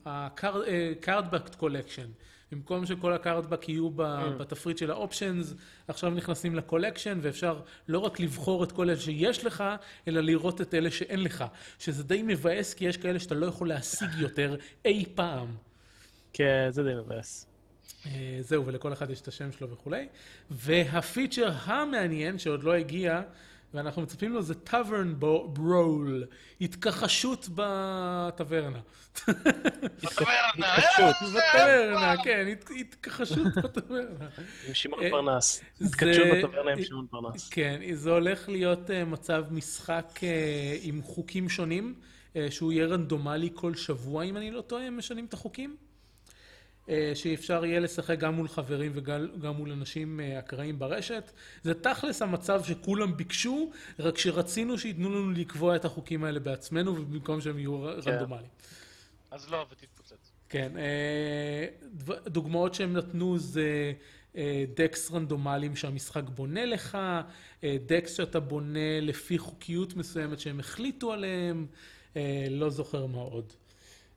ה-cardback 0.05 1.61
collection. 1.61 2.07
במקום 2.51 2.85
שכל 2.85 3.13
ה 3.13 3.19
cardback 3.19 3.69
יהיו 3.69 3.89
בתפריט 4.37 4.77
של 4.77 4.91
ה 4.91 4.98
options, 4.98 5.53
עכשיו 5.87 6.09
נכנסים 6.09 6.55
ל 6.55 6.61
collection 6.61 7.19
ואפשר 7.21 7.61
לא 7.87 7.99
רק 7.99 8.19
לבחור 8.19 8.63
את 8.63 8.71
כל 8.71 8.89
אלה 8.89 8.99
שיש 8.99 9.45
לך, 9.45 9.63
אלא 10.07 10.21
לראות 10.21 10.61
את 10.61 10.73
אלה 10.73 10.91
שאין 10.91 11.23
לך. 11.23 11.45
שזה 11.79 12.03
די 12.03 12.21
מבאס 12.21 12.73
כי 12.73 12.85
יש 12.85 12.97
כאלה 12.97 13.19
שאתה 13.19 13.35
לא 13.35 13.45
יכול 13.45 13.69
להשיג 13.69 14.09
יותר 14.17 14.55
אי 14.85 15.05
פעם. 15.15 15.47
כן, 16.33 16.67
זה 16.71 16.83
די 16.83 16.95
מבאס. 16.95 17.56
אה, 18.05 18.11
זהו, 18.41 18.65
ולכל 18.65 18.93
אחד 18.93 19.09
יש 19.09 19.21
את 19.21 19.27
השם 19.27 19.51
שלו 19.51 19.69
וכולי. 19.69 20.07
והפיצ'ר 20.51 21.51
המעניין 21.63 22.39
שעוד 22.39 22.63
לא 22.63 22.73
הגיע, 22.73 23.21
ואנחנו 23.73 24.01
מצפים 24.01 24.33
לו, 24.33 24.41
זה 24.41 24.53
טאברן 24.55 25.13
ברול, 25.19 26.23
התכחשות 26.61 27.49
בטברנה. 27.55 28.79
בטברנה. 29.27 30.71
בטברנה, 31.35 32.13
כן, 32.23 32.47
הת- 32.51 32.69
התכחשות 32.79 33.47
בטברנה. 33.63 34.27
עם 34.67 34.73
שמעון 34.73 35.03
אה, 35.03 35.09
פרנס. 35.09 35.61
התכתשות 35.81 36.27
בטברנה 36.37 36.71
עם 36.71 36.83
שמעון 36.83 37.07
פרנס. 37.09 37.49
כן, 37.49 37.81
זה 37.93 38.11
הולך 38.11 38.49
להיות 38.49 38.91
אה, 38.91 39.05
מצב 39.05 39.45
משחק 39.51 40.19
עם 40.81 41.01
חוקים 41.01 41.49
שונים, 41.49 41.95
שהוא 42.49 42.71
יהיה 42.71 42.85
רנדומלי 42.85 43.49
כל 43.53 43.75
שבוע, 43.75 44.23
אם 44.23 44.37
אני 44.37 44.51
לא 44.51 44.61
טועה, 44.61 44.89
משנים 44.89 45.25
את 45.25 45.33
החוקים. 45.33 45.75
אה, 46.89 47.11
שאפשר 47.15 47.65
יהיה 47.65 47.79
לשחק 47.79 48.19
גם 48.19 48.33
מול 48.33 48.47
חברים 48.47 48.91
וגם 48.95 49.27
גם 49.39 49.53
מול 49.55 49.71
אנשים 49.71 50.19
אה, 50.19 50.39
אקראיים 50.39 50.79
ברשת. 50.79 51.31
זה 51.63 51.73
תכלס 51.73 52.21
המצב 52.21 52.63
שכולם 52.63 53.17
ביקשו, 53.17 53.71
רק 53.99 54.17
שרצינו 54.17 54.77
שייתנו 54.77 55.09
לנו 55.09 55.31
לקבוע 55.31 55.75
את 55.75 55.85
החוקים 55.85 56.23
האלה 56.23 56.39
בעצמנו, 56.39 56.95
ובמקום 56.95 57.41
שהם 57.41 57.59
יהיו 57.59 57.85
כן. 58.03 58.11
רנדומליים. 58.11 58.49
אז 59.31 59.49
לא, 59.49 59.65
ותתפוצץ. 59.71 60.31
כן, 60.49 60.71
אה, 60.77 61.65
דוגמאות 62.27 62.73
שהם 62.73 62.93
נתנו 62.93 63.37
זה 63.37 63.93
דקס 64.75 65.11
רנדומליים 65.11 65.75
שהמשחק 65.75 66.23
בונה 66.23 66.65
לך, 66.65 66.97
דקס 67.63 68.13
שאתה 68.17 68.39
בונה 68.39 68.99
לפי 69.01 69.37
חוקיות 69.37 69.95
מסוימת 69.95 70.39
שהם 70.39 70.59
החליטו 70.59 71.13
עליהם, 71.13 71.65
לא 72.49 72.69
זוכר 72.69 73.05
מה 73.05 73.17
עוד. 73.17 73.53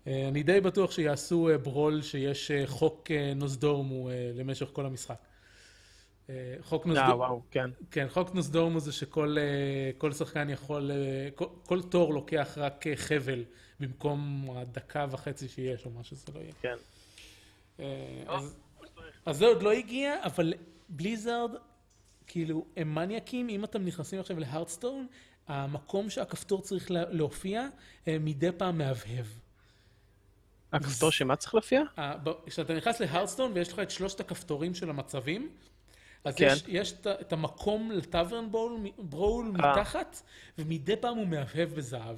אה, 0.06 0.28
אני 0.28 0.43
די 0.43 0.60
בטוח 0.60 0.90
שיעשו 0.90 1.48
אה, 1.48 1.59
ברול 1.59 2.02
שיש 2.02 2.51
אה, 2.51 2.66
חוק 2.66 3.10
נוסדורמו 3.36 4.09
למשך 4.35 4.66
כל 4.72 4.86
המשחק. 4.86 5.18
חוק 6.62 6.86
נוסדורמו, 6.86 7.14
וואו, 7.16 7.43
כן. 7.51 7.70
כן, 7.90 8.06
חוק 8.09 8.35
נוסדורמו 8.35 8.81
זה 8.81 8.93
שכל 8.93 9.36
כל 9.98 10.12
שחקן 10.12 10.51
יכול, 10.51 10.90
כל, 11.35 11.44
כל 11.66 11.82
תור 11.82 12.14
לוקח 12.14 12.55
רק 12.56 12.85
חבל 12.94 13.44
במקום 13.81 14.48
הדקה 14.56 15.06
וחצי 15.10 15.48
שיש 15.48 15.86
או 15.86 15.90
מה 15.90 16.05
שזה 16.05 16.27
לא 16.35 16.40
יהיה. 16.40 16.52
כן. 16.62 16.77
אז, 18.27 18.56
אז 19.27 19.36
זה 19.36 19.47
עוד 19.47 19.62
לא 19.62 19.72
הגיע, 19.72 20.14
אבל 20.24 20.55
בליזארד, 20.89 21.51
כאילו, 22.27 22.64
הם 22.77 22.94
מניאקים, 22.94 23.48
אם 23.48 23.64
אתם 23.64 23.85
נכנסים 23.85 24.20
עכשיו 24.20 24.39
להרדסטון, 24.39 25.06
המקום 25.48 26.10
שהכפתור 26.10 26.62
צריך 26.62 26.90
לה- 26.90 27.10
להופיע, 27.10 27.66
מדי 28.06 28.51
פעם 28.56 28.78
מהבהב. 28.78 29.27
הכפתור 30.73 31.11
שמה 31.11 31.37
צריך 31.37 31.55
להופיע? 31.55 31.83
אה, 31.99 32.15
כשאתה 32.47 32.75
נכנס 32.75 33.01
להרדסטון 33.01 33.53
ויש 33.55 33.73
לך 33.73 33.79
את 33.79 33.91
שלושת 33.91 34.21
הכפתורים 34.21 34.75
של 34.75 34.91
המצבים, 34.91 35.49
אז 36.25 36.35
כן. 36.35 36.49
יש, 36.53 36.65
יש 36.69 36.93
את, 36.93 37.33
המקום 37.33 37.91
לטאברן 37.91 38.51
בול, 38.51 38.73
ברול 38.99 39.47
אה. 39.47 39.73
מתחת, 39.73 40.23
ומדי 40.59 40.97
פעם 40.97 41.17
הוא 41.17 41.27
מהבהב 41.27 41.75
בזהב. 41.75 42.17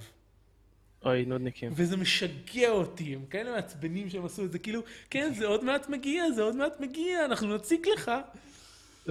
אוי, 1.05 1.25
נודניקים. 1.25 1.73
וזה 1.77 1.97
משגע 1.97 2.69
אותי, 2.69 3.15
הם 3.15 3.27
כאלה 3.27 3.51
מעצבנים 3.51 4.11
שהם 4.11 4.25
עשו 4.25 4.45
את 4.45 4.53
זה, 4.53 4.59
כאילו, 4.59 4.81
כן, 5.11 5.35
זה 5.35 5.47
עוד 5.47 5.65
מעט 5.65 5.89
מגיע, 5.89 6.31
זה 6.31 6.43
עוד 6.43 6.57
מעט 6.57 6.81
מגיע, 6.81 7.25
אנחנו 7.25 7.55
נציג 7.57 7.87
לך. 7.95 8.11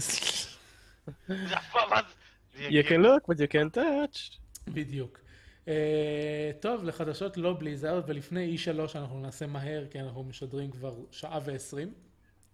זה 1.27 1.57
אף 1.57 1.71
פעם, 1.71 1.89
מה 1.89 2.01
זה? 2.07 2.67
You 2.67 2.83
can 2.83 3.01
look, 3.03 3.31
but 3.31 3.37
you 3.37 3.51
can 3.53 3.77
touch. 3.77 4.37
בדיוק. 4.67 5.20
Uh, 5.65 5.69
טוב, 6.59 6.83
לחדשות 6.83 7.37
לא 7.37 7.53
בליזארד, 7.59 8.03
ולפני 8.07 8.55
E3 8.65 8.69
אנחנו 8.95 9.19
נעשה 9.19 9.47
מהר, 9.47 9.85
כי 9.91 9.99
אנחנו 9.99 10.23
משדרים 10.23 10.71
כבר 10.71 10.95
שעה 11.11 11.39
ועשרים. 11.45 11.93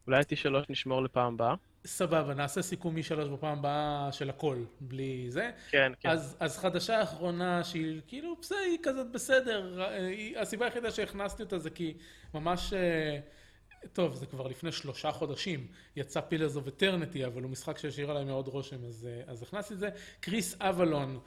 אולי 0.07 0.21
את 0.21 0.31
E3 0.33 0.45
נשמור 0.69 1.03
לפעם 1.03 1.33
הבאה. 1.33 1.55
סבבה, 1.85 2.33
נעשה 2.33 2.61
סיכום 2.61 2.95
E3 2.97 3.15
בפעם 3.27 3.59
הבאה 3.59 4.11
של 4.11 4.29
הכל, 4.29 4.57
בלי 4.81 5.25
זה. 5.29 5.51
כן, 5.69 5.91
כן. 5.99 6.09
אז, 6.09 6.37
אז 6.39 6.57
חדשה 6.57 7.03
אחרונה 7.03 7.63
שהיא 7.63 8.01
כאילו, 8.07 8.35
בסדר, 8.41 8.57
היא 8.57 8.77
כזאת 8.83 9.11
בסדר. 9.11 9.81
אה, 9.81 10.07
היא- 10.07 10.37
הסיבה 10.39 10.65
היחידה 10.65 10.91
שהכנסתי 10.91 11.43
אותה 11.43 11.59
זה 11.59 11.69
כי 11.69 11.93
ממש, 12.33 12.73
אה, 12.73 13.19
טוב, 13.93 14.15
זה 14.15 14.25
כבר 14.25 14.47
לפני 14.47 14.71
שלושה 14.71 15.11
חודשים, 15.11 15.67
יצא 15.95 16.21
Pillars 16.21 16.55
of 16.55 16.67
Eternity, 16.67 17.25
אבל 17.25 17.41
הוא 17.43 17.51
משחק 17.51 17.77
שהשאיר 17.77 18.11
עליי 18.11 18.23
מאוד 18.25 18.47
רושם, 18.47 18.85
אז, 18.85 19.07
אז 19.27 19.43
הכנסתי 19.43 19.73
את 19.73 19.79
זה. 19.79 19.89
קריס 20.19 20.55
אבלון 20.61 21.19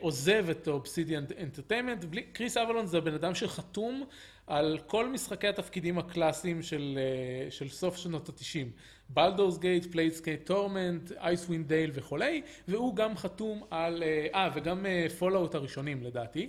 עוזב 0.00 0.46
את 0.50 0.68
Obsidian 0.68 1.24
Entertainment. 1.40 2.04
קריס 2.32 2.56
אבלון 2.56 2.86
זה 2.86 2.98
הבן 2.98 3.14
אדם 3.14 3.34
שחתום 3.34 4.04
על 4.46 4.78
כל 4.86 5.08
משחקי 5.08 5.48
התפקידים 5.48 5.98
הקלאסיים 5.98 6.62
של, 6.62 6.98
אה, 6.98 7.50
של 7.50 7.68
סוף 7.68 7.96
שנות 7.96 8.28
התשעים. 8.28 8.70
Baldur's 9.08 9.58
Gate, 9.58 9.92
Planescape 9.92 10.46
Torment, 10.46 11.12
Icewind 11.12 11.64
Dale 11.64 11.90
וכולי, 11.94 12.42
והוא 12.68 12.96
גם 12.96 13.16
חתום 13.16 13.62
על, 13.70 14.02
אה, 14.02 14.26
אה 14.34 14.50
וגם 14.54 14.86
Fallout 15.18 15.54
הראשונים 15.54 16.02
לדעתי, 16.02 16.48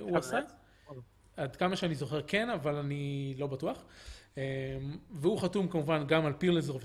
הוא 0.00 0.18
עשה. 0.18 0.38
עד 1.36 1.56
כמה 1.56 1.76
שאני 1.76 1.94
זוכר 1.94 2.22
כן, 2.22 2.50
אבל 2.50 2.74
אני 2.74 3.34
לא 3.38 3.46
בטוח. 3.46 3.84
והוא 5.10 5.38
חתום 5.38 5.68
כמובן 5.68 6.06
גם 6.06 6.26
על 6.26 6.32
Pillars 6.32 6.68
of 6.68 6.84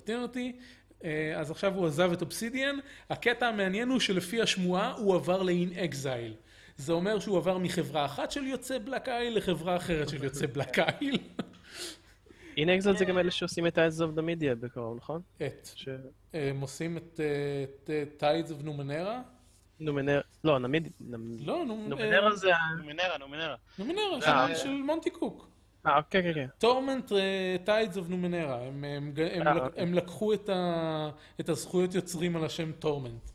אז 1.36 1.52
עכשיו 1.52 1.76
הוא 1.76 1.88
עזב 1.88 2.12
את 2.12 2.22
אובסידיאן. 2.22 2.76
הקטע 3.10 3.48
המעניין 3.48 3.90
הוא 3.90 4.00
שלפי 4.00 4.42
השמועה 4.42 4.94
הוא 4.94 5.16
עבר 5.16 5.44
ל 5.44 5.74
inXile. 5.74 6.34
זה 6.78 6.94
אומר 6.94 7.20
שהוא 7.20 7.38
עבר 7.38 7.58
מחברה 7.58 8.06
אחת 8.06 8.32
של 8.32 8.44
יוצא 8.44 8.78
Black 8.80 9.10
Isle 9.10 9.38
לחברה 9.38 9.76
אחרת 9.76 10.10
של 10.10 10.24
יוצא 10.24 10.48
Black 10.48 10.80
Isle. 10.80 11.18
inXile 12.58 12.98
זה 12.98 13.06
גם 13.06 13.18
אלה 13.18 13.32
שעושים 13.32 13.68
את 13.68 13.78
ה- 13.78 13.84
Tides 13.84 14.00
of 14.00 14.18
Numenera 14.18 14.56
בקרוב, 14.60 14.98
נכון? 14.98 15.22
את. 15.38 15.70
הם 16.34 16.62
עושים 16.62 16.98
את 16.98 17.20
Tides 18.20 18.50
of 18.50 18.66
Numenera? 18.66 19.16
Numenera, 19.80 20.22
לא, 20.44 20.60
נמיד... 20.60 20.88
לא, 21.46 21.66
Numenera 21.66 22.36
זה... 22.36 22.52
Numenera, 22.78 23.18
Numenera. 23.18 23.56
Numenera, 23.80 24.56
של 24.56 24.70
מונטי 24.70 25.10
קוק. 25.10 25.50
אה, 25.90 26.02
כן, 26.10 26.22
כן, 26.22 26.34
כן. 26.34 26.48
Torment 26.58 27.12
Tides 27.64 27.98
of 27.98 28.10
Numenera, 28.10 28.60
הם 29.78 29.94
לקחו 29.94 30.34
את 31.40 31.50
הזכויות 31.50 31.96
יוצרים 31.96 32.36
על 32.36 32.46
השם 32.46 32.72
Torment, 32.72 33.30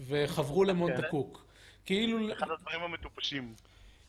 וחברו 0.00 0.64
למונטה 0.64 1.02
קוק. 1.02 1.44
כאילו... 1.84 2.32
אחד 2.32 2.46
הדברים 2.50 2.82
המטופשים. 2.82 3.54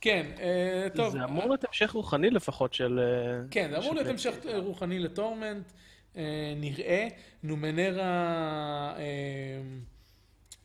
כן, 0.01 0.25
אה, 0.39 0.87
טוב. 0.95 1.11
זה 1.11 1.23
אמור 1.23 1.45
להיות 1.45 1.63
המשך 1.63 1.91
רוחני 1.91 2.29
לפחות 2.29 2.73
של... 2.73 2.99
אה, 2.99 3.47
כן, 3.51 3.69
זה 3.71 3.77
אמור 3.77 3.93
להיות 3.93 4.07
המשך 4.07 4.35
רוחני 4.55 4.99
ל 4.99 5.07
Torment, 5.07 5.71
אה, 6.17 6.53
נראה. 6.57 7.07
Numenera, 7.43 8.93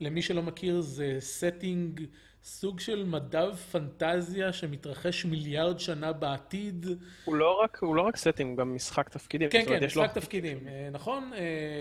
למי 0.00 0.22
שלא 0.22 0.42
מכיר, 0.42 0.80
זה 0.80 1.18
setting, 1.40 2.00
סוג 2.44 2.80
של 2.80 3.04
מדע 3.04 3.54
פנטזיה 3.54 4.52
שמתרחש 4.52 5.24
מיליארד 5.24 5.78
שנה 5.78 6.12
בעתיד. 6.12 6.86
הוא 7.24 7.34
לא 7.34 7.60
רק, 7.62 7.78
הוא 7.82 7.96
לא 7.96 8.02
רק 8.02 8.16
setting, 8.16 8.44
הוא 8.44 8.56
גם 8.56 8.74
משחק 8.74 9.08
תפקידים. 9.08 9.50
כן, 9.50 9.64
כן, 9.68 9.84
משחק 9.84 10.12
תפקידים. 10.14 10.58
נכון 10.92 11.32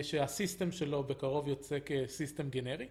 שה 0.01 0.25
system 0.25 0.71
שלו 0.71 1.03
בקרוב 1.03 1.47
יוצא 1.47 1.77
כ 1.85 2.01
system 2.01 2.49
גנרי. 2.49 2.87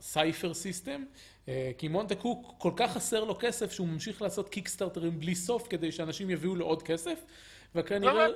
Cypher 0.00 0.54
System, 0.54 1.04
אה, 1.48 1.70
כי 1.78 1.88
מונטה 1.88 2.14
קוק 2.14 2.54
כל 2.58 2.72
כך 2.76 2.92
חסר 2.92 3.24
לו 3.24 3.38
כסף 3.38 3.72
שהוא 3.72 3.88
ממשיך 3.88 4.22
לעשות 4.22 4.48
קיקסטארטרים 4.48 5.20
בלי 5.20 5.34
סוף 5.34 5.66
כדי 5.70 5.92
שאנשים 5.92 6.30
יביאו 6.30 6.56
לו 6.56 6.66
עוד 6.66 6.82
כסף, 6.82 7.24
וכנראה... 7.74 8.26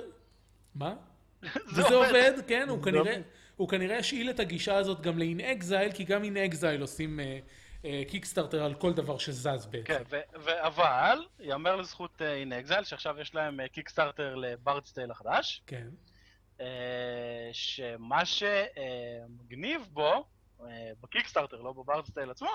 מה? 0.75 0.95
וזה 1.75 1.95
עובד, 1.95 2.33
כן, 2.47 2.69
הוא 2.69 2.83
כנראה... 2.83 3.21
הוא 3.55 3.69
כנראה 3.69 3.97
השאיל 3.97 4.29
את 4.29 4.39
הגישה 4.39 4.75
הזאת 4.75 5.01
גם 5.01 5.17
ל 5.17 5.39
inXile, 5.39 5.91
כי 5.91 6.03
גם 6.03 6.23
inXile 6.23 6.81
עושים 6.81 7.19
אה, 7.19 7.39
אה, 7.39 7.62
אה, 7.83 8.61
על 8.61 8.73
כל 8.73 8.93
דבר 8.93 9.17
שזז 9.17 9.65
בעצם. 9.65 9.85
כן, 9.85 10.03
אבל, 10.61 11.25
יאמר 11.39 11.75
לזכות 11.75 12.21
אין 12.21 12.53
inXile, 12.53 12.83
שעכשיו 12.83 13.19
יש 13.19 13.35
להם 13.35 13.67
Kickstarter 13.67 14.35
ל 14.35 14.42
Bard's 14.42 14.83
Tale 14.83 15.11
החדש. 15.11 15.63
כן. 15.67 15.87
שמה 17.53 18.25
שמגניב 18.25 19.87
בו, 19.91 20.25
אה, 20.67 20.91
ב 21.01 21.06
Kickstarter, 21.06 21.61
לא 21.61 21.73
ב 21.73 21.78
Bard's 21.78 22.10
Tale 22.10 22.31
עצמו, 22.31 22.49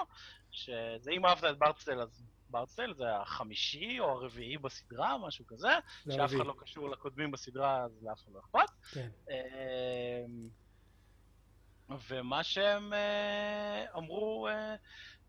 שזה 0.50 1.10
אם 1.10 1.26
אהבת 1.26 1.44
את 1.44 1.58
Bard's 1.58 1.83
Tale 1.83 2.00
אז 2.00 2.22
Bard's 2.50 2.77
Tale 2.77 2.94
זה 2.94 3.16
החמישי 3.16 4.00
או 4.00 4.10
הרביעי 4.10 4.58
בסדרה, 4.58 5.18
משהו 5.18 5.46
כזה, 5.46 5.68
שאף 6.10 6.30
אחד 6.36 6.46
לא 6.46 6.54
קשור 6.58 6.90
לקודמים 6.90 7.30
בסדרה 7.30 7.84
אז 7.84 8.02
לאף 8.02 8.22
אחד 8.22 8.32
לא 8.32 8.40
אכפת. 8.40 8.70
כן. 8.92 9.08
ומה 12.08 12.44
שהם 12.44 12.92
אה, 12.92 13.84
אמרו, 13.96 14.48
אה, 14.48 14.74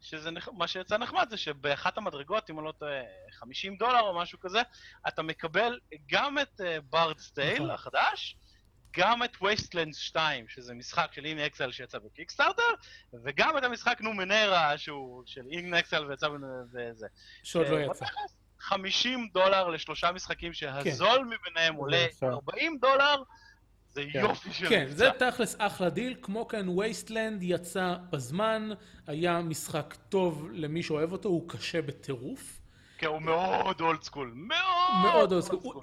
שזה 0.01 0.31
נח... 0.31 0.49
מה 0.57 0.67
שיצא 0.67 0.97
נחמד 0.97 1.27
זה 1.29 1.37
שבאחת 1.37 1.97
המדרגות, 1.97 2.49
אם 2.49 2.59
אני 2.59 2.65
לא 2.65 2.71
טועה, 2.71 3.01
50 3.31 3.77
דולר 3.77 3.99
או 3.99 4.19
משהו 4.19 4.39
כזה, 4.39 4.61
אתה 5.07 5.21
מקבל 5.21 5.79
גם 6.11 6.37
את 6.39 6.61
Bard's 6.89 7.30
Tale 7.30 7.57
נכון. 7.57 7.69
החדש, 7.69 8.37
גם 8.97 9.23
את 9.23 9.41
Wasteland 9.41 9.93
2, 9.93 10.45
שזה 10.47 10.73
משחק 10.73 11.09
של 11.13 11.25
inXile 11.25 11.71
שיצא 11.71 11.97
ב 11.99 12.04
Kickstarter, 12.04 12.63
וגם 13.23 13.57
את 13.57 13.63
המשחק 13.63 14.01
Numenera, 14.01 14.77
שהוא 14.77 15.23
של 15.25 15.41
inXile 15.51 16.05
ויצא 16.05 16.27
בזה. 16.73 17.07
שעוד 17.43 17.67
לא 17.67 17.79
יצא. 17.79 18.05
50 18.59 19.29
דולר 19.33 19.67
לשלושה 19.67 20.11
משחקים 20.11 20.53
שהזול 20.53 21.17
כן. 21.17 21.23
מביניהם 21.23 21.75
עולה 21.75 22.05
40 22.23 22.77
דולר, 22.81 23.23
זה 23.93 24.03
כן. 24.13 24.19
יופי 24.19 24.53
של 24.53 24.69
כן, 24.69 24.85
מבצע. 24.85 24.95
זה 24.95 25.09
תכלס 25.17 25.55
אחלה 25.59 25.89
דיל, 25.89 26.15
כמו 26.21 26.47
כן 26.47 26.69
Wasteland 26.69 27.43
יצא 27.43 27.95
בזמן, 28.09 28.69
היה 29.07 29.41
משחק 29.41 29.95
טוב 30.09 30.49
למי 30.53 30.83
שאוהב 30.83 31.11
אותו, 31.11 31.29
הוא 31.29 31.49
קשה 31.49 31.81
בטירוף. 31.81 32.61
כן, 32.97 33.07
הוא 33.07 33.21
מאוד 33.21 33.81
old 33.81 34.01
school, 34.03 34.33
מאוד 34.35 35.01
מאוד 35.03 35.31
old 35.31 35.43
school. 35.43 35.75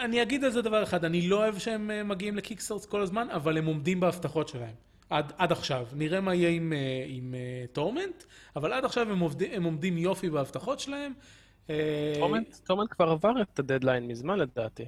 אני 0.00 0.22
אגיד 0.22 0.44
על 0.44 0.50
זה 0.50 0.62
דבר 0.62 0.82
אחד, 0.82 1.04
אני 1.04 1.28
לא 1.28 1.36
אוהב 1.36 1.58
שהם 1.58 1.90
אה, 1.90 2.04
מגיעים 2.04 2.36
ל 2.36 2.41
Kickstart 2.41 2.84
כל 2.84 3.02
הזמן, 3.02 3.30
אבל 3.30 3.58
הם 3.58 3.66
עומדים 3.66 4.00
בהבטחות 4.00 4.48
שלהם. 4.48 4.74
עד, 5.10 5.32
עד 5.38 5.52
עכשיו. 5.52 5.86
נראה 5.92 6.20
מה 6.20 6.34
יהיה 6.34 6.48
עם, 6.48 6.72
אה, 6.72 7.04
עם 7.06 7.34
אה, 7.34 7.64
Torment, 7.72 8.24
אבל 8.56 8.72
עד 8.72 8.84
עכשיו 8.84 9.10
הם, 9.10 9.18
עובדים, 9.18 9.50
הם 9.52 9.64
עומדים 9.64 9.98
יופי 9.98 10.30
בהבטחות 10.30 10.80
שלהם. 10.80 11.12
Torment 12.66 12.90
כבר 12.90 13.10
עבר 13.10 13.42
את 13.42 13.58
הדדליין 13.58 14.06
מזמן 14.06 14.38
לדעתי. 14.38 14.84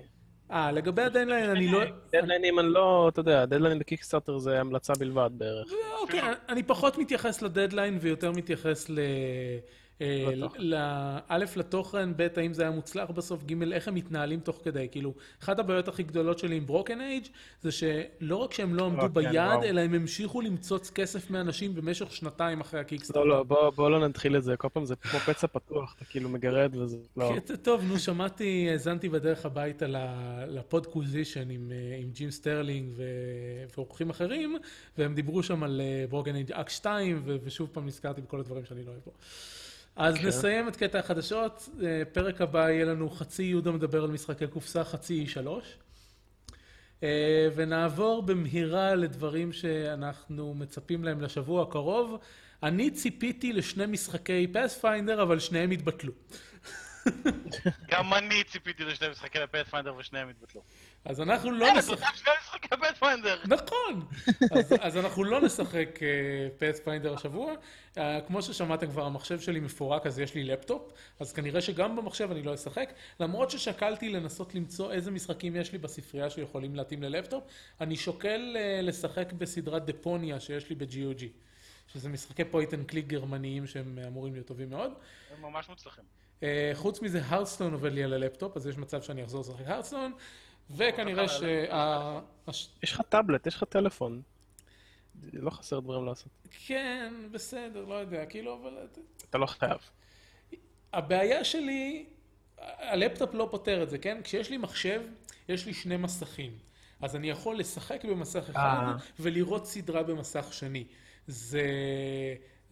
אה, 0.53 0.73
לגבי 0.73 1.03
הדדליין 1.03 1.51
אני 1.51 1.69
לא... 1.69 1.81
דדליינים 2.12 2.59
אני 2.59 2.69
לא, 2.69 3.09
אתה 3.09 3.20
יודע, 3.20 3.45
דדליין 3.45 3.79
ב 3.78 3.84
Kickstarter 3.84 4.39
זה 4.39 4.61
המלצה 4.61 4.93
בלבד 4.99 5.31
בערך. 5.33 5.73
אוקיי, 6.01 6.20
אני 6.49 6.62
פחות 6.62 6.99
מתייחס 6.99 7.43
לדדליין 7.43 7.99
ויותר 8.01 8.33
מתייחס 8.33 8.91
ל... 8.91 8.99
אה, 10.01 11.19
א', 11.28 11.44
לתוכן, 11.56 12.16
ב', 12.16 12.27
האם 12.36 12.55
זה 12.55 12.62
היה 12.62 12.70
מוצלח 12.70 13.10
בסוף, 13.10 13.44
ג', 13.44 13.73
איך 13.73 13.89
הם 13.89 13.94
מתנהלים 13.94 14.40
תוך 14.40 14.60
כדי. 14.64 14.89
כאילו, 14.90 15.14
אחת 15.43 15.59
הבעיות 15.59 15.89
הכי 15.89 16.02
גדולות 16.02 16.39
שלי 16.39 16.56
עם 16.56 16.66
Broken 16.66 17.01
Age 17.01 17.24
זה 17.62 17.73
שלא 17.73 18.36
רק 18.36 18.52
שהם 18.52 18.74
לא 18.74 18.86
עמדו 18.86 19.02
אוקיי, 19.02 19.28
ביעד, 19.28 19.62
אלא 19.64 19.81
הם 19.81 19.94
המשיכו 19.94 20.40
למצוץ 20.40 20.90
כסף 20.90 21.31
מאנשים 21.31 21.74
במשך 21.74 22.12
שנתיים 22.12 22.60
אחרי 22.60 22.81
ה 22.81 22.85
Kickstart. 22.85 23.27
לא, 23.27 23.44
לא, 23.51 23.70
בוא 23.70 23.90
לא 23.90 24.09
נתחיל 24.09 24.36
את 24.36 24.44
זה, 24.44 24.56
כל 24.56 24.69
פעם 24.73 24.85
זה 24.85 24.97
כמו 24.97 25.19
פצע 25.19 25.47
פתוח, 25.47 25.94
אתה 25.97 26.05
כאילו 26.05 26.28
מגרד 26.28 26.77
וזה 26.77 26.98
לא... 27.16 27.32
כן, 27.47 27.56
טוב, 27.56 27.82
נו, 27.85 27.98
שמעתי, 27.98 28.69
האזנתי 28.70 29.09
בדרך 29.09 29.47
הביתה 29.47 29.86
ל 30.49 30.56
Podquisition 30.56 31.51
עם 31.51 32.10
ג'ים 32.12 32.31
סטרלינג 32.31 32.93
ואורחים 33.77 34.10
אחרים, 34.10 34.56
והם 34.98 35.14
דיברו 35.14 35.43
שם 35.43 35.62
על 35.62 35.81
Broken 36.11 36.35
Age 36.35 36.53
Act 36.53 36.69
2, 36.69 37.23
ושוב 37.44 37.69
פעם 37.73 37.86
נזכרתי 37.86 38.20
בכל 38.20 38.40
הדברים 38.40 38.64
שאני 38.64 38.85
לא 38.85 38.90
אוהב 38.90 39.01
בו. 39.05 39.12
אז 39.97 40.14
כן. 40.14 40.27
נסיים 40.27 40.69
את 40.69 40.77
קטע 40.77 40.98
החדשות, 40.98 41.69
אה, 41.82 42.02
פרק 42.12 42.40
הבא 42.40 42.70
יהיה 42.70 42.85
לנו 42.85 43.10
חצי 43.10 43.43
יהודה 43.43 43.70
מדבר 43.70 44.05
על 44.05 44.10
משחקי 44.10 44.47
קופסה, 44.47 44.85
חצי 44.85 45.27
שלוש. 45.27 45.78
אה, 47.02 47.48
ונעבור 47.55 48.23
במהירה 48.23 48.94
לדברים 48.94 49.52
שאנחנו 49.52 50.55
מצפים 50.55 51.05
להם 51.05 51.20
לשבוע 51.20 51.62
הקרוב. 51.62 52.19
אני 52.62 52.90
ציפיתי 52.90 53.52
לשני 53.52 53.86
משחקי 53.86 54.47
Pathfinder, 54.53 55.23
אבל 55.23 55.39
שניהם 55.39 55.70
התבטלו. 55.70 56.12
גם 57.91 58.15
אני 58.15 58.45
ציפיתי 58.45 58.85
לשני 58.85 59.09
משחקי 59.09 59.39
Pathfinder 59.51 59.94
ושניהם 59.95 60.29
התבטלו. 60.29 60.62
אז 61.05 61.20
אנחנו 61.20 61.51
לא 61.51 61.73
נשחק... 61.79 62.03
אה, 62.03 62.09
שני 62.15 62.33
משחקי 62.41 62.69
Pathfinder. 62.69 63.40
נכון. 63.47 64.07
אז 64.81 64.97
אנחנו 64.97 65.24
לא 65.24 65.41
נשחק 65.41 66.01
אה, 66.03 67.12
השבוע. 67.15 67.55
אה, 67.99 68.20
כמו 68.27 68.43
ששמעתם 68.43 68.87
כבר, 68.87 69.07
המחשב 69.07 69.41
שלי 69.41 69.61
מפורק, 69.61 70.07
אז 70.07 70.19
יש 70.19 70.35
לי 70.35 70.45
לפטופ, 70.45 70.93
אז 71.20 71.33
כנראה 71.33 71.61
שגם 71.61 71.97
במחשב 71.97 72.31
אני 72.31 72.43
לא 72.43 72.55
אשחק. 72.55 72.93
למרות 73.20 73.51
ששקלתי 73.51 74.09
לנסות 74.09 74.55
למצוא 74.55 74.93
איזה 74.93 75.11
משחקים 75.11 75.57
יש 75.57 75.73
לי 75.73 75.79
בספרייה 75.79 76.31
שיכולים 76.31 76.77
להתאים 76.77 77.03
ללפטופ, 77.03 77.45
אני 77.81 77.97
שוקל 77.97 78.57
לשחק 78.83 79.33
בסדרת 79.33 79.85
Deponia 79.85 80.40
שיש 80.41 80.70
לי 80.70 80.74
ב-GOG. 80.74 81.24
שזה 81.93 82.09
משחקי 82.09 82.45
point 82.44 82.74
and 82.74 82.86
click 82.86 83.07
גרמניים 83.07 83.66
שהם 83.66 83.99
אמורים 84.07 84.33
להיות 84.33 84.47
טובים 84.47 84.70
מאוד. 84.70 84.93
הם 85.37 85.43
ממש 85.43 85.69
מוצלחים. 85.69 86.05
אה, 86.43 86.70
חוץ 86.74 87.02
מזה, 87.02 87.20
Hearthstone 87.24 87.73
עובד 87.73 87.93
לי 87.93 88.05
על 88.05 88.12
הלפטופ, 88.12 88.56
אז 88.56 88.66
יש 88.66 88.78
מצב 88.78 89.02
שאני 89.02 89.24
אחזור 89.24 89.40
לשחק 89.40 89.66
Hearthstone, 89.66 90.12
וכנראה 90.70 91.28
ש... 91.28 91.43
יש 92.82 92.93
לך 92.93 93.01
טאבלט, 93.09 93.47
יש 93.47 93.56
לך 93.56 93.64
טלפון. 93.64 94.23
לא 95.32 95.51
חסר 95.51 95.81
דברים 95.81 96.06
לעשות. 96.06 96.28
כן, 96.66 97.14
בסדר, 97.31 97.85
לא 97.85 97.94
יודע, 97.94 98.27
כאילו, 98.27 98.59
אבל... 98.62 98.86
אתה 99.31 99.39
לא 99.39 99.47
חייב. 99.47 99.78
הבעיה 100.93 101.44
שלי, 101.44 102.06
הלפטופ 102.59 103.35
לא 103.35 103.48
פותר 103.51 103.82
את 103.82 103.90
זה, 103.90 103.98
כן? 103.98 104.20
כשיש 104.24 104.51
לי 104.51 104.56
מחשב, 104.56 105.02
יש 105.48 105.66
לי 105.66 105.74
שני 105.74 105.97
מסכים. 105.97 106.59
אז 107.01 107.16
אני 107.16 107.31
יכול 107.31 107.59
לשחק 107.59 108.05
במסך 108.05 108.51
אחד 108.51 108.78
אה. 108.86 108.97
ולראות 109.20 109.66
סדרה 109.66 110.02
במסך 110.02 110.52
שני. 110.52 110.85
זה... 111.27 111.62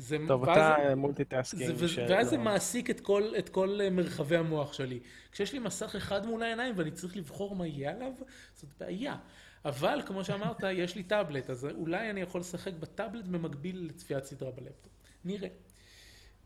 זה, 0.00 0.16
טוב, 0.28 0.42
ואז- 0.42 0.50
אתה 0.58 0.88
זה, 0.88 0.94
multitasking. 0.94 1.72
ו- 1.76 1.88
שלא- 1.88 2.06
ואז 2.10 2.28
זה 2.28 2.38
מעסיק 2.38 2.90
את 2.90 3.00
כל, 3.00 3.32
את 3.38 3.48
כל 3.48 3.80
אה, 3.82 3.90
מרחבי 3.90 4.36
המוח 4.36 4.72
שלי. 4.72 5.00
כשיש 5.32 5.52
לי 5.52 5.58
מסך 5.58 5.96
אחד 5.96 6.26
מול 6.26 6.42
העיניים 6.42 6.74
ואני 6.76 6.90
צריך 6.90 7.16
לבחור 7.16 7.56
מה 7.56 7.66
יהיה 7.66 7.90
עליו, 7.90 8.12
זאת 8.54 8.70
בעיה. 8.80 9.16
אבל 9.64 10.02
כמו 10.06 10.24
שאמרת, 10.24 10.56
יש 10.74 10.96
לי 10.96 11.02
טאבלט, 11.02 11.50
אז 11.50 11.64
אולי 11.64 12.10
אני 12.10 12.20
יכול 12.20 12.40
לשחק 12.40 12.72
בטאבלט 12.80 13.24
במקביל 13.24 13.86
לצפיית 13.88 14.24
סדרה 14.24 14.50
בלפטופ. 14.50 14.92
נראה. 15.24 15.48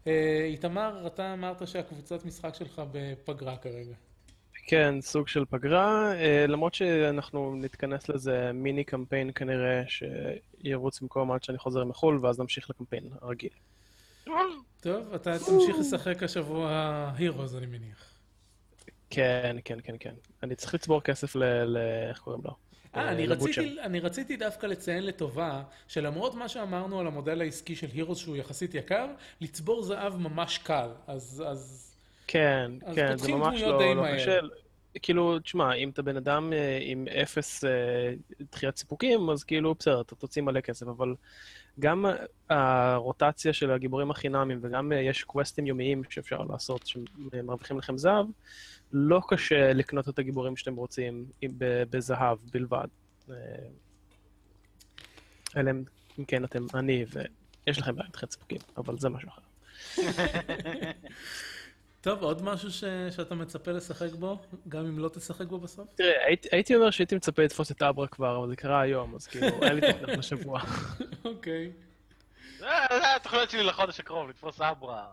אה, 0.07 0.45
איתמר, 0.45 1.07
אתה 1.07 1.33
אמרת 1.33 1.69
שהקבוצת 1.69 2.25
משחק 2.25 2.55
שלך 2.55 2.83
בפגרה 2.93 3.57
כרגע. 3.57 3.95
כן, 4.67 5.01
סוג 5.01 5.29
של 5.29 5.45
פגרה, 5.45 6.15
אה, 6.15 6.47
למרות 6.47 6.75
שאנחנו 6.75 7.57
נתכנס 7.57 8.09
לזה 8.09 8.51
מיני 8.55 8.85
קמפיין 8.85 9.31
כנראה, 9.35 9.83
שירוץ 9.87 11.01
במקום 11.01 11.33
עד 11.33 11.43
שאני 11.43 11.59
חוזר 11.59 11.85
מחו"ל, 11.85 12.19
ואז 12.23 12.41
נמשיך 12.41 12.71
לקמפיין 12.71 13.05
הרגיל. 13.23 13.51
טוב, 14.81 15.15
אתה 15.15 15.39
תמשיך 15.39 15.77
לשחק 15.81 16.23
השבוע 16.23 16.71
הירוז, 17.17 17.57
אני 17.57 17.67
מניח. 17.67 18.15
כן, 19.11 19.57
כן, 19.65 19.79
כן, 19.85 19.97
כן. 20.01 20.15
אני 20.43 20.55
צריך 20.55 20.75
לצבור 20.75 21.01
כסף 21.01 21.37
ל... 21.37 21.77
איך 22.09 22.19
קוראים 22.19 22.43
לו? 22.45 22.51
אה, 22.97 23.09
אני 23.09 23.27
לבוטשר. 23.27 23.61
רציתי, 23.63 23.81
אני 23.81 24.01
רציתי 24.01 24.37
דווקא 24.37 24.67
לציין 24.67 25.07
לטובה, 25.07 25.63
שלמרות 25.89 26.35
מה 26.35 26.49
שאמרנו 26.49 27.01
על 27.01 27.07
המודל 27.07 27.41
העסקי 27.41 27.77
של 27.77 27.87
הירוס 27.93 28.19
שהוא 28.19 28.37
יחסית 28.37 28.75
יקר, 28.75 29.07
לצבור 29.41 29.83
זהב 29.83 30.17
ממש 30.17 30.59
קל. 30.59 30.89
אז, 31.07 31.43
אז 31.47 31.94
כן, 32.27 32.71
כן, 32.95 33.17
זה 33.19 33.33
ממש 33.33 33.61
לא, 33.63 33.95
לא. 33.97 34.05
קשה. 34.15 34.39
כאילו, 35.03 35.39
תשמע, 35.39 35.75
אם 35.75 35.89
אתה 35.91 36.03
בן 36.03 36.17
אדם 36.17 36.53
אה, 36.53 36.79
עם 36.83 37.07
אפס 37.23 37.65
אה, 37.65 37.71
דחיית 38.53 38.77
סיפוקים, 38.77 39.31
אז 39.31 39.45
כאילו, 39.45 39.75
בסדר, 39.75 40.01
אתה 40.01 40.15
תוציא 40.15 40.43
מלא 40.43 40.61
כסף, 40.61 40.87
אבל 40.87 41.15
גם 41.81 42.05
הרוטציה 42.51 43.53
של 43.53 43.71
הגיבורים 43.71 44.11
החינמים, 44.11 44.59
וגם 44.63 44.93
אה, 44.93 44.97
יש 45.01 45.25
קווסטים 45.25 45.67
יומיים 45.67 46.03
שאפשר 46.11 46.39
לעשות, 46.39 46.87
שמרוויחים 46.87 47.79
לכם 47.79 47.99
זהב, 47.99 48.27
לא 48.93 49.21
קשה 49.29 49.73
לקנות 49.73 50.09
את 50.09 50.19
הגיבורים 50.19 50.57
שאתם 50.57 50.75
רוצים 50.75 51.25
עם- 51.43 51.53
בזהב 51.91 52.39
בלבד. 52.53 52.87
אלא 55.57 55.71
אם 55.71 55.85
אם 56.19 56.25
כן 56.25 56.45
אתם 56.45 56.67
עני 56.75 57.05
ויש 57.13 57.79
לכם 57.79 57.97
בעיה 57.97 58.09
דחיית 58.13 58.33
סיפוקים, 58.33 58.59
אבל 58.77 58.99
זה 58.99 59.09
משהו 59.09 59.29
אחר. 59.29 59.43
טוב, 62.05 62.23
עוד 62.23 62.43
משהו 62.43 62.71
ש... 62.71 62.85
שאתה 63.11 63.35
מצפה 63.35 63.71
לשחק 63.71 64.13
בו, 64.13 64.39
גם 64.69 64.87
אם 64.87 64.99
לא 64.99 65.09
תשחק 65.09 65.47
בו 65.47 65.59
בסוף? 65.59 65.89
תראה, 65.95 66.27
הייתי, 66.27 66.49
הייתי 66.53 66.77
אומר 66.77 66.91
שהייתי 66.91 67.17
מצפה 67.17 67.43
לתפוס 67.43 67.71
את 67.71 67.83
אברה 67.83 68.07
כבר, 68.07 68.39
אבל 68.39 68.49
זה 68.49 68.57
קרה 68.57 68.81
היום, 68.81 69.15
אז 69.15 69.27
כאילו, 69.27 69.47
היה 69.63 69.73
לי 69.73 69.93
תוכנית 69.93 70.19
לשבוע. 70.19 70.61
אוקיי. 71.25 71.73
זה 72.59 72.67
זה 72.91 73.17
התוכניות 73.17 73.51
שלי 73.51 73.63
לחודש 73.63 74.01
הקרוב, 74.01 74.29
לתפוס 74.29 74.61
אברה. 74.61 75.07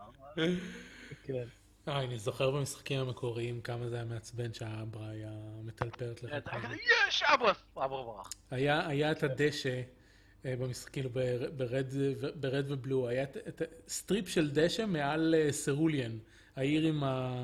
כן. 1.24 1.44
אה, 1.88 2.00
אני 2.00 2.18
זוכר 2.18 2.50
במשחקים 2.50 3.00
המקוריים 3.00 3.60
כמה 3.60 3.88
זה 3.88 3.96
היה 3.96 4.04
מעצבן 4.04 4.54
שה 4.54 4.78
Abra 4.78 5.10
היה 5.10 5.30
מטלפרט 5.64 6.22
לך. 6.22 6.32
כזה, 6.48 6.74
יש 7.08 7.22
Abra! 7.22 7.52
Abra 7.76 8.02
ברח. 8.02 8.30
היה, 8.50 8.88
היה 8.88 9.12
את 9.12 9.22
הדשא 9.22 9.80
אה, 10.46 10.54
במשחק, 10.56 10.92
כאילו 10.92 11.10
בר- 11.10 11.50
Red, 11.56 11.86
Red 12.34 12.64
ו 12.68 12.75
Blue, 12.75 13.08
היה 13.08 13.22
את, 13.22 13.36
את 13.48 13.62
strip 13.88 14.28
של 14.28 14.50
דשא 14.50 14.84
מעל 14.86 15.34
אה, 15.38 15.52
Cerulean, 15.52 16.18
העיר 16.56 16.88
עם 16.88 17.04
ה... 17.04 17.34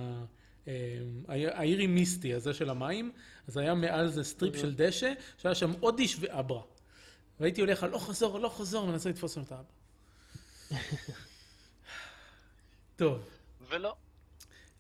אה, 0.69 0.99
העיר 1.29 1.51
העיר 1.55 1.79
עם 1.79 1.95
מיסטי, 1.95 2.35
הזה 2.35 2.55
של 2.55 2.71
המים, 2.71 3.13
אז 3.49 3.57
היה 3.57 3.75
מעל 3.75 4.09
זה 4.09 4.25
strip 4.25 4.57
של 4.57 4.75
דשא, 4.75 5.13
שהיה 5.39 5.55
שם 5.55 5.73
עוד 5.81 5.99
איש 5.99 6.17
ו 6.21 6.28
Abra. 6.28 6.63
והייתי 7.41 7.61
הולך 7.61 7.83
על 7.83 7.91
לא 7.91 7.99
חזור, 7.99 8.39
לא 8.39 8.49
חזור, 8.49 8.87
מנסה 8.87 9.11
לתפוס 9.11 9.35
שם 9.35 9.43
את 9.43 9.53
ה 9.53 9.56
Abra. 9.56 9.73
טוב, 12.97 13.29
ולא. 13.69 13.95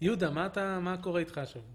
יהודה, 0.01 0.31
מה, 0.31 0.47
אתה, 0.47 0.79
מה 0.81 1.03
קורה 1.03 1.21
איתך 1.21 1.39
השבוע? 1.39 1.73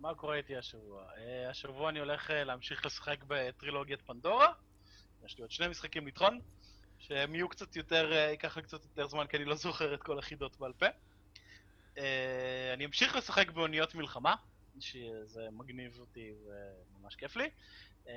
מה 0.00 0.14
קורה 0.14 0.36
איתי 0.36 0.56
השבוע? 0.56 1.04
אה, 1.16 1.50
השבוע 1.50 1.90
אני 1.90 1.98
הולך 1.98 2.30
אה, 2.30 2.44
להמשיך 2.44 2.86
לשחק 2.86 3.16
בטרילוגיית 3.26 4.02
פנדורה. 4.02 4.52
יש 5.24 5.36
לי 5.36 5.42
עוד 5.42 5.50
שני 5.50 5.68
משחקים 5.68 6.06
לטחון, 6.06 6.40
שהם 6.98 7.34
יהיו 7.34 7.48
קצת 7.48 7.76
יותר, 7.76 8.12
אה, 8.12 8.18
ייקח 8.18 8.56
לי 8.56 8.62
קצת 8.62 8.84
יותר 8.84 9.08
זמן 9.08 9.26
כי 9.26 9.36
אני 9.36 9.44
לא 9.44 9.54
זוכר 9.54 9.94
את 9.94 10.02
כל 10.02 10.18
החידות 10.18 10.58
בעל 10.58 10.72
פה. 10.72 10.86
אה, 11.98 12.70
אני 12.74 12.84
אמשיך 12.84 13.16
לשחק 13.16 13.50
באוניות 13.50 13.94
מלחמה, 13.94 14.34
שזה 14.80 15.48
מגניב 15.52 15.98
אותי 16.00 16.32
וממש 16.44 17.16
כיף 17.16 17.36
לי. 17.36 17.50
אה, 18.08 18.14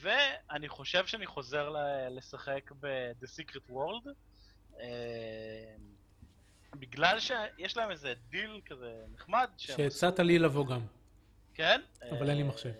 ואני 0.00 0.68
חושב 0.68 1.06
שאני 1.06 1.26
חוזר 1.26 1.68
ל- 1.70 2.08
לשחק 2.18 2.72
ב-The 2.80 3.26
Secret 3.26 3.70
World. 3.70 4.08
אה, 4.80 5.74
בגלל 6.74 7.18
שיש 7.20 7.76
להם 7.76 7.90
איזה 7.90 8.14
דיל 8.28 8.60
כזה 8.66 9.04
נחמד, 9.14 9.50
שהצעת 9.56 10.18
לי 10.18 10.38
לבוא 10.38 10.66
גם. 10.66 10.80
כן? 11.54 11.80
אבל 12.10 12.28
אין 12.28 12.36
לי 12.36 12.42
מחשב. 12.42 12.72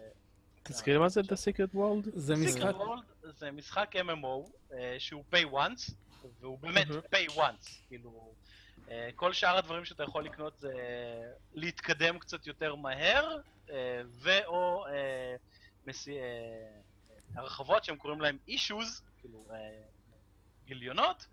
תזכירי 0.62 0.98
מה 0.98 1.08
זה 1.08 1.20
The 1.20 1.24
Secret 1.24 1.74
World? 1.76 2.08
זה 2.14 2.34
Secret 2.34 2.38
משחק... 2.38 2.74
World 2.74 3.26
זה 3.38 3.50
משחק 3.50 3.94
MMO 3.96 4.50
שהוא 4.98 5.24
pay 5.34 5.52
once, 5.52 5.92
והוא 6.40 6.58
באמת 6.58 6.86
pay 6.88 7.30
once, 7.32 7.70
כאילו... 7.88 8.34
אה, 8.92 9.08
כל 9.16 9.32
שאר 9.32 9.56
הדברים 9.56 9.84
שאתה 9.84 10.02
יכול 10.02 10.24
לקנות 10.24 10.58
זה 10.58 10.72
להתקדם 11.54 12.18
קצת 12.18 12.46
יותר 12.46 12.74
מהר, 12.74 13.36
אה, 13.70 14.02
ו/או 14.22 14.86
אה, 14.86 15.34
מסי- 15.86 16.18
הרחבות 17.34 17.84
שהם 17.84 17.96
קוראים 17.96 18.20
להם 18.20 18.38
issues, 18.48 19.02
כאילו 19.20 19.44
גיליונות, 20.66 21.26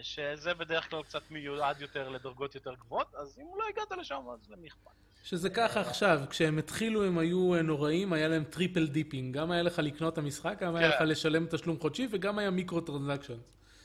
שזה 0.00 0.54
בדרך 0.54 0.90
כלל 0.90 1.02
קצת 1.02 1.22
מיועד 1.30 1.80
יותר 1.80 2.08
לדרגות 2.08 2.54
יותר 2.54 2.74
גבוהות, 2.74 3.14
אז 3.14 3.38
אם 3.38 3.46
לא 3.58 3.64
הגעת 3.72 3.98
לשם, 4.00 4.22
אז 4.34 4.50
למי 4.50 4.68
אכפת? 4.68 4.90
שזה 5.24 5.50
ככה 5.50 5.80
עכשיו, 5.80 6.20
כשהם 6.30 6.58
התחילו 6.58 7.04
הם 7.04 7.18
היו 7.18 7.62
נוראים, 7.62 8.12
היה 8.12 8.28
להם 8.28 8.44
triple 8.44 8.86
dipping. 8.86 9.36
גם 9.36 9.50
היה 9.50 9.62
לך 9.62 9.78
לקנות 9.78 10.12
את 10.12 10.18
המשחק, 10.18 10.56
גם 10.60 10.76
היה 10.76 10.90
כן. 10.90 10.96
לך 10.96 11.02
לשלם 11.10 11.46
תשלום 11.46 11.80
חודשי, 11.80 12.08
וגם 12.10 12.38
היה 12.38 12.50
micro 12.50 12.80
transaction. 12.80 13.38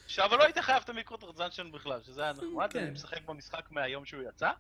עכשיו, 0.07 0.25
אבל 0.25 0.38
לא 0.38 0.43
היית 0.43 0.57
חייב 0.57 0.81
את 0.84 0.89
ה 0.89 0.94
micro 0.94 1.17
transaction 1.17 1.71
בכלל, 1.71 1.99
שזה 2.03 2.23
היה 2.23 2.34
נחמד, 2.34 2.73
כן. 2.73 2.79
אני 2.79 2.91
משחק 2.91 3.21
במשחק 3.25 3.71
מהיום 3.71 4.05
שהוא 4.05 4.23
יצא. 4.29 4.51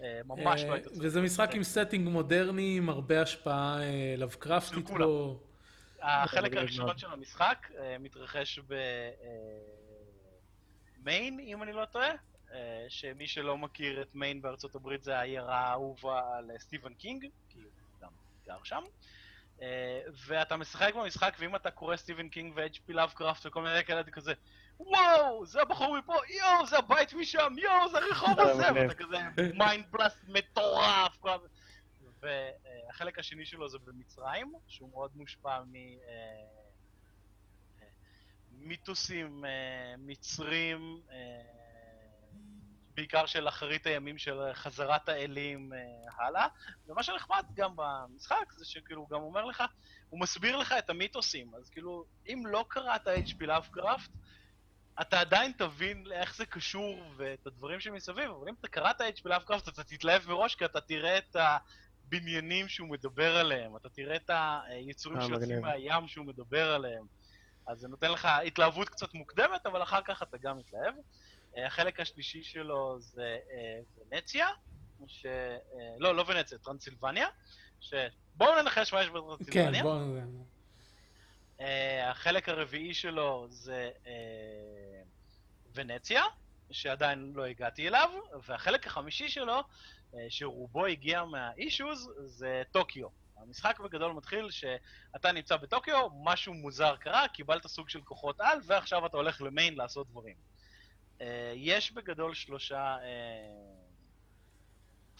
אה, 0.00 0.20
ממש 0.24 0.62
לא 0.62 0.72
היית 0.72 0.84
צריך. 0.84 0.98
וזה 1.00 1.20
משחק 1.20 1.54
עם 1.54 1.62
setting 1.62 2.08
מודרני, 2.08 2.76
עם 2.76 2.88
הרבה 2.88 3.22
השפעה 3.22 3.78
אה, 3.82 4.60
של 4.60 4.82
כולם. 4.82 5.06
בו. 5.06 5.40
החלק 6.02 6.56
הראשון. 6.56 6.98
של 6.98 7.12
המשחק 7.12 7.70
אה, 7.78 7.96
מתרחש 7.98 8.60
במיין, 11.02 11.40
אם 11.40 11.62
אני 11.62 11.72
לא 11.72 11.84
טועה, 11.84 12.10
אה, 12.52 12.84
שמי 12.88 13.26
שלא 13.26 13.58
מכיר 13.58 14.02
את 14.02 14.14
מיין 14.14 14.42
בארצות 14.42 14.74
הברית 14.74 15.02
זה 15.02 15.18
העיירה 15.18 15.58
האהובה 15.58 16.36
על 16.36 16.50
אה, 16.50 16.58
סטיבן 16.58 16.94
קינג, 16.94 17.26
כי 17.48 17.58
הוא 17.58 17.70
גם 18.00 18.10
גר 18.46 18.64
שם. 18.64 18.82
אה, 19.62 20.00
ואתה 20.26 20.56
משחק 20.56 20.94
במשחק, 20.94 21.36
ואם 21.38 21.56
אתה 21.56 21.70
קורא 21.70 21.96
סטיבן 21.96 22.28
קינג 22.28 22.52
ו-HP 22.56 22.82
Lovecraft 22.88 23.46
וכל 23.46 23.62
מיני 23.62 23.84
כאלה, 23.84 24.00
אתה 24.00 24.10
כזה, 24.10 24.32
וואו, 24.80 25.46
זה 25.46 25.62
הבחור 25.62 25.98
מפה, 25.98 26.14
יואו, 26.28 26.66
זה 26.66 26.78
הבית 26.78 27.12
משם, 27.12 27.54
יואו, 27.58 27.88
זה 27.90 27.98
הרחוב 27.98 28.40
הזה. 28.40 28.64
ואתה 28.74 28.94
כזה 28.94 29.16
mind 29.54 29.84
blast 29.90 30.18
מטורף. 30.28 31.18
והחלק 32.20 33.18
השני 33.18 33.46
שלו 33.46 33.68
זה 33.68 33.78
במצרים, 33.78 34.52
שהוא 34.66 34.90
מאוד 34.90 35.10
מושפע 35.14 35.60
מ... 35.60 35.74
אה, 35.74 35.90
אה, 37.82 37.86
מיתוסים 38.50 39.44
אה, 39.44 39.94
מצרים, 39.98 41.00
בעיקר 42.98 43.26
של 43.26 43.48
אחרית 43.48 43.86
הימים 43.86 44.18
של 44.18 44.40
חזרת 44.52 45.08
האלים 45.08 45.72
אה, 45.72 45.78
הלאה. 46.26 46.46
ומה 46.86 47.02
שנחמד 47.02 47.44
גם 47.54 47.70
במשחק 47.76 48.52
זה 48.56 48.64
שכאילו 48.64 49.00
הוא 49.00 49.08
גם 49.10 49.22
אומר 49.22 49.44
לך, 49.44 49.62
הוא 50.08 50.20
מסביר 50.20 50.56
לך 50.56 50.74
את 50.78 50.90
המיתוסים. 50.90 51.54
אז 51.54 51.70
כאילו, 51.70 52.04
אם 52.26 52.42
לא 52.46 52.64
קראת 52.68 53.06
H.P. 53.06 53.46
Lovecraft, 53.46 54.10
אתה 55.00 55.20
עדיין 55.20 55.52
תבין 55.52 56.04
איך 56.12 56.36
זה 56.36 56.46
קשור 56.46 57.02
ואת 57.16 57.46
הדברים 57.46 57.80
שמסביב, 57.80 58.30
אבל 58.30 58.48
אם 58.48 58.54
אתה 58.60 58.68
קראת 58.68 59.00
H.P. 59.00 59.22
לאבקראפט 59.24 59.68
אתה 59.68 59.84
תתלהב 59.84 60.28
מראש 60.28 60.54
כי 60.54 60.64
אתה 60.64 60.80
תראה 60.80 61.18
את 61.18 61.36
הבניינים 62.04 62.68
שהוא 62.68 62.88
מדבר 62.88 63.36
עליהם, 63.36 63.76
אתה 63.76 63.88
תראה 63.88 64.16
את 64.16 64.30
היצורים 64.68 65.20
אה, 65.20 65.26
שיוצאים. 65.26 65.60
מהים 65.60 66.08
שהוא 66.08 66.26
מדבר 66.26 66.70
עליהם. 66.70 67.04
אז 67.66 67.78
זה 67.78 67.88
נותן 67.88 68.10
לך 68.10 68.28
התלהבות 68.46 68.88
קצת 68.88 69.14
מוקדמת, 69.14 69.66
אבל 69.66 69.82
אחר 69.82 70.02
כך 70.02 70.22
אתה 70.22 70.36
גם 70.38 70.58
מתלהב. 70.58 70.94
אה, 71.56 71.66
החלק 71.66 72.00
השלישי 72.00 72.42
שלו 72.42 72.96
זה 73.00 73.38
אה, 73.52 73.80
ונציה, 74.12 74.48
ש... 75.06 75.26
לא, 75.98 76.16
לא 76.16 76.24
ונציה, 76.28 76.58
טרנסילבניה, 76.58 77.26
ש... 77.80 77.94
בואו 78.34 78.62
ננחש 78.62 78.92
מה 78.92 79.00
יש 79.00 79.06
כן, 79.06 79.14
בטרנסילבניה. 79.14 79.82
בוא... 79.82 80.00
אה, 81.60 82.10
החלק 82.10 82.48
הרביעי 82.48 82.94
שלו 82.94 83.46
זה 83.50 83.90
ונציה, 85.78 86.22
שעדיין 86.70 87.32
לא 87.34 87.44
הגעתי 87.44 87.88
אליו, 87.88 88.10
והחלק 88.46 88.86
החמישי 88.86 89.28
שלו, 89.28 89.62
אה, 90.14 90.26
שרובו 90.28 90.86
הגיע 90.86 91.24
מהאישוז, 91.24 92.10
זה 92.24 92.62
טוקיו. 92.70 93.08
המשחק 93.36 93.80
בגדול 93.80 94.12
מתחיל 94.12 94.50
שאתה 94.50 95.32
נמצא 95.32 95.56
בטוקיו, 95.56 96.08
משהו 96.24 96.54
מוזר 96.54 96.96
קרה, 96.96 97.28
קיבלת 97.28 97.66
סוג 97.66 97.88
של 97.88 98.00
כוחות 98.00 98.40
על, 98.40 98.58
ועכשיו 98.66 99.06
אתה 99.06 99.16
הולך 99.16 99.42
למיין 99.42 99.74
לעשות 99.74 100.08
דברים. 100.08 100.36
אה, 101.20 101.52
יש 101.56 101.92
בגדול 101.92 102.34
שלושה 102.34 102.96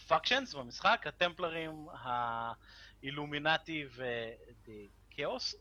factions 0.07 0.53
במשחק, 0.53 1.03
הטמפלרים, 1.07 1.87
האילומינטי 1.93 3.85
ודקאוס, 5.19 5.55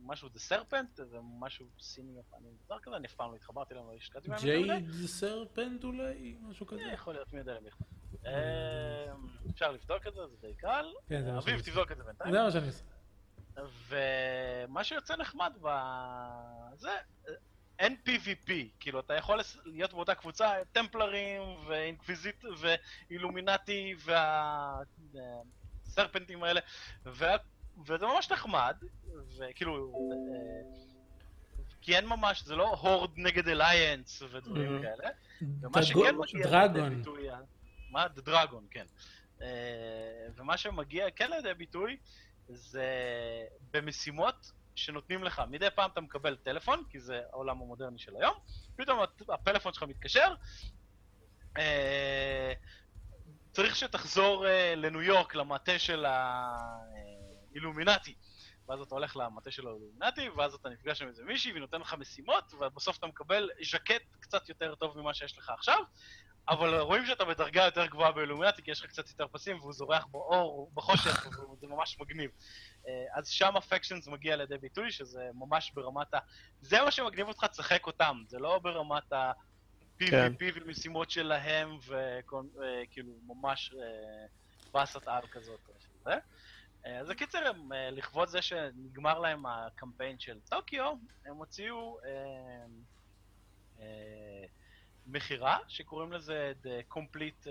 משהו 0.00 0.28
דה 0.28 0.38
סרפנט, 0.38 1.00
ומשהו 1.10 1.66
סיני 1.80 2.20
יפני 2.20 2.48
מוזר 2.60 2.78
כזה, 2.82 2.96
אני 2.96 3.06
אף 3.06 3.14
פעם 3.14 3.30
לא 3.30 3.36
התחברתי 3.36 3.74
להם, 3.74 3.86
לא 3.86 3.94
השקעתי 3.96 4.28
בהם. 4.28 4.40
ג'ייד 4.40 4.84
סרפנט 5.06 5.84
אולי? 5.84 6.36
משהו 6.40 6.66
כזה? 6.66 6.82
אה, 6.82 6.92
יכול 6.92 7.14
להיות, 7.14 7.32
מי 7.32 7.38
יודע 7.38 7.54
למי. 7.54 7.68
אה, 8.26 9.12
אפשר 9.50 9.72
לבדוק 9.72 10.06
את 10.06 10.14
זה, 10.14 10.20
זה 10.26 10.36
די 10.40 10.54
קל. 10.54 10.86
כן, 11.08 11.24
זה 11.24 11.38
אביב. 11.38 11.60
תבדוק 11.60 11.92
את 11.92 11.96
זה 11.96 12.04
בינתיים. 12.04 12.32
זה 12.32 12.42
מה 12.42 12.50
שאני 12.50 12.66
עושה. 12.66 12.84
ומה 13.88 14.84
שיוצא 14.84 15.16
נחמד 15.16 15.52
בזה, 15.60 16.90
אין 17.78 17.96
PvP, 18.06 18.50
כאילו 18.80 19.00
אתה 19.00 19.14
יכול 19.14 19.40
להיות 19.64 19.92
באותה 19.92 20.14
קבוצה, 20.14 20.52
טמפלרים 20.72 21.42
ואינקוויזיט 21.66 22.44
ואילומינטי 22.58 23.94
והסרפנטים 25.86 26.42
האלה, 26.42 26.60
ו... 27.06 27.24
וזה 27.86 28.06
ממש 28.06 28.32
נחמד, 28.32 28.76
וכאילו, 29.38 29.92
אה, 30.34 30.82
כי 31.80 31.96
אין 31.96 32.06
ממש, 32.06 32.42
זה 32.42 32.56
לא 32.56 32.68
הורד 32.68 33.10
נגד 33.16 33.48
אליינס 33.48 34.22
ודברים 34.22 34.78
Mhm. 34.78 34.82
כאלה, 34.82 35.10
ומה 35.62 35.82
שכן 35.82 35.98
מגיע 36.16 36.60
לידי 36.62 36.74
דרגון. 36.74 36.96
ביטוי, 36.98 37.28
מה? 37.90 38.06
The 38.16 38.28
Dragon, 38.28 38.62
כן. 38.70 38.86
אה, 39.42 39.46
ומה 40.36 40.56
שמגיע 40.56 41.10
כן 41.10 41.30
לידי 41.30 41.54
ביטוי 41.54 41.96
זה 42.48 42.86
במשימות 43.70 44.34
שנותנים 44.74 45.24
לך. 45.24 45.42
מדי 45.48 45.68
פעם 45.74 45.90
אתה 45.92 46.00
מקבל 46.00 46.36
טלפון, 46.36 46.84
כי 46.90 47.00
זה 47.00 47.20
העולם 47.32 47.60
המודרני 47.62 47.98
של 47.98 48.16
היום, 48.16 48.34
פתאום 48.76 48.98
הפלאפון 49.28 49.72
שלך 49.72 49.82
מתקשר, 49.82 50.34
אה, 51.58 52.52
צריך 53.52 53.76
שתחזור 53.76 54.46
אה, 54.46 54.74
לניו 54.76 55.02
יורק, 55.02 55.34
למטה 55.34 55.78
של 55.78 56.04
האילומינטי. 57.52 58.14
ואז 58.68 58.80
אתה 58.80 58.94
הולך 58.94 59.16
למטה 59.16 59.50
של 59.50 59.66
האילומינטי, 59.66 60.28
ואז 60.28 60.54
אתה 60.54 60.68
נפגש 60.68 61.02
עם 61.02 61.08
איזה 61.08 61.24
מישהי, 61.24 61.52
והיא 61.52 61.60
נותנת 61.60 61.80
לך 61.80 61.94
משימות, 61.94 62.54
ובסוף 62.54 62.98
אתה 62.98 63.06
מקבל 63.06 63.50
ז'קט 63.70 64.02
קצת 64.20 64.48
יותר 64.48 64.74
טוב 64.74 64.98
ממה 64.98 65.14
שיש 65.14 65.38
לך 65.38 65.50
עכשיו. 65.50 65.82
אבל 66.48 66.78
רואים 66.80 67.06
שאתה 67.06 67.24
בדרגה 67.24 67.64
יותר 67.64 67.86
גבוהה 67.86 68.12
באילומינטי, 68.12 68.62
כי 68.62 68.70
יש 68.70 68.80
לך 68.80 68.86
קצת 68.86 69.08
יותר 69.08 69.26
פסים, 69.32 69.58
והוא 69.60 69.72
זורח 69.72 70.06
באור, 70.06 70.70
בחושך, 70.74 71.26
וזה 71.52 71.66
ממש 71.66 71.96
מגניב. 72.00 72.30
אה, 72.88 73.18
אז 73.18 73.28
שם 73.28 73.56
הפקשנס 73.56 74.08
מגיע 74.08 74.36
לידי 74.36 74.58
ביטוי, 74.58 74.90
שזה 74.90 75.30
ממש 75.34 75.72
ברמת 75.74 76.14
ה... 76.14 76.18
זה 76.60 76.82
מה 76.82 76.90
שמגניב 76.90 77.28
אותך, 77.28 77.44
תשחק 77.44 77.86
אותם, 77.86 78.22
זה 78.28 78.38
לא 78.38 78.58
ברמת 78.58 79.12
ה... 79.12 79.32
כן. 79.98 80.32
PvP 80.32 80.52
ומשימות 80.54 81.10
שלהם, 81.10 81.78
וכאילו 81.86 83.12
ממש 83.26 83.74
אה, 83.74 84.26
באסת 84.72 85.08
על 85.08 85.26
כזאת. 85.32 85.60
אה, 86.86 86.98
אז 86.98 87.08
בקיצר, 87.08 87.38
אה, 87.72 87.90
לכבוד 87.90 88.28
זה 88.28 88.42
שנגמר 88.42 89.18
להם 89.18 89.46
הקמפיין 89.46 90.18
של 90.18 90.40
טוקיו, 90.40 90.96
הם 91.24 91.36
הוציאו 91.36 91.98
אה, 93.80 93.86
מכירה, 95.06 95.58
שקוראים 95.68 96.12
לזה 96.12 96.52
The 96.62 96.94
Complete... 96.94 97.48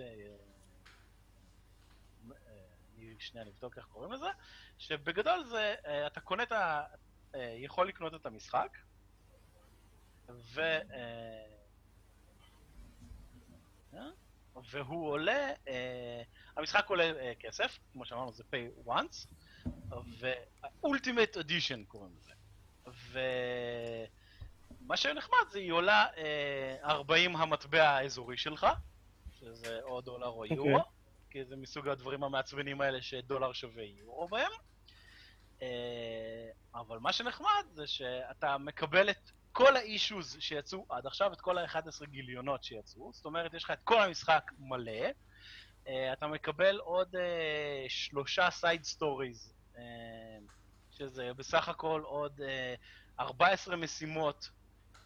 שנייה 3.19 3.45
נבדוק 3.45 3.77
איך 3.77 3.85
קוראים 3.85 4.11
לזה, 4.11 4.27
שבגדול 4.77 5.43
זה, 5.43 5.75
אתה 6.07 6.21
קונה 6.21 6.43
את 6.43 6.51
ה... 6.51 6.83
יכול 7.57 7.87
לקנות 7.87 8.13
את 8.13 8.25
המשחק, 8.25 8.77
ו... 10.29 10.61
והוא 14.55 15.09
עולה, 15.09 15.53
אה, 15.67 16.21
המשחק 16.57 16.85
עולה 16.89 17.03
אה, 17.03 17.33
כסף, 17.39 17.79
כמו 17.93 18.05
שאמרנו 18.05 18.31
זה 18.31 18.43
pay 18.53 18.87
once, 18.87 19.27
ו-ultimate 20.19 21.35
edition 21.35 21.85
קוראים 21.87 22.11
לזה. 22.17 22.31
ומה 24.81 24.97
שנחמד 24.97 25.49
זה 25.51 25.59
היא 25.59 25.71
עולה 25.71 26.07
אה, 26.17 26.77
40 26.83 27.35
המטבע 27.35 27.89
האזורי 27.89 28.37
שלך, 28.37 28.67
שזה 29.39 29.79
או 29.81 30.01
דולר 30.01 30.27
או 30.27 30.43
אוקיי. 30.43 30.57
יורו, 30.57 30.83
כי 31.29 31.45
זה 31.45 31.55
מסוג 31.55 31.87
הדברים 31.87 32.23
המעצבנים 32.23 32.81
האלה 32.81 33.01
שדולר 33.01 33.53
שווה 33.53 33.83
יורו 33.83 34.27
בהם. 34.27 34.51
אה, 35.61 36.49
אבל 36.75 36.97
מה 36.97 37.13
שנחמד 37.13 37.65
זה 37.73 37.87
שאתה 37.87 38.57
מקבל 38.57 39.09
את 39.09 39.31
כל 39.51 39.75
האישוז 39.75 40.37
שיצאו 40.39 40.85
עד 40.89 41.05
עכשיו, 41.07 41.33
את 41.33 41.41
כל 41.41 41.57
ה-11 41.57 42.05
גיליונות 42.05 42.63
שיצאו, 42.63 43.11
זאת 43.13 43.25
אומרת, 43.25 43.53
יש 43.53 43.63
לך 43.63 43.71
את 43.71 43.79
כל 43.83 44.01
המשחק 44.01 44.51
מלא, 44.59 45.07
אה, 45.87 46.13
אתה 46.13 46.27
מקבל 46.27 46.77
עוד 46.77 47.15
אה, 47.15 47.85
שלושה 47.87 48.51
side 48.51 48.83
stories, 48.83 49.53
אה, 49.77 49.83
שזה 50.91 51.33
בסך 51.33 51.69
הכל 51.69 52.01
עוד 52.05 52.41
אה, 52.41 52.75
14 53.19 53.75
משימות 53.75 54.49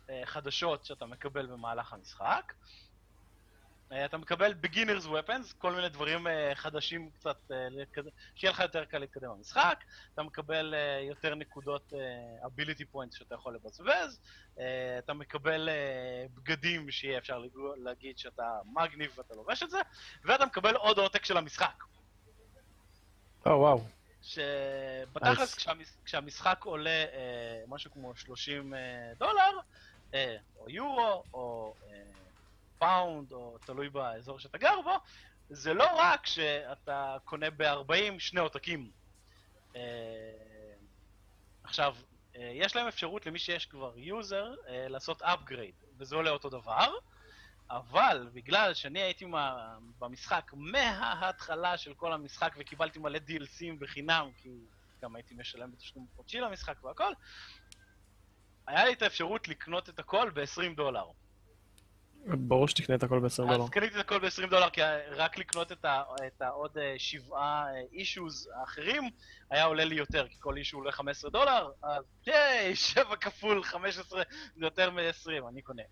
אה, 0.10 0.22
חדשות 0.26 0.86
שאתה 0.86 1.06
מקבל 1.06 1.46
במהלך 1.46 1.94
המשחק. 1.94 2.54
אה, 2.54 2.85
אתה 4.06 4.18
מקבל 4.18 4.54
beginners 4.64 5.06
weapons, 5.06 5.54
כל 5.58 5.72
מיני 5.76 5.90
דברים 5.90 6.28
אה, 6.28 6.52
חדשים 6.56 7.10
קצת, 7.10 7.38
אה, 7.52 7.68
שיהיה 8.36 8.52
לך 8.52 8.60
יותר 8.60 8.86
קל 8.86 8.98
להתקדם 8.98 9.30
במשחק. 9.30 9.84
אתה 10.14 10.24
מקבל 10.24 10.74
אה, 10.74 11.02
יותר 11.02 11.36
נקודות 11.36 11.94
אה, 11.94 12.48
ability 12.48 12.96
points 12.96 13.18
שאתה 13.18 13.36
יכול 13.36 13.56
לבזבז. 13.56 14.20
אה, 14.60 14.98
אתה 15.00 15.14
מקבל 15.14 15.70
אה, 15.70 16.26
בגדים 16.36 16.92
שיהיה 16.92 17.18
אפשר 17.18 17.44
להגיד 17.84 18.18
שאתה 18.18 18.60
מגניב 18.66 19.14
ואתה 19.18 19.34
לובש 19.36 19.64
את 19.64 19.70
זה. 19.70 19.80
ואתה 20.24 20.46
מקבל 20.46 20.76
עוד 20.76 20.98
עותק 20.98 21.26
של 21.26 21.38
המשחק. 21.38 21.84
או, 23.46 23.52
וואו. 23.52 23.84
שבתכלס 24.22 25.54
Nice. 25.54 25.58
כשהמש, 25.58 25.88
כשהמשחק 26.06 26.62
עולה 26.64 26.90
אה, 26.90 27.64
משהו 27.68 27.92
כמו 27.92 28.16
30 28.16 28.74
אה, 28.74 28.80
דולר, 29.18 29.60
אה, 30.14 30.38
או 30.60 30.70
יורו, 30.70 31.24
או 31.34 31.74
אה, 31.88 32.02
פאונד, 32.78 33.32
או 33.32 33.58
תלוי 33.66 33.90
באזור 33.90 34.40
שאתה 34.40 34.58
גר 34.58 34.82
בו, 34.82 34.96
זה 35.50 35.74
לא 35.74 35.88
רק 35.96 36.26
שאתה 36.26 37.18
קונה 37.24 37.50
ב-40 37.50 38.20
שני 38.20 38.40
עותקים. 38.40 38.92
אה, 39.76 39.82
עכשיו, 41.64 41.96
אה, 42.36 42.52
יש 42.54 42.76
להם 42.76 42.88
אפשרות 42.88 43.26
למי 43.26 43.40
שיש 43.40 43.66
כבר 43.66 43.94
user 43.98 44.54
אה, 44.68 44.88
לעשות 44.88 45.22
upgrade, 45.22 45.86
וזה 45.98 46.16
עולה 46.16 46.32
אותו 46.32 46.50
דבר. 46.50 46.94
אבל 47.70 48.30
בגלל 48.34 48.74
שאני 48.74 49.02
הייתי 49.02 49.26
במשחק 50.00 50.52
מההתחלה 50.54 51.78
של 51.78 51.94
כל 51.94 52.14
המשחק 52.14 52.56
וקיבלתי 52.58 53.00
מלא 53.00 53.20
DLC 53.28 53.59
ים 53.59 53.80
בחינם, 53.80 54.30
כי 54.38 54.50
גם 55.02 55.16
הייתי 55.16 55.34
משלם 55.38 55.72
בתשלום 55.72 56.08
חודשי 56.16 56.40
למשחק 56.40 56.84
והכל, 56.84 57.14
היה 58.68 58.86
לי 58.86 58.94
את 58.94 59.02
האפשרות 59.02 59.48
לקנות 59.48 59.90
את 59.90 60.00
הכל 60.00 60.30
ב-20 60.30 60.76
דולר. 60.76 61.06
ברור 62.26 62.68
שתקנה 62.68 62.96
את 62.96 63.04
הכל 63.04 63.20
ב-20 63.20 63.38
דולר. 63.38 63.64
אז 63.64 63.70
קניתי 63.70 63.96
את 63.96 64.00
הכל 64.00 64.20
ב-20 64.20 64.50
דולר, 64.50 64.70
כי 64.70 64.82
רק 65.12 65.38
לקנות 65.38 65.72
את, 65.72 65.86
ה, 65.86 66.04
את 66.28 66.42
העוד 66.42 66.78
אה, 66.78 66.94
שבעה 66.98 67.66
אישוז 67.92 68.50
האחרים 68.56 69.10
היה 69.50 69.64
עולה 69.64 69.86
לי 69.86 69.96
יותר, 69.96 70.28
כי 70.28 70.36
כל 70.40 70.58
אישו 70.58 70.78
עולה 70.78 70.92
15 70.92 71.32
דולר, 71.32 71.72
אז 71.84 72.04
ייי, 72.28 72.76
7 72.76 73.16
כפול 73.16 73.64
15 73.64 74.24
זה 74.58 74.66
יותר 74.66 74.92
מ-20, 74.92 75.50
אני 75.50 75.62
קונה. 75.62 75.84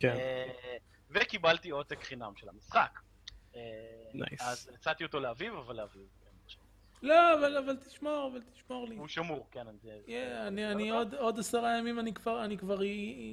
כן, 0.00 0.16
אה, 0.16 0.76
וקיבלתי 1.10 1.70
עותק 1.70 2.02
חינם 2.02 2.32
של 2.36 2.48
המשחק. 2.48 2.98
אה, 3.56 3.60
Nice. 4.14 4.36
אז 4.44 4.70
הצעתי 4.74 5.04
אותו 5.04 5.20
לאביב, 5.20 5.54
אבל 5.54 5.76
לאביב. 5.76 6.02
כן, 7.00 7.06
לא, 7.06 7.34
אבל, 7.34 7.56
אבל 7.56 7.76
תשמור, 7.76 8.30
אבל 8.32 8.40
תשמור 8.52 8.88
לי. 8.88 8.96
הוא 8.96 9.08
שמור, 9.08 9.46
כן. 9.50 9.66
Yeah, 9.86 10.10
אני, 10.46 10.72
אני 10.72 10.90
עוד, 10.90 11.14
עוד 11.14 11.38
עשרה 11.38 11.78
ימים 11.78 11.98
אני 11.98 12.14
כבר, 12.14 12.44
אני 12.44 12.58
כבר 12.58 12.82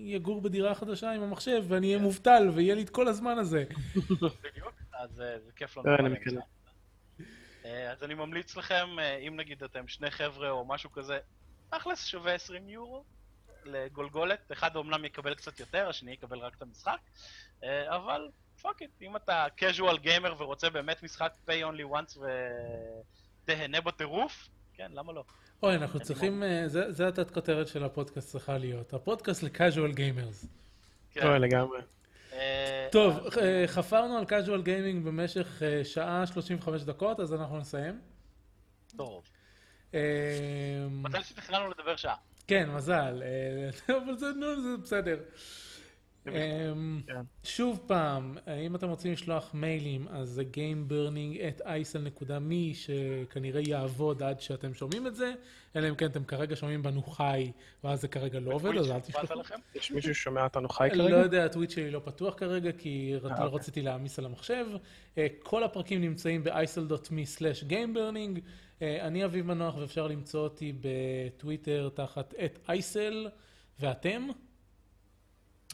יגור 0.05 0.41
בדירה 0.41 0.75
חדשה 0.75 1.11
עם 1.11 1.21
המחשב 1.23 1.63
ואני 1.67 1.87
אהיה 1.87 1.97
מובטל 1.97 2.49
ויהיה 2.53 2.75
לי 2.75 2.81
את 2.81 2.89
כל 2.89 3.07
הזמן 3.07 3.37
הזה. 3.37 3.63
בדיוק, 4.43 4.73
אז 4.93 5.21
אה, 5.21 5.39
זה 5.39 5.51
כיף 5.55 5.77
לנו. 5.77 6.09
מקנא. 6.09 6.41
אה, 7.65 7.91
אז 7.91 8.03
אני 8.03 8.13
ממליץ 8.13 8.55
לכם, 8.55 8.99
אה, 8.99 9.15
אם 9.15 9.35
נגיד 9.35 9.63
אתם 9.63 9.87
שני 9.87 10.11
חבר'ה 10.11 10.49
או 10.49 10.65
משהו 10.65 10.91
כזה, 10.91 11.19
תכלס 11.69 12.05
שווה 12.05 12.33
20 12.33 12.69
יורו 12.69 13.03
לגולגולת. 13.63 14.51
אחד 14.51 14.75
אומנם 14.75 15.05
יקבל 15.05 15.35
קצת 15.35 15.59
יותר, 15.59 15.89
השני 15.89 16.11
יקבל 16.11 16.39
רק 16.39 16.55
את 16.55 16.61
המשחק, 16.61 16.99
אבל 17.63 18.29
fuck 18.61 18.81
it, 18.81 19.01
אם 19.01 19.15
אתה 19.15 19.45
casual 19.59 19.97
gamer 19.97 20.35
ורוצה 20.37 20.69
באמת 20.69 21.03
משחק 21.03 21.33
pay 21.47 21.63
only 21.63 21.95
once 21.95 22.17
ותהנה 23.45 23.81
בטירוף, 23.81 24.49
כן, 24.73 24.91
למה 24.93 25.13
לא? 25.13 25.23
אוי, 25.63 25.75
אנחנו 25.75 25.99
צריכים, 25.99 26.43
אה, 26.43 26.67
זה, 26.67 26.91
זה 26.91 27.07
התת 27.07 27.31
כותרת 27.31 27.67
של 27.67 27.83
הפודקאסט 27.83 28.29
צריכה 28.29 28.57
להיות. 28.57 28.93
הפודקאסט 28.93 29.43
ל-casual 29.43 29.95
gamers. 29.95 30.47
כן. 31.11 31.27
אוי, 31.27 31.39
לגמרי. 31.39 31.81
אה, 32.33 32.87
טוב, 32.91 33.27
אה, 33.41 33.63
חפרנו 33.67 34.17
על 34.17 34.23
casual 34.23 34.65
gaming 34.65 35.05
במשך 35.05 35.61
שעה 35.83 36.27
35 36.27 36.83
דקות, 36.83 37.19
אז 37.19 37.33
אנחנו 37.33 37.57
נסיים. 37.57 37.99
טוב. 38.97 39.23
אה, 39.93 39.99
מזל 40.91 41.23
שתכננו 41.23 41.69
לדבר 41.69 41.95
שעה. 41.95 42.15
כן, 42.47 42.69
מזל. 42.71 43.23
אבל 44.05 44.17
זה 44.17 44.27
בסדר. 44.83 45.17
אמ, 46.27 47.01
כן. 47.07 47.21
שוב 47.43 47.79
פעם, 47.87 48.37
אם 48.65 48.75
אתם 48.75 48.89
רוצים 48.89 49.11
לשלוח 49.11 49.53
מיילים, 49.53 50.07
אז 50.07 50.29
זה 50.29 50.43
gameburning@isl.me, 50.53 52.53
שכנראה 52.73 53.61
יעבוד 53.67 54.23
עד 54.23 54.41
שאתם 54.41 54.73
שומעים 54.73 55.07
את 55.07 55.15
זה, 55.15 55.33
אלא 55.75 55.89
אם 55.89 55.95
כן 55.95 56.05
אתם 56.05 56.23
כרגע 56.23 56.55
שומעים 56.55 56.83
בנו 56.83 57.03
חי, 57.03 57.51
ואז 57.83 58.01
זה 58.01 58.07
כרגע 58.07 58.39
לא 58.39 58.53
עובד, 58.53 58.77
אז 58.77 58.91
אל 58.91 58.99
תשלחו. 58.99 59.33
יש 59.75 59.91
מישהו 59.91 60.15
ששומע 60.15 60.43
אותנו 60.43 60.69
חי 60.69 60.89
לא 60.93 61.03
כרגע? 61.03 61.17
יודע, 61.17 61.45
הטוויט 61.45 61.69
שלי 61.69 61.91
לא 61.91 62.01
פתוח 62.05 62.33
כרגע, 62.37 62.71
כי 62.71 63.13
אה, 63.13 63.19
לא 63.29 63.33
אוקיי. 63.33 63.45
רציתי 63.45 63.81
להעמיס 63.81 64.19
על 64.19 64.25
המחשב. 64.25 64.65
אה, 65.17 65.27
כל 65.43 65.63
הפרקים 65.63 66.01
נמצאים 66.01 66.43
ב-isl.me/gameburning. 66.43 68.39
אה, 68.81 69.07
אני 69.07 69.25
אביב 69.25 69.45
מנוח, 69.45 69.75
ואפשר 69.77 70.07
למצוא 70.07 70.43
אותי 70.43 70.73
בטוויטר 70.81 71.89
תחת 71.93 72.33
את 72.45 72.59
ואתם? 73.79 74.27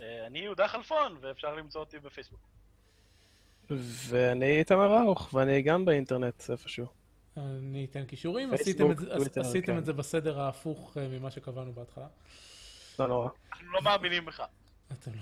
אה, 0.02 0.28
אני 0.28 0.40
יהודה 0.40 0.68
חלפון, 0.68 1.18
ואפשר 1.22 1.56
למצוא 1.56 1.82
אותי 1.82 2.00
בפייסבוק. 2.00 2.40
ואני 4.10 4.60
איתמר 4.60 5.02
ארוך, 5.02 5.34
ואני 5.34 5.62
גם 5.62 5.86
באינטרנט 5.86 6.50
איפשהו. 6.50 6.86
אני 7.38 7.88
אתן 7.92 8.06
קישורים, 8.06 8.50
פייסבוק, 8.50 8.68
עשיתם 8.68 8.92
את 8.92 8.98
טוויטר, 9.16 9.42
עשיתם 9.42 9.68
כן. 9.68 9.78
את 9.78 9.86
זה 9.86 9.94
בסדר 9.94 10.42
ההפוך 10.42 10.98
אה, 10.98 11.08
ממה 11.08 11.32
שקבענו 11.32 11.74
בהתחלה. 11.74 12.08
לא 13.00 13.08
נורא. 13.08 13.30
אנחנו 13.52 13.72
לא 13.72 13.82
מאמינים 13.82 14.26
בך. 14.26 14.44
אתם 14.92 15.12
לא... 15.14 15.22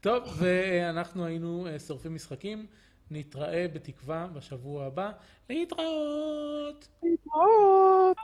טוב, 0.00 0.38
ואנחנו 0.38 1.26
היינו 1.26 1.66
אה, 1.66 1.78
שורפים 1.78 2.14
משחקים. 2.14 2.66
נתראה 3.10 3.66
בתקווה 3.72 4.26
בשבוע 4.26 4.84
הבא. 4.86 5.10
להתראות! 5.50 6.88
להתראות! 7.02 8.18